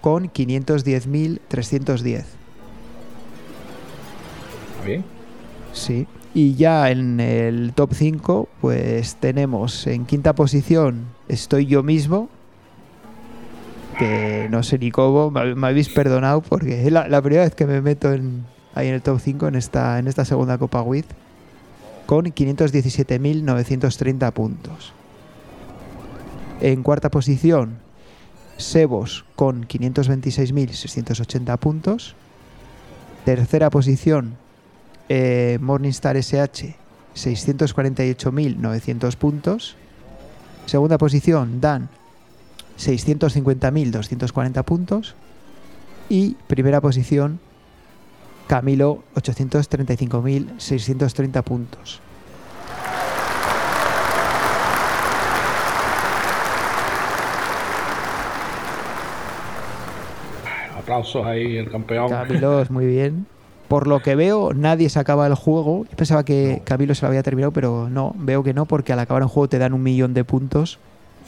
con 0.00 0.30
510.310. 0.32 2.24
¿Está 4.76 4.84
bien? 4.84 5.04
Sí. 5.72 6.06
Y 6.36 6.54
ya 6.54 6.90
en 6.90 7.18
el 7.18 7.72
top 7.74 7.94
5, 7.94 8.48
pues 8.60 9.16
tenemos 9.16 9.86
en 9.86 10.04
quinta 10.04 10.34
posición 10.34 11.06
estoy 11.28 11.64
yo 11.64 11.82
mismo. 11.82 12.28
Que 13.98 14.46
no 14.50 14.62
sé 14.62 14.78
ni 14.78 14.90
cómo, 14.90 15.30
me, 15.30 15.66
habéis 15.66 15.88
perdonado 15.88 16.42
porque 16.42 16.84
es 16.84 16.92
la, 16.92 17.08
la 17.08 17.22
primera 17.22 17.44
vez 17.44 17.54
que 17.54 17.64
me 17.64 17.80
meto 17.80 18.12
en, 18.12 18.44
ahí 18.74 18.88
en 18.88 18.94
el 18.96 19.00
top 19.00 19.18
5 19.18 19.48
en 19.48 19.54
esta, 19.54 19.98
en 19.98 20.08
esta 20.08 20.26
segunda 20.26 20.58
Copa 20.58 20.82
WIZ 20.82 21.06
con 22.04 22.26
517.930 22.26 24.32
puntos. 24.32 24.92
En 26.60 26.82
cuarta 26.82 27.10
posición, 27.10 27.78
Sebos 28.58 29.24
con 29.36 29.66
526.680 29.66 31.56
puntos. 31.56 32.14
Tercera 33.24 33.70
posición, 33.70 34.36
eh, 35.08 35.58
Morningstar 35.60 36.16
SH 36.16 36.86
648.900 37.16 39.16
puntos. 39.16 39.74
Segunda 40.66 40.98
posición, 40.98 41.60
Dan 41.60 41.88
650.240 42.78 44.62
puntos. 44.64 45.16
Y 46.08 46.36
primera 46.46 46.80
posición, 46.80 47.40
Camilo 48.46 49.02
835.630 49.16 51.42
puntos. 51.42 52.00
Aplausos 60.78 61.26
ahí, 61.26 61.56
el 61.56 61.68
campeón. 61.70 62.10
Camilo 62.10 62.64
muy 62.70 62.86
bien. 62.86 63.26
Por 63.68 63.88
lo 63.88 64.00
que 64.00 64.14
veo, 64.14 64.52
nadie 64.54 64.88
se 64.88 64.98
acaba 65.00 65.26
el 65.26 65.34
juego. 65.34 65.86
Yo 65.90 65.96
pensaba 65.96 66.24
que 66.24 66.62
Camilo 66.64 66.94
se 66.94 67.02
lo 67.02 67.08
había 67.08 67.22
terminado, 67.22 67.52
pero 67.52 67.88
no, 67.88 68.14
veo 68.16 68.44
que 68.44 68.54
no, 68.54 68.66
porque 68.66 68.92
al 68.92 69.00
acabar 69.00 69.22
un 69.22 69.28
juego 69.28 69.48
te 69.48 69.58
dan 69.58 69.72
un 69.72 69.82
millón 69.82 70.14
de 70.14 70.24
puntos. 70.24 70.78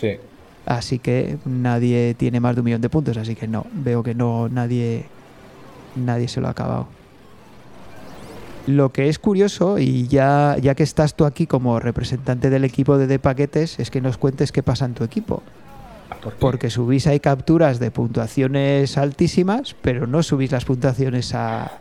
Sí. 0.00 0.18
Así 0.66 0.98
que 0.98 1.38
nadie 1.44 2.14
tiene 2.14 2.38
más 2.40 2.54
de 2.54 2.60
un 2.60 2.66
millón 2.66 2.80
de 2.80 2.90
puntos, 2.90 3.16
así 3.16 3.34
que 3.34 3.48
no, 3.48 3.66
veo 3.72 4.02
que 4.02 4.14
no, 4.14 4.48
nadie, 4.48 5.06
nadie 5.96 6.28
se 6.28 6.40
lo 6.40 6.46
ha 6.46 6.50
acabado. 6.50 6.86
Lo 8.66 8.92
que 8.92 9.08
es 9.08 9.18
curioso, 9.18 9.78
y 9.78 10.06
ya, 10.08 10.56
ya 10.60 10.74
que 10.74 10.82
estás 10.82 11.14
tú 11.14 11.24
aquí 11.24 11.46
como 11.46 11.80
representante 11.80 12.50
del 12.50 12.64
equipo 12.64 12.98
de 12.98 13.06
De 13.06 13.18
Paquetes, 13.18 13.80
es 13.80 13.90
que 13.90 14.02
nos 14.02 14.18
cuentes 14.18 14.52
qué 14.52 14.62
pasa 14.62 14.84
en 14.84 14.94
tu 14.94 15.04
equipo. 15.04 15.42
¿Por 16.22 16.34
qué? 16.34 16.38
Porque 16.38 16.70
subís 16.70 17.06
ahí 17.06 17.18
capturas 17.18 17.80
de 17.80 17.90
puntuaciones 17.90 18.98
altísimas, 18.98 19.74
pero 19.80 20.06
no 20.06 20.22
subís 20.22 20.52
las 20.52 20.66
puntuaciones 20.66 21.34
a, 21.34 21.78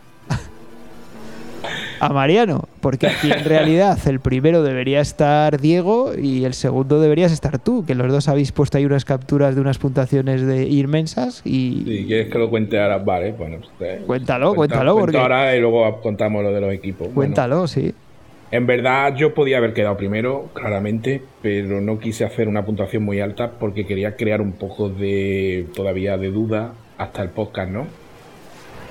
a 2.00 2.08
Mariano. 2.10 2.64
Porque 2.80 3.06
aquí 3.08 3.30
en 3.32 3.44
realidad 3.44 3.98
el 4.06 4.20
primero 4.20 4.62
debería 4.62 5.00
estar 5.00 5.60
Diego 5.60 6.12
y 6.16 6.44
el 6.44 6.54
segundo 6.54 7.00
deberías 7.00 7.32
estar 7.32 7.58
tú, 7.58 7.84
que 7.86 7.94
los 7.94 8.10
dos 8.12 8.28
habéis 8.28 8.52
puesto 8.52 8.78
ahí 8.78 8.84
unas 8.84 9.04
capturas 9.04 9.54
de 9.54 9.60
unas 9.60 9.78
puntuaciones 9.78 10.46
de 10.46 10.64
inmensas 10.68 11.42
y 11.44 11.82
Si 11.86 12.04
quieres 12.06 12.30
que 12.30 12.38
lo 12.38 12.48
cuente 12.50 12.80
ahora, 12.80 12.98
vale, 12.98 13.32
bueno. 13.32 13.58
pues, 13.78 14.00
Cuéntalo, 14.02 14.54
cuéntalo, 14.54 14.92
cuento 14.94 15.00
porque- 15.06 15.18
ahora 15.18 15.56
y 15.56 15.60
luego 15.60 16.00
contamos 16.00 16.42
lo 16.42 16.52
de 16.52 16.60
los 16.60 16.72
equipos. 16.72 17.06
Bueno, 17.06 17.14
cuéntalo, 17.14 17.66
sí. 17.66 17.92
En 18.50 18.66
verdad 18.66 19.14
yo 19.14 19.34
podía 19.34 19.58
haber 19.58 19.74
quedado 19.74 19.98
primero, 19.98 20.48
claramente, 20.54 21.20
pero 21.42 21.82
no 21.82 21.98
quise 21.98 22.24
hacer 22.24 22.48
una 22.48 22.64
puntuación 22.64 23.02
muy 23.02 23.20
alta 23.20 23.50
porque 23.60 23.84
quería 23.84 24.16
crear 24.16 24.40
un 24.40 24.52
poco 24.52 24.88
de 24.88 25.66
todavía 25.74 26.16
de 26.16 26.30
duda 26.30 26.72
hasta 26.96 27.22
el 27.22 27.28
podcast, 27.28 27.70
¿no? 27.70 27.86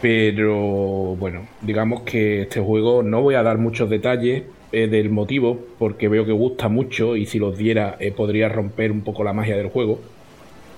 Pero 0.01 1.15
bueno, 1.15 1.47
digamos 1.61 2.01
que 2.01 2.43
este 2.43 2.59
juego 2.59 3.01
no 3.01 3.21
voy 3.21 3.35
a 3.35 3.43
dar 3.43 3.57
muchos 3.57 3.89
detalles 3.89 4.43
eh, 4.71 4.87
del 4.87 5.09
motivo 5.09 5.59
porque 5.79 6.07
veo 6.07 6.25
que 6.25 6.33
gusta 6.33 6.67
mucho 6.69 7.15
y 7.15 7.25
si 7.25 7.39
los 7.39 7.57
diera 7.57 7.95
eh, 7.99 8.11
podría 8.11 8.49
romper 8.49 8.91
un 8.91 9.01
poco 9.01 9.23
la 9.23 9.33
magia 9.33 9.57
del 9.57 9.69
juego. 9.69 9.99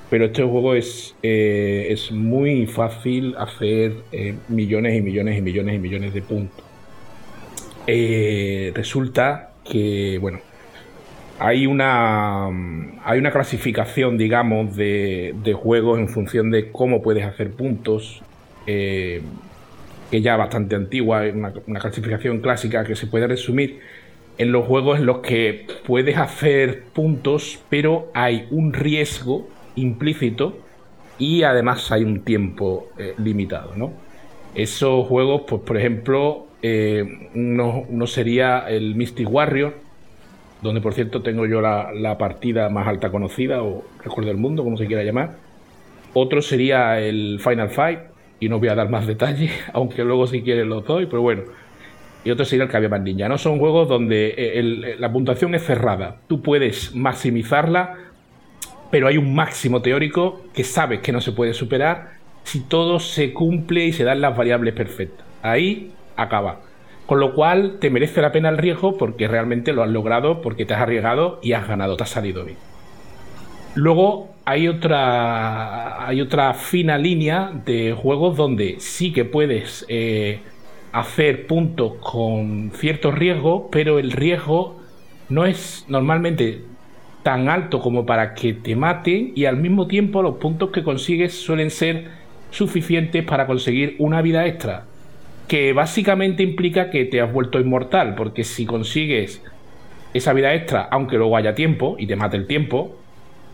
Pero 0.10 0.26
este 0.26 0.44
juego 0.44 0.74
es, 0.74 1.16
eh, 1.22 1.88
es 1.90 2.12
muy 2.12 2.66
fácil 2.66 3.36
hacer 3.38 3.94
millones 4.48 4.98
y 4.98 5.02
millones 5.02 5.38
y 5.38 5.42
millones 5.42 5.76
y 5.76 5.80
millones 5.80 6.14
de 6.14 6.22
puntos. 6.22 6.66
Resulta 8.74 9.52
que, 9.64 10.18
bueno, 10.20 10.40
hay 11.40 11.68
una, 11.68 12.48
hay 13.04 13.20
una 13.20 13.32
clasificación, 13.32 14.18
digamos, 14.18 14.76
de, 14.76 15.36
de 15.44 15.54
juegos 15.54 16.00
en 16.00 16.10
función 16.10 16.50
de 16.52 16.72
cómo 16.72 17.02
puedes 17.02 17.24
hacer 17.24 17.52
puntos, 17.52 18.24
eh, 18.72 19.22
que 20.12 20.22
ya 20.22 20.38
bastante 20.38 20.76
antigua, 20.76 21.24
una, 21.34 21.54
una 21.66 21.80
clasificación 21.80 22.40
clásica 22.40 22.84
que 22.84 22.96
se 22.96 23.08
puede 23.08 23.28
resumir 23.28 23.80
en 24.38 24.52
los 24.52 24.66
juegos 24.66 25.00
en 25.00 25.06
los 25.06 25.20
que 25.20 25.66
puedes 25.86 26.18
hacer 26.18 26.84
puntos, 26.94 27.60
pero 27.70 28.12
hay 28.14 28.48
un 28.52 28.74
riesgo 28.74 29.48
implícito 29.76 30.58
y 31.18 31.44
además 31.44 31.92
hay 31.92 32.04
un 32.04 32.22
tiempo 32.22 32.90
eh, 32.98 33.16
limitado, 33.18 33.74
¿no? 33.76 33.92
Esos 34.56 35.08
juegos, 35.08 35.44
pues 35.48 35.62
por 35.64 35.78
ejemplo, 35.78 36.48
eh, 36.62 37.30
uno, 37.36 37.86
uno 37.90 38.08
sería 38.08 38.70
el 38.70 38.96
Mystic 38.96 39.30
Warrior, 39.30 39.76
donde 40.62 40.80
por 40.80 40.94
cierto 40.94 41.22
tengo 41.22 41.46
yo 41.46 41.62
la, 41.62 42.18
partida 42.18 42.70
más 42.70 42.88
alta 42.88 43.12
conocida, 43.12 43.62
o 43.62 43.84
récord 44.04 44.26
del 44.26 44.38
mundo, 44.38 44.64
como 44.64 44.78
se 44.78 44.88
quiera 44.88 45.04
llamar. 45.04 45.38
Otro 46.14 46.42
sería 46.42 47.00
el 47.00 47.40
Final 47.44 47.70
Fight, 47.70 48.00
y 48.40 48.50
no 48.50 48.60
voy 48.60 48.70
a 48.70 48.76
dar 48.76 48.90
más 48.90 49.06
detalles, 49.08 49.52
aunque 49.74 50.04
luego 50.04 50.28
si 50.28 50.42
quieres 50.42 50.66
los 50.68 50.86
doy, 50.86 51.06
pero 51.06 51.22
bueno. 51.22 51.44
Y 52.24 52.32
otro 52.32 52.44
sería 52.46 52.66
el 52.66 52.70
Caviar 52.72 53.00
Ninja. 53.00 53.30
No 53.30 53.38
son 53.38 53.60
juegos 53.60 53.88
donde 53.88 54.30
eh, 54.30 54.60
el- 54.60 54.96
la 55.00 55.12
puntuación 55.12 55.56
es 55.56 55.64
cerrada. 55.64 56.18
Tú 56.28 56.42
puedes 56.42 56.94
maximizarla, 56.94 57.96
pero 58.92 59.08
hay 59.08 59.18
un 59.18 59.34
máximo 59.34 59.82
teórico 59.82 60.42
que 60.54 60.64
sabes 60.64 61.00
que 61.00 61.12
no 61.12 61.22
se 61.22 61.32
puede 61.32 61.54
superar 61.54 62.14
si 62.44 62.62
todo 62.62 63.00
se 63.00 63.32
cumple 63.34 63.86
y 63.86 63.94
se 63.94 64.04
dan 64.04 64.20
las 64.22 64.36
variables 64.36 64.74
perfectas. 64.74 65.26
Ahí 65.42 65.92
acaba. 66.18 66.62
Con 67.06 67.20
lo 67.20 67.34
cual 67.34 67.78
te 67.80 67.90
merece 67.90 68.22
la 68.22 68.32
pena 68.32 68.50
el 68.50 68.58
riesgo 68.58 68.98
porque 68.98 69.28
realmente 69.28 69.74
lo 69.74 69.82
has 69.84 69.90
logrado, 69.90 70.42
porque 70.42 70.66
te 70.66 70.74
has 70.74 70.82
arriesgado 70.82 71.40
y 71.42 71.54
has 71.54 71.68
ganado, 71.68 71.96
te 71.98 72.04
has 72.04 72.10
salido 72.10 72.44
bien. 72.44 72.58
Luego 73.80 74.36
hay 74.44 74.68
otra, 74.68 76.06
hay 76.06 76.20
otra 76.20 76.54
fina 76.54 76.98
línea 76.98 77.50
de 77.66 77.94
juegos 77.94 78.36
donde 78.36 78.76
sí 78.80 79.14
que 79.14 79.24
puedes 79.24 79.86
eh, 79.88 80.42
hacer 80.92 81.48
puntos 81.48 81.94
con 82.02 82.74
cierto 82.76 83.10
riesgo, 83.10 83.70
pero 83.72 83.98
el 83.98 84.12
riesgo 84.12 84.82
no 85.30 85.46
es 85.46 85.86
normalmente 85.88 86.62
tan 87.24 87.48
alto 87.48 87.80
como 87.80 88.06
para 88.06 88.34
que 88.34 88.52
te 88.52 88.76
maten 88.76 89.32
y 89.34 89.46
al 89.46 89.56
mismo 89.56 89.88
tiempo 89.88 90.22
los 90.22 90.36
puntos 90.40 90.72
que 90.72 90.84
consigues 90.84 91.34
suelen 91.34 91.72
ser 91.72 92.10
suficientes 92.52 93.24
para 93.24 93.48
conseguir 93.48 93.96
una 93.98 94.22
vida 94.22 94.46
extra, 94.46 94.88
que 95.48 95.72
básicamente 95.72 96.44
implica 96.44 96.90
que 96.90 97.06
te 97.06 97.22
has 97.22 97.32
vuelto 97.32 97.62
inmortal, 97.62 98.16
porque 98.16 98.44
si 98.44 98.66
consigues 98.66 99.42
esa 100.14 100.34
vida 100.34 100.54
extra, 100.54 100.82
aunque 100.92 101.16
luego 101.16 101.38
haya 101.38 101.56
tiempo 101.56 101.96
y 101.98 102.08
te 102.08 102.18
mate 102.18 102.36
el 102.36 102.46
tiempo, 102.46 102.98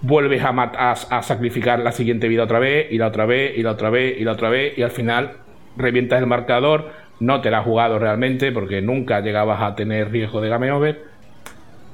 vuelves 0.02 0.44
a, 0.44 0.50
a, 0.50 1.24
sacrificar 1.24 1.80
la 1.80 1.92
siguiente 1.92 2.28
vida 2.28 2.44
otra 2.44 2.60
vez, 2.60 2.92
y 2.92 2.98
la 2.98 3.08
otra 3.08 3.26
vez, 3.26 3.58
y 3.58 3.64
la 3.64 3.72
otra 3.72 3.90
vez, 3.90 4.20
y 4.20 4.24
la 4.24 4.34
otra 4.34 4.50
vez, 4.50 4.78
y 4.78 4.82
al 4.82 4.92
final 4.92 5.38
revientas 5.78 6.20
el 6.20 6.28
marcador, 6.28 6.92
no 7.20 7.42
te 7.42 7.50
la 7.50 7.60
has 7.60 7.66
jugado 7.66 8.00
realmente 8.00 8.52
porque 8.52 8.82
nunca 8.82 9.22
llegabas 9.22 9.62
a 9.62 9.76
tener 9.76 10.12
riesgo 10.12 10.42
de 10.42 10.50
game 10.50 10.72
over. 10.72 11.04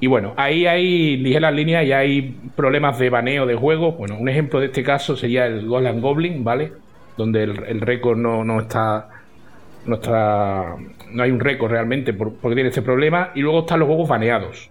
Y 0.00 0.08
bueno, 0.08 0.34
ahí 0.36 0.66
hay 0.66 1.16
ligeras 1.16 1.54
líneas 1.54 1.84
y 1.84 1.92
hay 1.92 2.36
problemas 2.56 2.98
de 2.98 3.08
baneo 3.08 3.46
de 3.46 3.54
juego. 3.54 3.92
Bueno, 3.92 4.16
un 4.18 4.28
ejemplo 4.28 4.58
de 4.58 4.66
este 4.66 4.82
caso 4.82 5.16
sería 5.16 5.46
el 5.46 5.66
Golden 5.66 6.00
Goblin, 6.00 6.42
¿vale? 6.42 6.72
Donde 7.16 7.44
el, 7.44 7.80
récord 7.80 8.18
no, 8.18 8.42
no 8.42 8.60
está 8.60 9.08
no 9.86 9.96
está 9.96 10.76
no 11.10 11.22
hay 11.22 11.30
un 11.30 11.40
récord 11.40 11.70
realmente 11.70 12.12
porque 12.12 12.54
tiene 12.54 12.68
este 12.68 12.82
problema 12.82 13.30
y 13.34 13.40
luego 13.40 13.60
están 13.60 13.80
los 13.80 13.88
juegos 13.88 14.08
baneados 14.08 14.70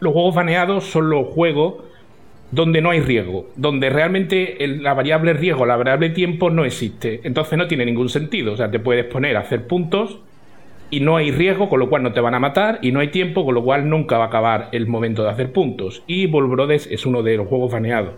los 0.00 0.12
juegos 0.12 0.34
baneados 0.34 0.84
son 0.84 1.08
los 1.08 1.28
juegos 1.28 1.76
donde 2.50 2.80
no 2.80 2.90
hay 2.90 3.00
riesgo, 3.00 3.50
donde 3.56 3.90
realmente 3.90 4.56
la 4.66 4.94
variable 4.94 5.32
riesgo, 5.32 5.66
la 5.66 5.76
variable 5.76 6.10
tiempo 6.10 6.50
no 6.50 6.64
existe. 6.64 7.20
Entonces 7.24 7.58
no 7.58 7.66
tiene 7.66 7.84
ningún 7.84 8.08
sentido. 8.08 8.52
O 8.52 8.56
sea, 8.56 8.70
te 8.70 8.78
puedes 8.78 9.04
poner 9.06 9.36
a 9.36 9.40
hacer 9.40 9.66
puntos 9.66 10.18
y 10.90 11.00
no 11.00 11.16
hay 11.16 11.32
riesgo, 11.32 11.68
con 11.68 11.80
lo 11.80 11.88
cual 11.88 12.02
no 12.02 12.12
te 12.12 12.20
van 12.20 12.34
a 12.34 12.38
matar, 12.38 12.78
y 12.82 12.92
no 12.92 13.00
hay 13.00 13.08
tiempo, 13.08 13.44
con 13.44 13.54
lo 13.54 13.64
cual 13.64 13.88
nunca 13.88 14.18
va 14.18 14.24
a 14.24 14.26
acabar 14.28 14.68
el 14.72 14.86
momento 14.86 15.24
de 15.24 15.30
hacer 15.30 15.52
puntos. 15.52 16.04
Y 16.06 16.26
Ball 16.26 16.46
Brothers 16.46 16.86
es 16.86 17.04
uno 17.06 17.22
de 17.22 17.36
los 17.36 17.48
juegos 17.48 17.72
baneados. 17.72 18.12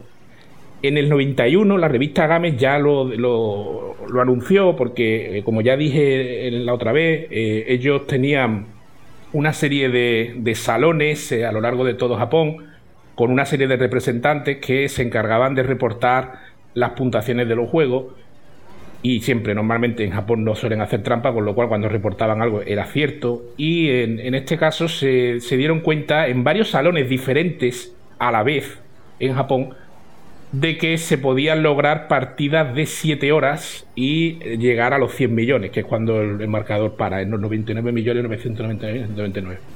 En 0.82 0.98
el 0.98 1.09
91 1.09 1.78
la 1.78 1.89
revista 1.89 2.27
Games 2.27 2.59
ya 2.59 2.78
lo, 2.78 3.05
lo, 3.05 4.20
anunció 4.20 4.77
porque, 4.77 5.39
eh, 5.39 5.43
como 5.43 5.62
ya 5.62 5.77
dije 5.77 6.51
la 6.51 6.74
otra 6.74 6.93
vez, 6.93 7.28
eh, 7.31 7.65
ellos 7.69 8.07
tenían 8.07 8.66
una 9.32 9.53
serie 9.53 9.89
de, 9.89 10.55
salones 10.55 11.32
eh, 11.32 11.47
a 11.47 11.53
lo 11.53 11.61
largo 11.61 11.85
de 11.85 11.94
todo 11.94 12.16
Japón 12.16 12.59
con 13.16 13.32
una 13.32 13.47
serie 13.47 13.66
de 13.66 13.76
representantes 13.76 14.59
que 14.59 14.88
se 14.88 15.02
encargaban 15.02 15.56
de 15.56 15.64
reportar 15.64 16.34
las 16.74 16.90
puntuaciones 16.90 17.48
de 17.48 17.56
los 17.56 17.68
juegos 17.68 18.14
y 19.02 19.20
siempre 19.20 19.55
normalmente 19.55 20.05
en 20.05 20.10
Japón 20.10 20.44
no 20.44 20.55
suelen 20.55 20.82
hacer 20.82 21.02
trampa, 21.02 21.32
con 21.32 21.44
lo 21.44 21.55
cual 21.55 21.68
cuando 21.68 21.88
reportaban 21.88 22.43
algo 22.43 22.62
era 22.62 22.84
cierto 22.84 23.43
y 23.56 23.88
en, 23.88 24.34
este 24.34 24.59
caso 24.59 24.86
se, 24.86 25.38
dieron 25.51 25.80
cuenta 25.80 26.28
en 26.28 26.44
varios 26.44 26.70
salones 26.70 27.09
diferentes 27.09 27.94
a 28.18 28.30
la 28.30 28.43
vez 28.43 28.78
en 29.18 29.34
Japón 29.34 29.70
de 30.52 30.76
que 30.76 30.98
se 30.98 31.16
podían 31.18 31.62
lograr 31.62 32.09
partidas 32.09 32.74
de 32.74 32.86
7 32.86 33.32
horas 33.32 33.86
y 33.94 34.34
llegar 34.59 34.93
a 34.93 34.98
los 34.98 35.14
100 35.14 35.34
millones, 35.34 35.70
que 35.70 35.80
es 35.80 35.86
cuando 35.86 36.20
el, 36.20 36.48
marcador 36.48 36.97
para 36.97 37.22
en 37.22 37.30
los 37.30 37.40
99 37.40 37.93
millones 37.93 38.24
999. 38.24 39.76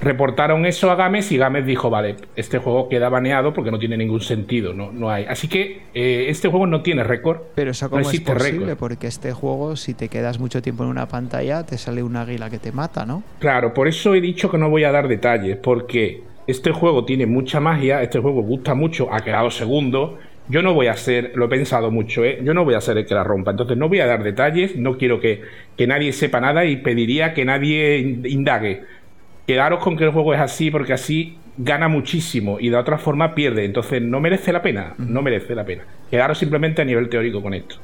Reportaron 0.00 0.66
eso 0.66 0.90
a 0.90 0.96
Games 0.96 1.30
y 1.32 1.38
Games 1.38 1.64
dijo, 1.64 1.90
vale, 1.90 2.16
este 2.36 2.58
juego 2.58 2.88
queda 2.88 3.08
baneado 3.08 3.52
porque 3.54 3.70
no 3.70 3.78
tiene 3.78 3.96
ningún 3.96 4.20
sentido, 4.20 4.74
no, 4.74 4.92
no 4.92 5.10
hay. 5.10 5.24
Así 5.24 5.48
que 5.48 5.82
eh, 5.94 6.26
este 6.28 6.48
juego 6.48 6.66
no 6.66 6.82
tiene 6.82 7.04
récord. 7.04 7.38
Pero 7.54 7.70
eso 7.70 7.88
cómo 7.88 8.08
es 8.10 8.20
posible, 8.20 8.76
porque 8.76 9.06
este 9.06 9.32
juego, 9.32 9.76
si 9.76 9.94
te 9.94 10.08
quedas 10.08 10.38
mucho 10.38 10.60
tiempo 10.60 10.84
en 10.84 10.90
una 10.90 11.06
pantalla, 11.06 11.64
te 11.64 11.78
sale 11.78 12.02
un 12.02 12.16
águila 12.16 12.50
que 12.50 12.58
te 12.58 12.72
mata, 12.72 13.06
¿no? 13.06 13.22
Claro, 13.38 13.72
por 13.72 13.88
eso 13.88 14.14
he 14.14 14.20
dicho 14.20 14.50
que 14.50 14.58
no 14.58 14.68
voy 14.68 14.84
a 14.84 14.92
dar 14.92 15.08
detalles, 15.08 15.56
porque 15.56 16.22
este 16.46 16.72
juego 16.72 17.04
tiene 17.04 17.26
mucha 17.26 17.60
magia, 17.60 18.02
este 18.02 18.18
juego 18.18 18.42
gusta 18.42 18.74
mucho, 18.74 19.12
ha 19.12 19.20
quedado 19.20 19.50
segundo. 19.50 20.18
Yo 20.48 20.60
no 20.60 20.74
voy 20.74 20.88
a 20.88 20.96
ser, 20.96 21.32
lo 21.36 21.46
he 21.46 21.48
pensado 21.48 21.90
mucho, 21.90 22.22
¿eh? 22.22 22.40
yo 22.42 22.52
no 22.52 22.66
voy 22.66 22.74
a 22.74 22.80
ser 22.82 22.98
el 22.98 23.06
que 23.06 23.14
la 23.14 23.24
rompa. 23.24 23.52
Entonces 23.52 23.78
no 23.78 23.88
voy 23.88 24.00
a 24.00 24.06
dar 24.06 24.22
detalles, 24.22 24.76
no 24.76 24.98
quiero 24.98 25.18
que, 25.18 25.40
nadie 25.86 26.12
sepa 26.12 26.38
nada 26.40 26.66
y 26.66 26.76
pediría 26.76 27.32
que 27.32 27.46
nadie 27.46 27.98
indague. 27.98 28.82
Quedaros 29.46 29.80
con 29.80 29.96
que 29.96 30.04
el 30.04 30.10
juego 30.10 30.34
es 30.34 30.40
así 30.40 30.70
porque 30.70 30.92
así 30.92 31.38
gana 31.56 31.88
muchísimo 31.88 32.58
y 32.58 32.70
de 32.70 32.76
otra 32.76 32.98
forma 32.98 33.34
pierde. 33.34 33.64
Entonces 33.64 34.00
no 34.02 34.20
merece 34.20 34.52
la 34.52 34.62
pena, 34.62 34.94
no 34.98 35.22
merece 35.22 35.54
la 35.54 35.64
pena. 35.64 35.84
Quedaros 36.10 36.38
simplemente 36.38 36.82
a 36.82 36.84
nivel 36.84 37.08
teórico 37.08 37.42
con 37.42 37.54
esto. 37.54 37.76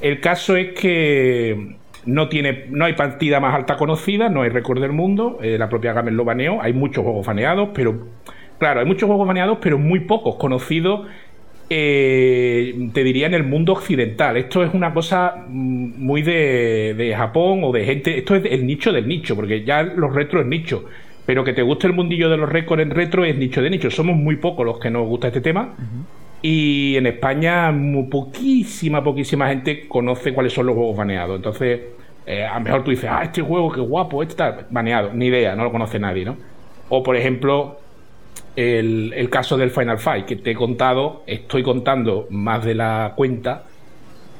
El 0.00 0.20
caso 0.20 0.56
es 0.56 0.74
que 0.78 1.76
no, 2.04 2.28
tiene, 2.28 2.66
no 2.70 2.84
hay 2.84 2.92
partida 2.92 3.40
más 3.40 3.54
alta 3.54 3.76
conocida, 3.76 4.28
no 4.28 4.42
hay 4.42 4.50
récord 4.50 4.80
del 4.80 4.92
mundo. 4.92 5.38
Eh, 5.42 5.58
la 5.58 5.68
propia 5.68 5.92
Gamer 5.92 6.12
lo 6.12 6.24
baneó. 6.24 6.62
Hay 6.62 6.72
muchos 6.72 7.04
juegos 7.04 7.26
baneados, 7.26 7.70
pero. 7.74 8.06
Claro, 8.58 8.80
hay 8.80 8.86
muchos 8.86 9.06
juegos 9.06 9.26
baneados, 9.26 9.58
pero 9.60 9.78
muy 9.78 10.00
pocos 10.00 10.34
conocidos. 10.34 11.06
Eh, 11.70 12.88
te 12.94 13.04
diría 13.04 13.26
en 13.26 13.34
el 13.34 13.44
mundo 13.44 13.72
occidental. 13.72 14.36
Esto 14.36 14.64
es 14.64 14.72
una 14.72 14.94
cosa 14.94 15.44
mm, 15.48 16.02
muy 16.02 16.22
de, 16.22 16.94
de, 16.96 17.14
Japón 17.14 17.60
o 17.62 17.72
de 17.72 17.84
gente. 17.84 18.16
Esto 18.18 18.36
es 18.36 18.44
el 18.46 18.66
nicho 18.66 18.92
del 18.92 19.06
nicho, 19.06 19.36
porque 19.36 19.64
ya 19.64 19.82
los 19.82 20.14
retro 20.14 20.40
es 20.40 20.46
nicho. 20.46 20.84
Pero 21.26 21.44
que 21.44 21.52
te 21.52 21.60
guste 21.60 21.86
el 21.86 21.92
mundillo 21.92 22.30
de 22.30 22.38
los 22.38 22.48
récords 22.48 22.82
en 22.82 22.90
retro 22.90 23.24
es 23.24 23.36
nicho 23.36 23.60
de 23.60 23.68
nicho. 23.68 23.90
Somos 23.90 24.16
muy 24.16 24.36
pocos 24.36 24.64
los 24.64 24.78
que 24.78 24.90
nos 24.90 25.06
gusta 25.06 25.26
este 25.26 25.42
tema. 25.42 25.74
Y 26.40 26.96
en 26.96 27.06
España, 27.06 27.70
muy 27.70 28.04
poquísima, 28.04 29.04
poquísima 29.04 29.48
gente 29.48 29.86
conoce 29.88 30.32
cuáles 30.32 30.54
son 30.54 30.66
los 30.66 30.74
juegos 30.74 30.96
baneados. 30.96 31.36
Entonces, 31.36 31.80
eh, 32.24 32.44
a 32.44 32.54
lo 32.58 32.64
mejor 32.64 32.84
tú 32.84 32.92
dices, 32.92 33.10
ah, 33.12 33.24
este 33.24 33.42
juego, 33.42 33.70
qué 33.70 33.80
guapo, 33.80 34.22
este 34.22 34.32
está 34.32 34.66
baneado. 34.70 35.12
Ni 35.12 35.26
idea, 35.26 35.54
no 35.54 35.64
lo 35.64 35.72
conoce 35.72 35.98
nadie, 35.98 36.24
¿no? 36.24 36.36
O 36.88 37.02
por 37.02 37.16
ejemplo, 37.16 37.78
el, 38.58 39.30
caso 39.30 39.56
del 39.56 39.70
Final 39.70 39.98
Fight, 39.98 40.26
que 40.26 40.36
te 40.36 40.50
he 40.50 40.54
contado, 40.54 41.22
estoy 41.26 41.62
contando 41.62 42.26
más 42.30 42.64
de 42.64 42.74
la 42.74 43.12
cuenta. 43.14 43.64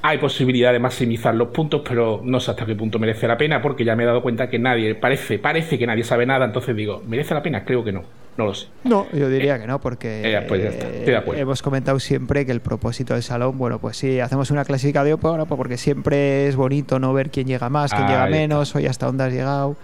Hay 0.02 0.18
posibilidad 0.18 0.72
de 0.72 0.80
maximizar 0.80 1.34
los 1.34 1.48
puntos, 1.48 1.82
pero 1.88 2.20
no 2.24 2.40
sé 2.40 2.50
hasta 2.50 2.66
qué 2.66 2.74
punto 2.74 2.98
merece 2.98 3.28
la 3.28 3.36
pena, 3.36 3.62
porque 3.62 3.84
ya 3.84 3.94
me 3.94 4.02
he 4.02 4.06
dado 4.06 4.20
cuenta 4.20 4.50
que 4.50 4.58
nadie, 4.58 4.96
parece, 4.96 5.38
parece 5.38 5.78
que 5.78 5.86
nadie 5.86 6.02
sabe 6.02 6.26
nada, 6.26 6.46
entonces 6.46 6.74
digo, 6.74 7.02
¿merece 7.06 7.32
la 7.32 7.42
pena? 7.42 7.64
Creo 7.64 7.84
que 7.84 7.92
no. 7.92 8.02
No 8.36 8.44
lo 8.44 8.54
sé. 8.54 8.68
No, 8.84 9.06
yo 9.12 9.28
diría 9.28 9.56
eh, 9.56 9.60
que 9.60 9.66
no, 9.66 9.80
porque 9.80 10.22
eh, 10.24 11.22
pues 11.26 11.40
hemos 11.40 11.60
comentado 11.60 11.98
siempre 11.98 12.46
que 12.46 12.52
el 12.52 12.60
propósito 12.60 13.14
del 13.14 13.24
salón, 13.24 13.58
bueno, 13.58 13.80
pues 13.80 13.96
sí, 13.96 14.20
hacemos 14.20 14.52
una 14.52 14.64
clasificación, 14.64 15.18
bueno, 15.20 15.46
pues 15.46 15.56
porque 15.56 15.76
siempre 15.76 16.46
es 16.46 16.54
bonito 16.54 17.00
no 17.00 17.12
ver 17.12 17.30
quién 17.30 17.48
llega 17.48 17.68
más, 17.68 17.92
quién 17.92 18.06
llega 18.06 18.26
menos, 18.26 18.76
hoy 18.76 18.86
hasta 18.86 19.06
dónde 19.06 19.24
has 19.24 19.32
llegado. 19.32 19.76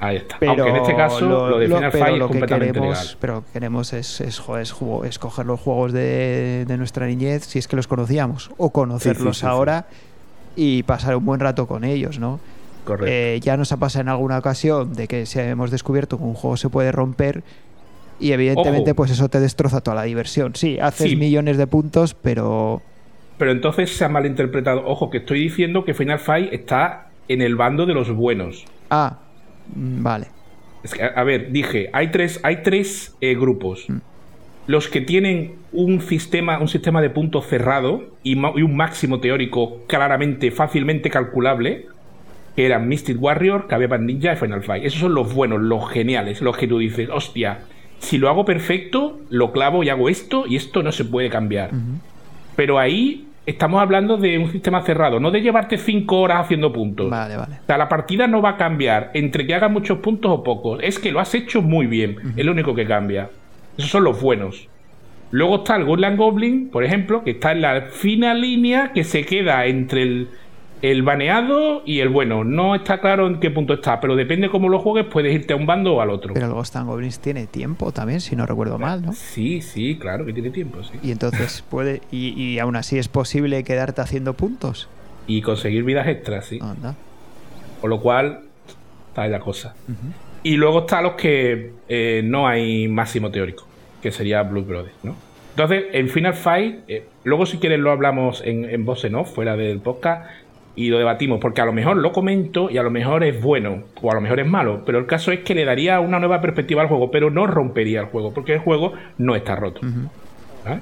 Ahí 0.00 0.16
está. 0.16 0.36
Pero 0.40 0.52
Aunque 0.52 0.68
en 0.70 0.76
este 0.76 0.96
caso 0.96 1.28
lo, 1.28 1.58
de 1.58 1.66
Final 1.66 1.92
Fight 1.92 2.14
es 2.16 2.22
completamente 2.22 2.72
queremos, 2.72 2.98
legal. 2.98 3.16
Pero 3.20 3.44
queremos 3.52 3.92
es, 3.92 4.20
es, 4.22 4.42
escoger 5.04 5.46
los 5.46 5.60
juegos 5.60 5.92
de, 5.92 6.64
nuestra 6.78 7.06
niñez 7.06 7.44
si 7.44 7.58
es 7.58 7.68
que 7.68 7.76
los 7.76 7.86
conocíamos 7.86 8.50
o 8.56 8.70
conocerlos 8.70 9.44
ahora 9.44 9.86
y 10.56 10.82
pasar 10.84 11.16
un 11.16 11.26
buen 11.26 11.40
rato 11.40 11.66
con 11.66 11.84
ellos, 11.84 12.18
¿no? 12.18 12.40
Correcto. 12.84 13.06
Eh, 13.12 13.40
ya 13.42 13.56
nos 13.58 13.72
ha 13.72 13.76
pasado 13.76 14.02
en 14.02 14.08
alguna 14.08 14.38
ocasión 14.38 14.94
de 14.94 15.06
que 15.06 15.26
si 15.26 15.38
hemos 15.38 15.70
descubierto 15.70 16.16
que 16.16 16.24
un 16.24 16.34
juego 16.34 16.56
se 16.56 16.70
puede 16.70 16.90
romper 16.92 17.44
y 18.20 18.32
evidentemente, 18.32 18.94
pues 18.94 19.10
eso 19.10 19.28
te 19.28 19.40
destroza 19.40 19.80
toda 19.80 19.96
la 19.96 20.02
diversión. 20.02 20.54
Sí, 20.54 20.78
haces 20.78 21.16
millones 21.16 21.56
de 21.56 21.66
puntos, 21.66 22.14
pero. 22.14 22.82
Pero 23.38 23.50
entonces 23.50 23.96
se 23.96 24.04
ha 24.04 24.10
malinterpretado. 24.10 24.86
Ojo, 24.86 25.08
que 25.08 25.18
estoy 25.18 25.40
diciendo 25.40 25.84
que 25.84 25.94
Final 25.94 26.18
Fight 26.18 26.52
está 26.52 27.08
en 27.28 27.40
el 27.40 27.56
bando 27.56 27.86
de 27.86 27.94
los 27.94 28.12
buenos. 28.12 28.66
Ah, 28.90 29.18
vale. 29.74 30.26
Es 30.82 30.94
que, 30.94 31.02
a 31.02 31.24
ver, 31.24 31.52
dije, 31.52 31.90
hay 31.92 32.10
tres, 32.10 32.40
hay 32.42 32.62
tres 32.62 33.16
eh, 33.20 33.34
grupos. 33.34 33.88
Mm. 33.88 33.98
Los 34.66 34.88
que 34.88 35.00
tienen 35.00 35.54
un 35.72 36.00
sistema, 36.00 36.58
un 36.58 36.68
sistema 36.68 37.02
de 37.02 37.10
puntos 37.10 37.46
cerrado 37.46 38.04
y, 38.22 38.38
y, 38.38 38.62
un 38.62 38.76
máximo 38.76 39.20
teórico 39.20 39.80
claramente, 39.86 40.50
fácilmente 40.50 41.10
calculable, 41.10 41.86
que 42.56 42.66
eran 42.66 42.88
Mystic 42.88 43.20
Warrior, 43.20 43.66
Cabeban 43.66 44.06
Ninja 44.06 44.32
y 44.32 44.36
Final 44.36 44.62
Fight. 44.62 44.84
Esos 44.84 45.00
son 45.00 45.14
los 45.14 45.34
buenos, 45.34 45.60
los 45.60 45.90
geniales, 45.90 46.40
los 46.40 46.56
que 46.56 46.66
tú 46.66 46.78
dices, 46.78 47.08
hostia, 47.10 47.60
si 47.98 48.18
lo 48.18 48.28
hago 48.28 48.44
perfecto, 48.44 49.20
lo 49.28 49.52
clavo 49.52 49.84
y 49.84 49.88
hago 49.88 50.08
esto 50.08 50.44
y 50.46 50.56
esto 50.56 50.82
no 50.82 50.92
se 50.92 51.04
puede 51.04 51.30
cambiar. 51.30 51.70
Pero 52.56 52.78
ahí 52.78 53.26
estamos 53.46 53.80
hablando 53.80 54.16
de 54.16 54.38
un 54.38 54.50
sistema 54.50 54.82
cerrado, 54.82 55.20
no 55.20 55.30
de 55.30 55.40
llevarte 55.40 55.78
cinco 55.78 56.20
horas 56.20 56.40
haciendo 56.40 56.72
puntos. 56.72 57.10
Vale, 57.10 57.36
vale. 57.36 57.56
O 57.62 57.66
sea, 57.66 57.78
la 57.78 57.88
partida 57.88 58.26
no 58.26 58.42
va 58.42 58.50
a 58.50 58.56
cambiar 58.56 59.10
entre 59.14 59.46
que 59.46 59.54
hagas 59.54 59.70
muchos 59.70 59.98
puntos 59.98 60.30
o 60.30 60.42
pocos. 60.42 60.80
Es 60.82 60.98
que 60.98 61.12
lo 61.12 61.20
has 61.20 61.34
hecho 61.34 61.62
muy 61.62 61.86
bien. 61.86 62.16
Es 62.36 62.44
lo 62.44 62.52
único 62.52 62.74
que 62.74 62.86
cambia. 62.86 63.30
Esos 63.76 63.90
son 63.90 64.04
los 64.04 64.20
buenos. 64.20 64.68
Luego 65.32 65.56
está 65.56 65.76
el 65.76 65.84
Goodland 65.84 66.18
Goblin, 66.18 66.70
por 66.70 66.82
ejemplo, 66.84 67.22
que 67.22 67.32
está 67.32 67.52
en 67.52 67.62
la 67.62 67.82
fina 67.82 68.34
línea 68.34 68.92
que 68.92 69.04
se 69.04 69.24
queda 69.24 69.64
entre 69.66 70.02
el 70.02 70.28
el 70.82 71.02
baneado 71.02 71.82
y 71.84 72.00
el 72.00 72.08
bueno. 72.08 72.44
No 72.44 72.74
está 72.74 73.00
claro 73.00 73.26
en 73.26 73.40
qué 73.40 73.50
punto 73.50 73.74
está, 73.74 74.00
pero 74.00 74.16
depende 74.16 74.48
cómo 74.48 74.68
lo 74.68 74.78
juegues, 74.78 75.10
puedes 75.10 75.32
irte 75.34 75.52
a 75.52 75.56
un 75.56 75.66
bando 75.66 75.94
o 75.94 76.00
al 76.00 76.10
otro. 76.10 76.34
Pero 76.34 76.46
el 76.46 76.52
Ghost 76.52 76.76
and 76.76 76.88
Goblins 76.88 77.20
tiene 77.20 77.46
tiempo 77.46 77.92
también, 77.92 78.20
si 78.20 78.36
no 78.36 78.46
recuerdo 78.46 78.78
mal, 78.78 79.02
¿no? 79.02 79.12
Sí, 79.12 79.60
sí, 79.60 79.96
claro 79.98 80.24
que 80.24 80.32
tiene 80.32 80.50
tiempo, 80.50 80.82
sí. 80.82 80.98
Y 81.02 81.10
entonces 81.10 81.62
puede. 81.70 82.00
Y, 82.10 82.58
aún 82.58 82.76
así 82.76 82.98
es 82.98 83.08
posible 83.08 83.62
quedarte 83.64 84.00
haciendo 84.00 84.34
puntos. 84.34 84.88
Y 85.26 85.42
conseguir 85.42 85.84
vidas 85.84 86.08
extras, 86.08 86.46
sí. 86.46 86.58
Anda. 86.60 86.94
Con 87.80 87.90
lo 87.90 88.00
cual, 88.00 88.40
está 89.08 89.26
la 89.28 89.40
cosa. 89.40 89.74
Y 90.42 90.56
luego 90.56 90.80
está 90.80 91.02
los 91.02 91.12
que 91.12 91.72
eh, 91.88 92.22
no 92.24 92.48
hay 92.48 92.88
máximo 92.88 93.30
teórico, 93.30 93.66
que 94.02 94.10
sería 94.10 94.42
Blue 94.42 94.62
Brothers, 94.62 94.96
¿no? 95.02 95.14
Entonces, 95.50 95.84
en 95.92 96.08
Final 96.08 96.34
Fight, 96.34 96.80
eh, 96.88 97.06
luego 97.24 97.44
si 97.44 97.58
quieres 97.58 97.80
lo 97.80 97.90
hablamos 97.90 98.42
en, 98.44 98.64
en 98.64 98.84
voz 98.84 99.04
en 99.04 99.14
off, 99.14 99.34
fuera 99.34 99.56
del 99.56 99.80
podcast 99.80 100.30
y 100.76 100.88
lo 100.88 100.98
debatimos, 100.98 101.40
porque 101.40 101.60
a 101.60 101.64
lo 101.64 101.72
mejor 101.72 101.96
lo 101.96 102.12
comento 102.12 102.70
y 102.70 102.78
a 102.78 102.82
lo 102.82 102.90
mejor 102.90 103.24
es 103.24 103.40
bueno 103.40 103.84
o 104.00 104.10
a 104.10 104.14
lo 104.14 104.20
mejor 104.20 104.40
es 104.40 104.46
malo, 104.46 104.82
pero 104.86 104.98
el 104.98 105.06
caso 105.06 105.32
es 105.32 105.40
que 105.40 105.54
le 105.54 105.64
daría 105.64 106.00
una 106.00 106.18
nueva 106.18 106.40
perspectiva 106.40 106.82
al 106.82 106.88
juego, 106.88 107.10
pero 107.10 107.30
no 107.30 107.46
rompería 107.46 108.00
el 108.00 108.06
juego, 108.06 108.32
porque 108.32 108.54
el 108.54 108.60
juego 108.60 108.92
no 109.18 109.34
está 109.34 109.56
roto. 109.56 109.80
¿Ah? 110.64 110.78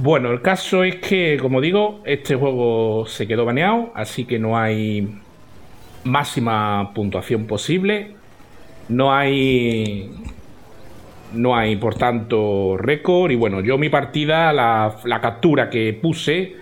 Bueno, 0.00 0.30
el 0.30 0.42
caso 0.42 0.84
es 0.84 0.96
que, 0.96 1.38
como 1.40 1.60
digo, 1.60 2.02
este 2.04 2.36
juego 2.36 3.06
se 3.06 3.26
quedó 3.26 3.44
baneado, 3.44 3.90
así 3.94 4.24
que 4.24 4.38
no 4.38 4.56
hay 4.56 5.08
máxima 6.04 6.92
puntuación 6.94 7.46
posible. 7.46 8.14
No 8.88 9.12
hay. 9.12 10.10
No 11.34 11.56
hay, 11.56 11.76
por 11.76 11.96
tanto, 11.96 12.76
récord. 12.78 13.30
Y 13.32 13.36
bueno, 13.36 13.60
yo 13.60 13.76
mi 13.76 13.88
partida, 13.88 14.52
la, 14.52 14.96
la 15.04 15.20
captura 15.20 15.68
que 15.68 15.92
puse 16.00 16.54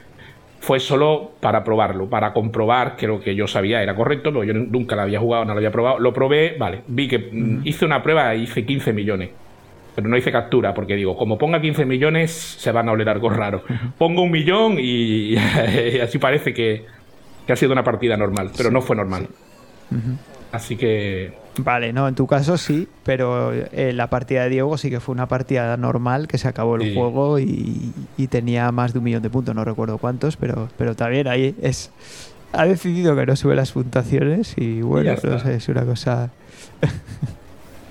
fue 0.67 0.81
solo 0.81 1.31
para 1.39 1.63
probarlo, 1.63 2.11
para 2.11 2.33
comprobar 2.33 2.97
que 2.97 3.07
lo 3.07 3.21
que 3.21 3.37
yo 3.37 3.47
sabía 3.47 3.85
era 3.85 3.95
correcto, 3.95 4.33
pero 4.33 4.43
yo 4.43 4.53
nunca 4.53 4.97
lo 4.97 5.03
había 5.03 5.21
jugado, 5.21 5.45
no 5.45 5.53
lo 5.53 5.59
había 5.59 5.71
probado. 5.71 6.01
Lo 6.01 6.13
probé, 6.13 6.57
vale, 6.59 6.83
vi 6.89 7.07
que 7.07 7.21
mm, 7.21 7.61
hice 7.65 7.85
una 7.85 8.03
prueba 8.03 8.35
e 8.35 8.39
hice 8.39 8.67
15 8.67 8.93
millones. 8.93 9.31
Pero 9.95 10.09
no 10.09 10.17
hice 10.17 10.33
captura, 10.33 10.75
porque 10.75 10.97
digo, 10.97 11.17
como 11.17 11.39
ponga 11.39 11.61
15 11.61 11.87
millones, 11.87 12.33
se 12.33 12.73
van 12.73 12.89
a 12.89 12.93
oler 12.93 13.09
algo 13.09 13.31
raro. 13.31 13.63
Pongo 13.97 14.23
un 14.23 14.33
millón 14.33 14.77
y, 14.81 15.37
así 15.37 16.19
parece 16.19 16.53
que, 16.53 16.85
que, 17.47 17.53
ha 17.53 17.57
sido 17.57 17.71
una 17.71 17.85
partida 17.85 18.17
normal, 18.17 18.51
pero 18.57 18.73
no 18.73 18.83
fue 18.83 18.97
normal. 18.97 19.29
Así 20.51 20.77
que 20.77 21.33
Vale, 21.59 21.93
no, 21.93 22.07
en 22.07 22.15
tu 22.15 22.27
caso 22.27 22.59
sí, 22.59 22.89
pero 23.03 23.53
eh, 23.53 23.93
la 23.95 24.11
partida 24.11 24.45
de 24.45 24.51
Diego 24.51 24.77
sí 24.77 24.91
que 24.91 25.01
fue 25.01 25.15
una 25.15 25.27
partida 25.27 25.77
normal 25.77 26.29
que 26.29 26.39
se 26.39 26.49
acabó 26.49 26.77
el 26.77 26.95
juego 26.95 27.39
y, 27.39 27.93
tenía 28.29 28.71
más 28.73 28.93
de 28.93 28.99
un 28.99 29.05
millón 29.05 29.23
de 29.23 29.31
puntos, 29.31 29.55
no 29.55 29.65
recuerdo 29.65 29.99
cuántos, 29.99 30.37
pero, 30.37 30.69
pero 30.77 30.95
también 30.95 31.29
ahí 31.29 31.55
es. 31.63 31.91
Ha 32.53 32.67
decidido 32.67 33.17
que 33.17 33.27
no 33.27 33.37
sube 33.37 33.55
las 33.55 33.73
puntuaciones 33.73 34.55
y 34.57 34.83
bueno, 34.83 35.13
es 35.13 35.69
una 35.69 35.85
cosa. 35.85 36.31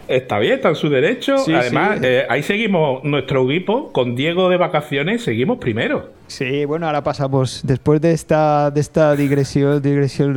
Está 0.07 0.38
bien, 0.40 0.53
está 0.53 0.69
en 0.69 0.76
su 0.76 0.90
derecho. 0.90 1.36
Además, 1.48 1.99
eh, 2.03 2.26
ahí 2.30 2.44
seguimos 2.44 3.03
nuestro 3.03 3.49
equipo 3.49 3.91
con 3.91 4.15
Diego 4.15 4.49
de 4.49 4.57
vacaciones, 4.57 5.23
seguimos 5.23 5.57
primero. 5.57 6.11
Sí, 6.27 6.65
bueno, 6.65 6.86
ahora 6.86 7.03
pasamos, 7.03 7.61
después 7.64 8.02
de 8.02 8.11
esta, 8.11 8.72
de 8.72 8.82
esta 8.82 9.15
digresión, 9.15 9.82
digresión 9.82 10.34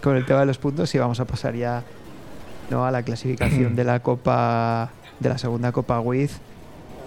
con 0.00 0.16
el 0.16 0.24
tema 0.24 0.40
de 0.40 0.46
los 0.46 0.58
puntos, 0.58 0.94
y 0.94 0.98
vamos 0.98 1.20
a 1.20 1.24
pasar 1.24 1.54
ya 1.54 1.82
¿no? 2.70 2.84
a 2.84 2.90
la 2.90 3.02
clasificación 3.02 3.74
de 3.74 3.84
la 3.84 4.00
Copa, 4.00 4.90
de 5.18 5.28
la 5.28 5.38
segunda 5.38 5.72
Copa 5.72 6.00
Wiz. 6.00 6.38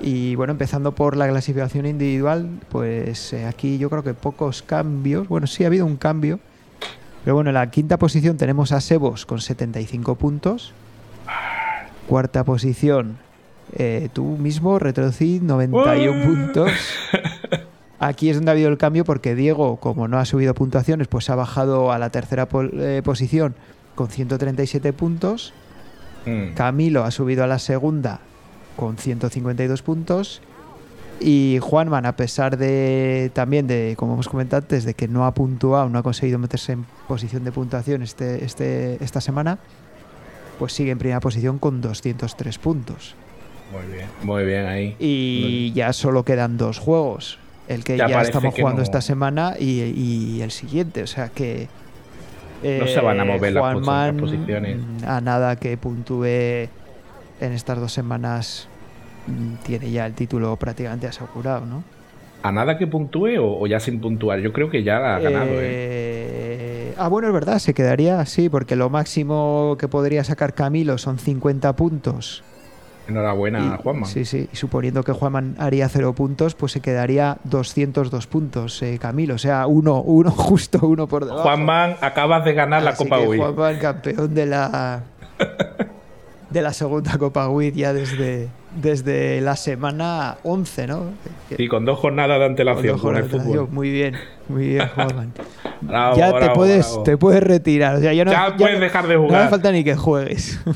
Y 0.01 0.35
bueno, 0.35 0.51
empezando 0.51 0.93
por 0.93 1.15
la 1.15 1.27
clasificación 1.29 1.85
individual, 1.85 2.49
pues 2.69 3.33
eh, 3.33 3.45
aquí 3.45 3.77
yo 3.77 3.89
creo 3.89 4.03
que 4.03 4.13
pocos 4.13 4.63
cambios. 4.63 5.27
Bueno, 5.27 5.45
sí 5.47 5.63
ha 5.63 5.67
habido 5.67 5.85
un 5.85 5.95
cambio. 5.95 6.39
Pero 7.23 7.35
bueno, 7.35 7.51
en 7.51 7.53
la 7.53 7.69
quinta 7.69 7.97
posición 7.97 8.35
tenemos 8.37 8.71
a 8.71 8.81
Sebos 8.81 9.27
con 9.27 9.39
75 9.39 10.15
puntos. 10.15 10.73
Cuarta 12.11 12.43
posición, 12.43 13.19
eh, 13.71 14.09
tú 14.11 14.35
mismo, 14.37 14.79
Retrocid, 14.79 15.41
91 15.43 16.25
puntos. 16.25 16.69
Aquí 17.99 18.29
es 18.29 18.35
donde 18.35 18.51
ha 18.51 18.53
habido 18.53 18.67
el 18.67 18.77
cambio 18.77 19.05
porque 19.05 19.33
Diego, 19.33 19.77
como 19.77 20.09
no 20.09 20.19
ha 20.19 20.25
subido 20.25 20.53
puntuaciones, 20.53 21.07
pues 21.07 21.29
ha 21.29 21.35
bajado 21.35 21.89
a 21.89 21.97
la 21.99 22.09
tercera 22.09 22.49
eh, 22.51 23.01
posición 23.01 23.55
con 23.95 24.09
137 24.09 24.91
puntos. 24.91 25.53
Mm. 26.25 26.53
Camilo 26.53 27.05
ha 27.05 27.11
subido 27.11 27.45
a 27.45 27.47
la 27.47 27.59
segunda 27.59 28.19
con 28.75 28.97
152 28.97 29.81
puntos. 29.81 30.41
Y 31.21 31.59
Juanman, 31.61 32.05
a 32.05 32.17
pesar 32.17 32.57
de 32.57 33.31
también 33.33 33.67
de, 33.67 33.95
como 33.97 34.15
hemos 34.15 34.27
comentado 34.27 34.63
antes, 34.63 34.83
de 34.83 34.95
que 34.95 35.07
no 35.07 35.25
ha 35.25 35.33
puntuado, 35.33 35.87
no 35.87 35.97
ha 35.97 36.03
conseguido 36.03 36.39
meterse 36.39 36.73
en 36.73 36.85
posición 37.07 37.45
de 37.45 37.53
puntuación 37.53 38.01
este, 38.01 38.43
este, 38.43 39.01
esta 39.01 39.21
semana, 39.21 39.59
pues 40.61 40.73
sigue 40.73 40.91
en 40.91 40.99
primera 40.99 41.19
posición 41.19 41.57
con 41.57 41.81
203 41.81 42.59
puntos. 42.59 43.15
Muy 43.71 43.95
bien, 43.95 44.07
muy 44.21 44.45
bien 44.45 44.67
ahí. 44.67 44.95
Y 44.99 45.71
ya 45.73 45.91
solo 45.91 46.23
quedan 46.23 46.55
dos 46.57 46.77
juegos. 46.77 47.39
El 47.67 47.83
que 47.83 47.97
ya, 47.97 48.21
estamos 48.21 48.53
jugando 48.53 48.83
esta 48.83 49.01
semana 49.01 49.55
y, 49.59 50.39
el 50.39 50.51
siguiente. 50.51 51.01
O 51.01 51.07
sea 51.07 51.29
que. 51.29 51.67
no 52.61 52.85
se 52.85 52.99
van 52.99 53.19
a 53.19 53.25
mover 53.25 53.53
las 53.53 54.13
posiciones. 54.13 54.77
A 55.03 55.19
nada 55.19 55.55
que 55.55 55.77
puntúe 55.77 56.25
en 56.25 56.69
estas 57.39 57.79
dos 57.79 57.91
semanas, 57.91 58.67
mm, 59.25 59.63
tiene 59.63 59.89
ya 59.89 60.05
el 60.05 60.13
título 60.13 60.55
prácticamente 60.57 61.07
asegurado, 61.07 61.65
¿no? 61.65 61.83
¿A 62.43 62.51
nada 62.51 62.77
que 62.77 62.87
puntúe 62.87 63.37
o, 63.39 63.65
ya 63.67 63.79
sin 63.79 63.99
puntuar? 63.99 64.39
Yo 64.39 64.51
creo 64.51 64.69
que 64.69 64.83
ya 64.83 64.97
ha 64.97 65.19
ganado, 65.19 65.51
¿eh? 65.51 65.59
¿eh? 65.61 66.93
Ah, 66.97 67.07
bueno, 67.07 67.27
es 67.27 67.33
verdad, 67.33 67.59
se 67.59 67.73
quedaría 67.73 68.19
así, 68.19 68.49
porque 68.49 68.75
lo 68.75 68.89
máximo 68.89 69.75
que 69.79 69.87
podría 69.87 70.23
sacar 70.23 70.53
Camilo 70.53 70.97
son 70.97 71.19
50 71.19 71.75
puntos. 71.75 72.43
Enhorabuena, 73.07 73.77
Juanma. 73.77 74.05
Sí, 74.05 74.25
sí, 74.25 74.47
y 74.51 74.55
suponiendo 74.55 75.03
que 75.03 75.11
Juanma 75.11 75.43
haría 75.57 75.89
0 75.89 76.13
puntos, 76.13 76.55
pues 76.55 76.71
se 76.71 76.81
quedaría 76.81 77.37
202 77.43 78.27
puntos, 78.27 78.81
eh, 78.83 78.97
Camilo. 78.99 79.35
O 79.35 79.39
sea, 79.39 79.67
uno, 79.67 80.01
uno, 80.01 80.31
justo 80.35 80.79
uno 80.83 81.07
por 81.07 81.25
debajo. 81.25 81.43
Juanman, 81.43 81.95
acabas 82.01 82.45
de 82.45 82.53
ganar 82.53 82.83
la 82.83 82.95
Copa 82.95 83.19
Wii. 83.19 83.39
Juanman, 83.39 83.79
campeón 83.79 84.33
de 84.33 84.45
la, 84.45 85.03
de 86.51 86.61
la 86.61 86.73
segunda 86.73 87.17
Copa 87.17 87.47
Wii 87.49 87.71
ya 87.71 87.93
desde, 87.93 88.49
desde 88.75 89.41
la 89.41 89.55
semana 89.55 90.37
11, 90.43 90.87
¿no? 90.87 91.11
Y 91.57 91.67
con 91.67 91.85
dos 91.85 91.99
jornadas 91.99 92.39
de 92.39 92.45
antelación 92.45 92.99
con, 92.99 93.15
el 93.15 93.23
fútbol. 93.23 93.69
Muy 93.69 93.89
bien, 93.89 94.15
muy 94.49 94.67
bien, 94.67 94.87
Juanman. 94.95 95.33
ya 96.15 96.39
te, 96.39 96.49
puedes, 96.49 96.99
te 97.03 97.17
puedes 97.17 97.41
retirar. 97.41 97.95
O 97.95 97.99
sea, 97.99 98.13
ya, 98.13 98.25
no, 98.25 98.31
ya, 98.31 98.55
puedes 98.57 98.79
dejar 98.79 99.07
de 99.07 99.15
jugar. 99.15 99.31
No 99.31 99.37
hace 99.37 99.49
falta 99.49 99.71
ni 99.71 99.83
que 99.83 99.95
juegues. 99.95 100.59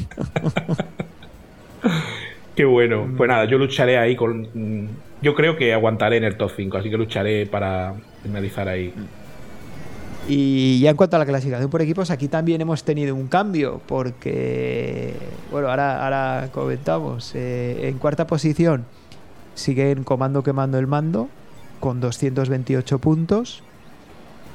Qué 2.56 2.66
bueno. 2.66 3.08
Pues 3.18 3.28
nada, 3.28 3.46
yo 3.46 3.58
lucharé 3.58 3.98
ahí 3.98 4.16
con. 4.16 4.48
Yo 5.22 5.36
creo 5.36 5.58
que 5.58 5.74
aguantaré 5.74 6.18
en 6.18 6.24
el 6.24 6.38
top 6.38 6.52
5, 6.56 6.78
así 6.78 6.90
que 6.90 6.98
lucharé 6.98 7.46
para 7.46 7.96
finalizar 8.24 8.68
ahí. 8.70 8.94
Y 10.28 10.80
ya 10.80 10.90
en 10.90 10.98
cuanto 10.98 11.18
a 11.18 11.20
la 11.20 11.26
clasificación 11.26 11.70
por 11.70 11.82
equipos, 11.82 12.10
aquí 12.10 12.28
también 12.28 12.60
hemos 12.60 12.84
tenido 12.84 13.14
un 13.14 13.28
cambio, 13.28 13.80
porque, 13.86 15.14
bueno, 15.52 15.70
ahora, 15.70 16.50
comentamos. 16.52 17.34
Eh, 17.36 17.90
en 17.90 18.00
cuarta 18.00 18.26
posición 18.26 18.86
siguen 19.54 20.04
Comando 20.04 20.44
Quemando 20.44 20.80
el 20.80 20.88
Mando, 20.88 21.30
con 21.80 22.00
228 22.02 22.98
puntos. 22.98 23.62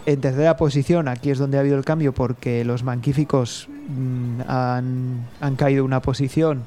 En 0.07 0.21
tercera 0.21 0.57
posición, 0.57 1.07
aquí 1.07 1.31
es 1.31 1.39
donde 1.39 1.59
ha 1.59 1.61
habido 1.61 1.77
el 1.77 1.85
cambio 1.85 2.13
porque 2.13 2.65
los 2.65 2.83
manquíficos 2.83 3.69
mm, 3.89 4.41
han, 4.49 5.27
han, 5.41 5.57
caído 5.57 5.85
una 5.85 6.03
posición 6.03 6.65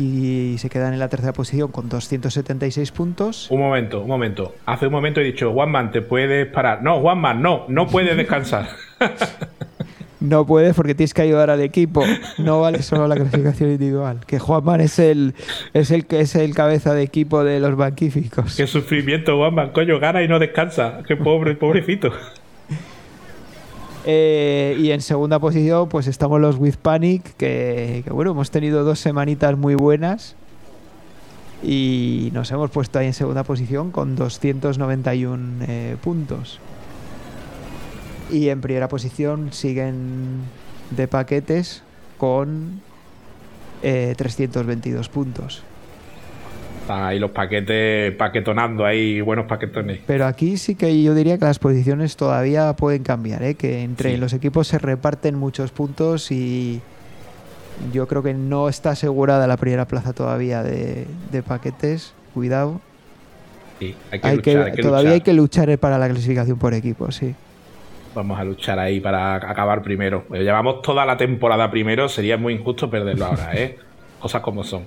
y 0.00 0.56
se 0.56 0.70
quedan 0.70 0.94
en 0.94 0.98
la 0.98 1.08
tercera 1.08 1.34
posición 1.34 1.70
con 1.70 1.90
276 1.90 2.90
puntos. 2.90 3.50
Un 3.50 3.60
momento, 3.60 4.00
un 4.00 4.08
momento. 4.08 4.54
Hace 4.64 4.86
un 4.86 4.92
momento 4.92 5.20
he 5.20 5.24
dicho, 5.24 5.52
Juanman, 5.52 5.90
te 5.90 6.00
puedes 6.00 6.46
parar. 6.46 6.82
No, 6.82 7.00
Juanman, 7.00 7.42
no, 7.42 7.66
no 7.68 7.86
puedes 7.86 8.16
descansar. 8.16 8.68
no 10.20 10.46
puedes 10.46 10.74
porque 10.74 10.94
tienes 10.94 11.12
que 11.12 11.20
ayudar 11.22 11.50
al 11.50 11.60
equipo. 11.60 12.02
No 12.38 12.62
vale 12.62 12.82
solo 12.82 13.06
la 13.08 13.16
clasificación 13.16 13.72
individual. 13.72 14.20
Que 14.26 14.38
Juanman 14.38 14.80
es 14.80 14.98
el, 14.98 15.34
es 15.74 15.90
el 15.90 16.06
que 16.06 16.20
es 16.20 16.34
el 16.34 16.54
cabeza 16.54 16.94
de 16.94 17.02
equipo 17.02 17.44
de 17.44 17.60
los 17.60 17.76
banquíficos. 17.76 18.56
Qué 18.56 18.66
sufrimiento, 18.66 19.36
Juanman. 19.36 19.72
Coño, 19.72 20.00
gana 20.00 20.22
y 20.22 20.28
no 20.28 20.38
descansa. 20.38 21.02
Qué 21.06 21.16
pobre, 21.16 21.56
pobrecito. 21.56 22.10
Eh, 24.06 24.76
y 24.78 24.90
en 24.92 25.02
segunda 25.02 25.38
posición, 25.38 25.88
pues 25.88 26.06
estamos 26.06 26.40
los 26.40 26.56
With 26.56 26.76
Panic, 26.76 27.36
que, 27.36 28.04
bueno, 28.10 28.30
hemos 28.30 28.50
tenido 28.50 28.84
dos 28.84 28.98
semanitas 28.98 29.56
muy 29.56 29.74
buenas. 29.74 30.36
Y 31.62 32.30
nos 32.32 32.50
hemos 32.52 32.70
puesto 32.70 32.98
ahí 32.98 33.06
en 33.06 33.12
segunda 33.12 33.44
posición 33.44 33.90
con 33.90 34.16
291 34.16 35.64
eh, 35.68 35.96
puntos. 36.02 36.58
Y 38.30 38.48
en 38.48 38.62
primera 38.62 38.88
posición 38.88 39.52
siguen 39.52 40.40
de 40.90 41.06
paquetes 41.06 41.82
con 42.16 42.80
322 43.82 45.06
eh, 45.06 45.69
ahí 46.88 47.18
los 47.18 47.30
paquetes 47.30 48.14
paquetonando 48.14 48.84
ahí, 48.84 49.20
buenos 49.20 49.46
paquetones. 49.46 50.00
Pero 50.06 50.26
aquí 50.26 50.56
sí 50.56 50.74
que 50.74 51.02
yo 51.02 51.14
diría 51.14 51.38
que 51.38 51.44
las 51.44 51.58
posiciones 51.58 52.16
todavía 52.16 52.72
pueden 52.74 53.02
cambiar, 53.02 53.42
¿eh? 53.42 53.54
que 53.54 53.82
entre 53.82 54.16
los 54.18 54.32
equipos 54.32 54.68
se 54.68 54.78
reparten 54.78 55.34
muchos 55.34 55.70
puntos 55.70 56.30
y 56.30 56.80
yo 57.92 58.06
creo 58.06 58.22
que 58.22 58.34
no 58.34 58.68
está 58.68 58.90
asegurada 58.90 59.46
la 59.46 59.56
primera 59.56 59.86
plaza 59.86 60.12
todavía 60.12 60.62
de, 60.62 61.06
paquetes. 61.46 62.14
Cuidado. 62.34 62.80
Sí, 63.80 63.96
hay 64.10 64.20
que, 64.20 64.54
luchar, 64.54 64.76
todavía 64.76 65.10
hay 65.12 65.20
que 65.20 65.32
luchar 65.32 65.76
para 65.78 65.98
la 65.98 66.08
clasificación 66.08 66.58
por 66.58 66.74
equipos, 66.74 67.16
sí. 67.16 67.34
Vamos 68.14 68.38
a 68.38 68.44
luchar 68.44 68.78
ahí 68.78 69.00
para 69.00 69.36
acabar 69.36 69.82
primero. 69.82 70.24
Llevamos 70.30 70.82
toda 70.82 71.06
la 71.06 71.16
temporada 71.16 71.70
primero, 71.70 72.08
sería 72.08 72.36
muy 72.36 72.54
injusto 72.54 72.90
perderlo 72.90 73.26
ahora, 73.26 73.52
¿eh? 73.54 73.78
Cosas 74.20 74.42
como 74.42 74.62
son. 74.62 74.84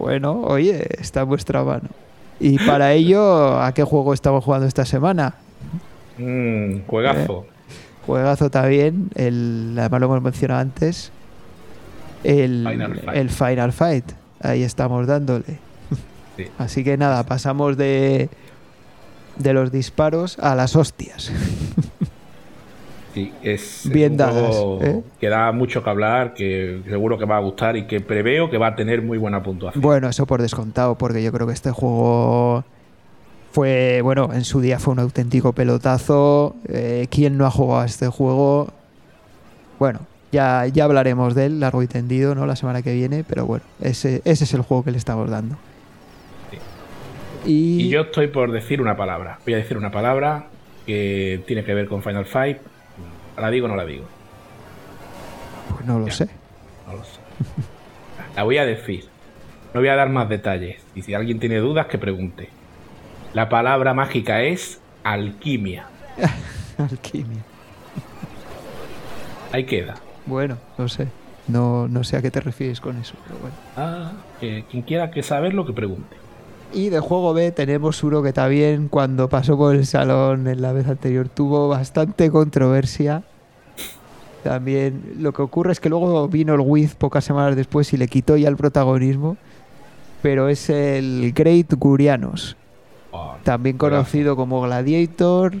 Bueno, 0.00 0.40
oye, 0.40 0.86
está 0.98 1.20
en 1.20 1.28
vuestra 1.28 1.62
mano. 1.62 1.90
Y 2.40 2.58
para 2.58 2.94
ello, 2.94 3.60
¿a 3.60 3.74
qué 3.74 3.84
juego 3.84 4.14
estamos 4.14 4.42
jugando 4.42 4.66
esta 4.66 4.86
semana? 4.86 5.34
Mmm, 6.16 6.86
juegazo. 6.86 7.44
Eh, 7.46 7.74
juegazo 8.06 8.50
también, 8.50 9.10
el, 9.14 9.76
además 9.78 10.00
lo 10.00 10.06
hemos 10.06 10.22
mencionado 10.22 10.60
antes, 10.62 11.12
el 12.24 12.66
Final, 12.66 13.10
el 13.12 13.28
Final 13.28 13.72
Fight. 13.72 14.12
Ahí 14.42 14.62
estamos 14.62 15.06
dándole. 15.06 15.58
Sí. 16.38 16.46
Así 16.58 16.82
que 16.82 16.96
nada, 16.96 17.24
pasamos 17.24 17.76
de, 17.76 18.30
de 19.36 19.52
los 19.52 19.70
disparos 19.70 20.38
a 20.38 20.54
las 20.54 20.76
hostias. 20.76 21.30
Sí, 23.14 23.32
es, 23.42 23.86
es 23.86 23.92
Bien 23.92 24.12
un 24.12 24.16
dadas, 24.18 24.56
juego 24.56 24.80
¿eh? 24.82 25.02
que 25.18 25.28
da 25.28 25.50
mucho 25.52 25.82
que 25.82 25.90
hablar, 25.90 26.32
que 26.34 26.82
seguro 26.88 27.18
que 27.18 27.24
va 27.24 27.36
a 27.38 27.40
gustar 27.40 27.76
y 27.76 27.86
que 27.86 28.00
preveo 28.00 28.50
que 28.50 28.56
va 28.58 28.68
a 28.68 28.76
tener 28.76 29.02
muy 29.02 29.18
buena 29.18 29.42
puntuación. 29.42 29.82
Bueno, 29.82 30.08
eso 30.08 30.26
por 30.26 30.40
descontado, 30.40 30.96
porque 30.96 31.22
yo 31.22 31.32
creo 31.32 31.46
que 31.46 31.52
este 31.52 31.72
juego 31.72 32.64
fue, 33.52 34.00
bueno, 34.02 34.30
en 34.32 34.44
su 34.44 34.60
día 34.60 34.78
fue 34.78 34.92
un 34.92 35.00
auténtico 35.00 35.52
pelotazo. 35.52 36.54
Eh, 36.68 37.08
¿Quién 37.10 37.36
no 37.36 37.46
ha 37.46 37.50
jugado 37.50 37.80
a 37.82 37.86
este 37.86 38.06
juego? 38.06 38.68
Bueno, 39.80 40.00
ya, 40.30 40.66
ya 40.66 40.84
hablaremos 40.84 41.34
de 41.34 41.46
él 41.46 41.58
largo 41.60 41.82
y 41.82 41.88
tendido, 41.88 42.36
¿no? 42.36 42.46
La 42.46 42.54
semana 42.54 42.82
que 42.82 42.92
viene, 42.94 43.24
pero 43.24 43.44
bueno, 43.46 43.64
ese, 43.80 44.22
ese 44.24 44.44
es 44.44 44.54
el 44.54 44.62
juego 44.62 44.84
que 44.84 44.92
le 44.92 44.98
estamos 44.98 45.28
dando. 45.28 45.56
Y, 47.44 47.86
Y 47.86 47.88
yo 47.88 48.02
estoy 48.02 48.28
por 48.28 48.52
decir 48.52 48.80
una 48.80 48.96
palabra. 48.96 49.38
Voy 49.44 49.54
a 49.54 49.56
decir 49.56 49.76
una 49.76 49.90
palabra 49.90 50.46
que 50.86 51.42
tiene 51.46 51.64
que 51.64 51.74
ver 51.74 51.88
con 51.88 52.02
Final 52.02 52.26
Fight. 52.26 52.58
¿La 53.40 53.50
digo 53.50 53.66
o 53.66 53.68
no 53.68 53.76
la 53.76 53.84
digo? 53.84 54.04
pues 55.72 55.86
no 55.86 55.98
lo 55.98 56.06
Ya. 56.06 56.12
sé. 56.12 56.28
No 56.86 56.94
lo 56.96 57.04
sé. 57.04 57.20
La 58.36 58.42
voy 58.44 58.58
a 58.58 58.64
decir. 58.66 59.06
No 59.74 59.80
voy 59.80 59.88
a 59.88 59.94
dar 59.96 60.08
más 60.08 60.28
detalles. 60.28 60.82
Y 60.94 61.02
si 61.02 61.14
alguien 61.14 61.38
tiene 61.40 61.58
dudas, 61.58 61.86
que 61.86 61.96
pregunte. 61.98 62.48
La 63.34 63.48
palabra 63.48 63.94
mágica 63.94 64.42
es 64.42 64.80
alquimia. 65.04 65.86
Alquimia. 66.78 67.42
Ahí 69.52 69.64
queda. 69.64 69.94
Bueno, 70.26 70.56
no 70.78 70.88
sé. 70.88 71.08
No, 71.48 71.88
no 71.88 72.04
sé 72.04 72.16
a 72.16 72.22
qué 72.22 72.30
te 72.30 72.40
refieres 72.40 72.80
con 72.80 72.96
eso, 72.98 73.14
pero 73.26 73.38
bueno. 73.40 73.56
Ah, 73.76 74.12
quien 74.38 74.82
quiera 74.82 75.10
que 75.10 75.22
saberlo, 75.22 75.66
que 75.66 75.72
pregunte. 75.72 76.16
Y 76.72 76.88
de 76.88 77.00
juego 77.00 77.34
B 77.34 77.50
tenemos 77.50 78.02
uno 78.04 78.22
que 78.22 78.32
también 78.32 78.88
cuando 78.88 79.28
pasó 79.28 79.56
por 79.56 79.74
el 79.74 79.86
salón 79.86 80.46
en 80.46 80.62
la 80.62 80.72
vez 80.72 80.86
anterior 80.86 81.28
tuvo 81.28 81.68
bastante 81.68 82.30
controversia. 82.30 83.24
También 84.42 85.02
lo 85.18 85.32
que 85.32 85.42
ocurre 85.42 85.72
es 85.72 85.80
que 85.80 85.88
luego 85.88 86.28
vino 86.28 86.54
el 86.54 86.60
Wiz 86.60 86.94
pocas 86.94 87.24
semanas 87.24 87.56
después 87.56 87.92
y 87.92 87.96
le 87.96 88.08
quitó 88.08 88.36
ya 88.36 88.48
el 88.48 88.56
protagonismo. 88.56 89.36
Pero 90.22 90.48
es 90.48 90.68
el 90.70 91.32
Great 91.34 91.72
Gurianos, 91.74 92.56
Oh, 93.12 93.34
también 93.42 93.76
conocido 93.76 94.36
como 94.36 94.60
Gladiator 94.62 95.54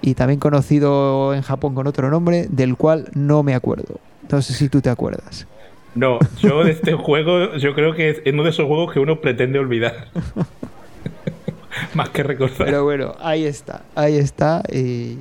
y 0.00 0.14
también 0.14 0.38
conocido 0.38 1.34
en 1.34 1.42
Japón 1.42 1.74
con 1.74 1.88
otro 1.88 2.08
nombre 2.08 2.46
del 2.50 2.76
cual 2.76 3.08
no 3.14 3.42
me 3.42 3.54
acuerdo. 3.54 3.98
No 4.30 4.42
sé 4.42 4.52
si 4.52 4.68
tú 4.68 4.80
te 4.80 4.90
acuerdas. 4.90 5.48
No, 5.94 6.18
yo 6.40 6.62
de 6.62 6.72
este 6.72 6.92
juego, 6.94 7.56
yo 7.56 7.74
creo 7.74 7.94
que 7.94 8.10
es 8.10 8.22
uno 8.32 8.44
de 8.44 8.50
esos 8.50 8.66
juegos 8.66 8.92
que 8.92 9.00
uno 9.00 9.20
pretende 9.20 9.58
olvidar. 9.58 10.08
Más 11.94 12.10
que 12.10 12.22
recordar. 12.22 12.66
Pero 12.66 12.84
bueno, 12.84 13.14
ahí 13.20 13.44
está, 13.44 13.82
ahí 13.94 14.16
está. 14.16 14.62
Y, 14.72 15.18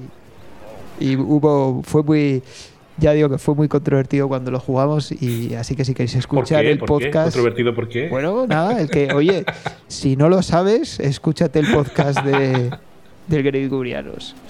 y 1.00 1.16
hubo, 1.16 1.82
fue 1.84 2.04
muy, 2.04 2.44
ya 2.98 3.12
digo 3.14 3.30
que 3.30 3.38
fue 3.38 3.56
muy 3.56 3.68
controvertido 3.68 4.28
cuando 4.28 4.52
lo 4.52 4.60
jugamos. 4.60 5.12
Y 5.12 5.54
así 5.56 5.76
que 5.76 5.86
si 5.86 5.94
queréis 5.94 6.14
¿Por 6.14 6.20
escuchar 6.20 6.66
el 6.66 6.78
¿Por 6.80 7.00
qué? 7.00 7.06
podcast. 7.08 7.28
¿Controvertido 7.36 7.74
por 7.76 7.88
qué? 7.90 8.10
Bueno, 8.10 8.48
nada, 8.48 8.80
el 8.82 8.90
que, 8.90 9.14
oye, 9.14 9.46
si 9.88 10.16
no 10.16 10.30
lo 10.30 10.42
sabes, 10.42 11.00
escúchate 11.00 11.60
el 11.60 11.68
podcast 11.72 12.24
de 12.24 12.72
del 13.28 13.44
Great 13.44 13.70
Gurianos. 13.70 14.36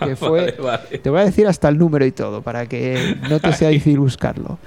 Que 0.00 0.16
fue, 0.16 0.40
Vale, 0.40 0.54
vale. 0.58 0.98
te 0.98 1.10
voy 1.10 1.20
a 1.20 1.24
decir 1.24 1.46
hasta 1.46 1.68
el 1.68 1.76
número 1.76 2.06
y 2.06 2.12
todo, 2.12 2.40
para 2.40 2.66
que 2.66 3.16
no 3.28 3.38
te 3.38 3.52
sea 3.52 3.68
difícil 3.68 3.98
buscarlo. 3.98 4.58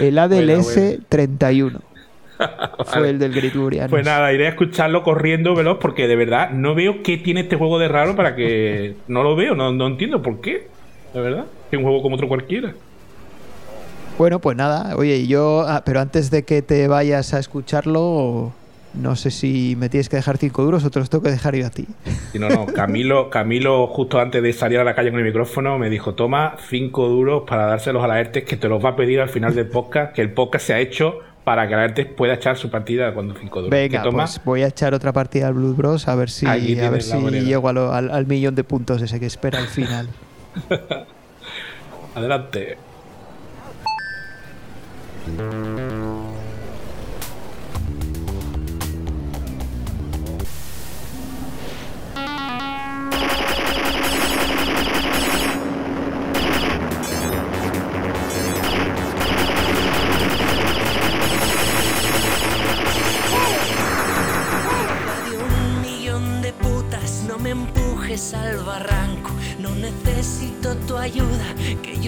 El 0.00 0.18
ADLS 0.18 0.74
Bueno, 0.74 1.02
31 1.08 1.80
fue 2.86 3.10
el 3.10 3.18
del 3.20 3.32
Great 3.32 3.54
Gurianos. 3.54 3.90
Pues 3.90 4.04
nada, 4.04 4.32
iré 4.32 4.46
a 4.46 4.50
escucharlo 4.50 5.02
corriendo 5.04 5.54
veloz 5.54 5.78
porque 5.80 6.08
de 6.08 6.16
verdad 6.16 6.50
no 6.50 6.74
veo 6.74 7.02
qué 7.04 7.16
tiene 7.16 7.42
este 7.42 7.54
juego 7.56 7.78
de 7.78 7.86
raro 7.88 8.16
para 8.16 8.34
que. 8.34 8.96
No 9.06 9.22
lo 9.22 9.36
veo, 9.36 9.54
no, 9.54 9.72
no 9.72 9.86
entiendo 9.86 10.20
por 10.22 10.40
qué. 10.40 10.66
De 11.14 11.20
verdad. 11.20 11.44
Es 11.72 11.78
un 11.78 11.84
juego 11.84 12.02
como 12.02 12.14
otro 12.16 12.28
cualquiera. 12.28 12.74
Bueno, 14.18 14.38
pues 14.40 14.56
nada, 14.56 14.94
oye, 14.96 15.26
yo, 15.26 15.64
ah, 15.66 15.82
pero 15.84 16.00
antes 16.00 16.30
de 16.30 16.42
que 16.44 16.60
te 16.62 16.86
vayas 16.86 17.32
a 17.32 17.38
escucharlo, 17.38 18.52
no 18.94 19.16
sé 19.16 19.30
si 19.30 19.74
me 19.78 19.88
tienes 19.88 20.10
que 20.10 20.16
dejar 20.16 20.36
cinco 20.36 20.62
duros 20.64 20.84
o 20.84 20.90
te 20.90 20.98
los 21.00 21.08
tengo 21.08 21.24
que 21.24 21.30
dejar 21.30 21.56
yo 21.56 21.66
a 21.66 21.70
ti. 21.70 21.86
No, 22.34 22.50
no, 22.50 22.66
Camilo, 22.74 23.30
Camilo, 23.30 23.86
justo 23.86 24.20
antes 24.20 24.42
de 24.42 24.52
salir 24.52 24.78
a 24.80 24.84
la 24.84 24.94
calle 24.94 25.10
con 25.10 25.18
el 25.20 25.24
micrófono, 25.26 25.78
me 25.78 25.88
dijo: 25.88 26.14
Toma 26.14 26.56
cinco 26.68 27.08
duros 27.08 27.44
para 27.48 27.64
dárselos 27.66 28.04
a 28.04 28.06
la 28.06 28.20
ERTES, 28.20 28.44
que 28.44 28.56
te 28.58 28.68
los 28.68 28.84
va 28.84 28.90
a 28.90 28.96
pedir 28.96 29.20
al 29.20 29.30
final 29.30 29.54
del 29.54 29.66
podcast, 29.66 30.12
que 30.14 30.20
el 30.20 30.30
podcast 30.34 30.66
se 30.66 30.74
ha 30.74 30.78
hecho 30.78 31.20
para 31.42 31.66
que 31.66 31.74
la 31.74 31.86
ERTES 31.86 32.06
pueda 32.14 32.34
echar 32.34 32.58
su 32.58 32.70
partida 32.70 33.14
cuando 33.14 33.34
cinco 33.34 33.60
duros. 33.62 33.70
Venga, 33.70 34.02
toma, 34.02 34.24
pues 34.24 34.40
voy 34.44 34.62
a 34.62 34.66
echar 34.68 34.92
otra 34.92 35.12
partida 35.14 35.48
al 35.48 35.54
Blood 35.54 35.74
Bros 35.74 36.06
a 36.06 36.14
ver 36.14 36.28
si, 36.28 36.46
a 36.46 36.52
ver 36.90 37.02
si 37.02 37.16
llego 37.40 37.68
a 37.68 37.72
lo- 37.72 37.92
al, 37.94 38.10
al 38.10 38.26
millón 38.26 38.54
de 38.54 38.62
puntos 38.62 39.00
ese 39.00 39.18
que 39.18 39.26
espera 39.26 39.58
al 39.58 39.68
final. 39.68 40.08
adelante. 42.14 42.78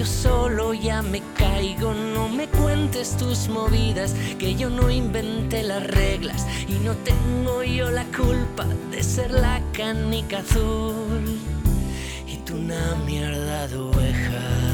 Solo 0.05 0.73
ya 0.73 1.01
me 1.01 1.21
caigo. 1.37 1.93
No 1.93 2.29
me 2.29 2.47
cuentes 2.47 3.17
tus 3.17 3.47
movidas, 3.47 4.13
que 4.39 4.55
yo 4.55 4.69
no 4.69 4.89
inventé 4.89 5.63
las 5.63 5.85
reglas. 5.85 6.45
Y 6.67 6.73
no 6.83 6.93
tengo 6.97 7.63
yo 7.63 7.91
la 7.91 8.05
culpa 8.05 8.65
de 8.91 9.03
ser 9.03 9.31
la 9.31 9.61
canica 9.73 10.39
azul. 10.39 11.39
Y 12.27 12.37
tú 12.45 12.55
una 12.55 12.95
mierda 13.05 13.67
de 13.67 13.77
oveja. 13.77 14.64